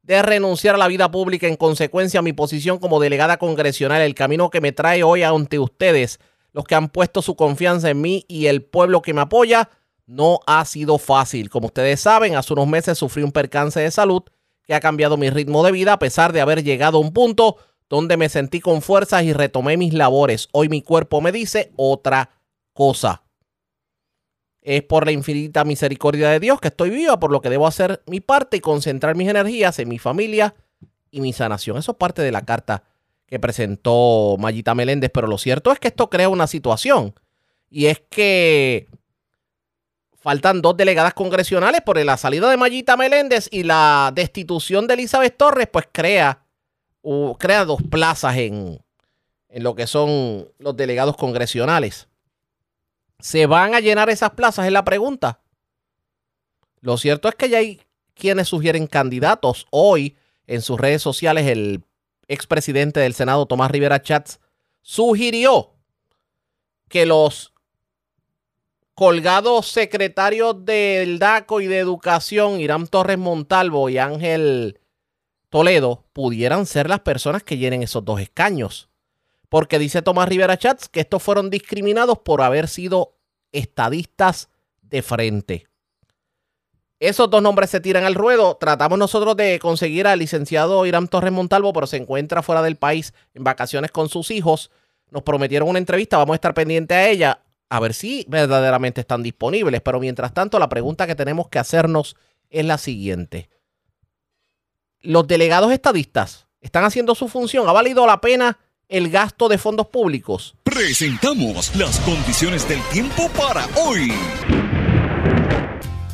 de 0.06 0.22
renunciar 0.22 0.76
a 0.76 0.78
la 0.78 0.86
vida 0.86 1.10
pública 1.10 1.48
en 1.48 1.56
consecuencia 1.56 2.20
a 2.20 2.22
mi 2.22 2.32
posición 2.32 2.78
como 2.78 3.00
delegada 3.00 3.38
congresional, 3.38 4.02
el 4.02 4.14
camino 4.14 4.50
que 4.50 4.60
me 4.60 4.70
trae 4.70 5.02
hoy 5.02 5.24
ante 5.24 5.58
ustedes, 5.58 6.20
los 6.52 6.64
que 6.64 6.76
han 6.76 6.88
puesto 6.88 7.22
su 7.22 7.34
confianza 7.34 7.90
en 7.90 8.00
mí 8.00 8.24
y 8.28 8.46
el 8.46 8.62
pueblo 8.62 9.02
que 9.02 9.12
me 9.12 9.22
apoya, 9.22 9.68
no 10.06 10.38
ha 10.46 10.64
sido 10.64 10.98
fácil. 10.98 11.50
Como 11.50 11.66
ustedes 11.66 12.00
saben, 12.00 12.36
hace 12.36 12.52
unos 12.52 12.68
meses 12.68 12.96
sufrí 12.96 13.24
un 13.24 13.32
percance 13.32 13.80
de 13.80 13.90
salud 13.90 14.22
que 14.62 14.74
ha 14.74 14.80
cambiado 14.80 15.16
mi 15.16 15.28
ritmo 15.28 15.64
de 15.64 15.72
vida 15.72 15.94
a 15.94 15.98
pesar 15.98 16.32
de 16.32 16.40
haber 16.40 16.62
llegado 16.62 16.98
a 16.98 17.00
un 17.00 17.12
punto 17.12 17.56
donde 17.88 18.16
me 18.16 18.28
sentí 18.28 18.60
con 18.60 18.82
fuerzas 18.82 19.24
y 19.24 19.32
retomé 19.32 19.76
mis 19.76 19.92
labores. 19.92 20.48
Hoy 20.52 20.68
mi 20.68 20.82
cuerpo 20.82 21.20
me 21.20 21.32
dice 21.32 21.72
otra 21.74 22.30
cosa. 22.72 23.25
Es 24.66 24.82
por 24.82 25.06
la 25.06 25.12
infinita 25.12 25.62
misericordia 25.62 26.28
de 26.28 26.40
Dios 26.40 26.60
que 26.60 26.66
estoy 26.66 26.90
viva, 26.90 27.20
por 27.20 27.30
lo 27.30 27.40
que 27.40 27.48
debo 27.48 27.68
hacer 27.68 28.02
mi 28.06 28.18
parte 28.18 28.56
y 28.56 28.60
concentrar 28.60 29.14
mis 29.14 29.28
energías 29.28 29.78
en 29.78 29.88
mi 29.88 30.00
familia 30.00 30.56
y 31.12 31.20
mi 31.20 31.32
sanación. 31.32 31.78
Eso 31.78 31.92
es 31.92 31.98
parte 31.98 32.20
de 32.20 32.32
la 32.32 32.44
carta 32.44 32.82
que 33.26 33.38
presentó 33.38 34.34
Mayita 34.40 34.74
Meléndez, 34.74 35.12
pero 35.14 35.28
lo 35.28 35.38
cierto 35.38 35.70
es 35.70 35.78
que 35.78 35.86
esto 35.86 36.10
crea 36.10 36.28
una 36.28 36.48
situación 36.48 37.14
y 37.70 37.86
es 37.86 38.02
que 38.10 38.88
faltan 40.16 40.60
dos 40.62 40.76
delegadas 40.76 41.14
congresionales 41.14 41.82
por 41.82 42.04
la 42.04 42.16
salida 42.16 42.50
de 42.50 42.56
Mayita 42.56 42.96
Meléndez 42.96 43.48
y 43.52 43.62
la 43.62 44.10
destitución 44.16 44.88
de 44.88 44.94
Elizabeth 44.94 45.36
Torres, 45.36 45.68
pues 45.70 45.86
crea, 45.92 46.42
crea 47.38 47.64
dos 47.64 47.80
plazas 47.88 48.36
en, 48.38 48.80
en 49.48 49.62
lo 49.62 49.76
que 49.76 49.86
son 49.86 50.48
los 50.58 50.76
delegados 50.76 51.16
congresionales. 51.16 52.08
¿Se 53.18 53.46
van 53.46 53.74
a 53.74 53.80
llenar 53.80 54.10
esas 54.10 54.30
plazas? 54.32 54.66
Es 54.66 54.72
la 54.72 54.84
pregunta. 54.84 55.40
Lo 56.80 56.96
cierto 56.98 57.28
es 57.28 57.34
que 57.34 57.48
ya 57.48 57.58
hay 57.58 57.80
quienes 58.14 58.48
sugieren 58.48 58.86
candidatos. 58.86 59.66
Hoy 59.70 60.16
en 60.46 60.62
sus 60.62 60.78
redes 60.78 61.02
sociales 61.02 61.46
el 61.46 61.82
expresidente 62.28 63.00
del 63.00 63.14
Senado, 63.14 63.46
Tomás 63.46 63.70
Rivera 63.70 64.02
Chats, 64.02 64.40
sugirió 64.82 65.72
que 66.88 67.06
los 67.06 67.52
colgados 68.94 69.68
secretarios 69.68 70.64
del 70.64 71.18
DACO 71.18 71.60
y 71.60 71.66
de 71.66 71.78
Educación, 71.78 72.60
Irán 72.60 72.86
Torres 72.86 73.18
Montalvo 73.18 73.88
y 73.88 73.98
Ángel 73.98 74.80
Toledo, 75.48 76.04
pudieran 76.12 76.66
ser 76.66 76.88
las 76.88 77.00
personas 77.00 77.42
que 77.42 77.58
llenen 77.58 77.82
esos 77.82 78.04
dos 78.04 78.20
escaños 78.20 78.88
porque 79.48 79.78
dice 79.78 80.02
Tomás 80.02 80.28
Rivera 80.28 80.56
Chats 80.56 80.88
que 80.88 81.00
estos 81.00 81.22
fueron 81.22 81.50
discriminados 81.50 82.18
por 82.18 82.42
haber 82.42 82.68
sido 82.68 83.16
estadistas 83.52 84.48
de 84.82 85.02
frente. 85.02 85.66
Esos 86.98 87.28
dos 87.28 87.42
nombres 87.42 87.68
se 87.68 87.80
tiran 87.80 88.04
al 88.04 88.14
ruedo. 88.14 88.56
Tratamos 88.56 88.98
nosotros 88.98 89.36
de 89.36 89.58
conseguir 89.58 90.06
al 90.06 90.18
licenciado 90.18 90.86
Irán 90.86 91.08
Torres 91.08 91.32
Montalvo, 91.32 91.72
pero 91.72 91.86
se 91.86 91.98
encuentra 91.98 92.42
fuera 92.42 92.62
del 92.62 92.76
país 92.76 93.12
en 93.34 93.44
vacaciones 93.44 93.90
con 93.90 94.08
sus 94.08 94.30
hijos. 94.30 94.70
Nos 95.10 95.22
prometieron 95.22 95.68
una 95.68 95.78
entrevista, 95.78 96.16
vamos 96.16 96.34
a 96.34 96.36
estar 96.36 96.54
pendientes 96.54 96.96
a 96.96 97.08
ella, 97.08 97.42
a 97.68 97.80
ver 97.80 97.92
si 97.92 98.24
verdaderamente 98.28 99.02
están 99.02 99.22
disponibles. 99.22 99.82
Pero 99.82 100.00
mientras 100.00 100.32
tanto, 100.32 100.58
la 100.58 100.70
pregunta 100.70 101.06
que 101.06 101.14
tenemos 101.14 101.48
que 101.48 101.58
hacernos 101.58 102.16
es 102.48 102.64
la 102.64 102.78
siguiente. 102.78 103.50
¿Los 105.02 105.26
delegados 105.26 105.72
estadistas 105.72 106.46
están 106.62 106.84
haciendo 106.84 107.14
su 107.14 107.28
función? 107.28 107.68
¿Ha 107.68 107.72
valido 107.72 108.06
la 108.06 108.22
pena 108.22 108.58
el 108.88 109.10
gasto 109.10 109.48
de 109.48 109.58
fondos 109.58 109.88
públicos. 109.88 110.54
Presentamos 110.62 111.74
las 111.74 111.98
condiciones 112.00 112.68
del 112.68 112.80
tiempo 112.92 113.28
para 113.36 113.66
hoy. 113.76 114.12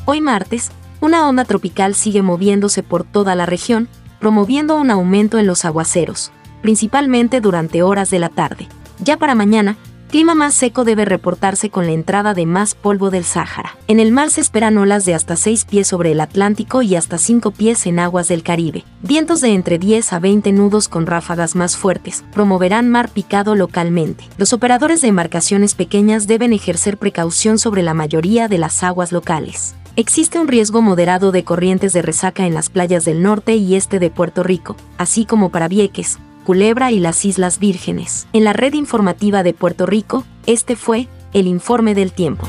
Hoy 0.07 0.21
martes, 0.21 0.71
una 1.01 1.29
onda 1.29 1.45
tropical 1.45 1.95
sigue 1.95 2.23
moviéndose 2.23 2.83
por 2.83 3.05
toda 3.05 3.35
la 3.35 3.45
región, 3.45 3.89
promoviendo 4.21 4.77
un 4.77 4.91
aumento 4.91 5.39
en 5.39 5.47
los 5.47 5.65
aguaceros, 5.65 6.33
principalmente 6.63 7.41
durante 7.41 7.83
horas 7.83 8.11
de 8.11 8.21
la 8.21 8.31
tarde. 8.31 8.69
Ya 9.01 9.19
para 9.19 9.35
mañana, 9.35 9.77
clima 10.13 10.35
más 10.35 10.53
seco 10.53 10.85
debe 10.85 11.07
reportarse 11.07 11.71
con 11.71 11.87
la 11.87 11.93
entrada 11.93 12.35
de 12.35 12.45
más 12.45 12.75
polvo 12.75 13.09
del 13.09 13.25
Sáhara. 13.25 13.79
En 13.89 13.99
el 13.99 14.13
mar 14.13 14.29
se 14.29 14.43
esperan 14.43 14.77
olas 14.77 15.07
de 15.07 15.15
hasta 15.15 15.37
6 15.37 15.65
pies 15.65 15.89
sobre 15.89 16.13
el 16.13 16.21
Atlántico 16.21 16.83
y 16.83 16.97
hasta 16.97 17.17
5 17.17 17.51
pies 17.53 17.87
en 17.87 17.99
aguas 17.99 18.29
del 18.29 18.43
Caribe. 18.43 18.85
Vientos 19.01 19.41
de 19.41 19.55
entre 19.55 19.79
10 19.79 20.13
a 20.13 20.19
20 20.19 20.53
nudos 20.53 20.89
con 20.89 21.07
ráfagas 21.07 21.57
más 21.57 21.79
fuertes 21.79 22.25
promoverán 22.35 22.91
mar 22.91 23.09
picado 23.09 23.55
localmente. 23.55 24.29
Los 24.37 24.53
operadores 24.53 25.01
de 25.01 25.09
embarcaciones 25.09 25.75
pequeñas 25.75 26.27
deben 26.27 26.53
ejercer 26.53 26.99
precaución 26.99 27.59
sobre 27.59 27.83
la 27.83 27.95
mayoría 27.95 28.49
de 28.49 28.59
las 28.59 28.83
aguas 28.83 29.13
locales. 29.13 29.75
Existe 29.97 30.39
un 30.39 30.47
riesgo 30.49 30.83
moderado 30.83 31.33
de 31.33 31.45
corrientes 31.45 31.95
de 31.95 32.03
resaca 32.03 32.47
en 32.47 32.53
las 32.53 32.69
playas 32.69 33.07
del 33.07 33.23
norte 33.23 33.57
y 33.57 33.77
este 33.77 33.99
de 33.99 34.11
Puerto 34.11 34.43
Rico, 34.43 34.77
así 34.99 35.25
como 35.25 35.49
para 35.49 35.69
Vieques, 35.69 36.19
Culebra 36.43 36.91
y 36.91 36.99
las 36.99 37.25
Islas 37.25 37.59
Vírgenes. 37.59 38.27
En 38.33 38.45
la 38.45 38.53
red 38.53 38.75
informativa 38.75 39.43
de 39.43 39.55
Puerto 39.55 39.87
Rico, 39.87 40.25
este 40.47 40.77
fue 40.77 41.09
el 41.33 41.47
informe 41.47 41.95
del 41.95 42.13
tiempo. 42.13 42.47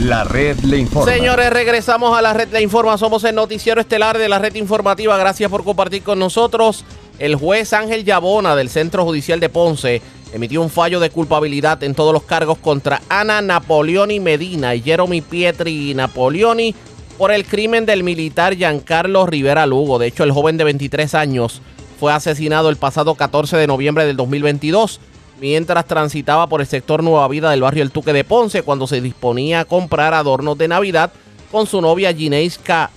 La 0.00 0.24
red 0.24 0.58
le 0.60 0.78
informa. 0.78 1.10
Señores, 1.10 1.50
regresamos 1.50 2.16
a 2.16 2.20
la 2.20 2.34
red 2.34 2.48
le 2.52 2.60
informa. 2.60 2.98
Somos 2.98 3.24
el 3.24 3.34
noticiero 3.34 3.80
estelar 3.80 4.18
de 4.18 4.28
la 4.28 4.38
red 4.38 4.54
informativa. 4.56 5.16
Gracias 5.16 5.50
por 5.50 5.64
compartir 5.64 6.02
con 6.02 6.18
nosotros. 6.18 6.84
El 7.18 7.36
juez 7.36 7.72
Ángel 7.72 8.04
Yabona 8.04 8.54
del 8.56 8.68
Centro 8.68 9.04
Judicial 9.04 9.40
de 9.40 9.48
Ponce 9.48 10.02
emitió 10.34 10.60
un 10.60 10.68
fallo 10.68 11.00
de 11.00 11.08
culpabilidad 11.08 11.82
en 11.82 11.94
todos 11.94 12.12
los 12.12 12.24
cargos 12.24 12.58
contra 12.58 13.00
Ana 13.08 13.40
Napoleoni 13.40 14.20
Medina 14.20 14.74
y 14.74 14.82
Jeremy 14.82 15.22
Pietri 15.22 15.94
Napoleoni 15.94 16.74
por 17.16 17.30
el 17.32 17.46
crimen 17.46 17.86
del 17.86 18.02
militar 18.02 18.54
Giancarlo 18.54 19.24
Rivera 19.24 19.64
Lugo. 19.64 19.98
De 19.98 20.08
hecho, 20.08 20.24
el 20.24 20.32
joven 20.32 20.58
de 20.58 20.64
23 20.64 21.14
años 21.14 21.62
fue 21.98 22.12
asesinado 22.12 22.68
el 22.68 22.76
pasado 22.76 23.14
14 23.14 23.56
de 23.56 23.66
noviembre 23.66 24.06
del 24.06 24.16
2022 24.16 25.00
mientras 25.40 25.86
transitaba 25.86 26.48
por 26.48 26.60
el 26.60 26.66
sector 26.66 27.02
Nueva 27.02 27.28
Vida 27.28 27.50
del 27.50 27.62
barrio 27.62 27.82
El 27.82 27.90
Tuque 27.90 28.12
de 28.12 28.24
Ponce 28.24 28.62
cuando 28.62 28.86
se 28.86 29.00
disponía 29.00 29.60
a 29.60 29.64
comprar 29.64 30.14
adornos 30.14 30.56
de 30.58 30.68
Navidad 30.68 31.12
con 31.50 31.66
su 31.66 31.80
novia 31.80 32.12
Gineisca 32.12 32.90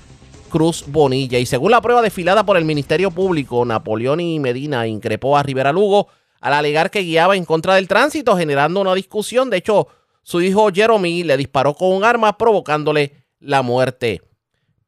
Cruz 0.49 0.83
Bonilla. 0.87 1.39
Y 1.39 1.45
según 1.45 1.71
la 1.71 1.81
prueba 1.81 2.01
desfilada 2.01 2.45
por 2.45 2.57
el 2.57 2.65
Ministerio 2.65 3.11
Público, 3.11 3.63
Napoleón 3.65 4.19
y 4.19 4.39
Medina 4.39 4.87
increpó 4.87 5.37
a 5.37 5.43
Rivera 5.43 5.71
Lugo 5.71 6.07
al 6.41 6.53
alegar 6.53 6.89
que 6.89 7.01
guiaba 7.01 7.35
en 7.35 7.45
contra 7.45 7.75
del 7.75 7.87
tránsito, 7.87 8.37
generando 8.37 8.81
una 8.81 8.95
discusión. 8.95 9.49
De 9.49 9.57
hecho, 9.57 9.87
su 10.23 10.41
hijo 10.41 10.69
Jeremy 10.73 11.23
le 11.23 11.37
disparó 11.37 11.73
con 11.73 11.91
un 11.91 12.03
arma, 12.03 12.37
provocándole 12.37 13.25
la 13.39 13.61
muerte. 13.61 14.21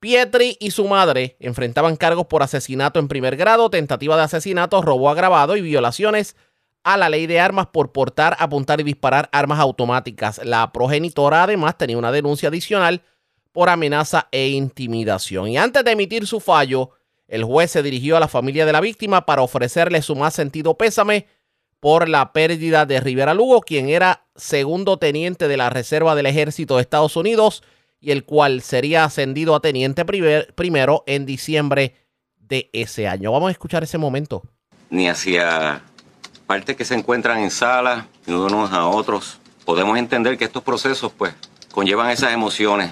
Pietri 0.02 0.58
y 0.60 0.72
su 0.72 0.88
madre 0.88 1.38
enfrentaban 1.40 1.96
cargos 1.96 2.26
por 2.26 2.42
asesinato 2.42 3.00
en 3.00 3.08
primer 3.08 3.38
grado, 3.38 3.70
tentativa 3.70 4.18
de 4.18 4.24
asesinato, 4.24 4.82
robo 4.82 5.12
agravado 5.12 5.56
y 5.56 5.62
violaciones 5.62 6.36
a 6.84 6.98
la 6.98 7.08
ley 7.08 7.28
de 7.28 7.40
armas 7.40 7.68
por 7.68 7.92
portar, 7.92 8.36
apuntar 8.40 8.82
y 8.82 8.84
disparar 8.84 9.30
armas 9.32 9.60
automáticas. 9.60 10.42
La 10.44 10.72
progenitora 10.72 11.44
además 11.44 11.78
tenía 11.78 12.00
una 12.00 12.12
denuncia 12.12 12.50
adicional 12.50 13.04
por 13.52 13.70
amenaza 13.70 14.28
e 14.32 14.48
intimidación. 14.50 15.50
Y 15.50 15.60
antes 15.60 15.84
de 15.86 15.92
emitir 15.92 16.26
su 16.26 16.40
fallo, 16.40 16.90
el 17.28 17.44
juez 17.44 17.70
se 17.70 17.84
dirigió 17.84 18.18
a 18.18 18.20
la 18.20 18.28
familia 18.28 18.66
de 18.66 18.74
la 18.74 18.82
víctima 18.82 19.28
para 19.28 19.44
ofrecerle 19.44 20.02
su 20.02 20.16
más 20.16 20.34
sentido 20.34 20.80
pésame 20.80 21.28
por 21.80 22.10
la 22.10 22.34
pérdida 22.34 22.88
de 22.88 23.00
Rivera 23.02 23.36
Lugo, 23.36 23.62
quien 23.62 23.88
era 23.88 24.26
segundo 24.36 24.98
teniente 24.98 25.48
de 25.48 25.58
la 25.58 25.70
Reserva 25.70 26.16
del 26.16 26.26
Ejército 26.26 26.78
de 26.78 26.82
Estados 26.82 27.16
Unidos 27.16 27.62
y 28.02 28.12
el 28.12 28.26
cual 28.26 28.62
sería 28.62 29.06
ascendido 29.06 29.56
a 29.56 29.62
teniente 29.62 30.04
primero 30.04 31.04
en 31.06 31.26
diciembre 31.28 31.96
de 32.40 32.70
ese 32.74 33.08
año. 33.08 33.32
Vamos 33.32 33.50
a 33.50 33.52
escuchar 33.52 33.84
ese 33.84 34.00
momento. 34.00 34.42
Ni 34.90 35.08
hacia 35.08 35.84
partes 36.48 36.76
que 36.76 36.84
se 36.84 36.96
encuentran 36.96 37.40
en 37.40 37.52
salas, 37.52 38.06
ni 38.26 38.34
unos 38.34 38.74
a 38.74 38.88
otros. 38.88 39.38
Podemos 39.64 39.98
entender 39.98 40.38
que 40.38 40.46
estos 40.46 40.64
procesos, 40.64 41.12
pues, 41.16 41.34
conllevan 41.72 42.10
esas 42.10 42.34
emociones. 42.34 42.92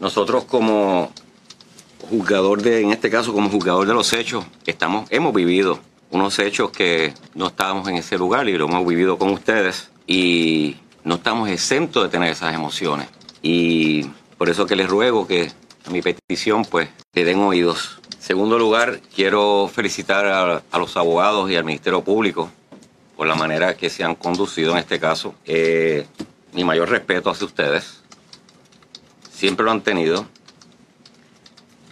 Nosotros 0.00 0.44
como 0.44 1.12
juzgador 2.08 2.62
de, 2.62 2.80
en 2.80 2.92
este 2.92 3.10
caso, 3.10 3.34
como 3.34 3.50
juzgador 3.50 3.86
de 3.86 3.92
los 3.92 4.12
hechos, 4.12 4.46
estamos, 4.64 5.10
hemos 5.10 5.34
vivido 5.34 5.80
unos 6.10 6.38
hechos 6.38 6.70
que 6.70 7.12
no 7.34 7.48
estábamos 7.48 7.86
en 7.88 7.96
ese 7.96 8.16
lugar 8.16 8.48
y 8.48 8.56
lo 8.56 8.66
hemos 8.66 8.86
vivido 8.86 9.18
con 9.18 9.30
ustedes 9.30 9.90
y 10.06 10.76
no 11.04 11.16
estamos 11.16 11.48
exentos 11.50 12.02
de 12.04 12.08
tener 12.08 12.30
esas 12.30 12.54
emociones. 12.54 13.08
Y 13.42 14.04
por 14.38 14.48
eso 14.48 14.66
que 14.66 14.76
les 14.76 14.88
ruego 14.88 15.26
que 15.26 15.50
a 15.86 15.90
mi 15.90 16.02
petición 16.02 16.64
pues 16.64 16.88
le 17.14 17.24
den 17.24 17.40
oídos. 17.40 18.00
Segundo 18.18 18.58
lugar, 18.58 19.00
quiero 19.14 19.70
felicitar 19.72 20.26
a, 20.26 20.78
los 20.78 20.96
abogados 20.96 21.50
y 21.50 21.56
al 21.56 21.64
Ministerio 21.64 22.02
Público 22.02 22.50
por 23.16 23.26
la 23.26 23.34
manera 23.34 23.76
que 23.76 23.90
se 23.90 24.04
han 24.04 24.14
conducido 24.14 24.72
en 24.72 24.78
este 24.78 24.98
caso. 24.98 25.34
Eh, 25.44 26.06
mi 26.52 26.64
mayor 26.64 26.90
respeto 26.90 27.30
hacia 27.30 27.46
ustedes. 27.46 28.02
Siempre 29.30 29.64
lo 29.64 29.70
han 29.70 29.80
tenido. 29.80 30.26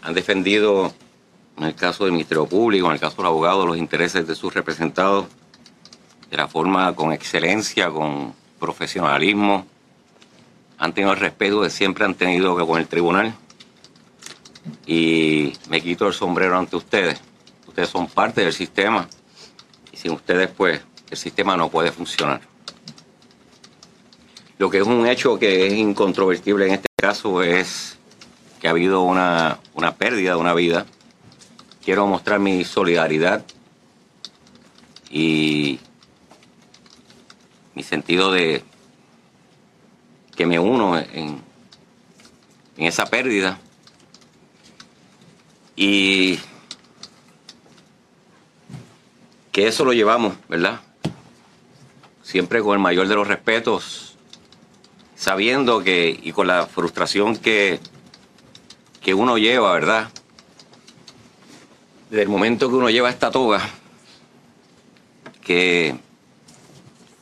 Han 0.03 0.15
defendido, 0.15 0.93
en 1.57 1.65
el 1.65 1.75
caso 1.75 2.05
del 2.05 2.13
Ministerio 2.13 2.47
Público, 2.47 2.87
en 2.87 2.93
el 2.93 3.01
caso 3.01 3.17
del 3.17 3.27
abogado, 3.27 3.67
los 3.67 3.77
intereses 3.77 4.27
de 4.27 4.35
sus 4.35 4.55
representados 4.55 5.27
de 6.31 6.37
la 6.37 6.49
forma 6.49 6.95
con 6.95 7.13
excelencia, 7.13 7.91
con 7.91 8.35
profesionalismo 8.59 9.67
han 10.79 10.93
tenido 10.93 11.13
el 11.13 11.19
respeto 11.19 11.61
que 11.61 11.71
siempre 11.71 12.05
han 12.05 12.15
tenido 12.15 12.67
con 12.67 12.81
el 12.81 12.87
tribunal. 12.87 13.35
Y 14.87 15.53
me 15.69 15.81
quito 15.81 16.07
el 16.07 16.15
sombrero 16.15 16.57
ante 16.57 16.77
ustedes. 16.77 17.21
Ustedes 17.67 17.89
son 17.89 18.07
parte 18.07 18.43
del 18.43 18.53
sistema 18.53 19.09
y 19.93 19.97
sin 19.97 20.13
ustedes 20.13 20.51
pues 20.51 20.81
el 21.11 21.17
sistema 21.17 21.57
no 21.57 21.69
puede 21.69 21.91
funcionar. 21.91 22.41
Lo 24.59 24.71
que 24.71 24.79
es 24.79 24.87
un 24.87 25.07
hecho 25.07 25.39
que 25.39 25.67
es 25.67 25.75
incontrovertible 25.75 26.67
en 26.67 26.75
este 26.75 26.89
caso 26.97 27.43
es 27.43 27.97
que 28.61 28.69
ha 28.69 28.73
habido 28.73 29.03
una, 29.03 29.59
una 29.75 29.95
pérdida 29.95 30.33
de 30.33 30.37
una 30.37 30.55
vida. 30.55 30.87
Quiero 31.85 32.07
mostrar 32.07 32.41
mi 32.41 32.65
solidaridad 32.65 33.45
y 35.11 35.79
mi 37.75 37.83
sentido 37.83 38.33
de, 38.33 38.65
que 40.39 40.47
me 40.47 40.61
uno 40.61 40.97
en, 40.97 41.43
en 42.77 42.87
esa 42.87 43.07
pérdida. 43.07 43.59
Y 45.75 46.39
que 49.51 49.67
eso 49.67 49.85
lo 49.85 49.93
llevamos, 49.93 50.35
¿verdad? 50.49 50.81
Siempre 52.23 52.63
con 52.63 52.75
el 52.75 52.79
mayor 52.79 53.09
de 53.09 53.17
los 53.17 53.27
respetos, 53.27 54.17
sabiendo 55.17 55.83
que, 55.83 56.17
y 56.23 56.31
con 56.31 56.47
la 56.47 56.67
frustración 56.69 57.37
que, 57.37 57.81
que 59.01 59.15
uno 59.15 59.39
lleva, 59.39 59.73
¿verdad? 59.73 60.09
Desde 62.11 62.23
el 62.23 62.29
momento 62.29 62.69
que 62.69 62.77
uno 62.77 62.91
lleva 62.91 63.11
esta 63.11 63.33
toga, 63.33 63.69
que, 65.43 65.99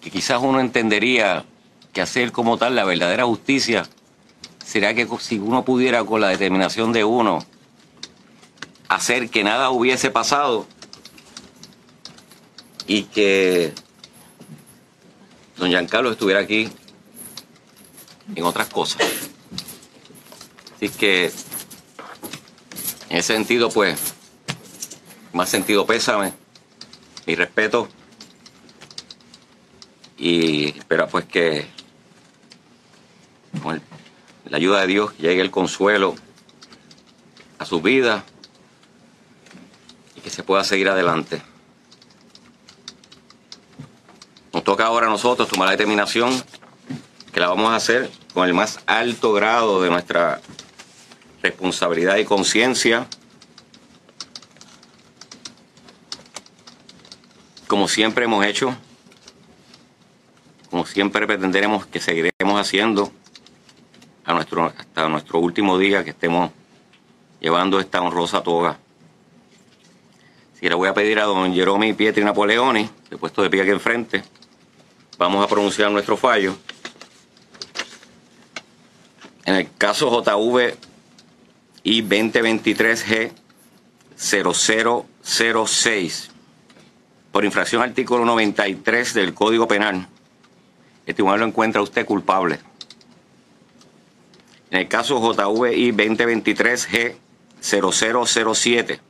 que 0.02 0.10
quizás 0.10 0.38
uno 0.42 0.60
entendería 0.60 1.46
que 1.96 2.02
hacer 2.02 2.30
como 2.30 2.58
tal 2.58 2.76
la 2.76 2.84
verdadera 2.84 3.24
justicia 3.24 3.88
será 4.62 4.92
que 4.92 5.08
si 5.18 5.38
uno 5.38 5.64
pudiera 5.64 6.04
con 6.04 6.20
la 6.20 6.28
determinación 6.28 6.92
de 6.92 7.04
uno 7.04 7.42
hacer 8.86 9.30
que 9.30 9.42
nada 9.42 9.70
hubiese 9.70 10.10
pasado 10.10 10.66
y 12.86 13.04
que 13.04 13.72
don 15.56 15.70
Giancarlo 15.70 16.10
estuviera 16.10 16.40
aquí 16.40 16.68
en 18.34 18.44
otras 18.44 18.68
cosas. 18.68 19.00
Así 20.74 20.90
que 20.90 21.32
en 23.08 23.16
ese 23.16 23.32
sentido, 23.32 23.70
pues, 23.70 23.98
más 25.32 25.48
sentido 25.48 25.86
pésame, 25.86 26.34
mi 27.24 27.34
respeto 27.36 27.88
y 30.18 30.78
espera 30.78 31.06
pues 31.06 31.24
que 31.24 31.75
con 33.62 33.82
la 34.48 34.56
ayuda 34.56 34.80
de 34.80 34.86
Dios 34.86 35.16
llegue 35.18 35.40
el 35.40 35.50
consuelo 35.50 36.14
a 37.58 37.64
su 37.64 37.80
vida 37.80 38.24
y 40.14 40.20
que 40.20 40.30
se 40.30 40.42
pueda 40.42 40.64
seguir 40.64 40.88
adelante. 40.88 41.42
Nos 44.52 44.64
toca 44.64 44.86
ahora 44.86 45.06
a 45.06 45.10
nosotros 45.10 45.48
tomar 45.48 45.66
la 45.66 45.72
determinación 45.72 46.42
que 47.32 47.40
la 47.40 47.48
vamos 47.48 47.70
a 47.70 47.76
hacer 47.76 48.10
con 48.32 48.46
el 48.46 48.54
más 48.54 48.80
alto 48.86 49.32
grado 49.32 49.82
de 49.82 49.90
nuestra 49.90 50.40
responsabilidad 51.42 52.16
y 52.16 52.24
conciencia, 52.24 53.06
como 57.66 57.88
siempre 57.88 58.24
hemos 58.24 58.44
hecho, 58.46 58.74
como 60.70 60.86
siempre 60.86 61.26
pretenderemos 61.26 61.86
que 61.86 62.00
seguiremos 62.00 62.60
haciendo 62.60 63.12
hasta 64.26 65.08
nuestro 65.08 65.38
último 65.38 65.78
día 65.78 66.02
que 66.02 66.10
estemos 66.10 66.50
llevando 67.40 67.78
esta 67.78 68.02
honrosa 68.02 68.42
toga. 68.42 68.76
Si 70.58 70.68
le 70.68 70.74
voy 70.74 70.88
a 70.88 70.94
pedir 70.94 71.20
a 71.20 71.24
don 71.24 71.54
Jerome 71.54 71.94
Pietri 71.94 72.24
Napoleoni, 72.24 72.90
de 73.08 73.16
puesto 73.16 73.42
de 73.42 73.50
pie 73.50 73.62
aquí 73.62 73.70
enfrente, 73.70 74.24
vamos 75.16 75.44
a 75.44 75.48
pronunciar 75.48 75.92
nuestro 75.92 76.16
fallo. 76.16 76.56
En 79.44 79.54
el 79.54 79.68
caso 79.76 80.10
JV 80.10 80.76
y 81.84 82.02
2023G 82.02 83.30
0006, 84.16 86.30
por 87.30 87.44
infracción 87.44 87.82
al 87.82 87.90
artículo 87.90 88.24
93 88.24 89.14
del 89.14 89.34
Código 89.34 89.68
Penal, 89.68 90.08
el 91.04 91.14
tribunal 91.14 91.40
lo 91.40 91.46
encuentra 91.46 91.80
usted 91.80 92.04
culpable. 92.04 92.58
En 94.76 94.82
el 94.82 94.88
caso 94.88 95.18
JVI 95.18 95.92
2023G 95.92 97.14
0007, 97.62 99.00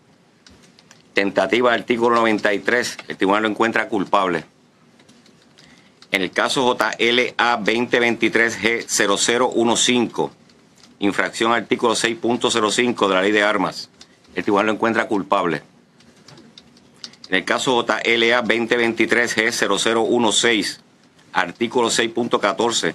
tentativa 1.12 1.72
del 1.72 1.80
artículo 1.80 2.14
93, 2.14 2.98
el 3.08 3.16
tribunal 3.16 3.42
lo 3.42 3.48
encuentra 3.48 3.88
culpable. 3.88 4.44
En 6.12 6.22
el 6.22 6.30
caso 6.30 6.72
JLA 6.72 7.58
2023G0015, 7.64 10.30
infracción 11.00 11.50
artículo 11.50 11.94
6.05 11.94 13.08
de 13.08 13.14
la 13.16 13.22
ley 13.22 13.32
de 13.32 13.42
armas, 13.42 13.90
el 14.36 14.44
tribunal 14.44 14.66
lo 14.66 14.72
encuentra 14.74 15.08
culpable. 15.08 15.62
En 17.28 17.34
el 17.34 17.44
caso 17.44 17.84
JLA 17.84 18.44
2023G0016, 18.44 20.78
artículo 21.32 21.88
6.14, 21.88 22.94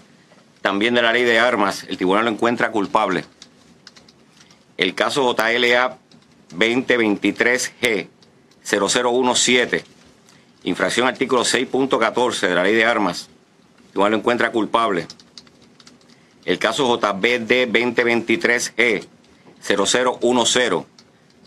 también 0.62 0.94
de 0.94 1.02
la 1.02 1.12
ley 1.12 1.24
de 1.24 1.40
armas, 1.40 1.86
el 1.90 1.98
tribunal 1.98 2.26
lo 2.26 2.32
encuentra 2.32 2.72
culpable. 2.72 3.26
El 4.78 4.94
caso 4.96 5.36
JLA 5.36 5.98
2023G 6.56 8.08
0017, 8.64 9.84
infracción 10.64 11.08
artículo 11.08 11.44
6.14 11.44 12.48
de 12.48 12.56
la 12.56 12.64
ley 12.64 12.76
de 12.76 12.86
armas, 12.86 13.30
el 13.86 13.92
tribunal 13.92 14.12
lo 14.12 14.18
encuentra 14.18 14.52
culpable. 14.52 15.08
El 16.46 16.60
caso 16.60 16.96
JBD 16.96 17.72
2023G 17.72 19.06
0010, 19.62 20.86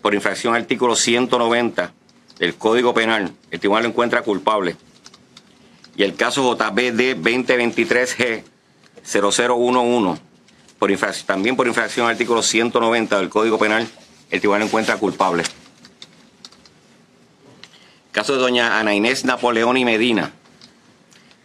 por 0.03 0.15
infracción 0.15 0.55
artículo 0.55 0.97
190 0.97 1.93
del 2.39 2.55
Código 2.57 2.95
Penal, 2.95 3.33
el 3.51 3.61
tribunal 3.61 3.85
lo 3.85 3.89
encuentra 3.91 4.23
culpable. 4.23 4.77
Y 5.97 6.03
el 6.03 6.17
caso 6.17 6.57
JBD 6.57 7.17
2023G 7.23 8.54
0011, 9.05 10.21
por 10.79 10.91
también 11.27 11.57
por 11.57 11.67
infracción 11.67 12.07
al 12.07 12.13
artículo 12.13 12.43
190 12.43 13.19
del 13.19 13.29
Código 13.29 13.59
Penal, 13.59 13.87
el 14.31 14.41
tribunal 14.41 14.63
encuentra 14.63 14.97
culpable. 14.97 15.45
Caso 18.13 18.35
de 18.35 18.39
doña 18.39 18.79
Ana 18.79 18.95
Inés 18.95 19.25
Napoleón 19.25 19.77
y 19.77 19.85
Medina. 19.85 20.33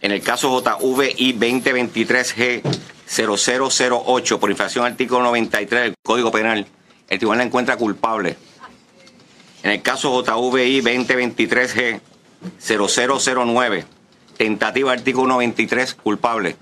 En 0.00 0.12
el 0.12 0.22
caso 0.22 0.60
JVI 0.60 1.34
2023G 1.38 2.62
0008, 3.06 4.40
por 4.40 4.50
infracción 4.50 4.84
al 4.84 4.92
artículo 4.92 5.22
93 5.24 5.82
del 5.82 5.94
Código 6.02 6.30
Penal, 6.30 6.66
el 7.08 7.18
tribunal 7.18 7.46
encuentra 7.46 7.76
culpable. 7.76 8.36
En 9.62 9.72
el 9.72 9.82
caso 9.82 10.22
JVI 10.22 10.80
2023G 10.80 12.00
0009, 12.58 13.84
tentativa 14.36 14.92
artículo 14.92 15.26
93, 15.28 15.94
culpable. 15.94 16.56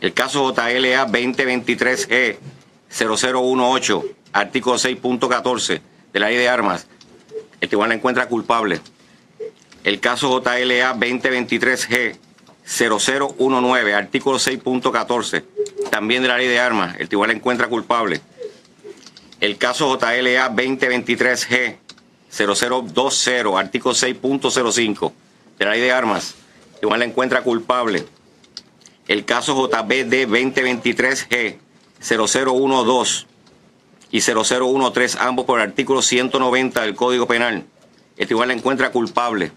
El 0.00 0.14
caso 0.14 0.54
JLA 0.54 1.08
2023E 1.08 2.38
0018, 2.88 4.04
artículo 4.32 4.76
6.14 4.76 5.80
de 6.12 6.20
la 6.20 6.28
ley 6.28 6.36
de 6.36 6.48
armas, 6.48 6.86
el 7.60 7.68
tribunal 7.68 7.88
la 7.88 7.94
encuentra 7.96 8.28
culpable. 8.28 8.80
El 9.82 9.98
caso 9.98 10.40
JLA 10.40 10.94
2023G 10.94 12.16
0019, 12.64 13.94
artículo 13.94 14.38
6.14, 14.38 15.42
también 15.90 16.22
de 16.22 16.28
la 16.28 16.38
ley 16.38 16.46
de 16.46 16.60
armas, 16.60 16.94
el 17.00 17.08
tribunal 17.08 17.30
la 17.30 17.38
encuentra 17.38 17.66
culpable. 17.66 18.20
El 19.40 19.58
caso 19.58 19.98
JLA 19.98 20.54
2023G 20.54 21.76
0020, 22.30 23.58
artículo 23.58 23.94
6.05 23.94 25.12
de 25.58 25.64
la 25.64 25.72
ley 25.72 25.80
de 25.80 25.90
armas, 25.90 26.36
el 26.74 26.78
tribunal 26.78 27.00
la 27.00 27.06
encuentra 27.06 27.42
culpable 27.42 28.06
el 29.08 29.24
caso 29.24 29.54
JBD 29.54 30.28
2023G 30.28 31.56
0012 32.00 33.26
y 34.10 34.20
0013, 34.20 35.18
ambos 35.20 35.44
por 35.46 35.60
el 35.60 35.68
artículo 35.68 36.02
190 36.02 36.82
del 36.82 36.94
Código 36.94 37.26
Penal. 37.26 37.64
El 38.16 38.26
tribunal 38.26 38.48
la 38.48 38.54
encuentra 38.54 38.92
culpable. 38.92 39.52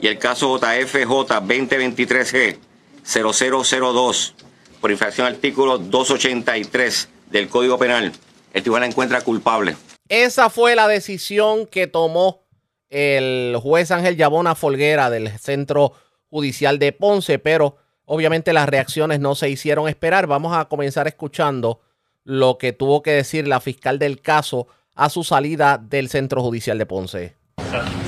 Y 0.00 0.08
el 0.08 0.18
caso 0.18 0.58
JFJ 0.58 1.06
2023G 1.06 2.58
0002 3.04 4.34
por 4.80 4.90
infracción 4.90 5.26
al 5.26 5.34
artículo 5.34 5.78
283 5.78 7.08
del 7.30 7.48
Código 7.48 7.78
Penal. 7.78 8.12
El 8.52 8.62
tribunal 8.62 8.82
la 8.82 8.88
encuentra 8.88 9.20
culpable. 9.22 9.76
Esa 10.08 10.50
fue 10.50 10.76
la 10.76 10.86
decisión 10.88 11.66
que 11.66 11.86
tomó 11.86 12.42
el 12.90 13.56
juez 13.60 13.90
Ángel 13.90 14.16
Yabona 14.16 14.54
Folguera 14.54 15.10
del 15.10 15.36
Centro 15.38 15.92
Judicial 16.28 16.78
de 16.78 16.92
Ponce, 16.92 17.38
pero 17.38 17.76
Obviamente 18.06 18.52
las 18.52 18.68
reacciones 18.68 19.18
no 19.18 19.34
se 19.34 19.50
hicieron 19.50 19.88
esperar. 19.88 20.28
Vamos 20.28 20.56
a 20.56 20.66
comenzar 20.66 21.08
escuchando 21.08 21.80
lo 22.24 22.56
que 22.56 22.72
tuvo 22.72 23.02
que 23.02 23.10
decir 23.10 23.48
la 23.48 23.60
fiscal 23.60 23.98
del 23.98 24.20
caso 24.20 24.68
a 24.94 25.10
su 25.10 25.24
salida 25.24 25.76
del 25.76 26.08
Centro 26.08 26.40
Judicial 26.40 26.78
de 26.78 26.86
Ponce. 26.86 27.34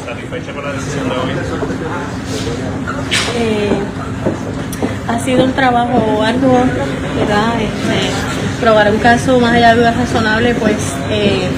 ¿Satisfecha 0.04 0.54
con 0.54 0.64
la 0.64 0.72
decisión 0.72 1.08
de 1.08 1.16
hoy? 1.16 1.30
Eh, 3.36 3.70
ha 5.08 5.18
sido 5.18 5.44
un 5.44 5.52
trabajo 5.52 6.22
arduo, 6.22 6.60
¿verdad? 7.16 7.60
Este, 7.60 8.60
probar 8.60 8.92
un 8.92 8.98
caso 8.98 9.40
más 9.40 9.54
allá 9.54 9.74
de 9.74 9.80
dudas 9.80 9.96
razonables, 9.96 10.56
pues 10.60 10.76
eh, 11.10 11.48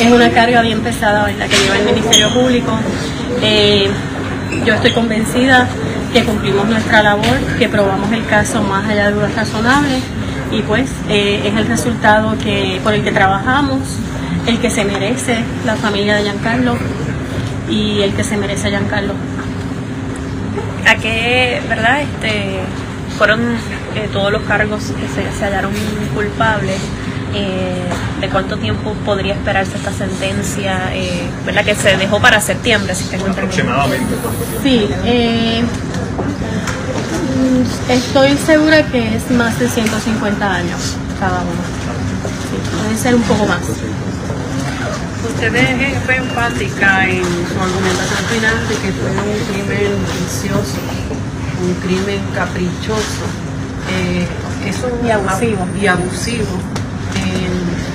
es 0.00 0.12
una 0.12 0.30
carga 0.30 0.62
bien 0.62 0.82
pesada 0.82 1.30
la 1.32 1.48
que 1.48 1.56
lleva 1.56 1.78
el 1.78 1.84
Ministerio 1.84 2.32
Público. 2.32 2.78
Eh, 3.42 3.90
yo 4.64 4.74
estoy 4.74 4.92
convencida 4.92 5.68
que 6.12 6.24
cumplimos 6.24 6.66
nuestra 6.68 7.02
labor, 7.02 7.38
que 7.58 7.68
probamos 7.68 8.12
el 8.12 8.26
caso 8.26 8.62
más 8.62 8.88
allá 8.88 9.06
de 9.06 9.12
dudas 9.12 9.34
razonables 9.34 10.02
y 10.50 10.62
pues 10.62 10.90
eh, 11.08 11.42
es 11.44 11.56
el 11.56 11.66
resultado 11.66 12.36
que, 12.38 12.80
por 12.82 12.94
el 12.94 13.04
que 13.04 13.12
trabajamos, 13.12 13.80
el 14.46 14.58
que 14.58 14.70
se 14.70 14.84
merece 14.84 15.38
la 15.64 15.76
familia 15.76 16.16
de 16.16 16.22
Giancarlo 16.22 16.76
y 17.68 18.00
el 18.02 18.12
que 18.14 18.24
se 18.24 18.36
merece 18.36 18.70
Giancarlo. 18.70 19.14
¿A 20.86 20.96
qué, 20.96 21.62
verdad? 21.68 22.00
Este, 22.00 22.58
fueron 23.16 23.40
eh, 23.94 24.08
todos 24.12 24.32
los 24.32 24.42
cargos 24.42 24.92
que 24.92 25.06
se, 25.08 25.38
se 25.38 25.44
hallaron 25.44 25.72
culpables. 26.14 26.80
Eh, 27.32 27.84
de 28.20 28.28
cuánto 28.28 28.56
tiempo 28.56 28.92
podría 29.04 29.34
esperarse 29.34 29.76
esta 29.76 29.92
sentencia, 29.92 30.90
eh, 30.92 31.22
¿verdad? 31.46 31.64
Que 31.64 31.74
se 31.76 31.96
dejó 31.96 32.20
para 32.20 32.40
septiembre, 32.40 32.94
si 32.94 33.04
tengo 33.04 33.26
Aproximadamente. 33.28 34.14
Sí, 34.62 34.88
eh, 35.04 35.62
estoy 37.88 38.36
segura 38.36 38.82
que 38.86 39.16
es 39.16 39.30
más 39.30 39.58
de 39.58 39.68
150 39.68 40.54
años 40.54 40.96
cada 41.18 41.40
uno. 41.40 42.82
puede 42.82 42.96
ser 42.96 43.14
un 43.14 43.22
poco 43.22 43.46
más. 43.46 43.60
Usted 45.28 45.52
fue 46.04 46.16
enfática 46.16 47.08
en 47.08 47.22
su 47.22 47.60
argumentación 47.60 48.24
final 48.30 48.68
de 48.68 48.74
que 48.74 48.92
fue 48.92 49.10
un 49.10 49.38
crimen 49.48 49.92
vicioso, 50.20 50.78
un 51.62 51.74
crimen 51.82 52.20
caprichoso. 52.34 53.26
eso 54.66 54.88
y 55.04 55.10
abusivo. 55.10 55.66
Y 55.80 55.86
abusivo 55.86 56.58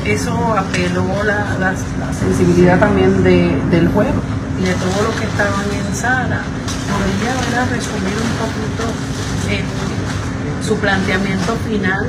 eso 0.06 0.56
apeló 0.56 1.24
la, 1.24 1.58
la, 1.60 1.74
sensibilidad 2.14 2.80
también 2.80 3.24
de, 3.24 3.60
del 3.72 3.88
juego 3.90 4.22
de 4.64 4.74
todo 4.74 5.04
lo 5.04 5.16
que 5.20 5.26
estaban 5.26 5.66
en 5.74 5.96
sala. 5.96 6.42
Podría 6.86 7.66
resumir 7.66 8.14
un 8.14 8.34
poquito 8.40 8.84
eh, 9.50 9.64
su 10.62 10.78
planteamiento 10.78 11.56
final 11.68 12.08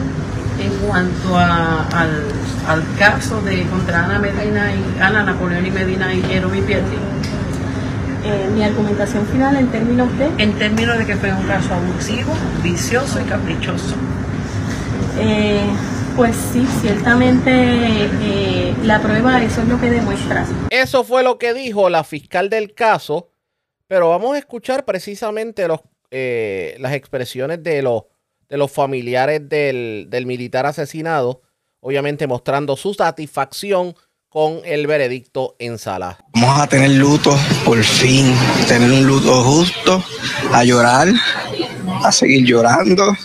en 0.58 0.72
cuanto 0.86 1.38
al, 1.38 2.24
al, 2.66 2.82
caso 2.98 3.40
de 3.42 3.64
contra 3.66 4.04
Ana 4.04 4.18
Medina 4.18 4.72
y 4.72 5.00
Ana 5.00 5.22
Napoleón 5.22 5.66
y 5.66 5.70
Medina 5.70 6.12
y 6.14 6.22
Jeremy 6.22 6.62
Pietri. 6.62 6.96
Eh, 8.24 8.50
mi 8.54 8.64
argumentación 8.64 9.26
final 9.26 9.56
en 9.56 9.68
términos 9.68 10.08
de 10.18 10.30
en 10.42 10.52
términos 10.54 10.98
de 10.98 11.06
que 11.06 11.16
fue 11.16 11.32
un 11.32 11.42
caso 11.46 11.74
abusivo, 11.74 12.32
vicioso 12.62 13.20
y 13.20 13.24
caprichoso. 13.24 13.94
Eh, 15.18 15.62
pues 16.16 16.36
sí, 16.52 16.66
ciertamente 16.80 17.50
eh, 17.50 18.74
la 18.82 19.00
prueba 19.00 19.42
eso 19.42 19.62
es 19.62 19.68
lo 19.68 19.80
que 19.80 19.90
demuestra. 19.90 20.46
Eso 20.70 21.04
fue 21.04 21.22
lo 21.22 21.38
que 21.38 21.54
dijo 21.54 21.88
la 21.90 22.04
fiscal 22.04 22.48
del 22.50 22.74
caso, 22.74 23.28
Pero 23.86 24.08
vamos 24.08 24.34
a 24.34 24.38
escuchar 24.38 24.84
precisamente 24.84 25.68
los, 25.68 25.80
eh, 26.10 26.76
las 26.80 26.92
expresiones 26.94 27.62
de 27.62 27.82
los, 27.82 28.02
de 28.48 28.56
los 28.56 28.70
familiares 28.72 29.48
del, 29.48 30.06
del 30.08 30.26
militar 30.26 30.66
asesinado, 30.66 31.42
obviamente 31.80 32.26
mostrando 32.26 32.76
su 32.76 32.94
satisfacción 32.94 33.94
con 34.36 34.60
el 34.66 34.86
veredicto 34.86 35.56
en 35.58 35.78
sala. 35.78 36.18
Vamos 36.34 36.60
a 36.60 36.66
tener 36.66 36.90
luto, 36.90 37.34
por 37.64 37.82
fin, 37.82 38.34
tener 38.68 38.90
un 38.90 39.06
luto 39.06 39.32
justo, 39.42 40.04
a 40.52 40.62
llorar, 40.62 41.08
a 42.04 42.12
seguir 42.12 42.44
llorando, 42.44 43.16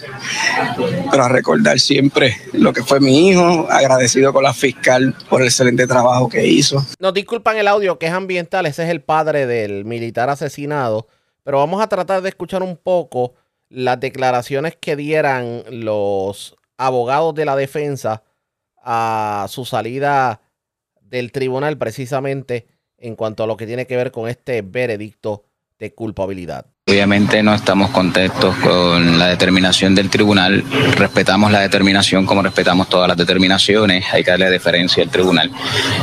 pero 1.12 1.24
a 1.26 1.28
recordar 1.28 1.82
siempre 1.82 2.38
lo 2.54 2.72
que 2.72 2.82
fue 2.82 3.02
mi 3.02 3.28
hijo, 3.28 3.68
agradecido 3.70 4.32
con 4.32 4.44
la 4.44 4.54
fiscal 4.54 5.14
por 5.30 5.42
el 5.42 5.48
excelente 5.50 5.86
trabajo 5.86 6.30
que 6.30 6.48
hizo. 6.48 6.82
Nos 6.98 7.14
disculpan 7.14 7.58
el 7.58 7.68
audio 7.68 8.00
que 8.00 8.06
es 8.06 8.14
ambiental, 8.14 8.66
ese 8.66 8.84
es 8.86 8.90
el 8.90 9.02
padre 9.02 9.46
del 9.46 9.84
militar 9.84 10.30
asesinado, 10.30 11.08
pero 11.44 11.58
vamos 11.58 11.82
a 11.82 11.90
tratar 11.90 12.22
de 12.22 12.30
escuchar 12.30 12.64
un 12.64 12.78
poco 12.78 13.34
las 13.68 14.00
declaraciones 14.00 14.78
que 14.80 14.96
dieran 14.96 15.64
los 15.72 16.56
abogados 16.78 17.36
de 17.36 17.44
la 17.44 17.58
defensa 17.58 18.24
a 18.82 19.48
su 19.50 19.66
salida 19.66 20.40
del 21.12 21.32
tribunal 21.32 21.78
precisamente 21.78 22.66
en 22.98 23.16
cuanto 23.16 23.44
a 23.44 23.48
lo 23.48 23.58
que 23.58 23.68
tiene 23.68 23.86
que 23.86 23.98
ver 23.98 24.12
con 24.12 24.30
este 24.30 24.62
veredicto 24.64 25.44
de 25.78 25.94
culpabilidad. 25.94 26.68
Obviamente 26.88 27.42
no 27.44 27.54
estamos 27.54 27.90
contentos 27.92 28.56
con 28.58 29.20
la 29.20 29.28
determinación 29.28 29.96
del 29.96 30.10
tribunal, 30.10 30.64
respetamos 30.96 31.52
la 31.52 31.60
determinación 31.60 32.26
como 32.26 32.42
respetamos 32.42 32.90
todas 32.90 33.08
las 33.08 33.18
determinaciones, 33.18 34.06
hay 34.12 34.24
que 34.24 34.32
darle 34.32 34.50
deferencia 34.50 35.04
al 35.04 35.10
tribunal. 35.10 35.52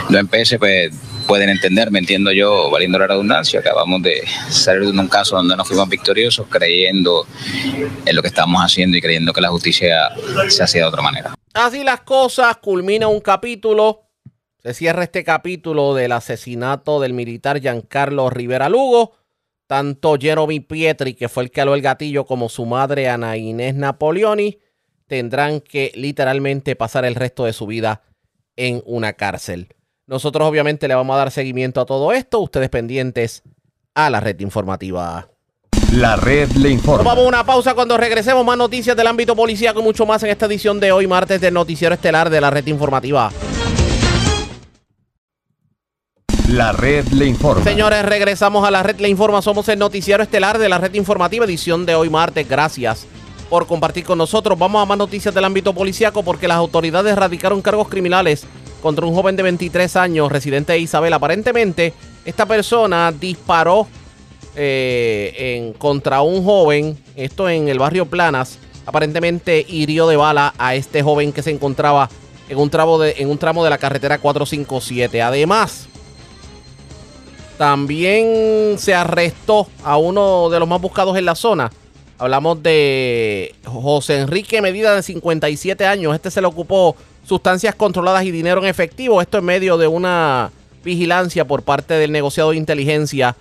Los 0.08 0.22
MPS 0.24 0.56
pues, 0.58 0.92
pueden 1.26 1.48
entender, 1.48 1.90
me 1.90 2.00
entiendo 2.00 2.32
yo, 2.32 2.70
valiendo 2.70 2.98
la 2.98 3.06
redundancia, 3.06 3.60
acabamos 3.60 4.02
de 4.02 4.22
salir 4.48 4.90
de 4.90 4.98
un 4.98 5.08
caso 5.08 5.36
donde 5.36 5.56
no 5.56 5.64
fuimos 5.64 5.88
victoriosos 5.88 6.46
creyendo 6.48 7.26
en 8.04 8.16
lo 8.16 8.22
que 8.22 8.28
estamos 8.28 8.62
haciendo 8.62 8.96
y 8.96 9.00
creyendo 9.00 9.32
que 9.32 9.40
la 9.40 9.50
justicia 9.50 10.10
se 10.48 10.62
hacía 10.62 10.82
de 10.82 10.88
otra 10.88 11.02
manera. 11.02 11.34
Así 11.54 11.84
las 11.84 12.00
cosas, 12.00 12.56
culmina 12.58 13.08
un 13.08 13.20
capítulo, 13.20 14.07
se 14.62 14.74
cierra 14.74 15.04
este 15.04 15.22
capítulo 15.22 15.94
del 15.94 16.12
asesinato 16.12 17.00
del 17.00 17.12
militar 17.12 17.60
Giancarlo 17.60 18.28
Rivera 18.28 18.68
Lugo. 18.68 19.12
Tanto 19.68 20.16
Jeremy 20.18 20.60
Pietri, 20.60 21.14
que 21.14 21.28
fue 21.28 21.44
el 21.44 21.50
que 21.50 21.60
aló 21.60 21.74
el 21.74 21.82
gatillo, 21.82 22.24
como 22.24 22.48
su 22.48 22.64
madre 22.64 23.08
Ana 23.08 23.36
Inés 23.36 23.74
Napoleoni, 23.74 24.58
tendrán 25.06 25.60
que 25.60 25.92
literalmente 25.94 26.74
pasar 26.74 27.04
el 27.04 27.14
resto 27.14 27.44
de 27.44 27.52
su 27.52 27.66
vida 27.66 28.02
en 28.56 28.82
una 28.86 29.12
cárcel. 29.12 29.68
Nosotros 30.06 30.48
obviamente 30.48 30.88
le 30.88 30.94
vamos 30.94 31.14
a 31.14 31.18
dar 31.18 31.30
seguimiento 31.30 31.82
a 31.82 31.86
todo 31.86 32.12
esto, 32.12 32.40
ustedes 32.40 32.70
pendientes 32.70 33.42
a 33.94 34.08
la 34.08 34.20
red 34.20 34.40
informativa. 34.40 35.28
La 35.92 36.16
red 36.16 36.50
le 36.52 36.70
informa. 36.70 37.04
vamos 37.04 37.24
a 37.24 37.28
una 37.28 37.44
pausa 37.44 37.74
cuando 37.74 37.96
regresemos 37.96 38.44
más 38.44 38.56
noticias 38.56 38.96
del 38.96 39.06
ámbito 39.06 39.36
policíaco 39.36 39.80
y 39.80 39.82
mucho 39.82 40.06
más 40.06 40.22
en 40.22 40.30
esta 40.30 40.46
edición 40.46 40.80
de 40.80 40.92
hoy, 40.92 41.06
martes 41.06 41.40
del 41.42 41.54
noticiero 41.54 41.94
estelar 41.94 42.30
de 42.30 42.40
la 42.40 42.50
red 42.50 42.66
informativa. 42.66 43.30
La 46.48 46.72
red 46.72 47.06
le 47.08 47.26
informa. 47.26 47.62
Señores, 47.62 48.02
regresamos 48.06 48.66
a 48.66 48.70
la 48.70 48.82
red 48.82 48.98
le 49.00 49.10
informa. 49.10 49.42
Somos 49.42 49.68
el 49.68 49.78
noticiero 49.78 50.22
estelar 50.22 50.56
de 50.56 50.70
la 50.70 50.78
red 50.78 50.94
informativa, 50.94 51.44
edición 51.44 51.84
de 51.84 51.94
hoy 51.94 52.08
martes. 52.08 52.48
Gracias 52.48 53.06
por 53.50 53.66
compartir 53.66 54.04
con 54.04 54.16
nosotros. 54.16 54.58
Vamos 54.58 54.82
a 54.82 54.86
más 54.86 54.96
noticias 54.96 55.34
del 55.34 55.44
ámbito 55.44 55.74
policíaco 55.74 56.22
porque 56.22 56.48
las 56.48 56.56
autoridades 56.56 57.14
radicaron 57.16 57.60
cargos 57.60 57.88
criminales 57.88 58.46
contra 58.80 59.04
un 59.04 59.14
joven 59.14 59.36
de 59.36 59.42
23 59.42 59.94
años, 59.96 60.32
residente 60.32 60.72
de 60.72 60.78
Isabel. 60.78 61.12
Aparentemente, 61.12 61.92
esta 62.24 62.46
persona 62.46 63.12
disparó 63.12 63.86
eh, 64.56 65.34
en, 65.36 65.74
contra 65.74 66.22
un 66.22 66.42
joven, 66.42 66.96
esto 67.14 67.46
en 67.50 67.68
el 67.68 67.78
barrio 67.78 68.06
Planas. 68.06 68.58
Aparentemente 68.86 69.66
hirió 69.68 70.08
de 70.08 70.16
bala 70.16 70.54
a 70.56 70.74
este 70.74 71.02
joven 71.02 71.30
que 71.30 71.42
se 71.42 71.50
encontraba 71.50 72.08
en 72.48 72.56
un 72.56 72.70
tramo 72.70 72.98
de, 72.98 73.16
en 73.18 73.28
un 73.28 73.36
tramo 73.36 73.64
de 73.64 73.68
la 73.68 73.76
carretera 73.76 74.16
457. 74.16 75.20
Además, 75.20 75.88
también 77.58 78.78
se 78.78 78.94
arrestó 78.94 79.66
a 79.84 79.98
uno 79.98 80.48
de 80.48 80.60
los 80.60 80.68
más 80.68 80.80
buscados 80.80 81.18
en 81.18 81.24
la 81.24 81.34
zona. 81.34 81.70
Hablamos 82.16 82.62
de 82.62 83.54
José 83.64 84.20
Enrique 84.20 84.62
Medida 84.62 84.94
de 84.94 85.02
57 85.02 85.84
años. 85.84 86.14
Este 86.14 86.30
se 86.30 86.40
le 86.40 86.46
ocupó 86.46 86.96
sustancias 87.24 87.74
controladas 87.74 88.24
y 88.24 88.30
dinero 88.30 88.60
en 88.62 88.68
efectivo. 88.68 89.20
Esto 89.20 89.38
en 89.38 89.44
medio 89.44 89.76
de 89.76 89.88
una 89.88 90.50
vigilancia 90.84 91.44
por 91.46 91.62
parte 91.62 91.94
del 91.94 92.12
negociado 92.12 92.50
de 92.50 92.56
inteligencia 92.56 93.36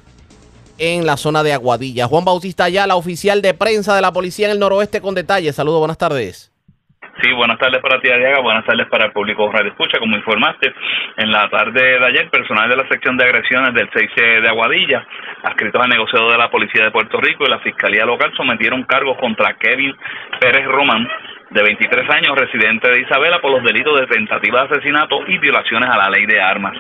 en 0.80 1.06
la 1.06 1.18
zona 1.18 1.44
de 1.44 1.54
Aguadilla. 1.54 2.08
Juan 2.08 2.26
Bautista 2.26 2.70
la 2.70 2.96
oficial 2.96 3.42
de 3.42 3.54
prensa 3.54 3.96
de 3.96 4.02
la 4.02 4.12
policía 4.12 4.48
en 4.48 4.54
el 4.54 4.60
noroeste 4.60 5.00
con 5.00 5.16
detalles. 5.16 5.56
Saludos, 5.56 5.80
buenas 5.80 5.98
tardes. 5.98 6.52
Sí, 7.22 7.32
buenas 7.32 7.58
tardes 7.58 7.82
para 7.82 8.00
ti, 8.00 8.12
Ariaga. 8.12 8.42
Buenas 8.42 8.64
tardes 8.64 8.88
para 8.90 9.06
el 9.06 9.12
público 9.12 9.52
Radio 9.52 9.72
Escucha. 9.72 9.98
Como 9.98 10.16
informaste, 10.16 10.72
en 11.18 11.32
la 11.32 11.50
tarde 11.50 11.98
de 12.00 12.06
ayer, 12.06 12.30
personal 12.30 12.70
de 12.70 12.76
la 12.76 12.88
sección 12.88 13.18
de 13.18 13.24
agresiones 13.26 13.74
del 13.74 13.90
6C 13.90 14.42
de 14.42 14.48
Aguadilla, 14.48 15.04
adscritos 15.42 15.82
al 15.82 15.90
negociado 15.90 16.30
de 16.30 16.38
la 16.38 16.52
Policía 16.52 16.84
de 16.84 16.92
Puerto 16.92 17.20
Rico 17.20 17.46
y 17.46 17.50
la 17.50 17.58
Fiscalía 17.60 18.06
Local, 18.06 18.32
sometieron 18.38 18.84
cargos 18.84 19.18
contra 19.18 19.56
Kevin 19.56 19.96
Pérez 20.40 20.68
Román, 20.68 21.08
de 21.50 21.64
23 21.64 22.10
años, 22.12 22.38
residente 22.38 22.92
de 22.92 23.02
Isabela, 23.02 23.40
por 23.40 23.52
los 23.52 23.64
delitos 23.64 24.00
de 24.00 24.06
tentativa 24.06 24.66
de 24.66 24.76
asesinato 24.76 25.26
y 25.28 25.40
violaciones 25.40 25.90
a 25.90 25.98
la 25.98 26.10
ley 26.10 26.28
de 26.28 26.40
armas. 26.40 26.78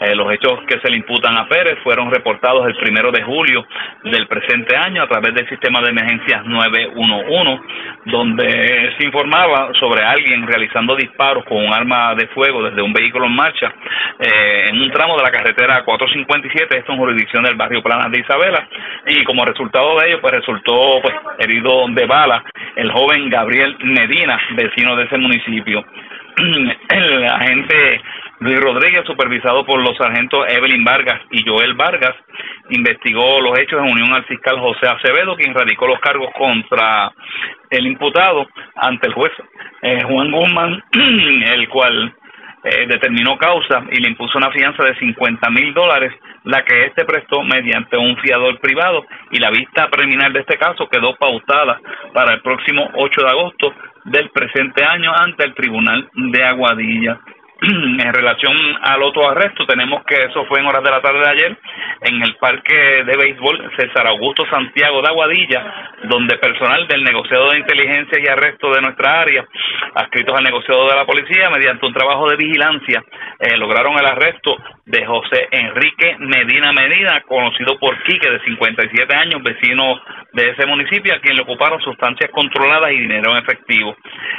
Eh, 0.00 0.14
los 0.14 0.32
hechos 0.32 0.60
que 0.66 0.80
se 0.80 0.90
le 0.90 0.96
imputan 0.96 1.36
a 1.36 1.48
Pérez 1.48 1.78
fueron 1.82 2.10
reportados 2.10 2.66
el 2.66 2.76
primero 2.76 3.10
de 3.10 3.22
julio 3.22 3.66
del 4.04 4.26
presente 4.26 4.76
año 4.76 5.02
a 5.02 5.08
través 5.08 5.34
del 5.34 5.48
sistema 5.48 5.80
de 5.80 5.90
emergencias 5.90 6.44
911, 6.44 7.62
donde 8.06 8.94
se 8.98 9.06
informaba 9.06 9.70
sobre 9.78 10.02
alguien 10.02 10.46
realizando 10.46 10.96
disparos 10.96 11.44
con 11.44 11.58
un 11.58 11.72
arma 11.72 12.14
de 12.14 12.26
fuego 12.28 12.62
desde 12.62 12.82
un 12.82 12.92
vehículo 12.92 13.26
en 13.26 13.34
marcha 13.34 13.72
eh, 14.18 14.68
en 14.68 14.80
un 14.80 14.90
tramo 14.90 15.16
de 15.16 15.22
la 15.22 15.30
carretera 15.30 15.84
457, 15.84 16.78
esto 16.78 16.92
en 16.92 16.98
jurisdicción 16.98 17.44
del 17.44 17.56
barrio 17.56 17.82
Planas 17.82 18.10
de 18.10 18.20
Isabela, 18.20 18.66
y 19.06 19.24
como 19.24 19.44
resultado 19.44 19.98
de 19.98 20.08
ello, 20.08 20.20
pues 20.20 20.34
resultó 20.34 21.00
pues, 21.02 21.14
herido 21.38 21.86
de 21.88 22.06
bala 22.06 22.44
el 22.76 22.90
joven 22.90 23.28
Gabriel 23.28 23.76
Medina, 23.80 24.38
vecino 24.54 24.96
de 24.96 25.04
ese 25.04 25.18
municipio. 25.18 25.84
El 26.88 27.24
agente 27.24 28.00
Luis 28.42 28.58
Rodríguez, 28.58 29.04
supervisado 29.06 29.64
por 29.64 29.80
los 29.80 29.96
sargentos 29.96 30.44
Evelyn 30.48 30.82
Vargas 30.82 31.20
y 31.30 31.48
Joel 31.48 31.74
Vargas, 31.74 32.16
investigó 32.70 33.40
los 33.40 33.56
hechos 33.56 33.80
en 33.80 33.92
unión 33.92 34.12
al 34.12 34.24
fiscal 34.24 34.58
José 34.58 34.88
Acevedo, 34.88 35.36
quien 35.36 35.54
radicó 35.54 35.86
los 35.86 36.00
cargos 36.00 36.28
contra 36.36 37.12
el 37.70 37.86
imputado 37.86 38.48
ante 38.74 39.06
el 39.06 39.14
juez 39.14 39.32
eh, 39.82 40.02
Juan 40.02 40.32
Guzmán, 40.32 40.82
el 40.92 41.68
cual 41.68 42.12
eh, 42.64 42.86
determinó 42.88 43.38
causa 43.38 43.84
y 43.92 44.00
le 44.00 44.08
impuso 44.08 44.38
una 44.38 44.50
fianza 44.50 44.82
de 44.82 44.96
50 44.96 45.50
mil 45.50 45.72
dólares, 45.72 46.12
la 46.42 46.64
que 46.64 46.86
éste 46.86 47.04
prestó 47.04 47.42
mediante 47.44 47.96
un 47.96 48.16
fiador 48.16 48.58
privado 48.58 49.06
y 49.30 49.38
la 49.38 49.50
vista 49.50 49.88
preliminar 49.88 50.32
de 50.32 50.40
este 50.40 50.58
caso 50.58 50.88
quedó 50.88 51.14
pautada 51.14 51.80
para 52.12 52.34
el 52.34 52.40
próximo 52.42 52.90
8 52.94 53.20
de 53.20 53.28
agosto 53.28 53.72
del 54.04 54.30
presente 54.30 54.84
año 54.84 55.12
ante 55.14 55.44
el 55.44 55.54
Tribunal 55.54 56.08
de 56.14 56.44
Aguadilla. 56.44 57.20
en 57.98 58.12
relación 58.12 58.56
al 58.82 59.02
otro 59.02 59.28
arresto, 59.28 59.64
tenemos 59.66 60.04
que 60.04 60.16
eso 60.16 60.44
fue 60.46 60.60
en 60.60 60.66
horas 60.66 60.82
de 60.82 60.90
la 60.90 61.00
tarde 61.00 61.20
de 61.20 61.30
ayer 61.30 61.56
en 62.00 62.22
el 62.22 62.34
parque 62.36 62.74
de 62.74 63.16
béisbol 63.16 63.70
César 63.76 64.06
Augusto 64.08 64.44
Santiago 64.50 65.00
de 65.00 65.08
Aguadilla, 65.08 65.90
donde 66.04 66.38
personal 66.38 66.88
del 66.88 67.04
negociado 67.04 67.50
de 67.50 67.58
inteligencia 67.58 68.18
y 68.20 68.26
arresto 68.26 68.72
de 68.72 68.80
nuestra 68.80 69.20
área, 69.20 69.46
adscritos 69.94 70.36
al 70.36 70.44
negociado 70.44 70.88
de 70.88 70.96
la 70.96 71.06
policía, 71.06 71.50
mediante 71.50 71.86
un 71.86 71.94
trabajo 71.94 72.28
de 72.28 72.36
vigilancia, 72.36 73.04
eh, 73.38 73.56
lograron 73.56 73.96
el 73.98 74.06
arresto 74.06 74.56
de 74.84 75.06
José 75.06 75.46
Enrique 75.52 76.16
Medina 76.18 76.72
Medina, 76.72 77.22
conocido 77.28 77.78
por 77.78 78.02
Quique, 78.02 78.28
de 78.28 78.40
57 78.40 79.14
años, 79.14 79.42
vecino 79.42 80.00
de 80.32 80.50
ese 80.50 80.66
municipio, 80.66 81.14
a 81.14 81.20
quien 81.20 81.36
le 81.36 81.42
ocuparon 81.42 81.80
sustancias 81.82 82.30
controladas 82.30 82.90
y 82.92 83.00
dinero 83.00 83.32
en 83.32 83.38
efectivo. 83.38 83.96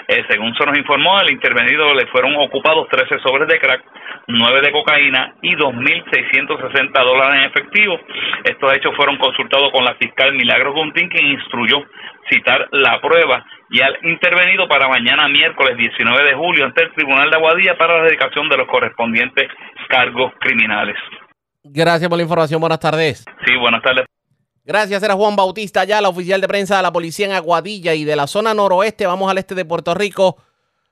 Eh, 0.08 0.24
según 0.30 0.56
se 0.56 0.66
nos 0.66 0.78
informó, 0.78 1.18
al 1.18 1.32
intervenido 1.32 1.94
le 1.94 2.08
fueron 2.08 2.36
ocupados 2.36 2.88
13 2.90 3.20
sobres 3.20 3.48
de 3.48 3.60
crack, 3.60 3.84
9 4.28 4.62
de 4.62 4.72
cocaína 4.72 5.36
y 5.42 5.56
2.660 5.56 6.92
dólares 7.04 7.36
en 7.36 7.50
efectivo. 7.50 8.00
Estos 8.44 8.74
hechos 8.74 8.96
fueron 8.96 9.18
consultados 9.18 9.72
con 9.72 9.84
la 9.86 9.96
fiscal 9.96 10.34
Milagro 10.34 10.74
Guntín, 10.74 11.10
quien 11.10 11.28
instruyó 11.28 11.84
citar 12.30 12.68
la 12.72 13.00
prueba 13.02 13.46
y 13.70 13.82
al 13.82 13.98
intervenido 14.04 14.68
para 14.68 14.88
mañana 14.88 15.28
miércoles 15.28 15.78
19 15.78 16.24
de 16.24 16.36
julio 16.36 16.66
ante 16.66 16.84
el 16.84 16.94
Tribunal 16.94 17.30
de 17.30 17.38
Aguadilla 17.38 17.78
para 17.78 17.98
la 17.98 18.04
dedicación 18.04 18.50
de 18.50 18.58
los 18.58 18.68
correspondientes 18.68 19.50
cargos 19.90 20.32
criminales. 20.40 20.96
Gracias 21.64 22.10
por 22.10 22.18
la 22.18 22.24
información. 22.24 22.60
Buenas 22.60 22.80
tardes. 22.80 23.26
Sí, 23.46 23.56
buenas 23.56 23.82
tardes. 23.82 24.13
Gracias, 24.66 25.04
era 25.04 25.16
Juan 25.16 25.36
Bautista, 25.36 25.84
ya 25.84 26.00
la 26.00 26.08
oficial 26.08 26.40
de 26.40 26.48
prensa 26.48 26.78
de 26.78 26.84
la 26.84 26.94
policía 26.94 27.26
en 27.26 27.34
Aguadilla 27.34 27.96
y 27.96 28.06
de 28.06 28.16
la 28.16 28.28
zona 28.28 28.54
noroeste. 28.54 29.06
Vamos 29.06 29.30
al 29.30 29.38
este 29.38 29.56
de 29.56 29.66
Puerto 29.66 29.94
Rico 29.94 30.38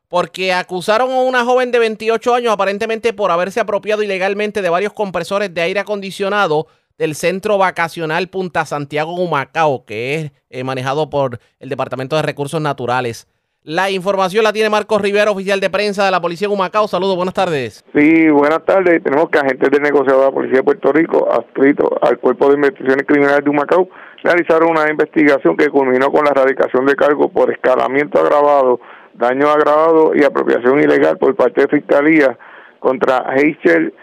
porque 0.09 0.51
acusaron 0.51 1.09
a 1.09 1.21
una 1.21 1.45
joven 1.45 1.71
de 1.71 1.79
28 1.79 2.35
años 2.35 2.51
aparentemente 2.51 3.13
por 3.13 3.31
haberse 3.31 3.61
apropiado 3.61 4.03
ilegalmente 4.03 4.61
de 4.61 4.69
varios 4.69 4.91
compresores 4.91 5.53
de 5.53 5.61
aire 5.61 5.79
acondicionado 5.79 6.67
del 6.97 7.15
centro 7.15 7.57
vacacional 7.57 8.27
Punta 8.27 8.65
Santiago 8.65 9.15
Humacao, 9.15 9.85
que 9.85 10.15
es 10.15 10.31
eh, 10.49 10.65
manejado 10.65 11.09
por 11.09 11.39
el 11.59 11.69
Departamento 11.69 12.17
de 12.17 12.23
Recursos 12.23 12.59
Naturales. 12.59 13.25
La 13.63 13.91
información 13.91 14.43
la 14.43 14.53
tiene 14.53 14.71
Marcos 14.71 14.99
Rivera, 14.99 15.29
oficial 15.29 15.59
de 15.59 15.69
prensa 15.69 16.03
de 16.03 16.09
la 16.09 16.19
Policía 16.19 16.47
de 16.47 16.53
Humacao. 16.55 16.87
Saludos, 16.87 17.15
buenas 17.15 17.35
tardes. 17.35 17.85
Sí, 17.93 18.27
buenas 18.29 18.65
tardes. 18.65 19.03
Tenemos 19.03 19.29
que 19.29 19.37
agentes 19.37 19.69
del 19.69 19.83
negociado 19.83 20.21
de 20.21 20.25
la 20.25 20.31
Policía 20.31 20.57
de 20.57 20.63
Puerto 20.63 20.91
Rico, 20.91 21.31
adscrito 21.31 21.95
al 22.01 22.17
Cuerpo 22.17 22.47
de 22.47 22.55
Investigaciones 22.55 23.05
Criminales 23.05 23.43
de 23.43 23.49
Humacao, 23.51 23.87
realizaron 24.23 24.71
una 24.71 24.89
investigación 24.89 25.55
que 25.55 25.69
culminó 25.69 26.11
con 26.11 26.25
la 26.25 26.31
erradicación 26.31 26.87
de 26.87 26.95
cargos 26.95 27.29
por 27.29 27.51
escalamiento 27.51 28.19
agravado, 28.19 28.79
daño 29.13 29.47
agravado 29.47 30.13
y 30.15 30.23
apropiación 30.23 30.79
ilegal 30.79 31.19
por 31.19 31.35
parte 31.35 31.61
de 31.61 31.67
Fiscalía 31.67 32.35
contra 32.79 33.31
Heichel 33.35 33.93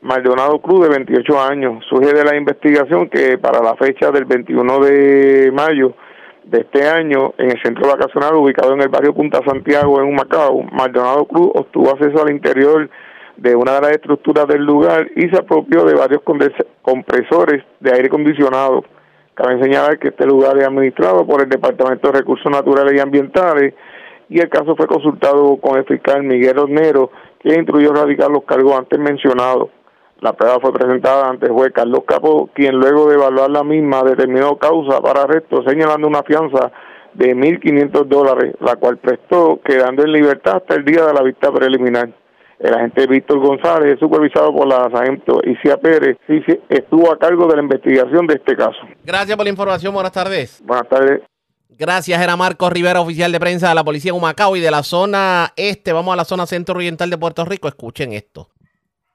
Maldonado 0.00 0.60
Cruz, 0.60 0.82
de 0.82 0.90
28 0.90 1.42
años. 1.42 1.84
Surge 1.90 2.12
de 2.12 2.24
la 2.24 2.36
investigación 2.36 3.08
que 3.08 3.36
para 3.36 3.60
la 3.64 3.74
fecha 3.74 4.12
del 4.12 4.26
21 4.26 4.78
de 4.78 5.50
mayo 5.52 5.96
de 6.50 6.60
este 6.60 6.88
año, 6.88 7.34
en 7.36 7.50
el 7.50 7.62
centro 7.62 7.88
vacacional 7.88 8.34
ubicado 8.34 8.72
en 8.72 8.80
el 8.80 8.88
barrio 8.88 9.14
Punta 9.14 9.40
Santiago, 9.44 10.00
en 10.00 10.08
Humacao, 10.08 10.62
Maldonado 10.72 11.26
Cruz 11.26 11.50
obtuvo 11.54 11.90
acceso 11.90 12.22
al 12.22 12.32
interior 12.32 12.88
de 13.36 13.54
una 13.54 13.74
de 13.74 13.80
las 13.82 13.90
estructuras 13.92 14.46
del 14.48 14.64
lugar 14.64 15.10
y 15.14 15.28
se 15.28 15.36
apropió 15.36 15.84
de 15.84 15.94
varios 15.94 16.22
compresores 16.82 17.64
de 17.80 17.92
aire 17.92 18.06
acondicionado. 18.06 18.82
Cabe 19.34 19.62
señalar 19.62 19.98
que 19.98 20.08
este 20.08 20.26
lugar 20.26 20.58
es 20.58 20.66
administrado 20.66 21.26
por 21.26 21.42
el 21.42 21.48
Departamento 21.48 22.10
de 22.10 22.18
Recursos 22.18 22.50
Naturales 22.50 22.94
y 22.94 23.00
Ambientales 23.00 23.74
y 24.30 24.40
el 24.40 24.48
caso 24.48 24.74
fue 24.74 24.86
consultado 24.86 25.58
con 25.58 25.78
el 25.78 25.84
fiscal 25.84 26.22
Miguel 26.22 26.58
Ornero, 26.58 27.10
que 27.40 27.54
instruyó 27.54 27.92
radicar 27.92 28.30
los 28.30 28.44
cargos 28.44 28.76
antes 28.76 28.98
mencionados. 28.98 29.68
La 30.20 30.32
prueba 30.32 30.58
fue 30.60 30.72
presentada 30.72 31.28
ante 31.28 31.46
el 31.46 31.52
juez 31.52 31.72
Carlos 31.72 32.02
Capo, 32.06 32.50
quien 32.52 32.74
luego 32.76 33.08
de 33.08 33.14
evaluar 33.14 33.50
la 33.50 33.62
misma 33.62 34.02
determinó 34.02 34.56
causa 34.56 35.00
para 35.00 35.22
arresto, 35.22 35.62
señalando 35.62 36.08
una 36.08 36.24
fianza 36.24 36.72
de 37.14 37.36
1.500 37.36 38.04
dólares, 38.06 38.54
la 38.60 38.76
cual 38.76 38.98
prestó, 38.98 39.60
quedando 39.64 40.02
en 40.02 40.12
libertad 40.12 40.56
hasta 40.56 40.74
el 40.74 40.84
día 40.84 41.06
de 41.06 41.14
la 41.14 41.22
vista 41.22 41.52
preliminar. 41.52 42.10
El 42.58 42.74
agente 42.74 43.06
Víctor 43.06 43.38
González, 43.38 44.00
supervisado 44.00 44.52
por 44.52 44.66
la 44.66 44.90
sargento 44.90 45.40
Isia 45.44 45.76
Pérez, 45.76 46.16
estuvo 46.68 47.12
a 47.12 47.18
cargo 47.18 47.46
de 47.46 47.54
la 47.54 47.62
investigación 47.62 48.26
de 48.26 48.34
este 48.34 48.56
caso. 48.56 48.78
Gracias 49.04 49.36
por 49.36 49.44
la 49.44 49.50
información, 49.50 49.94
buenas 49.94 50.10
tardes. 50.10 50.60
Buenas 50.64 50.88
tardes. 50.88 51.22
Gracias, 51.78 52.20
era 52.20 52.36
Marcos 52.36 52.72
Rivera, 52.72 53.00
oficial 53.00 53.30
de 53.30 53.38
prensa 53.38 53.68
de 53.68 53.76
la 53.76 53.84
Policía 53.84 54.10
de 54.10 54.18
Humacao 54.18 54.56
y 54.56 54.60
de 54.60 54.72
la 54.72 54.82
zona 54.82 55.52
este. 55.54 55.92
Vamos 55.92 56.12
a 56.12 56.16
la 56.16 56.24
zona 56.24 56.44
centro-oriental 56.44 57.08
de 57.08 57.18
Puerto 57.18 57.44
Rico. 57.44 57.68
Escuchen 57.68 58.12
esto. 58.12 58.48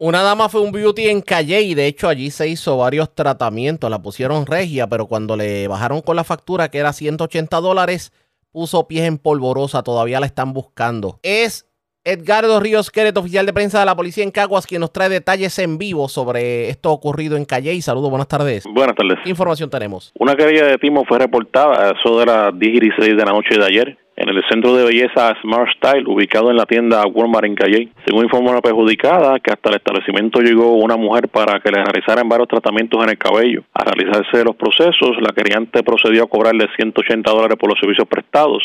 Una 0.06 0.22
dama 0.22 0.50
fue 0.50 0.60
un 0.60 0.74
beauty 0.74 1.08
en 1.08 1.22
Calle 1.22 1.62
y 1.62 1.76
de 1.76 1.88
hecho 1.88 2.10
allí 2.10 2.30
se 2.30 2.50
hizo 2.50 2.76
varios 2.76 3.16
tratamientos. 3.16 3.90
La 3.90 4.02
pusieron 4.02 4.46
regia, 4.46 4.86
pero 4.86 5.06
cuando 5.06 5.38
le 5.38 5.70
bajaron 5.70 6.02
con 6.02 6.18
la 6.18 6.26
factura, 6.26 6.68
que 6.68 6.80
era 6.80 6.92
180 6.92 7.62
dólares, 7.62 8.12
puso 8.52 8.86
pies 8.86 9.06
en 9.06 9.18
polvorosa. 9.18 9.82
Todavía 9.82 10.20
la 10.20 10.26
están 10.26 10.52
buscando. 10.52 11.22
Es 11.24 11.70
Edgardo 12.04 12.60
Ríos 12.60 12.92
Queret, 12.92 13.16
oficial 13.16 13.46
de 13.46 13.54
prensa 13.54 13.80
de 13.80 13.86
la 13.86 13.96
policía 13.96 14.26
en 14.26 14.32
Caguas, 14.32 14.68
quien 14.68 14.82
nos 14.82 14.92
trae 14.92 15.08
detalles 15.08 15.58
en 15.60 15.78
vivo 15.78 16.10
sobre 16.10 16.68
esto 16.68 16.92
ocurrido 16.92 17.38
en 17.38 17.46
Calle. 17.46 17.74
Y 17.74 17.82
saludos, 17.82 18.10
buenas 18.10 18.28
tardes. 18.28 18.66
Buenas 18.66 18.98
tardes. 18.98 19.20
¿Qué 19.24 19.30
información 19.30 19.70
tenemos? 19.70 20.12
Una 20.20 20.36
querella 20.36 20.68
de 20.68 20.78
timo 20.80 21.06
fue 21.06 21.18
reportada 21.18 21.82
a 21.82 21.92
eso 21.92 22.20
de 22.20 22.26
las 22.26 22.60
10 22.60 22.84
y 22.84 22.90
6 23.00 23.16
de 23.16 23.26
la 23.26 23.32
noche 23.32 23.58
de 23.58 23.66
ayer 23.66 24.03
en 24.16 24.30
el 24.30 24.44
centro 24.48 24.76
de 24.76 24.86
belleza 24.86 25.36
Smart 25.42 25.70
Style, 25.78 26.08
ubicado 26.08 26.52
en 26.52 26.58
la 26.58 26.66
tienda 26.66 27.06
Walmart 27.06 27.46
en 27.46 27.56
Calle. 27.56 27.90
Según 28.06 28.26
informó 28.26 28.52
una 28.52 28.62
perjudicada, 28.62 29.40
que 29.40 29.52
hasta 29.52 29.70
el 29.70 29.76
establecimiento 29.76 30.40
llegó 30.40 30.74
una 30.74 30.98
mujer 30.98 31.28
para 31.30 31.60
que 31.60 31.72
le 31.72 31.84
realizaran 31.84 32.30
varios 32.30 32.48
tratamientos 32.48 33.04
en 33.04 33.10
el 33.10 33.18
cabello. 33.18 33.64
Al 33.74 33.92
realizarse 33.92 34.44
los 34.44 34.56
procesos, 34.56 35.18
la 35.20 35.34
queriante 35.34 35.84
procedió 35.84 36.24
a 36.24 36.28
cobrarle 36.28 36.68
180 36.76 37.32
dólares 37.32 37.58
por 37.60 37.70
los 37.70 37.80
servicios 37.80 38.08
prestados, 38.08 38.64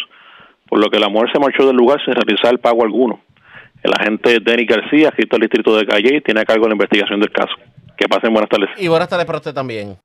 por 0.69 0.81
lo 0.81 0.91
que 0.91 0.99
la 0.99 1.09
mujer 1.09 1.31
se 1.33 1.41
marchó 1.41 1.67
del 1.67 1.77
lugar 1.77 1.99
sin 2.05 2.15
realizar 2.15 2.53
el 2.53 2.59
pago 2.59 2.85
alguno. 2.85 3.21
El 3.83 3.93
agente 3.99 4.41
Denny 4.41 4.67
García, 4.67 5.09
escrito 5.09 5.37
al 5.37 5.43
distrito 5.43 5.77
de 5.77 5.87
Calle, 5.87 6.21
tiene 6.21 6.41
a 6.41 6.45
cargo 6.45 6.67
la 6.67 6.75
investigación 6.75 7.21
del 7.21 7.31
caso. 7.31 7.55
Que 7.97 8.07
pasen 8.07 8.33
buenas 8.33 8.51
tardes. 8.51 8.71
Y 8.77 8.89
buenas 8.89 9.09
tardes 9.09 9.25
para 9.25 9.39
usted 9.39 9.55
también. 9.55 9.97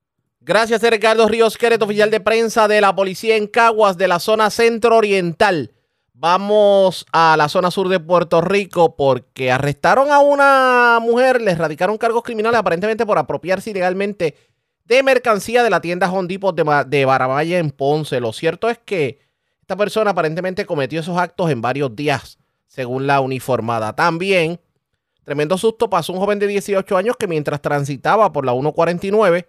Gracias, 0.45 0.81
Ricardo 0.81 1.25
Ríos 1.29 1.57
Queret, 1.57 1.81
oficial 1.81 2.11
de 2.11 2.19
prensa 2.19 2.67
de 2.67 2.81
la 2.81 2.93
policía 2.93 3.37
en 3.37 3.47
Caguas 3.47 3.97
de 3.97 4.09
la 4.09 4.19
zona 4.19 4.49
centro-oriental. 4.49 5.71
Vamos 6.11 7.05
a 7.13 7.37
la 7.37 7.47
zona 7.47 7.71
sur 7.71 7.87
de 7.87 8.01
Puerto 8.01 8.41
Rico 8.41 8.97
porque 8.97 9.53
arrestaron 9.53 10.11
a 10.11 10.19
una 10.19 10.99
mujer, 11.01 11.41
le 11.41 11.55
radicaron 11.55 11.97
cargos 11.97 12.23
criminales 12.23 12.59
aparentemente 12.59 13.05
por 13.05 13.17
apropiarse 13.17 13.69
ilegalmente 13.69 14.35
de 14.83 15.01
mercancía 15.01 15.63
de 15.63 15.69
la 15.69 15.79
tienda 15.79 16.11
Hondipo 16.11 16.51
de, 16.51 16.65
de 16.87 17.57
en 17.57 17.71
Ponce. 17.71 18.19
Lo 18.19 18.33
cierto 18.33 18.69
es 18.69 18.77
que 18.79 19.19
esta 19.61 19.77
persona 19.77 20.11
aparentemente 20.11 20.65
cometió 20.65 20.99
esos 20.99 21.17
actos 21.17 21.51
en 21.51 21.61
varios 21.61 21.95
días, 21.95 22.37
según 22.67 23.07
la 23.07 23.21
uniformada. 23.21 23.95
También, 23.95 24.59
tremendo 25.23 25.57
susto 25.57 25.89
pasó 25.89 26.11
un 26.11 26.19
joven 26.19 26.39
de 26.39 26.47
18 26.47 26.97
años 26.97 27.15
que 27.15 27.27
mientras 27.27 27.61
transitaba 27.61 28.33
por 28.33 28.45
la 28.45 28.51
149 28.51 29.47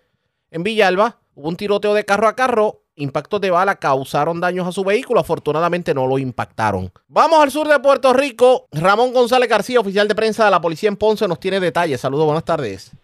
en 0.55 0.63
Villalba 0.63 1.17
hubo 1.35 1.49
un 1.49 1.57
tiroteo 1.57 1.95
de 1.95 2.05
carro 2.05 2.29
a 2.29 2.37
carro. 2.37 2.81
Impactos 2.95 3.41
de 3.41 3.51
bala 3.51 3.75
causaron 3.75 4.41
daños 4.41 4.69
a 4.69 4.73
su 4.73 4.85
vehículo. 4.85 5.19
Afortunadamente 5.19 5.93
no 5.93 6.07
lo 6.07 6.17
impactaron. 6.17 6.93
Vamos 7.09 7.43
al 7.43 7.51
sur 7.51 7.67
de 7.67 7.81
Puerto 7.81 8.13
Rico. 8.13 8.67
Ramón 8.71 9.13
González 9.13 9.49
García, 9.49 9.81
oficial 9.81 10.07
de 10.07 10.15
prensa 10.15 10.45
de 10.45 10.53
la 10.53 10.61
policía 10.61 10.89
en 10.89 10.97
Ponce, 10.97 11.27
nos 11.27 11.41
tiene 11.41 11.59
detalles. 11.59 12.01
Saludos, 12.01 12.27
buenas 12.27 12.45
tardes. 12.45 12.97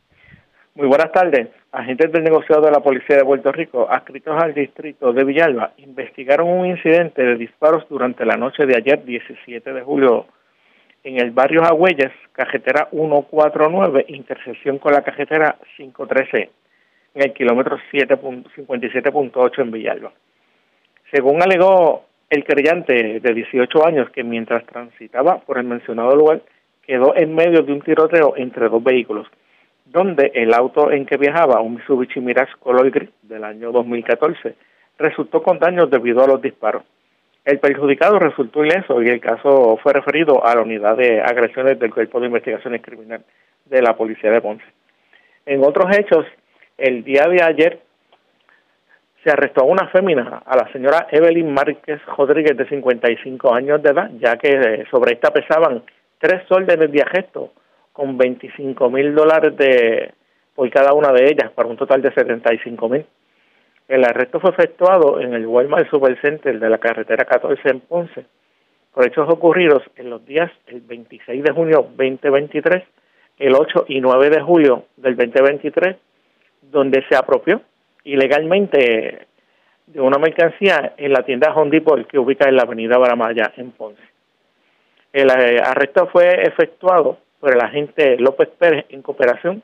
Muy 0.77 0.87
buenas 0.87 1.11
tardes. 1.11 1.49
Agentes 1.73 2.13
del 2.13 2.23
negociado 2.23 2.63
de 2.63 2.71
la 2.71 2.81
Policía 2.81 3.17
de 3.17 3.25
Puerto 3.25 3.51
Rico, 3.51 3.89
adscritos 3.91 4.41
al 4.41 4.55
distrito 4.55 5.13
de 5.13 5.25
Villalba, 5.25 5.73
investigaron 5.79 6.49
un 6.49 6.67
incidente 6.67 7.23
de 7.23 7.37
disparos 7.37 7.85
durante 7.89 8.25
la 8.25 8.37
noche 8.37 8.67
de 8.67 8.77
ayer, 8.77 9.05
17 9.05 9.73
de 9.73 9.83
julio, 9.83 10.27
en 11.03 11.21
el 11.21 11.33
barrio 11.33 11.65
Agüeyes, 11.65 12.13
carretera 12.33 12.89
149, 12.91 14.05
intersección 14.09 14.79
con 14.79 14.93
la 14.93 15.03
carretera 15.03 15.57
513 15.77 16.51
en 17.15 17.23
el 17.23 17.33
kilómetro 17.33 17.79
57.8 17.93 19.59
en 19.63 19.71
Villalba. 19.71 20.13
Según 21.13 21.43
alegó 21.43 22.05
el 22.29 22.45
creyente 22.45 23.21
de 23.21 23.35
18 23.35 23.87
años 23.87 24.11
que 24.11 24.23
mientras 24.23 24.65
transitaba 24.65 25.41
por 25.41 25.59
el 25.59 25.65
mencionado 25.65 26.15
lugar 26.15 26.43
quedó 26.87 27.15
en 27.17 27.35
medio 27.35 27.63
de 27.63 27.73
un 27.73 27.83
tiroteo 27.83 28.35
entre 28.37 28.69
dos 28.69 28.83
vehículos, 28.83 29.27
donde 29.85 30.31
el 30.35 30.55
auto 30.55 30.93
en 30.93 31.07
que 31.07 31.17
viajaba, 31.17 31.61
un 31.61 31.75
Mitsubishi 31.75 32.21
Mirage 32.21 32.53
color 32.61 32.91
gris 32.91 33.11
del 33.23 33.45
año 33.45 33.73
2014, 33.73 34.55
resultó 34.99 35.43
con 35.43 35.59
daños 35.59 35.91
debido 35.91 36.23
a 36.23 36.29
los 36.29 36.41
disparos. 36.41 36.85
El 37.45 37.59
perjudicado 37.59 38.19
resultó 38.19 38.65
ileso 38.65 39.03
y 39.03 39.09
el 39.09 39.21
caso 39.21 39.79
fue 39.83 39.93
referido 39.93 40.45
a 40.45 40.55
la 40.55 40.63
unidad 40.63 40.97
de 40.97 41.21
agresiones 41.21 41.79
del 41.79 41.93
Cuerpo 41.93 42.21
de 42.21 42.27
Investigaciones 42.27 42.83
Criminales 42.83 43.27
de 43.65 43.83
la 43.83 43.97
Policía 43.97 44.31
de 44.31 44.41
Ponce. 44.41 44.65
En 45.47 45.65
otros 45.65 45.87
hechos, 45.97 46.27
el 46.81 47.05
día 47.05 47.25
de 47.29 47.43
ayer 47.43 47.81
se 49.23 49.31
arrestó 49.31 49.63
a 49.63 49.67
una 49.67 49.89
fémina, 49.89 50.43
a 50.47 50.57
la 50.57 50.73
señora 50.73 51.07
Evelyn 51.11 51.53
Márquez 51.53 52.01
Rodríguez, 52.17 52.57
de 52.57 52.67
55 52.67 53.55
años 53.55 53.83
de 53.83 53.91
edad, 53.91 54.11
ya 54.19 54.37
que 54.37 54.49
eh, 54.49 54.87
sobre 54.91 55.13
esta 55.13 55.31
pesaban 55.31 55.83
tres 56.19 56.43
órdenes 56.51 56.91
de 56.91 57.03
arresto 57.03 57.53
con 57.93 58.17
25 58.17 58.91
mil 58.91 59.15
dólares 59.15 59.55
de, 59.59 60.13
por 60.55 60.71
cada 60.71 60.95
una 60.95 61.13
de 61.13 61.25
ellas, 61.25 61.51
para 61.55 61.69
un 61.69 61.77
total 61.77 62.01
de 62.01 62.13
75 62.13 62.89
mil. 62.89 63.05
El 63.89 64.05
arresto 64.05 64.41
fue 64.41 64.51
efectuado 64.51 65.21
en 65.21 65.35
el 65.35 65.47
Walmart 65.47 65.91
Supercenter 65.91 66.59
de 66.59 66.71
la 66.71 66.79
carretera 66.79 67.25
14 67.27 67.61
en 67.69 67.81
Ponce, 67.81 68.25
por 68.95 69.07
hechos 69.07 69.29
ocurridos 69.29 69.83
en 69.97 70.09
los 70.09 70.25
días 70.25 70.51
el 70.67 70.81
26 70.81 71.45
de 71.45 71.53
junio 71.53 71.89
2023, 71.97 72.85
el 73.39 73.55
8 73.55 73.85
y 73.89 74.01
9 74.01 74.31
de 74.31 74.41
julio 74.41 74.85
del 74.97 75.17
2023 75.17 75.97
donde 76.63 77.05
se 77.09 77.17
apropió 77.17 77.63
ilegalmente 78.05 79.27
de 79.87 80.01
una 80.01 80.19
mercancía 80.19 80.95
en 80.97 81.13
la 81.13 81.25
tienda 81.25 81.53
Home 81.55 81.71
Depot 81.71 82.07
que 82.07 82.19
ubica 82.19 82.49
en 82.49 82.57
la 82.57 82.63
avenida 82.63 82.99
Baramaya 82.99 83.53
en 83.57 83.73
Ponce. 83.73 84.03
El 85.13 85.31
eh, 85.31 85.61
arresto 85.61 86.09
fue 86.13 86.43
efectuado 86.43 87.19
por 87.41 87.53
el 87.53 87.61
agente 87.61 88.17
López 88.19 88.49
Pérez 88.59 88.87
en 88.91 89.03
cooperación 89.03 89.63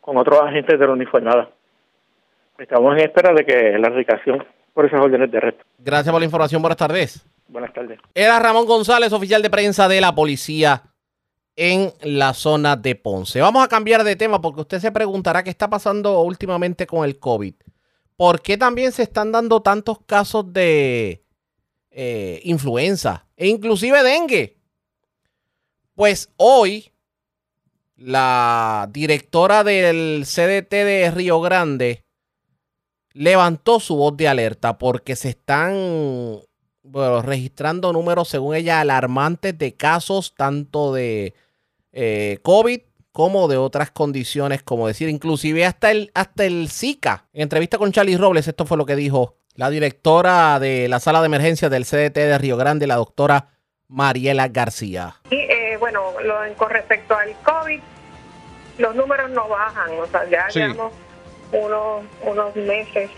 con 0.00 0.16
otros 0.16 0.40
agentes 0.40 0.78
de 0.78 0.86
la 0.86 0.92
uniformada. 0.92 1.50
Estamos 2.58 2.96
en 2.96 3.04
espera 3.04 3.32
de 3.32 3.44
que 3.44 3.78
la 3.78 3.86
erradicación 3.86 4.44
por 4.74 4.86
esas 4.86 5.00
órdenes 5.00 5.30
de 5.30 5.38
arresto. 5.38 5.64
Gracias 5.78 6.10
por 6.10 6.20
la 6.20 6.24
información. 6.24 6.60
Buenas 6.60 6.78
tardes. 6.78 7.24
Buenas 7.46 7.72
tardes. 7.72 7.98
Era 8.14 8.38
Ramón 8.40 8.66
González, 8.66 9.12
oficial 9.12 9.42
de 9.42 9.50
prensa 9.50 9.88
de 9.88 10.00
la 10.00 10.14
policía 10.14 10.82
en 11.60 11.92
la 12.02 12.34
zona 12.34 12.76
de 12.76 12.94
Ponce. 12.94 13.40
Vamos 13.40 13.64
a 13.64 13.68
cambiar 13.68 14.04
de 14.04 14.14
tema 14.14 14.40
porque 14.40 14.60
usted 14.60 14.78
se 14.78 14.92
preguntará 14.92 15.42
qué 15.42 15.50
está 15.50 15.68
pasando 15.68 16.20
últimamente 16.22 16.86
con 16.86 17.04
el 17.04 17.18
COVID. 17.18 17.54
¿Por 18.16 18.40
qué 18.40 18.56
también 18.56 18.92
se 18.92 19.02
están 19.02 19.32
dando 19.32 19.60
tantos 19.60 19.98
casos 20.06 20.52
de 20.52 21.24
eh, 21.90 22.40
influenza 22.44 23.26
e 23.36 23.48
inclusive 23.48 24.04
dengue? 24.04 24.56
Pues 25.96 26.30
hoy 26.36 26.92
la 27.96 28.88
directora 28.92 29.64
del 29.64 30.22
CDT 30.26 30.70
de 30.70 31.10
Río 31.12 31.40
Grande 31.40 32.04
levantó 33.14 33.80
su 33.80 33.96
voz 33.96 34.16
de 34.16 34.28
alerta 34.28 34.78
porque 34.78 35.16
se 35.16 35.30
están 35.30 36.40
registrando 37.24 37.92
números, 37.92 38.28
según 38.28 38.54
ella, 38.54 38.80
alarmantes 38.80 39.58
de 39.58 39.74
casos 39.74 40.36
tanto 40.36 40.94
de 40.94 41.34
eh, 42.00 42.38
COVID 42.42 42.80
como 43.10 43.48
de 43.48 43.56
otras 43.56 43.90
condiciones, 43.90 44.62
como 44.62 44.86
decir, 44.86 45.08
inclusive 45.08 45.64
hasta 45.64 45.90
el, 45.90 46.12
hasta 46.14 46.44
el 46.44 46.68
Zika. 46.70 47.24
En 47.32 47.42
entrevista 47.42 47.76
con 47.76 47.90
Charlie 47.90 48.16
Robles, 48.16 48.46
esto 48.46 48.66
fue 48.66 48.76
lo 48.76 48.86
que 48.86 48.94
dijo 48.94 49.34
la 49.56 49.68
directora 49.68 50.60
de 50.60 50.86
la 50.86 51.00
sala 51.00 51.18
de 51.18 51.26
emergencia 51.26 51.68
del 51.68 51.84
CDT 51.84 52.14
de 52.14 52.38
Río 52.38 52.56
Grande, 52.56 52.86
la 52.86 52.94
doctora 52.94 53.48
Mariela 53.88 54.46
García. 54.46 55.16
Y 55.28 55.40
eh, 55.40 55.76
bueno, 55.80 56.12
con 56.56 56.70
respecto 56.70 57.16
al 57.16 57.32
COVID, 57.42 57.80
los 58.78 58.94
números 58.94 59.30
no 59.30 59.48
bajan, 59.48 59.90
o 59.98 60.06
sea, 60.06 60.24
ya 60.30 60.46
llevamos 60.50 60.92
unos, 61.50 62.04
unos 62.22 62.54
meses 62.54 63.10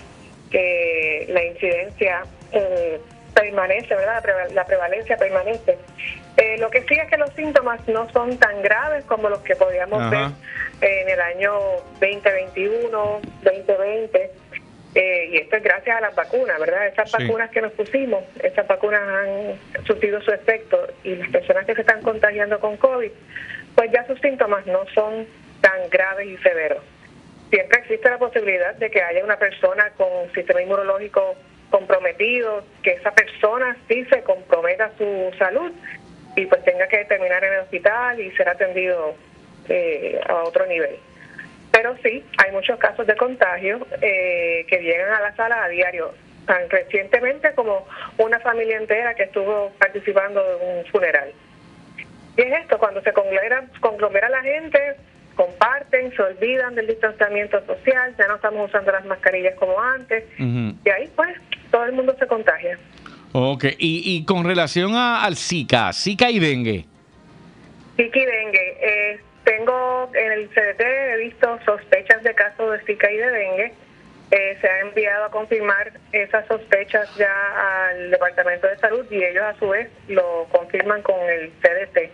que 0.50 1.26
la 1.28 1.44
incidencia 1.44 2.22
eh, 2.52 2.98
permanece, 3.34 3.94
¿verdad? 3.94 4.24
La 4.54 4.64
prevalencia 4.64 5.18
permanece. 5.18 5.76
Eh, 6.36 6.56
lo 6.58 6.70
que 6.70 6.82
sí 6.82 6.94
es 6.94 7.08
que 7.08 7.16
los 7.16 7.30
síntomas 7.34 7.86
no 7.88 8.08
son 8.10 8.36
tan 8.38 8.62
graves 8.62 9.04
como 9.04 9.28
los 9.28 9.40
que 9.40 9.56
podíamos 9.56 10.10
ver 10.10 10.30
en 10.80 11.08
el 11.08 11.20
año 11.20 11.52
2021, 12.00 13.20
2020. 13.42 14.30
Eh, 14.94 15.28
y 15.30 15.36
esto 15.36 15.56
es 15.56 15.62
gracias 15.62 15.96
a 15.96 16.00
las 16.00 16.14
vacunas, 16.14 16.58
¿verdad? 16.58 16.88
Esas 16.88 17.12
vacunas 17.12 17.50
que 17.50 17.60
nos 17.60 17.72
pusimos, 17.72 18.24
esas 18.42 18.66
vacunas 18.66 19.00
han 19.02 19.84
surtido 19.86 20.20
su 20.20 20.32
efecto 20.32 20.84
y 21.04 21.14
las 21.14 21.28
personas 21.28 21.64
que 21.64 21.74
se 21.74 21.82
están 21.82 22.02
contagiando 22.02 22.58
con 22.58 22.76
COVID, 22.76 23.10
pues 23.76 23.92
ya 23.92 24.04
sus 24.06 24.20
síntomas 24.20 24.66
no 24.66 24.84
son 24.92 25.26
tan 25.60 25.88
graves 25.90 26.26
y 26.26 26.36
severos. 26.38 26.82
Siempre 27.50 27.78
existe 27.80 28.10
la 28.10 28.18
posibilidad 28.18 28.74
de 28.74 28.90
que 28.90 29.02
haya 29.02 29.24
una 29.24 29.36
persona 29.36 29.90
con 29.96 30.08
sistema 30.34 30.62
inmunológico 30.62 31.36
comprometido, 31.70 32.64
que 32.82 32.92
esa 32.92 33.12
persona 33.12 33.76
sí 33.88 34.04
se 34.06 34.22
comprometa 34.22 34.90
su 34.98 35.30
salud 35.38 35.70
y 36.40 36.46
pues 36.46 36.64
tenga 36.64 36.86
que 36.88 37.04
terminar 37.04 37.44
en 37.44 37.52
el 37.52 37.60
hospital 37.60 38.18
y 38.18 38.30
ser 38.32 38.48
atendido 38.48 39.14
eh, 39.68 40.18
a 40.26 40.36
otro 40.44 40.66
nivel. 40.66 40.96
Pero 41.70 41.96
sí, 42.02 42.24
hay 42.38 42.52
muchos 42.52 42.78
casos 42.78 43.06
de 43.06 43.14
contagio 43.14 43.86
eh, 44.00 44.64
que 44.68 44.78
llegan 44.78 45.12
a 45.12 45.20
la 45.20 45.36
sala 45.36 45.64
a 45.64 45.68
diario, 45.68 46.14
tan 46.46 46.68
recientemente 46.70 47.52
como 47.54 47.86
una 48.18 48.40
familia 48.40 48.78
entera 48.78 49.14
que 49.14 49.24
estuvo 49.24 49.70
participando 49.78 50.42
de 50.42 50.54
un 50.64 50.86
funeral. 50.86 51.30
Y 52.36 52.40
es 52.40 52.60
esto, 52.62 52.78
cuando 52.78 53.02
se 53.02 53.12
conglomera, 53.12 53.64
conglomera 53.80 54.28
la 54.30 54.40
gente, 54.42 54.96
comparten, 55.36 56.14
se 56.16 56.22
olvidan 56.22 56.74
del 56.74 56.86
distanciamiento 56.86 57.64
social, 57.66 58.14
ya 58.18 58.28
no 58.28 58.36
estamos 58.36 58.68
usando 58.68 58.92
las 58.92 59.04
mascarillas 59.04 59.54
como 59.56 59.78
antes, 59.80 60.24
y 60.38 60.90
ahí 60.90 61.10
pues 61.14 61.36
todo 61.70 61.84
el 61.84 61.92
mundo 61.92 62.16
se 62.18 62.26
contagia. 62.26 62.78
Ok, 63.32 63.64
y, 63.78 64.16
y 64.16 64.24
con 64.24 64.44
relación 64.44 64.94
al 64.94 65.36
Zika, 65.36 65.92
Zika 65.92 66.30
y 66.30 66.40
dengue. 66.40 66.84
Zika 67.96 68.18
y 68.18 68.24
dengue, 68.24 68.76
eh, 68.80 69.20
tengo 69.44 70.10
en 70.14 70.32
el 70.32 70.48
CDT, 70.48 70.80
he 70.80 71.16
visto 71.18 71.58
sospechas 71.64 72.22
de 72.22 72.34
casos 72.34 72.72
de 72.72 72.84
Zika 72.84 73.10
y 73.10 73.16
de 73.16 73.30
dengue. 73.30 73.72
Eh, 74.32 74.58
se 74.60 74.68
ha 74.68 74.80
enviado 74.80 75.24
a 75.24 75.30
confirmar 75.30 75.92
esas 76.12 76.46
sospechas 76.46 77.08
ya 77.16 77.88
al 77.88 78.10
Departamento 78.10 78.68
de 78.68 78.78
Salud 78.78 79.04
y 79.10 79.24
ellos 79.24 79.42
a 79.42 79.58
su 79.58 79.68
vez 79.68 79.88
lo 80.08 80.46
confirman 80.50 81.02
con 81.02 81.18
el 81.28 81.50
CDT. 81.60 82.10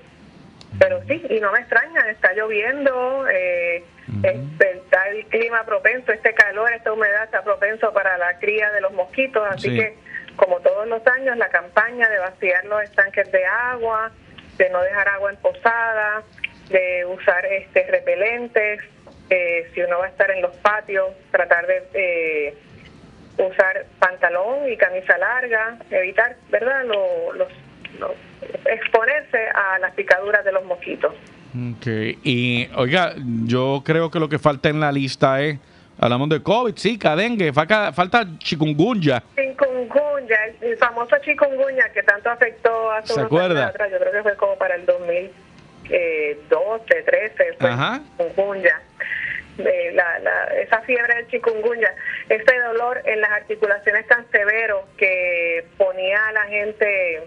Pero 0.78 1.02
sí, 1.06 1.22
y 1.28 1.40
no 1.40 1.52
me 1.52 1.60
extraña, 1.60 2.10
está 2.10 2.32
lloviendo, 2.34 3.26
eh, 3.28 3.84
está 4.22 5.08
el 5.08 5.26
clima 5.26 5.64
propenso, 5.64 6.12
este 6.12 6.34
calor, 6.34 6.72
esta 6.72 6.92
humedad 6.92 7.24
está 7.24 7.42
propenso 7.42 7.92
para 7.92 8.16
la 8.18 8.38
cría 8.38 8.70
de 8.72 8.80
los 8.80 8.92
mosquitos, 8.92 9.42
así 9.50 9.74
que 9.74 9.96
como 10.36 10.60
todos 10.60 10.86
los 10.86 11.06
años, 11.06 11.36
la 11.36 11.48
campaña 11.48 12.08
de 12.08 12.18
vaciar 12.18 12.64
los 12.66 12.82
estanques 12.82 13.30
de 13.32 13.44
agua, 13.44 14.10
de 14.58 14.70
no 14.70 14.80
dejar 14.82 15.08
agua 15.08 15.30
en 15.30 15.36
posada, 15.38 16.22
de 16.68 17.04
usar 17.06 17.44
este 17.46 17.86
repelentes, 17.90 18.80
eh, 19.30 19.70
si 19.74 19.80
uno 19.80 19.98
va 19.98 20.06
a 20.06 20.08
estar 20.08 20.30
en 20.30 20.42
los 20.42 20.54
patios, 20.58 21.10
tratar 21.30 21.66
de 21.66 21.82
eh, 21.94 22.54
usar 23.38 23.86
pantalón 23.98 24.70
y 24.70 24.76
camisa 24.76 25.18
larga, 25.18 25.78
evitar, 25.90 26.36
¿verdad?, 26.50 26.84
los, 26.84 27.48
exponerse 28.66 29.48
a 29.54 29.78
las 29.78 29.94
picaduras 29.94 30.44
de 30.44 30.52
los 30.52 30.64
mosquitos. 30.64 31.14
Ok, 31.54 31.86
y 32.22 32.68
oiga, 32.76 33.14
yo 33.44 33.82
creo 33.84 34.10
que 34.10 34.20
lo 34.20 34.28
que 34.28 34.38
falta 34.38 34.68
en 34.68 34.80
la 34.80 34.92
lista 34.92 35.40
es 35.40 35.58
Hablamos 35.98 36.28
de 36.28 36.42
COVID, 36.42 36.76
Zika, 36.76 37.16
dengue, 37.16 37.52
falta, 37.52 37.92
falta 37.92 38.26
chikungunya. 38.38 39.22
Chikungunya, 39.34 40.36
el, 40.60 40.76
famoso 40.76 41.16
chikungunya 41.22 41.88
que 41.90 42.02
tanto 42.02 42.28
afectó 42.28 42.90
a 42.90 43.06
su 43.06 43.14
¿Se 43.14 43.22
acuerda? 43.22 43.68
Atrás, 43.68 43.90
yo 43.90 43.98
creo 43.98 44.12
que 44.12 44.22
fue 44.22 44.36
como 44.36 44.58
para 44.58 44.74
el 44.74 44.84
2012, 44.84 47.02
13, 47.02 47.56
fue 47.58 47.70
Ajá. 47.70 48.02
chikungunya. 48.18 48.78
la, 49.56 50.18
la, 50.18 50.44
esa 50.60 50.82
fiebre 50.82 51.14
del 51.14 51.28
chikungunya, 51.28 51.88
ese 52.28 52.60
dolor 52.60 53.00
en 53.06 53.22
las 53.22 53.30
articulaciones 53.30 54.06
tan 54.06 54.30
severo 54.30 54.86
que 54.98 55.64
ponía 55.78 56.28
a 56.28 56.32
la 56.32 56.44
gente 56.44 57.26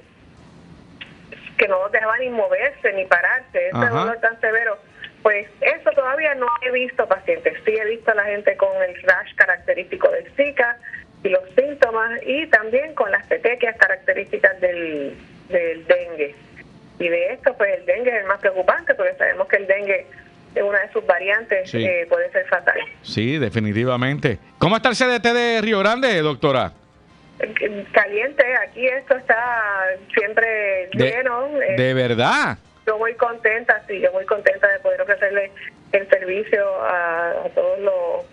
que 1.58 1.68
no 1.68 1.90
dejaban 1.90 2.20
ni 2.20 2.30
moverse 2.30 2.94
ni 2.94 3.06
pararse, 3.06 3.70
ese 3.70 3.88
dolor 3.88 4.20
tan 4.22 4.40
severo 4.40 4.78
pues 5.24 5.48
eso 5.62 5.92
todavía 5.92 6.36
no 6.36 6.48
he 6.62 6.72
visto 6.72 7.08
pacientes. 7.08 7.54
Sí 7.66 7.74
he 7.76 7.86
visto 7.86 8.12
a 8.12 8.16
la 8.16 8.24
gente 8.24 8.56
con 8.58 8.70
el 8.82 8.96
rash 9.04 9.34
característico 9.36 10.10
del 10.10 10.32
Zika 10.36 10.78
y 11.24 11.30
los 11.30 11.44
síntomas 11.58 12.20
y 12.26 12.48
también 12.48 12.94
con 12.94 13.12
las 13.12 13.26
petequias 13.28 13.76
características 13.78 14.60
del, 14.62 15.16
del 15.50 15.86
dengue. 15.88 16.36
Y 17.00 17.08
de 17.08 17.34
esto, 17.34 17.54
pues 17.58 17.78
el 17.80 17.86
dengue 17.86 18.10
es 18.10 18.22
el 18.22 18.28
más 18.28 18.40
preocupante 18.40 18.94
porque 18.96 19.16
sabemos 19.16 19.48
que 19.48 19.58
el 19.58 19.68
dengue 19.68 20.06
es 20.56 20.64
una 20.64 20.80
de 20.80 20.92
sus 20.92 21.06
variantes 21.06 21.74
eh, 21.74 22.06
puede 22.10 22.32
ser 22.32 22.46
fatal. 22.48 22.80
Sí, 23.02 23.38
definitivamente. 23.38 24.40
¿Cómo 24.58 24.78
está 24.78 24.90
el 24.90 24.96
CDT 24.96 25.26
de 25.34 25.62
Río 25.62 25.80
Grande, 25.80 26.22
doctora? 26.22 26.74
Caliente, 27.94 28.44
aquí 28.68 28.86
esto 28.88 29.16
está 29.16 29.86
siempre 30.14 30.90
lleno. 30.92 31.48
Eh. 31.62 31.76
¿De 31.78 31.94
verdad? 31.94 32.58
Yo 32.90 32.98
muy 32.98 33.14
contenta, 33.14 33.84
sí, 33.88 34.00
yo 34.00 34.12
muy 34.14 34.26
contenta 34.26 34.68
de 34.68 34.80
poder 34.80 35.00
ofrecerle 35.02 35.52
el 35.92 36.10
servicio 36.10 36.66
a, 36.82 37.34
todos 37.54 37.80
los 37.80 38.26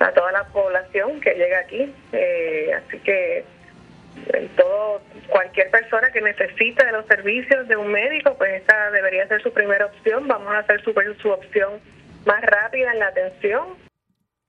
a 0.00 0.12
toda 0.12 0.32
la 0.32 0.44
población 0.48 1.20
que 1.20 1.34
llega 1.34 1.60
aquí, 1.60 1.94
eh, 2.12 2.72
así 2.74 2.98
que 2.98 3.44
todo 4.56 5.00
cualquier 5.28 5.70
persona 5.70 6.10
que 6.10 6.20
necesite 6.20 6.84
de 6.84 6.90
los 6.90 7.06
servicios 7.06 7.68
de 7.68 7.76
un 7.76 7.92
médico, 7.92 8.34
pues 8.36 8.54
esta 8.54 8.90
debería 8.90 9.28
ser 9.28 9.40
su 9.42 9.52
primera 9.52 9.86
opción. 9.86 10.26
Vamos 10.26 10.52
a 10.52 10.58
hacer 10.58 10.82
su, 10.82 10.92
su 11.22 11.30
opción 11.30 11.80
más 12.26 12.42
rápida 12.42 12.92
en 12.92 12.98
la 12.98 13.06
atención. 13.06 13.76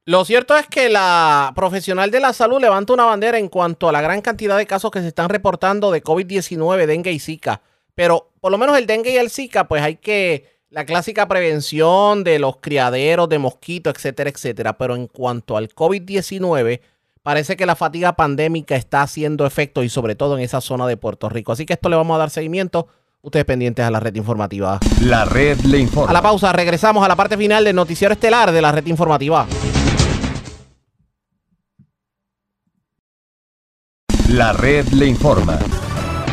Lo 0.05 0.25
cierto 0.25 0.57
es 0.57 0.65
que 0.65 0.89
la 0.89 1.51
profesional 1.55 2.09
de 2.09 2.19
la 2.19 2.33
salud 2.33 2.59
levanta 2.59 2.93
una 2.93 3.05
bandera 3.05 3.37
en 3.37 3.47
cuanto 3.47 3.87
a 3.87 3.91
la 3.91 4.01
gran 4.01 4.21
cantidad 4.21 4.57
de 4.57 4.65
casos 4.65 4.89
que 4.89 5.01
se 5.01 5.07
están 5.07 5.29
reportando 5.29 5.91
de 5.91 6.01
COVID-19, 6.01 6.87
dengue 6.87 7.11
y 7.11 7.19
Zika. 7.19 7.61
Pero 7.99 8.31
por 8.39 8.49
lo 8.49 8.57
menos 8.57 8.77
el 8.77 8.87
dengue 8.87 9.11
y 9.11 9.17
el 9.17 9.29
Zika, 9.29 9.67
pues 9.67 9.83
hay 9.83 9.97
que 9.97 10.45
la 10.69 10.85
clásica 10.85 11.27
prevención 11.27 12.23
de 12.23 12.39
los 12.39 12.55
criaderos 12.61 13.27
de 13.27 13.39
mosquitos, 13.39 13.93
etcétera, 13.93 14.29
etcétera. 14.29 14.77
Pero 14.77 14.95
en 14.95 15.07
cuanto 15.07 15.57
al 15.57 15.67
COVID-19, 15.67 16.79
parece 17.23 17.57
que 17.57 17.65
la 17.65 17.75
fatiga 17.75 18.13
pandémica 18.13 18.77
está 18.77 19.01
haciendo 19.01 19.45
efecto 19.45 19.83
y 19.83 19.89
sobre 19.89 20.15
todo 20.15 20.37
en 20.37 20.45
esa 20.45 20.61
zona 20.61 20.87
de 20.87 20.95
Puerto 20.95 21.27
Rico. 21.27 21.51
Así 21.51 21.65
que 21.65 21.73
esto 21.73 21.89
le 21.89 21.97
vamos 21.97 22.15
a 22.15 22.19
dar 22.19 22.29
seguimiento. 22.29 22.87
Ustedes 23.21 23.43
pendientes 23.43 23.83
a 23.83 23.91
la 23.91 23.99
red 23.99 24.15
informativa. 24.15 24.79
La 25.01 25.25
red 25.25 25.59
le 25.65 25.79
informa. 25.79 26.09
A 26.09 26.13
la 26.13 26.21
pausa, 26.21 26.53
regresamos 26.53 27.03
a 27.03 27.09
la 27.09 27.17
parte 27.17 27.35
final 27.35 27.65
del 27.65 27.75
noticiero 27.75 28.13
estelar 28.13 28.53
de 28.53 28.61
la 28.61 28.71
red 28.71 28.85
informativa. 28.85 29.45
La 34.29 34.53
red 34.53 34.87
le 34.93 35.05
informa. 35.05 35.59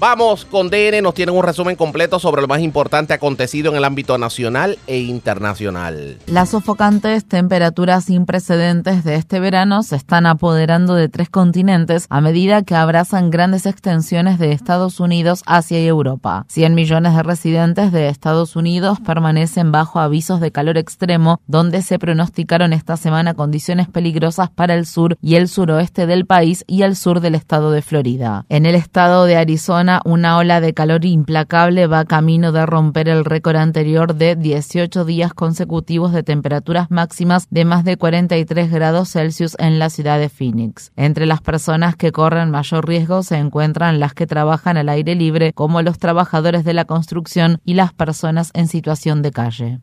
Vamos 0.00 0.44
con 0.44 0.70
DN, 0.70 1.02
nos 1.02 1.12
tienen 1.12 1.34
un 1.34 1.42
resumen 1.42 1.74
completo 1.74 2.20
sobre 2.20 2.40
lo 2.40 2.46
más 2.46 2.60
importante 2.60 3.14
acontecido 3.14 3.72
en 3.72 3.76
el 3.76 3.84
ámbito 3.84 4.16
nacional 4.16 4.78
e 4.86 4.98
internacional. 5.00 6.18
Las 6.26 6.50
sofocantes 6.50 7.24
temperaturas 7.24 8.04
sin 8.04 8.24
precedentes 8.24 9.02
de 9.02 9.16
este 9.16 9.40
verano 9.40 9.82
se 9.82 9.96
están 9.96 10.26
apoderando 10.26 10.94
de 10.94 11.08
tres 11.08 11.28
continentes 11.30 12.06
a 12.10 12.20
medida 12.20 12.62
que 12.62 12.76
abrazan 12.76 13.30
grandes 13.30 13.66
extensiones 13.66 14.38
de 14.38 14.52
Estados 14.52 15.00
Unidos, 15.00 15.42
Asia 15.46 15.80
y 15.80 15.88
Europa. 15.88 16.46
100 16.46 16.76
millones 16.76 17.16
de 17.16 17.24
residentes 17.24 17.90
de 17.90 18.08
Estados 18.08 18.54
Unidos 18.54 19.00
permanecen 19.04 19.72
bajo 19.72 19.98
avisos 19.98 20.40
de 20.40 20.52
calor 20.52 20.78
extremo, 20.78 21.40
donde 21.48 21.82
se 21.82 21.98
pronosticaron 21.98 22.72
esta 22.72 22.96
semana 22.96 23.34
condiciones 23.34 23.88
peligrosas 23.88 24.48
para 24.48 24.74
el 24.74 24.86
sur 24.86 25.18
y 25.20 25.34
el 25.34 25.48
suroeste 25.48 26.06
del 26.06 26.24
país 26.24 26.62
y 26.68 26.82
el 26.82 26.94
sur 26.94 27.18
del 27.18 27.34
estado 27.34 27.72
de 27.72 27.82
Florida. 27.82 28.46
En 28.48 28.64
el 28.64 28.76
estado 28.76 29.24
de 29.24 29.36
Arizona, 29.36 29.87
una 30.04 30.36
ola 30.36 30.60
de 30.60 30.74
calor 30.74 31.04
implacable 31.04 31.86
va 31.86 32.04
camino 32.04 32.52
de 32.52 32.66
romper 32.66 33.08
el 33.08 33.24
récord 33.24 33.56
anterior 33.56 34.14
de 34.14 34.36
18 34.36 35.04
días 35.04 35.32
consecutivos 35.32 36.12
de 36.12 36.22
temperaturas 36.22 36.90
máximas 36.90 37.46
de 37.50 37.64
más 37.64 37.84
de 37.84 37.96
43 37.96 38.70
grados 38.70 39.10
Celsius 39.12 39.56
en 39.58 39.78
la 39.78 39.88
ciudad 39.88 40.18
de 40.18 40.28
Phoenix. 40.28 40.92
Entre 40.96 41.24
las 41.24 41.40
personas 41.40 41.96
que 41.96 42.12
corren 42.12 42.50
mayor 42.50 42.86
riesgo 42.86 43.22
se 43.22 43.38
encuentran 43.38 43.98
las 43.98 44.12
que 44.12 44.26
trabajan 44.26 44.76
al 44.76 44.90
aire 44.90 45.14
libre, 45.14 45.52
como 45.54 45.80
los 45.80 45.98
trabajadores 45.98 46.64
de 46.64 46.74
la 46.74 46.84
construcción 46.84 47.60
y 47.64 47.74
las 47.74 47.94
personas 47.94 48.50
en 48.54 48.68
situación 48.68 49.22
de 49.22 49.30
calle. 49.32 49.80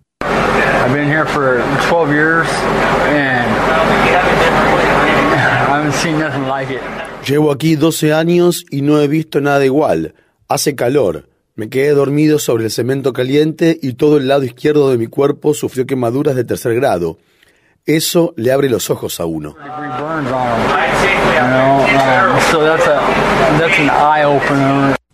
Llevo 7.27 7.51
aquí 7.51 7.75
12 7.75 8.13
años 8.13 8.65
y 8.69 8.83
no 8.83 9.01
he 9.01 9.07
visto 9.07 9.41
nada 9.41 9.65
igual. 9.65 10.13
Hace 10.47 10.75
calor. 10.75 11.27
Me 11.55 11.69
quedé 11.69 11.89
dormido 11.89 12.37
sobre 12.37 12.65
el 12.65 12.71
cemento 12.71 13.13
caliente 13.13 13.79
y 13.81 13.93
todo 13.93 14.17
el 14.17 14.27
lado 14.27 14.43
izquierdo 14.43 14.91
de 14.91 14.99
mi 14.99 15.07
cuerpo 15.07 15.55
sufrió 15.55 15.87
quemaduras 15.87 16.35
de 16.35 16.43
tercer 16.43 16.75
grado. 16.75 17.17
Eso 17.87 18.35
le 18.37 18.51
abre 18.51 18.69
los 18.69 18.91
ojos 18.91 19.19
a 19.19 19.25
uno. 19.25 19.55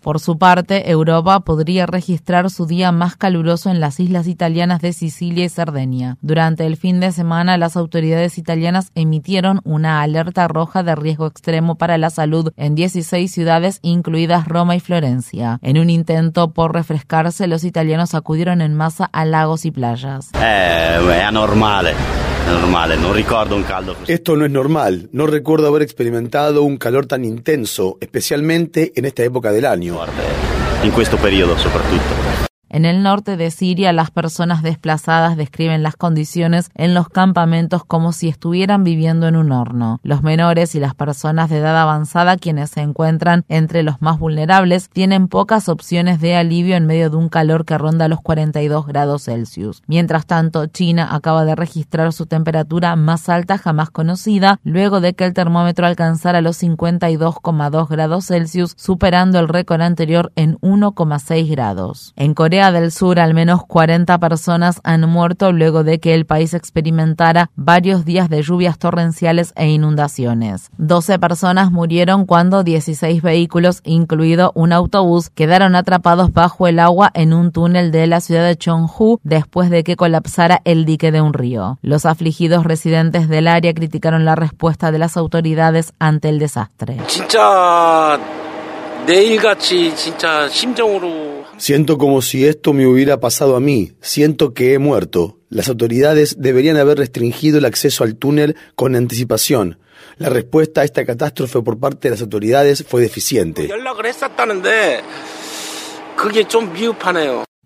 Por 0.01 0.19
su 0.19 0.37
parte, 0.37 0.89
Europa 0.89 1.39
podría 1.41 1.85
registrar 1.85 2.49
su 2.49 2.65
día 2.65 2.91
más 2.91 3.15
caluroso 3.15 3.69
en 3.69 3.79
las 3.79 3.99
islas 3.99 4.27
italianas 4.27 4.81
de 4.81 4.93
Sicilia 4.93 5.45
y 5.45 5.49
Cerdeña. 5.49 6.17
Durante 6.21 6.65
el 6.65 6.75
fin 6.75 6.99
de 6.99 7.11
semana, 7.11 7.57
las 7.57 7.77
autoridades 7.77 8.37
italianas 8.37 8.91
emitieron 8.95 9.61
una 9.63 10.01
alerta 10.01 10.47
roja 10.47 10.81
de 10.81 10.95
riesgo 10.95 11.27
extremo 11.27 11.75
para 11.75 11.99
la 11.99 12.09
salud 12.09 12.51
en 12.57 12.73
16 12.73 13.31
ciudades, 13.31 13.79
incluidas 13.83 14.47
Roma 14.47 14.75
y 14.75 14.79
Florencia. 14.79 15.59
En 15.61 15.77
un 15.77 15.89
intento 15.89 16.51
por 16.51 16.73
refrescarse, 16.73 17.45
los 17.47 17.63
italianos 17.63 18.15
acudieron 18.15 18.61
en 18.61 18.73
masa 18.73 19.05
a 19.05 19.23
lagos 19.25 19.65
y 19.65 19.71
playas. 19.71 20.31
Eh, 20.33 20.97
esto 24.07 24.35
no 24.35 24.45
es 24.45 24.51
normal. 24.51 25.09
No 25.11 25.27
recuerdo 25.27 25.67
haber 25.67 25.81
experimentado 25.81 26.63
un 26.63 26.77
calor 26.77 27.05
tan 27.05 27.25
intenso, 27.25 27.97
especialmente 28.01 28.91
en 28.95 29.05
esta 29.05 29.23
época 29.23 29.51
del 29.51 29.65
año. 29.65 29.97
En 30.83 30.91
este 30.91 31.17
periodo, 31.17 31.57
sobre 31.57 31.83
todo. 31.83 32.50
En 32.73 32.85
el 32.85 33.03
norte 33.03 33.35
de 33.35 33.51
Siria, 33.51 33.91
las 33.91 34.11
personas 34.11 34.63
desplazadas 34.63 35.35
describen 35.35 35.83
las 35.83 35.97
condiciones 35.97 36.71
en 36.73 36.93
los 36.93 37.09
campamentos 37.09 37.83
como 37.83 38.13
si 38.13 38.29
estuvieran 38.29 38.85
viviendo 38.85 39.27
en 39.27 39.35
un 39.35 39.51
horno. 39.51 39.99
Los 40.03 40.23
menores 40.23 40.73
y 40.73 40.79
las 40.79 40.95
personas 40.95 41.49
de 41.49 41.57
edad 41.57 41.77
avanzada, 41.77 42.37
quienes 42.37 42.69
se 42.69 42.79
encuentran 42.79 43.43
entre 43.49 43.83
los 43.83 44.01
más 44.01 44.19
vulnerables, 44.19 44.87
tienen 44.87 45.27
pocas 45.27 45.67
opciones 45.67 46.21
de 46.21 46.37
alivio 46.37 46.77
en 46.77 46.85
medio 46.85 47.09
de 47.09 47.17
un 47.17 47.27
calor 47.27 47.65
que 47.65 47.77
ronda 47.77 48.07
los 48.07 48.21
42 48.21 48.87
grados 48.87 49.25
Celsius. 49.25 49.83
Mientras 49.87 50.25
tanto, 50.25 50.67
China 50.67 51.09
acaba 51.11 51.43
de 51.43 51.55
registrar 51.55 52.13
su 52.13 52.25
temperatura 52.25 52.95
más 52.95 53.27
alta 53.27 53.57
jamás 53.57 53.89
conocida, 53.89 54.61
luego 54.63 55.01
de 55.01 55.13
que 55.13 55.25
el 55.25 55.33
termómetro 55.33 55.87
alcanzara 55.87 56.39
los 56.39 56.63
52,2 56.63 57.89
grados 57.89 58.27
Celsius, 58.27 58.75
superando 58.77 59.39
el 59.39 59.49
récord 59.49 59.81
anterior 59.81 60.31
en 60.37 60.57
1,6 60.59 61.51
grados. 61.51 62.13
En 62.15 62.33
Corea 62.33 62.60
del 62.69 62.91
Sur, 62.91 63.19
al 63.19 63.33
menos 63.33 63.65
40 63.65 64.19
personas 64.19 64.81
han 64.83 65.09
muerto 65.09 65.51
luego 65.51 65.83
de 65.83 65.99
que 65.99 66.13
el 66.13 66.25
país 66.25 66.53
experimentara 66.53 67.49
varios 67.55 68.05
días 68.05 68.29
de 68.29 68.43
lluvias 68.43 68.77
torrenciales 68.77 69.53
e 69.55 69.69
inundaciones. 69.69 70.69
12 70.77 71.17
personas 71.17 71.71
murieron 71.71 72.25
cuando 72.25 72.63
16 72.63 73.21
vehículos, 73.23 73.81
incluido 73.83 74.51
un 74.53 74.73
autobús, 74.73 75.29
quedaron 75.29 75.75
atrapados 75.75 76.33
bajo 76.33 76.67
el 76.67 76.79
agua 76.79 77.09
en 77.15 77.33
un 77.33 77.51
túnel 77.51 77.91
de 77.91 78.05
la 78.05 78.21
ciudad 78.21 78.45
de 78.45 78.57
Chonghu 78.57 79.19
después 79.23 79.69
de 79.69 79.83
que 79.83 79.95
colapsara 79.95 80.61
el 80.65 80.85
dique 80.85 81.11
de 81.11 81.21
un 81.21 81.33
río. 81.33 81.79
Los 81.81 82.05
afligidos 82.05 82.65
residentes 82.65 83.29
del 83.29 83.47
área 83.47 83.73
criticaron 83.73 84.25
la 84.25 84.35
respuesta 84.35 84.91
de 84.91 84.99
las 84.99 85.17
autoridades 85.17 85.93
ante 85.99 86.29
el 86.29 86.37
desastre. 86.37 86.97
Siento 91.61 91.99
como 91.99 92.23
si 92.23 92.47
esto 92.47 92.73
me 92.73 92.87
hubiera 92.87 93.19
pasado 93.19 93.55
a 93.55 93.59
mí, 93.59 93.91
siento 94.01 94.55
que 94.55 94.73
he 94.73 94.79
muerto. 94.79 95.37
Las 95.49 95.69
autoridades 95.69 96.37
deberían 96.39 96.75
haber 96.75 96.97
restringido 96.97 97.59
el 97.59 97.65
acceso 97.65 98.03
al 98.03 98.15
túnel 98.15 98.55
con 98.73 98.95
anticipación. 98.95 99.77
La 100.17 100.29
respuesta 100.29 100.81
a 100.81 100.85
esta 100.85 101.05
catástrofe 101.05 101.61
por 101.61 101.79
parte 101.79 102.07
de 102.07 102.15
las 102.15 102.21
autoridades 102.23 102.83
fue 102.87 103.01
deficiente. 103.01 103.69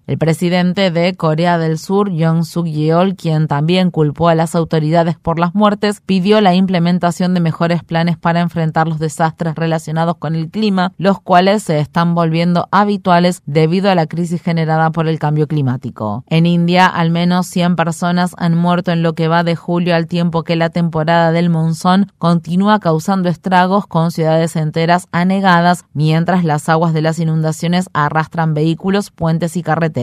El 0.08 0.20
presidente 0.20 0.92
de 0.92 1.16
Corea 1.16 1.58
del 1.58 1.80
Sur, 1.80 2.12
Yoon 2.12 2.46
Suk 2.46 2.68
Yeol, 2.68 3.16
quien 3.16 3.48
también 3.48 3.90
culpó 3.90 4.30
a 4.30 4.36
las 4.36 4.54
autoridades 4.54 5.18
por 5.18 5.40
las 5.40 5.56
muertes, 5.56 6.00
pidió 6.06 6.42
la 6.42 6.54
implementación 6.54 7.34
de 7.34 7.40
mejores 7.40 7.84
planes 7.84 8.16
para 8.16 8.42
enfrentar 8.42 8.88
los 8.88 9.00
desastres 9.00 9.56
relacionados 9.56 10.18
con 10.18 10.36
el 10.36 10.52
clima, 10.52 10.94
los 11.00 11.20
cuales 11.20 11.64
se 11.64 11.80
están 11.80 12.14
volviendo 12.14 12.68
habituales 12.70 13.42
debido 13.48 13.90
a 13.90 13.96
la 13.96 14.06
crisis 14.06 14.44
generada 14.44 14.92
por 14.92 15.08
el 15.08 15.18
cambio 15.18 15.48
climático. 15.48 16.24
En 16.28 16.46
India, 16.46 16.86
al 16.86 17.10
menos 17.10 17.48
100 17.48 17.76
personas 17.76 18.36
han 18.38 18.56
muerto 18.56 18.92
en 18.92 19.02
lo 19.02 19.14
que 19.14 19.28
va 19.28 19.44
de 19.44 19.56
julio 19.56 19.96
al 19.96 20.06
tiempo 20.06 20.44
que 20.44 20.56
la 20.56 20.70
temporada 20.70 21.32
del 21.32 21.50
monzón 21.50 22.12
continúa 22.20 22.80
causando 22.80 23.28
estragos 23.28 23.88
con 23.88 24.12
ciudades 24.12 24.56
enteras 24.56 25.08
anegadas, 25.12 25.84
mientras 25.94 26.44
las 26.44 26.70
aguas 26.70 26.94
de 26.94 27.02
las 27.02 27.18
inundaciones 27.18 27.90
arrastran 27.94 28.54
vehículos, 28.54 29.10
puentes 29.10 29.58
y 29.58 29.64
carreteras 29.64 29.95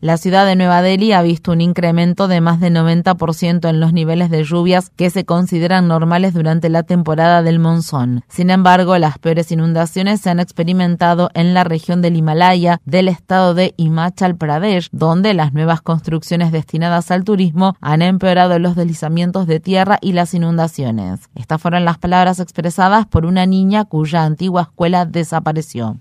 la 0.00 0.16
ciudad 0.18 0.44
de 0.44 0.56
Nueva 0.56 0.82
Delhi 0.82 1.12
ha 1.12 1.22
visto 1.22 1.52
un 1.52 1.62
incremento 1.62 2.28
de 2.28 2.42
más 2.42 2.60
de 2.60 2.70
90% 2.70 3.70
en 3.70 3.80
los 3.80 3.94
niveles 3.94 4.28
de 4.28 4.44
lluvias 4.44 4.90
que 4.94 5.08
se 5.08 5.24
consideran 5.24 5.88
normales 5.88 6.34
durante 6.34 6.68
la 6.68 6.82
temporada 6.82 7.42
del 7.42 7.58
monzón. 7.58 8.24
Sin 8.28 8.50
embargo, 8.50 8.98
las 8.98 9.18
peores 9.18 9.50
inundaciones 9.50 10.20
se 10.20 10.28
han 10.28 10.38
experimentado 10.38 11.30
en 11.32 11.54
la 11.54 11.64
región 11.64 12.02
del 12.02 12.16
Himalaya 12.16 12.82
del 12.84 13.08
estado 13.08 13.54
de 13.54 13.72
Himachal 13.78 14.36
Pradesh, 14.36 14.90
donde 14.92 15.32
las 15.32 15.54
nuevas 15.54 15.80
construcciones 15.80 16.52
destinadas 16.52 17.10
al 17.10 17.24
turismo 17.24 17.74
han 17.80 18.02
empeorado 18.02 18.58
los 18.58 18.76
deslizamientos 18.76 19.46
de 19.46 19.60
tierra 19.60 19.98
y 20.02 20.12
las 20.12 20.34
inundaciones. 20.34 21.20
Estas 21.34 21.60
fueron 21.62 21.86
las 21.86 21.96
palabras 21.96 22.38
expresadas 22.38 23.06
por 23.06 23.24
una 23.24 23.46
niña 23.46 23.86
cuya 23.86 24.24
antigua 24.24 24.62
escuela 24.62 25.06
desapareció. 25.06 25.96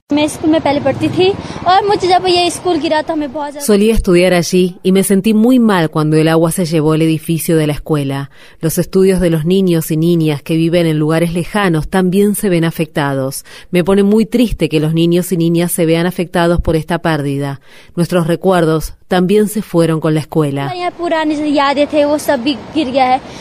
Solía 3.60 3.94
estudiar 3.94 4.34
allí 4.34 4.78
y 4.84 4.92
me 4.92 5.04
sentí 5.04 5.34
muy 5.34 5.60
mal 5.60 5.90
cuando 5.90 6.18
el 6.18 6.28
agua 6.28 6.52
se 6.52 6.66
llevó 6.66 6.96
el 6.96 7.02
edificio 7.02 7.58
de 7.58 7.68
la 7.68 7.74
escuela. 7.74 8.32
Los 8.60 8.78
estudios 8.78 9.20
de 9.20 9.30
los 9.30 9.46
niños 9.46 9.92
y 9.92 9.98
niñas 9.98 10.42
que 10.42 10.56
viven 10.56 10.86
en 10.86 11.00
lugares 11.00 11.34
lejanos 11.34 11.88
también 11.88 12.36
se 12.36 12.50
ven 12.50 12.66
afectados. 12.66 13.46
Me 13.72 13.84
pone 13.84 14.04
muy 14.04 14.26
triste 14.26 14.70
que 14.70 14.80
los 14.80 14.94
niños 14.94 15.32
y 15.32 15.38
niñas 15.38 15.72
se 15.72 15.86
vean 15.86 16.06
afectados 16.06 16.62
por 16.62 16.76
esta 16.76 17.00
pérdida. 17.00 17.62
Nuestros 17.96 18.28
recuerdos 18.28 18.97
también 19.08 19.48
se 19.48 19.62
fueron 19.62 20.00
con 20.00 20.14
la 20.14 20.20
escuela. 20.20 20.72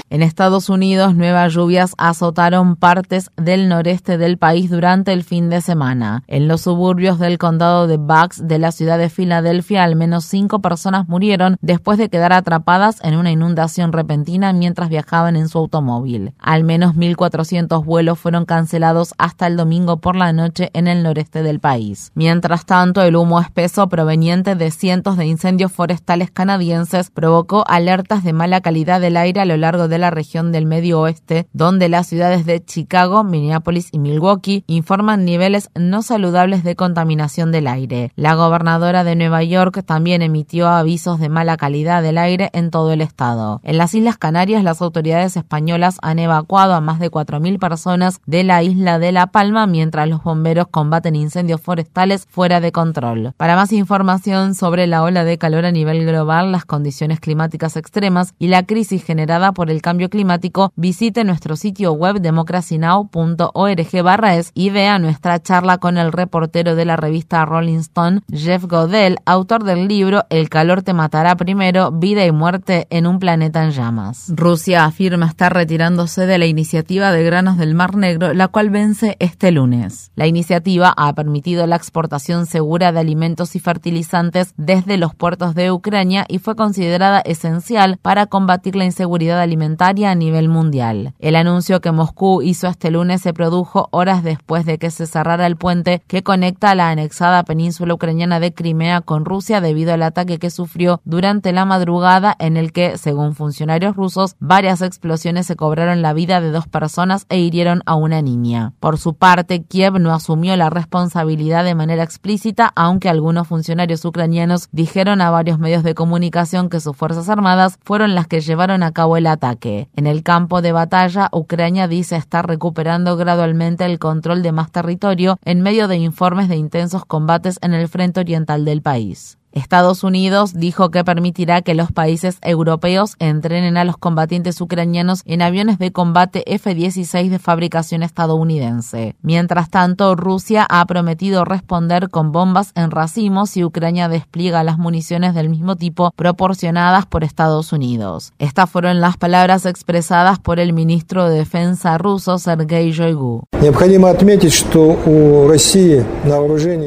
En 0.09 0.23
Estados 0.23 0.69
Unidos, 0.69 1.17
nuevas 1.17 1.53
lluvias 1.53 1.95
azotaron 1.99 2.77
partes 2.77 3.31
del 3.37 3.69
noreste 3.69 4.19
del 4.19 4.39
país 4.39 4.71
durante 4.71 5.13
el 5.13 5.25
fin 5.25 5.51
de 5.51 5.61
semana. 5.61 6.23
En 6.29 6.47
los 6.47 6.63
suburbios 6.63 7.19
del 7.19 7.39
condado 7.39 7.89
de 7.89 7.97
Bucks 7.97 8.47
de 8.47 8.59
la 8.61 8.71
ciudad 8.71 8.99
de 8.99 9.09
Filadelfia, 9.09 9.83
al 9.83 9.97
menos 9.97 10.25
cinco 10.25 10.61
personas 10.61 11.09
murieron 11.09 11.57
después 11.61 11.99
de 11.99 12.09
quedar 12.09 12.33
atrapadas 12.33 13.01
en 13.03 13.17
una 13.17 13.33
inundación 13.33 13.93
repentina 13.93 14.53
mientras 14.53 14.89
viajaban 14.89 15.35
en 15.35 15.49
su 15.49 15.59
automóvil. 15.59 16.33
Al 16.39 16.63
menos 16.63 16.95
1.400 16.95 17.85
vuelos 17.85 18.19
fueron 18.19 18.45
cancelados 18.45 19.15
hasta 19.19 19.49
el 19.49 19.57
domingo 19.57 19.97
por 19.97 20.15
la 20.15 20.33
noche 20.33 20.71
en 20.73 20.87
el 20.87 21.03
noreste 21.03 21.43
del 21.43 21.59
país. 21.59 22.13
Mientras 22.15 22.65
tanto, 22.65 23.03
el 23.03 23.17
humo 23.17 23.41
espeso 23.41 23.89
proveniente 23.89 24.55
de 24.55 24.71
cientos 24.71 25.17
de 25.17 25.27
incendios 25.27 25.56
incendios 25.57 25.73
forestales 25.73 26.31
canadienses 26.31 27.09
provocó 27.09 27.65
alertas 27.67 28.23
de 28.23 28.35
mala 28.35 28.61
calidad 28.61 29.01
del 29.01 29.17
aire 29.17 29.41
a 29.41 29.47
lo 29.47 29.57
largo 29.57 29.89
de 29.89 29.97
la 29.97 30.11
región 30.11 30.53
del 30.53 30.67
medio 30.67 31.01
oeste, 31.01 31.47
donde 31.55 31.89
las 31.89 32.09
ciudades 32.09 32.45
de 32.45 32.63
Chicago, 32.63 33.25
Minneapolis 33.25 33.89
y 33.91 33.99
Milwaukee 33.99 34.65
informan 34.67 35.25
niveles 35.25 35.71
no 35.75 36.03
saludables 36.03 36.63
de 36.63 36.77
contaminación 36.77 37.53
del 37.53 37.69
aire. 37.69 38.13
La 38.17 38.35
gobernadora 38.35 39.03
de 39.03 39.17
Nueva 39.17 39.45
York 39.45 39.83
también 39.87 40.21
emitió 40.21 40.69
avisos 40.69 41.21
de 41.21 41.31
mala 41.31 41.57
calidad 41.57 42.03
del 42.03 42.19
aire 42.19 42.51
en 42.53 42.71
todo 42.71 42.93
el 42.93 43.01
estado. 43.01 43.63
En 43.65 43.79
las 43.79 43.95
Islas 43.95 44.19
Canarias, 44.19 44.63
las 44.63 44.83
autoridades 44.83 45.39
españolas 45.39 45.97
han 46.03 46.19
evacuado 46.19 46.75
a 46.75 46.83
más 46.83 46.99
de 46.99 47.11
4.000 47.11 47.59
personas 47.59 48.21
de 48.27 48.45
la 48.45 48.63
isla 48.63 48.99
de 48.99 49.11
La 49.11 49.29
Palma 49.29 49.67
mientras 49.67 50.07
los 50.07 50.23
bomberos 50.23 50.67
combaten 50.71 51.17
incendios 51.17 51.63
forestales 51.63 52.27
fuera 52.29 52.61
de 52.61 52.73
control. 52.73 53.33
Para 53.39 53.57
más 53.57 53.73
información 53.73 54.55
sobre 54.55 54.87
la 54.87 55.03
ola 55.03 55.25
de 55.25 55.39
calor 55.47 55.65
a 55.65 55.71
nivel 55.71 56.05
global, 56.05 56.51
las 56.51 56.65
condiciones 56.65 57.21
climáticas 57.21 57.77
extremas 57.77 58.35
y 58.37 58.49
la 58.49 58.65
crisis 58.65 59.05
generada 59.05 59.53
por 59.53 59.71
el 59.71 59.81
cambio 59.81 60.11
climático, 60.11 60.73
visite 60.75 61.23
nuestro 61.23 61.55
sitio 61.55 61.93
web 61.93 62.21
democracynow.org 62.21 64.03
barra 64.03 64.35
es 64.35 64.51
y 64.55 64.71
vea 64.71 64.99
nuestra 64.99 65.41
charla 65.41 65.79
con 65.79 65.99
el 65.99 66.11
reportero 66.11 66.75
de 66.75 66.85
la 66.85 66.97
revista 66.97 67.45
Rolling 67.45 67.79
Stone, 67.79 68.23
Jeff 68.33 68.65
Godell, 68.65 69.19
autor 69.25 69.63
del 69.63 69.87
libro 69.87 70.25
El 70.31 70.49
calor 70.49 70.83
te 70.83 70.95
matará 70.95 71.37
primero, 71.37 71.93
vida 71.93 72.27
y 72.27 72.33
muerte 72.33 72.89
en 72.91 73.07
un 73.07 73.21
planeta 73.21 73.63
en 73.63 73.71
llamas. 73.71 74.33
Rusia 74.35 74.85
afirma 74.85 75.27
estar 75.27 75.55
retirándose 75.55 76.27
de 76.27 76.39
la 76.39 76.47
iniciativa 76.47 77.13
de 77.13 77.23
granos 77.23 77.57
del 77.57 77.77
Mar 77.77 77.95
Negro, 77.95 78.35
la 78.35 78.49
cual 78.49 78.71
vence 78.71 79.15
este 79.21 79.53
lunes. 79.53 80.11
La 80.17 80.27
iniciativa 80.27 80.93
ha 80.97 81.15
permitido 81.15 81.69
la 81.69 81.77
exportación 81.77 82.47
segura 82.47 82.91
de 82.91 82.99
alimentos 82.99 83.55
y 83.55 83.61
fertilizantes 83.61 84.53
desde 84.57 84.97
los 84.97 85.15
puertos 85.15 85.36
de 85.37 85.71
Ucrania 85.71 86.25
y 86.29 86.39
fue 86.39 86.57
considerada 86.57 87.21
esencial 87.21 87.99
para 88.01 88.27
combatir 88.27 88.75
la 88.75 88.87
inseguridad 88.87 89.39
alimentaria 89.41 90.11
a 90.11 90.15
nivel 90.15 90.49
mundial. 90.49 91.15
El 91.19 91.37
anuncio 91.37 91.81
que 91.81 91.93
Moscú 91.93 92.41
hizo 92.41 92.69
este 92.69 92.91
lunes 92.91 93.21
se 93.21 93.35
produjo 93.35 93.89
horas 93.91 94.23
después 94.23 94.65
de 94.65 94.79
que 94.79 94.91
se 94.91 95.07
cerrara 95.07 95.47
el 95.47 95.57
puente 95.57 96.03
que 96.07 96.23
conecta 96.23 96.75
la 96.75 96.89
anexada 96.89 97.45
península 97.45 97.93
ucraniana 97.93 98.41
de 98.41 98.55
Crimea 98.55 99.03
con 99.03 99.27
Rusia 99.27 99.61
debido 99.61 99.93
al 99.93 100.03
ataque 100.03 100.39
que 100.39 100.51
sufrió 100.51 101.03
durante 101.05 101.53
la 101.53 101.67
madrugada 101.67 102.35
en 102.39 102.57
el 102.57 102.73
que, 102.73 102.97
según 102.97 103.35
funcionarios 103.35 103.95
rusos, 103.95 104.37
varias 104.41 104.81
explosiones 104.81 105.47
se 105.47 105.57
cobraron 105.57 106.01
la 106.01 106.15
vida 106.15 106.41
de 106.41 106.51
dos 106.51 106.67
personas 106.67 107.27
e 107.29 107.39
hirieron 107.39 107.83
a 107.85 107.95
una 107.95 108.23
niña. 108.23 108.73
Por 108.81 108.97
su 108.97 109.15
parte, 109.15 109.65
Kiev 109.65 109.99
no 110.01 110.15
asumió 110.15 110.57
la 110.57 110.71
responsabilidad 110.71 111.65
de 111.65 111.75
manera 111.75 112.03
explícita, 112.03 112.73
aunque 112.75 113.11
algunos 113.11 113.47
funcionarios 113.47 114.05
ucranianos 114.05 114.69
dijeron 114.73 115.21
a 115.21 115.26
varios 115.31 115.59
medios 115.59 115.83
de 115.83 115.95
comunicación 115.95 116.69
que 116.69 116.81
sus 116.81 116.97
fuerzas 116.97 117.29
armadas 117.29 117.79
fueron 117.83 118.15
las 118.15 118.27
que 118.27 118.41
llevaron 118.41 118.83
a 118.83 118.93
cabo 118.93 119.17
el 119.17 119.27
ataque. 119.27 119.89
En 119.97 120.07
el 120.07 120.23
campo 120.23 120.63
de 120.63 120.73
batalla, 120.73 121.29
Ucrania 121.33 121.89
dice 121.89 122.17
estar 122.17 122.47
recuperando 122.47 123.17
gradualmente 123.17 123.85
el 123.85 123.99
control 123.99 124.43
de 124.43 124.53
más 124.53 124.71
territorio 124.71 125.39
en 125.45 125.61
medio 125.61 125.89
de 125.89 125.97
informes 125.97 126.49
de 126.49 126.57
intensos 126.57 127.05
combates 127.05 127.59
en 127.63 127.75
el 127.75 127.89
frente 127.89 128.21
oriental 128.21 128.65
del 128.65 128.83
país. 128.83 129.39
Estados 129.57 130.05
Unidos 130.05 130.53
dijo 130.53 130.91
que 130.91 131.03
permitirá 131.03 131.63
que 131.63 131.75
los 131.75 131.91
países 131.91 132.37
europeos 132.43 133.17
entrenen 133.19 133.79
a 133.79 133.85
los 133.85 133.97
combatientes 133.97 134.61
ucranianos 134.61 135.23
en 135.25 135.41
aviones 135.41 135.79
de 135.79 135.93
combate 135.93 136.45
F-16 136.47 137.31
de 137.31 137.39
fabricación 137.39 138.03
estadounidense. 138.03 139.17
Mientras 139.23 139.71
tanto, 139.71 140.15
Rusia 140.15 140.67
ha 140.69 140.85
prometido 140.85 141.47
responder 141.47 142.11
con 142.11 142.33
bombas 142.33 142.73
en 142.75 142.91
racimos 142.91 143.49
si 143.49 143.65
Ucrania 143.65 144.11
despliega 144.11 144.63
las 144.63 144.77
municiones 144.77 145.35
del 145.35 145.49
mismo 145.49 145.75
tipo 145.77 146.13
proporcionadas 146.15 147.07
por 147.07 147.25
Estados 147.25 147.73
Unidos. 147.73 148.35
Estas 148.39 148.69
fueron 148.69 149.01
las 149.01 149.17
palabras 149.17 149.65
expresadas 149.65 150.39
por 150.39 150.61
el 150.61 150.75
ministro 150.75 151.31
de 151.31 151.39
Defensa 151.39 151.97
ruso 151.97 152.39
Sergei 152.39 152.93
Shoigu. 152.93 153.45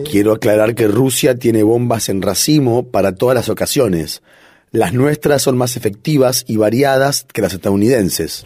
Quiero 0.03 0.33
aclarar 0.33 0.75
que 0.75 0.87
Rusia 0.87 1.35
tiene 1.35 1.63
bombas 1.63 2.09
en 2.09 2.21
para 2.91 3.15
todas 3.15 3.36
las 3.36 3.49
ocasiones. 3.49 4.22
Las 4.72 4.94
nuestras 4.94 5.41
son 5.41 5.57
más 5.57 5.77
efectivas 5.77 6.44
y 6.48 6.57
variadas 6.57 7.26
que 7.34 7.41
las 7.41 7.53
estadounidenses. 7.53 8.45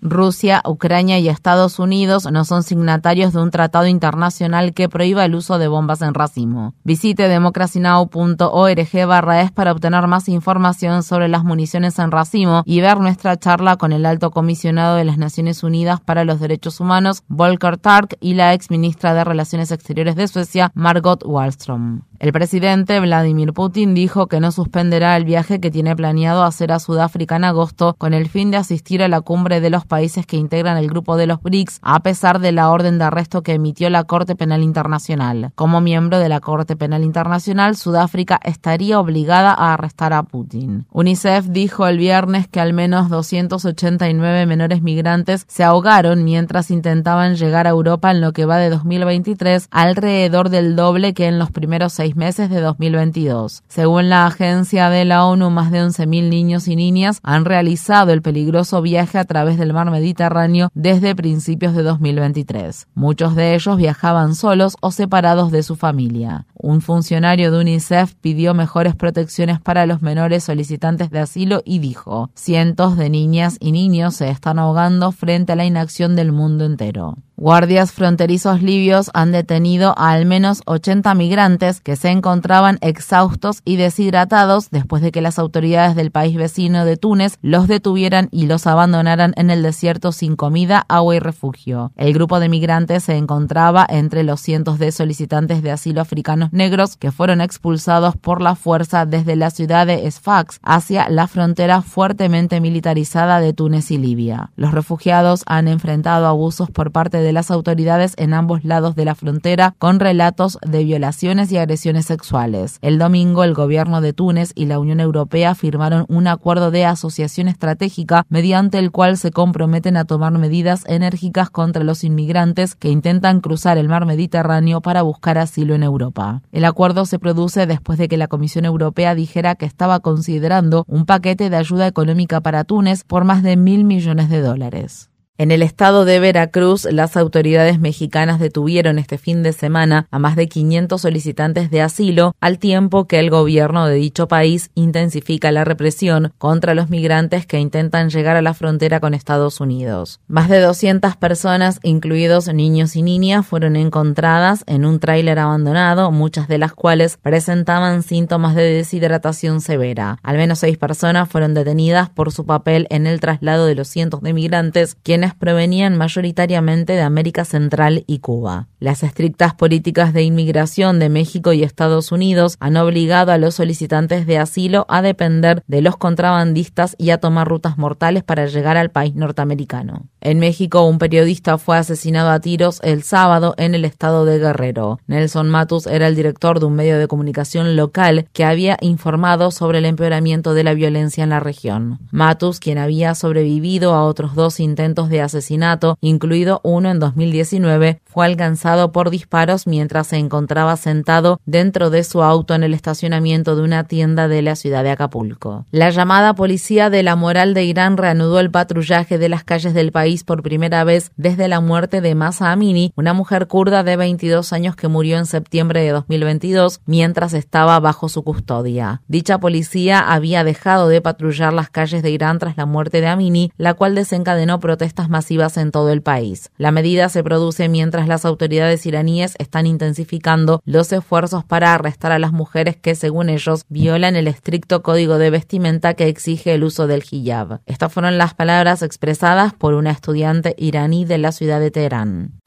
Rusia, 0.00 0.62
Ucrania 0.66 1.18
y 1.18 1.28
Estados 1.28 1.78
Unidos 1.78 2.30
no 2.30 2.44
son 2.44 2.62
signatarios 2.62 3.32
de 3.32 3.40
un 3.40 3.50
tratado 3.50 3.86
internacional 3.86 4.72
que 4.72 4.88
prohíba 4.88 5.24
el 5.24 5.34
uso 5.34 5.58
de 5.58 5.68
bombas 5.68 6.02
en 6.02 6.14
racimo. 6.14 6.74
Visite 6.84 7.28
democracynow.org 7.28 9.06
barra 9.06 9.42
es 9.42 9.52
para 9.52 9.72
obtener 9.72 10.06
más 10.06 10.28
información 10.28 11.02
sobre 11.02 11.28
las 11.28 11.44
municiones 11.44 11.98
en 11.98 12.10
racimo 12.10 12.62
y 12.64 12.80
ver 12.80 12.98
nuestra 12.98 13.36
charla 13.36 13.76
con 13.76 13.92
el 13.92 14.06
alto 14.06 14.30
comisionado 14.30 14.96
de 14.96 15.04
las 15.04 15.18
Naciones 15.18 15.62
Unidas 15.62 16.00
para 16.00 16.24
los 16.24 16.40
Derechos 16.40 16.80
Humanos, 16.80 17.22
Volker 17.28 17.78
Tark, 17.78 18.16
y 18.20 18.34
la 18.34 18.54
ex 18.54 18.70
ministra 18.70 19.14
de 19.14 19.24
Relaciones 19.24 19.70
Exteriores 19.70 20.16
de 20.16 20.28
Suecia, 20.28 20.70
Margot 20.74 21.22
Wallström. 21.24 22.02
El 22.18 22.32
presidente 22.32 22.98
Vladimir 22.98 23.52
Putin 23.52 23.94
dijo 23.94 24.26
que 24.26 24.40
no 24.40 24.50
suspenderá 24.50 25.16
el 25.16 25.24
viaje 25.24 25.60
que 25.60 25.70
tiene 25.70 25.94
planeado 25.94 26.44
hacer 26.44 26.72
a 26.72 26.78
Sudáfrica 26.78 27.36
en 27.36 27.44
agosto 27.44 27.94
con 27.98 28.14
el 28.14 28.28
fin 28.28 28.50
de 28.50 28.56
asistir 28.56 29.02
a 29.02 29.08
la 29.08 29.20
cumbre 29.20 29.60
de 29.60 29.68
los 29.68 29.84
países 29.86 30.26
que 30.26 30.36
integran 30.36 30.76
el 30.76 30.88
grupo 30.88 31.16
de 31.16 31.26
los 31.26 31.42
BRICS 31.42 31.78
a 31.82 32.00
pesar 32.00 32.40
de 32.40 32.52
la 32.52 32.70
orden 32.70 32.98
de 32.98 33.04
arresto 33.04 33.42
que 33.42 33.54
emitió 33.54 33.90
la 33.90 34.04
Corte 34.04 34.36
Penal 34.36 34.62
Internacional. 34.62 35.52
Como 35.54 35.80
miembro 35.80 36.18
de 36.18 36.28
la 36.28 36.40
Corte 36.40 36.76
Penal 36.76 37.04
Internacional, 37.04 37.76
Sudáfrica 37.76 38.40
estaría 38.42 39.00
obligada 39.00 39.52
a 39.52 39.74
arrestar 39.74 40.12
a 40.12 40.22
Putin. 40.22 40.86
UNICEF 40.92 41.46
dijo 41.46 41.86
el 41.86 41.98
viernes 41.98 42.48
que 42.48 42.60
al 42.60 42.72
menos 42.72 43.08
289 43.08 44.46
menores 44.46 44.82
migrantes 44.82 45.44
se 45.48 45.64
ahogaron 45.64 46.24
mientras 46.24 46.70
intentaban 46.70 47.36
llegar 47.36 47.66
a 47.66 47.70
Europa 47.70 48.10
en 48.10 48.20
lo 48.20 48.32
que 48.32 48.44
va 48.44 48.58
de 48.58 48.70
2023, 48.70 49.68
alrededor 49.70 50.50
del 50.50 50.76
doble 50.76 51.14
que 51.14 51.26
en 51.26 51.38
los 51.38 51.50
primeros 51.50 51.92
seis 51.92 52.16
meses 52.16 52.50
de 52.50 52.60
2022. 52.60 53.62
Según 53.68 54.08
la 54.08 54.26
agencia 54.26 54.90
de 54.90 55.04
la 55.04 55.24
ONU, 55.24 55.50
más 55.50 55.70
de 55.70 55.82
11.000 55.82 56.28
niños 56.28 56.68
y 56.68 56.76
niñas 56.76 57.20
han 57.22 57.44
realizado 57.44 58.12
el 58.12 58.22
peligroso 58.22 58.82
viaje 58.82 59.18
a 59.18 59.24
través 59.24 59.58
del 59.58 59.72
mar 59.76 59.90
Mediterráneo 59.90 60.70
desde 60.74 61.14
principios 61.14 61.74
de 61.74 61.82
2023. 61.82 62.88
Muchos 62.94 63.36
de 63.36 63.54
ellos 63.54 63.76
viajaban 63.76 64.34
solos 64.34 64.76
o 64.80 64.90
separados 64.90 65.52
de 65.52 65.62
su 65.62 65.76
familia. 65.76 66.46
Un 66.54 66.80
funcionario 66.80 67.52
de 67.52 67.60
UNICEF 67.60 68.14
pidió 68.14 68.54
mejores 68.54 68.96
protecciones 68.96 69.60
para 69.60 69.84
los 69.84 70.00
menores 70.00 70.44
solicitantes 70.44 71.10
de 71.10 71.20
asilo 71.20 71.62
y 71.64 71.78
dijo, 71.78 72.30
cientos 72.34 72.96
de 72.96 73.10
niñas 73.10 73.58
y 73.60 73.72
niños 73.72 74.16
se 74.16 74.30
están 74.30 74.58
ahogando 74.58 75.12
frente 75.12 75.52
a 75.52 75.56
la 75.56 75.66
inacción 75.66 76.16
del 76.16 76.32
mundo 76.32 76.64
entero. 76.64 77.18
Guardias 77.38 77.92
fronterizos 77.92 78.62
libios 78.62 79.10
han 79.12 79.30
detenido 79.30 79.92
a 79.98 80.12
al 80.12 80.24
menos 80.24 80.62
80 80.64 81.14
migrantes 81.14 81.82
que 81.82 81.94
se 81.94 82.08
encontraban 82.08 82.78
exhaustos 82.80 83.60
y 83.62 83.76
deshidratados 83.76 84.70
después 84.70 85.02
de 85.02 85.12
que 85.12 85.20
las 85.20 85.38
autoridades 85.38 85.94
del 85.96 86.10
país 86.10 86.34
vecino 86.34 86.86
de 86.86 86.96
Túnez 86.96 87.36
los 87.42 87.68
detuvieran 87.68 88.30
y 88.32 88.46
los 88.46 88.66
abandonaran 88.66 89.34
en 89.36 89.50
el 89.50 89.62
desierto 89.62 90.12
sin 90.12 90.34
comida, 90.34 90.86
agua 90.88 91.14
y 91.14 91.18
refugio. 91.18 91.92
El 91.96 92.14
grupo 92.14 92.40
de 92.40 92.48
migrantes 92.48 93.04
se 93.04 93.16
encontraba 93.16 93.84
entre 93.86 94.22
los 94.22 94.40
cientos 94.40 94.78
de 94.78 94.90
solicitantes 94.90 95.62
de 95.62 95.72
asilo 95.72 96.00
africanos 96.00 96.54
negros 96.54 96.96
que 96.96 97.12
fueron 97.12 97.42
expulsados 97.42 98.16
por 98.16 98.40
la 98.40 98.54
fuerza 98.54 99.04
desde 99.04 99.36
la 99.36 99.50
ciudad 99.50 99.86
de 99.86 100.10
Sfax 100.10 100.58
hacia 100.62 101.10
la 101.10 101.26
frontera 101.26 101.82
fuertemente 101.82 102.62
militarizada 102.62 103.40
de 103.40 103.52
Túnez 103.52 103.90
y 103.90 103.98
Libia. 103.98 104.52
Los 104.56 104.72
refugiados 104.72 105.42
han 105.44 105.68
enfrentado 105.68 106.26
abusos 106.26 106.70
por 106.70 106.92
parte 106.92 107.18
de 107.18 107.25
de 107.26 107.32
las 107.32 107.50
autoridades 107.50 108.14
en 108.16 108.32
ambos 108.34 108.64
lados 108.64 108.94
de 108.94 109.04
la 109.04 109.16
frontera 109.16 109.74
con 109.78 109.98
relatos 109.98 110.58
de 110.64 110.84
violaciones 110.84 111.50
y 111.50 111.58
agresiones 111.58 112.06
sexuales. 112.06 112.78
El 112.82 112.98
domingo, 112.98 113.42
el 113.42 113.52
gobierno 113.52 114.00
de 114.00 114.12
Túnez 114.12 114.52
y 114.54 114.66
la 114.66 114.78
Unión 114.78 115.00
Europea 115.00 115.56
firmaron 115.56 116.06
un 116.08 116.28
acuerdo 116.28 116.70
de 116.70 116.84
asociación 116.84 117.48
estratégica 117.48 118.24
mediante 118.28 118.78
el 118.78 118.92
cual 118.92 119.16
se 119.16 119.32
comprometen 119.32 119.96
a 119.96 120.04
tomar 120.04 120.30
medidas 120.32 120.84
enérgicas 120.86 121.50
contra 121.50 121.82
los 121.82 122.04
inmigrantes 122.04 122.76
que 122.76 122.90
intentan 122.90 123.40
cruzar 123.40 123.76
el 123.76 123.88
mar 123.88 124.06
Mediterráneo 124.06 124.80
para 124.80 125.02
buscar 125.02 125.36
asilo 125.36 125.74
en 125.74 125.82
Europa. 125.82 126.42
El 126.52 126.64
acuerdo 126.64 127.06
se 127.06 127.18
produce 127.18 127.66
después 127.66 127.98
de 127.98 128.06
que 128.06 128.16
la 128.16 128.28
Comisión 128.28 128.64
Europea 128.64 129.14
dijera 129.16 129.56
que 129.56 129.66
estaba 129.66 129.98
considerando 129.98 130.84
un 130.86 131.06
paquete 131.06 131.50
de 131.50 131.56
ayuda 131.56 131.88
económica 131.88 132.40
para 132.40 132.62
Túnez 132.62 133.02
por 133.04 133.24
más 133.24 133.42
de 133.42 133.56
mil 133.56 133.84
millones 133.84 134.28
de 134.28 134.40
dólares. 134.40 135.10
En 135.38 135.50
el 135.50 135.62
estado 135.62 136.06
de 136.06 136.18
Veracruz, 136.18 136.86
las 136.90 137.14
autoridades 137.14 137.78
mexicanas 137.78 138.40
detuvieron 138.40 138.98
este 138.98 139.18
fin 139.18 139.42
de 139.42 139.52
semana 139.52 140.08
a 140.10 140.18
más 140.18 140.34
de 140.34 140.48
500 140.48 140.98
solicitantes 140.98 141.70
de 141.70 141.82
asilo, 141.82 142.34
al 142.40 142.58
tiempo 142.58 143.06
que 143.06 143.18
el 143.18 143.28
gobierno 143.28 143.86
de 143.86 143.96
dicho 143.96 144.28
país 144.28 144.70
intensifica 144.74 145.52
la 145.52 145.64
represión 145.64 146.32
contra 146.38 146.74
los 146.74 146.88
migrantes 146.88 147.44
que 147.44 147.60
intentan 147.60 148.08
llegar 148.08 148.36
a 148.36 148.40
la 148.40 148.54
frontera 148.54 148.98
con 148.98 149.12
Estados 149.12 149.60
Unidos. 149.60 150.20
Más 150.26 150.48
de 150.48 150.58
200 150.58 151.16
personas, 151.16 151.80
incluidos 151.82 152.48
niños 152.48 152.96
y 152.96 153.02
niñas, 153.02 153.46
fueron 153.46 153.76
encontradas 153.76 154.64
en 154.66 154.86
un 154.86 155.00
tráiler 155.00 155.38
abandonado, 155.38 156.10
muchas 156.12 156.48
de 156.48 156.56
las 156.56 156.72
cuales 156.72 157.18
presentaban 157.20 158.02
síntomas 158.02 158.54
de 158.54 158.62
deshidratación 158.62 159.60
severa. 159.60 160.18
Al 160.22 160.38
menos 160.38 160.60
seis 160.60 160.78
personas 160.78 161.28
fueron 161.28 161.52
detenidas 161.52 162.08
por 162.08 162.32
su 162.32 162.46
papel 162.46 162.86
en 162.88 163.06
el 163.06 163.20
traslado 163.20 163.66
de 163.66 163.74
los 163.74 163.88
cientos 163.88 164.22
de 164.22 164.32
migrantes, 164.32 164.96
quienes 165.02 165.25
provenían 165.34 165.96
mayoritariamente 165.96 166.92
de 166.92 167.02
América 167.02 167.44
Central 167.44 168.04
y 168.06 168.18
Cuba. 168.18 168.68
Las 168.78 169.02
estrictas 169.02 169.54
políticas 169.54 170.12
de 170.12 170.22
inmigración 170.22 170.98
de 170.98 171.08
México 171.08 171.52
y 171.52 171.62
Estados 171.62 172.12
Unidos 172.12 172.56
han 172.60 172.76
obligado 172.76 173.32
a 173.32 173.38
los 173.38 173.54
solicitantes 173.54 174.26
de 174.26 174.38
asilo 174.38 174.86
a 174.88 175.02
depender 175.02 175.62
de 175.66 175.80
los 175.80 175.96
contrabandistas 175.96 176.94
y 176.98 177.10
a 177.10 177.18
tomar 177.18 177.48
rutas 177.48 177.78
mortales 177.78 178.22
para 178.22 178.46
llegar 178.46 178.76
al 178.76 178.90
país 178.90 179.14
norteamericano. 179.14 180.06
En 180.20 180.40
México, 180.40 180.82
un 180.82 180.98
periodista 180.98 181.56
fue 181.56 181.78
asesinado 181.78 182.30
a 182.30 182.40
tiros 182.40 182.80
el 182.82 183.02
sábado 183.02 183.54
en 183.58 183.74
el 183.74 183.84
estado 183.84 184.24
de 184.24 184.38
Guerrero. 184.38 184.98
Nelson 185.06 185.48
Matus 185.48 185.86
era 185.86 186.08
el 186.08 186.16
director 186.16 186.60
de 186.60 186.66
un 186.66 186.74
medio 186.74 186.98
de 186.98 187.08
comunicación 187.08 187.76
local 187.76 188.26
que 188.32 188.44
había 188.44 188.76
informado 188.80 189.50
sobre 189.50 189.78
el 189.78 189.84
empeoramiento 189.84 190.54
de 190.54 190.64
la 190.64 190.74
violencia 190.74 191.24
en 191.24 191.30
la 191.30 191.40
región. 191.40 191.98
Matus, 192.10 192.60
quien 192.60 192.78
había 192.78 193.14
sobrevivido 193.14 193.94
a 193.94 194.04
otros 194.04 194.34
dos 194.34 194.60
intentos 194.60 195.08
de 195.08 195.15
asesinato, 195.20 195.98
incluido 196.00 196.60
uno 196.64 196.90
en 196.90 196.98
2019, 196.98 198.00
fue 198.04 198.26
alcanzado 198.26 198.92
por 198.92 199.10
disparos 199.10 199.66
mientras 199.66 200.08
se 200.08 200.16
encontraba 200.16 200.76
sentado 200.76 201.40
dentro 201.46 201.90
de 201.90 202.04
su 202.04 202.22
auto 202.22 202.54
en 202.54 202.62
el 202.62 202.74
estacionamiento 202.74 203.56
de 203.56 203.62
una 203.62 203.84
tienda 203.84 204.28
de 204.28 204.42
la 204.42 204.56
ciudad 204.56 204.82
de 204.82 204.90
Acapulco. 204.90 205.66
La 205.70 205.90
llamada 205.90 206.34
Policía 206.34 206.90
de 206.90 207.02
la 207.02 207.16
Moral 207.16 207.54
de 207.54 207.64
Irán 207.64 207.96
reanudó 207.96 208.40
el 208.40 208.50
patrullaje 208.50 209.18
de 209.18 209.28
las 209.28 209.44
calles 209.44 209.74
del 209.74 209.92
país 209.92 210.24
por 210.24 210.42
primera 210.42 210.84
vez 210.84 211.12
desde 211.16 211.48
la 211.48 211.60
muerte 211.60 212.00
de 212.00 212.14
Masa 212.14 212.52
Amini, 212.52 212.92
una 212.96 213.12
mujer 213.12 213.46
kurda 213.46 213.82
de 213.82 213.96
22 213.96 214.52
años 214.52 214.76
que 214.76 214.88
murió 214.88 215.18
en 215.18 215.26
septiembre 215.26 215.82
de 215.82 215.90
2022 215.90 216.80
mientras 216.86 217.34
estaba 217.34 217.78
bajo 217.80 218.08
su 218.08 218.22
custodia. 218.22 219.02
Dicha 219.08 219.38
policía 219.38 220.00
había 220.00 220.44
dejado 220.44 220.88
de 220.88 221.00
patrullar 221.00 221.52
las 221.52 221.70
calles 221.70 222.02
de 222.02 222.10
Irán 222.10 222.38
tras 222.38 222.56
la 222.56 222.66
muerte 222.66 223.00
de 223.00 223.08
Amini, 223.08 223.52
la 223.56 223.74
cual 223.74 223.94
desencadenó 223.94 224.60
protestas 224.60 225.05
masivas 225.08 225.56
en 225.56 225.70
todo 225.70 225.90
el 225.90 226.02
país. 226.02 226.50
La 226.56 226.70
medida 226.70 227.08
se 227.08 227.22
produce 227.22 227.68
mientras 227.68 228.08
las 228.08 228.24
autoridades 228.24 228.86
iraníes 228.86 229.34
están 229.38 229.66
intensificando 229.66 230.60
los 230.64 230.92
esfuerzos 230.92 231.44
para 231.44 231.74
arrestar 231.74 232.12
a 232.12 232.18
las 232.18 232.32
mujeres 232.32 232.76
que, 232.76 232.94
según 232.94 233.28
ellos, 233.28 233.64
violan 233.68 234.16
el 234.16 234.28
estricto 234.28 234.82
código 234.82 235.18
de 235.18 235.30
vestimenta 235.30 235.94
que 235.94 236.08
exige 236.08 236.54
el 236.54 236.64
uso 236.64 236.86
del 236.86 237.04
hijab. 237.10 237.60
Estas 237.66 237.92
fueron 237.92 238.18
las 238.18 238.34
palabras 238.34 238.82
expresadas 238.82 239.52
por 239.54 239.74
una 239.74 239.90
estudiante 239.90 240.54
iraní 240.58 241.04
de 241.04 241.18
la 241.18 241.32
ciudad 241.32 241.60
de 241.60 241.70
Teherán. 241.70 242.40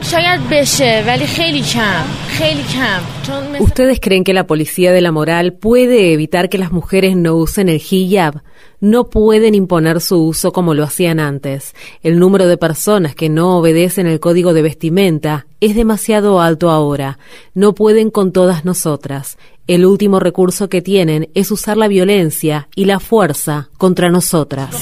¿Ustedes 3.59 3.99
creen 3.99 4.23
que 4.23 4.33
la 4.33 4.47
policía 4.47 4.91
de 4.91 5.01
la 5.01 5.11
moral 5.11 5.53
puede 5.53 6.13
evitar 6.13 6.49
que 6.49 6.57
las 6.57 6.71
mujeres 6.71 7.15
no 7.15 7.35
usen 7.35 7.69
el 7.69 7.81
hijab? 7.89 8.41
No 8.81 9.09
pueden 9.09 9.55
imponer 9.55 9.99
su 9.99 10.23
uso 10.23 10.53
como 10.53 10.73
lo 10.73 10.83
hacían 10.83 11.19
antes. 11.19 11.75
El 12.01 12.17
número 12.17 12.47
de 12.47 12.57
personas 12.57 13.13
que 13.13 13.27
no 13.27 13.57
obedecen 13.57 14.07
el 14.07 14.21
código 14.21 14.53
de 14.53 14.61
vestimenta 14.61 15.47
es 15.59 15.75
demasiado 15.75 16.39
alto 16.39 16.69
ahora. 16.69 17.19
No 17.53 17.73
pueden 17.73 18.09
con 18.09 18.31
todas 18.31 18.63
nosotras. 18.63 19.37
El 19.67 19.85
último 19.85 20.19
recurso 20.19 20.69
que 20.69 20.81
tienen 20.81 21.29
es 21.35 21.51
usar 21.51 21.77
la 21.77 21.87
violencia 21.87 22.69
y 22.73 22.85
la 22.85 22.99
fuerza 22.99 23.69
contra 23.77 24.09
nosotras. 24.09 24.73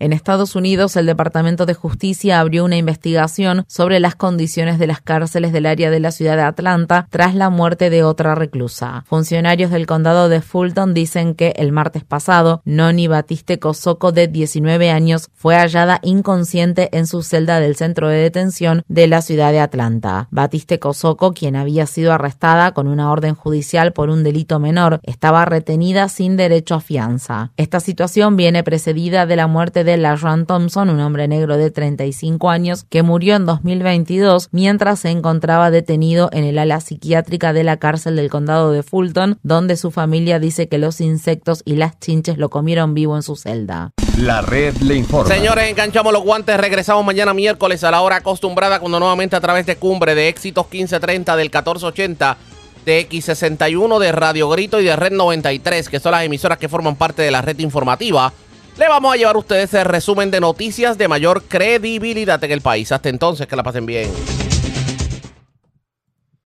En 0.00 0.14
Estados 0.14 0.56
Unidos, 0.56 0.96
el 0.96 1.04
Departamento 1.04 1.66
de 1.66 1.74
Justicia 1.74 2.40
abrió 2.40 2.64
una 2.64 2.78
investigación 2.78 3.66
sobre 3.68 4.00
las 4.00 4.14
condiciones 4.14 4.78
de 4.78 4.86
las 4.86 5.02
cárceles 5.02 5.52
del 5.52 5.66
área 5.66 5.90
de 5.90 6.00
la 6.00 6.10
ciudad 6.10 6.36
de 6.36 6.42
Atlanta 6.42 7.06
tras 7.10 7.34
la 7.34 7.50
muerte 7.50 7.90
de 7.90 8.02
otra 8.02 8.34
reclusa. 8.34 9.04
Funcionarios 9.06 9.70
del 9.70 9.86
condado 9.86 10.30
de 10.30 10.40
Fulton 10.40 10.94
dicen 10.94 11.34
que 11.34 11.52
el 11.56 11.70
martes 11.70 12.02
pasado, 12.02 12.62
Noni 12.64 13.08
Batiste 13.08 13.58
Cosoco, 13.58 14.10
de 14.10 14.26
19 14.26 14.90
años, 14.90 15.28
fue 15.34 15.56
hallada 15.56 16.00
inconsciente 16.02 16.88
en 16.96 17.06
su 17.06 17.22
celda 17.22 17.60
del 17.60 17.76
centro 17.76 18.08
de 18.08 18.16
detención 18.16 18.84
de 18.88 19.06
la 19.06 19.20
ciudad 19.20 19.52
de 19.52 19.60
Atlanta. 19.60 20.28
Batiste 20.30 20.78
Cosoco, 20.78 21.34
quien 21.34 21.56
había 21.56 21.84
sido 21.84 22.14
arrestada 22.14 22.72
con 22.72 22.88
una 22.88 23.12
orden 23.12 23.34
judicial 23.34 23.92
por 23.92 24.08
un 24.08 24.24
delito 24.24 24.60
menor, 24.60 25.00
estaba 25.02 25.44
retenida 25.44 26.08
sin 26.08 26.38
derecho 26.38 26.76
a 26.76 26.80
fianza. 26.80 27.52
Esta 27.58 27.80
situación 27.80 28.38
viene 28.38 28.64
precedida 28.64 29.26
de 29.26 29.36
la 29.36 29.46
muerte 29.46 29.84
de 29.84 29.89
la 29.96 30.10
LaRon 30.10 30.46
Thompson, 30.46 30.90
un 30.90 31.00
hombre 31.00 31.28
negro 31.28 31.56
de 31.56 31.70
35 31.70 32.50
años 32.50 32.84
que 32.88 33.02
murió 33.02 33.36
en 33.36 33.46
2022 33.46 34.48
mientras 34.52 35.00
se 35.00 35.10
encontraba 35.10 35.70
detenido 35.70 36.30
en 36.32 36.44
el 36.44 36.58
ala 36.58 36.80
psiquiátrica 36.80 37.52
de 37.52 37.64
la 37.64 37.78
cárcel 37.78 38.16
del 38.16 38.30
condado 38.30 38.72
de 38.72 38.82
Fulton, 38.82 39.38
donde 39.42 39.76
su 39.76 39.90
familia 39.90 40.38
dice 40.38 40.68
que 40.68 40.78
los 40.78 41.00
insectos 41.00 41.62
y 41.64 41.76
las 41.76 41.98
chinches 41.98 42.38
lo 42.38 42.50
comieron 42.50 42.94
vivo 42.94 43.16
en 43.16 43.22
su 43.22 43.36
celda. 43.36 43.92
La 44.18 44.42
red 44.42 44.76
le 44.78 44.96
informa. 44.96 45.32
Señores, 45.32 45.70
enganchamos 45.70 46.12
los 46.12 46.22
guantes. 46.22 46.56
Regresamos 46.58 47.04
mañana 47.04 47.32
miércoles 47.32 47.82
a 47.84 47.90
la 47.90 48.02
hora 48.02 48.16
acostumbrada 48.16 48.80
cuando 48.80 48.98
nuevamente 48.98 49.36
a 49.36 49.40
través 49.40 49.64
de 49.66 49.76
Cumbre 49.76 50.14
de 50.14 50.28
Éxitos 50.28 50.66
1530 50.70 51.36
del 51.36 51.46
1480 51.46 52.36
de 52.84 53.08
X61 53.08 53.98
de 53.98 54.12
Radio 54.12 54.48
Grito 54.48 54.80
y 54.80 54.84
de 54.84 54.96
Red 54.96 55.12
93, 55.12 55.88
que 55.88 56.00
son 56.00 56.12
las 56.12 56.24
emisoras 56.24 56.58
que 56.58 56.68
forman 56.68 56.96
parte 56.96 57.22
de 57.22 57.30
la 57.30 57.42
red 57.42 57.58
informativa 57.58 58.32
le 58.76 58.88
vamos 58.88 59.12
a 59.12 59.16
llevar 59.16 59.36
a 59.36 59.38
ustedes 59.38 59.72
el 59.74 59.84
resumen 59.84 60.30
de 60.30 60.40
noticias 60.40 60.96
de 60.96 61.08
mayor 61.08 61.42
credibilidad 61.42 62.42
en 62.42 62.50
el 62.50 62.60
país. 62.60 62.92
Hasta 62.92 63.08
entonces, 63.08 63.46
que 63.46 63.56
la 63.56 63.62
pasen 63.62 63.86
bien. 63.86 64.10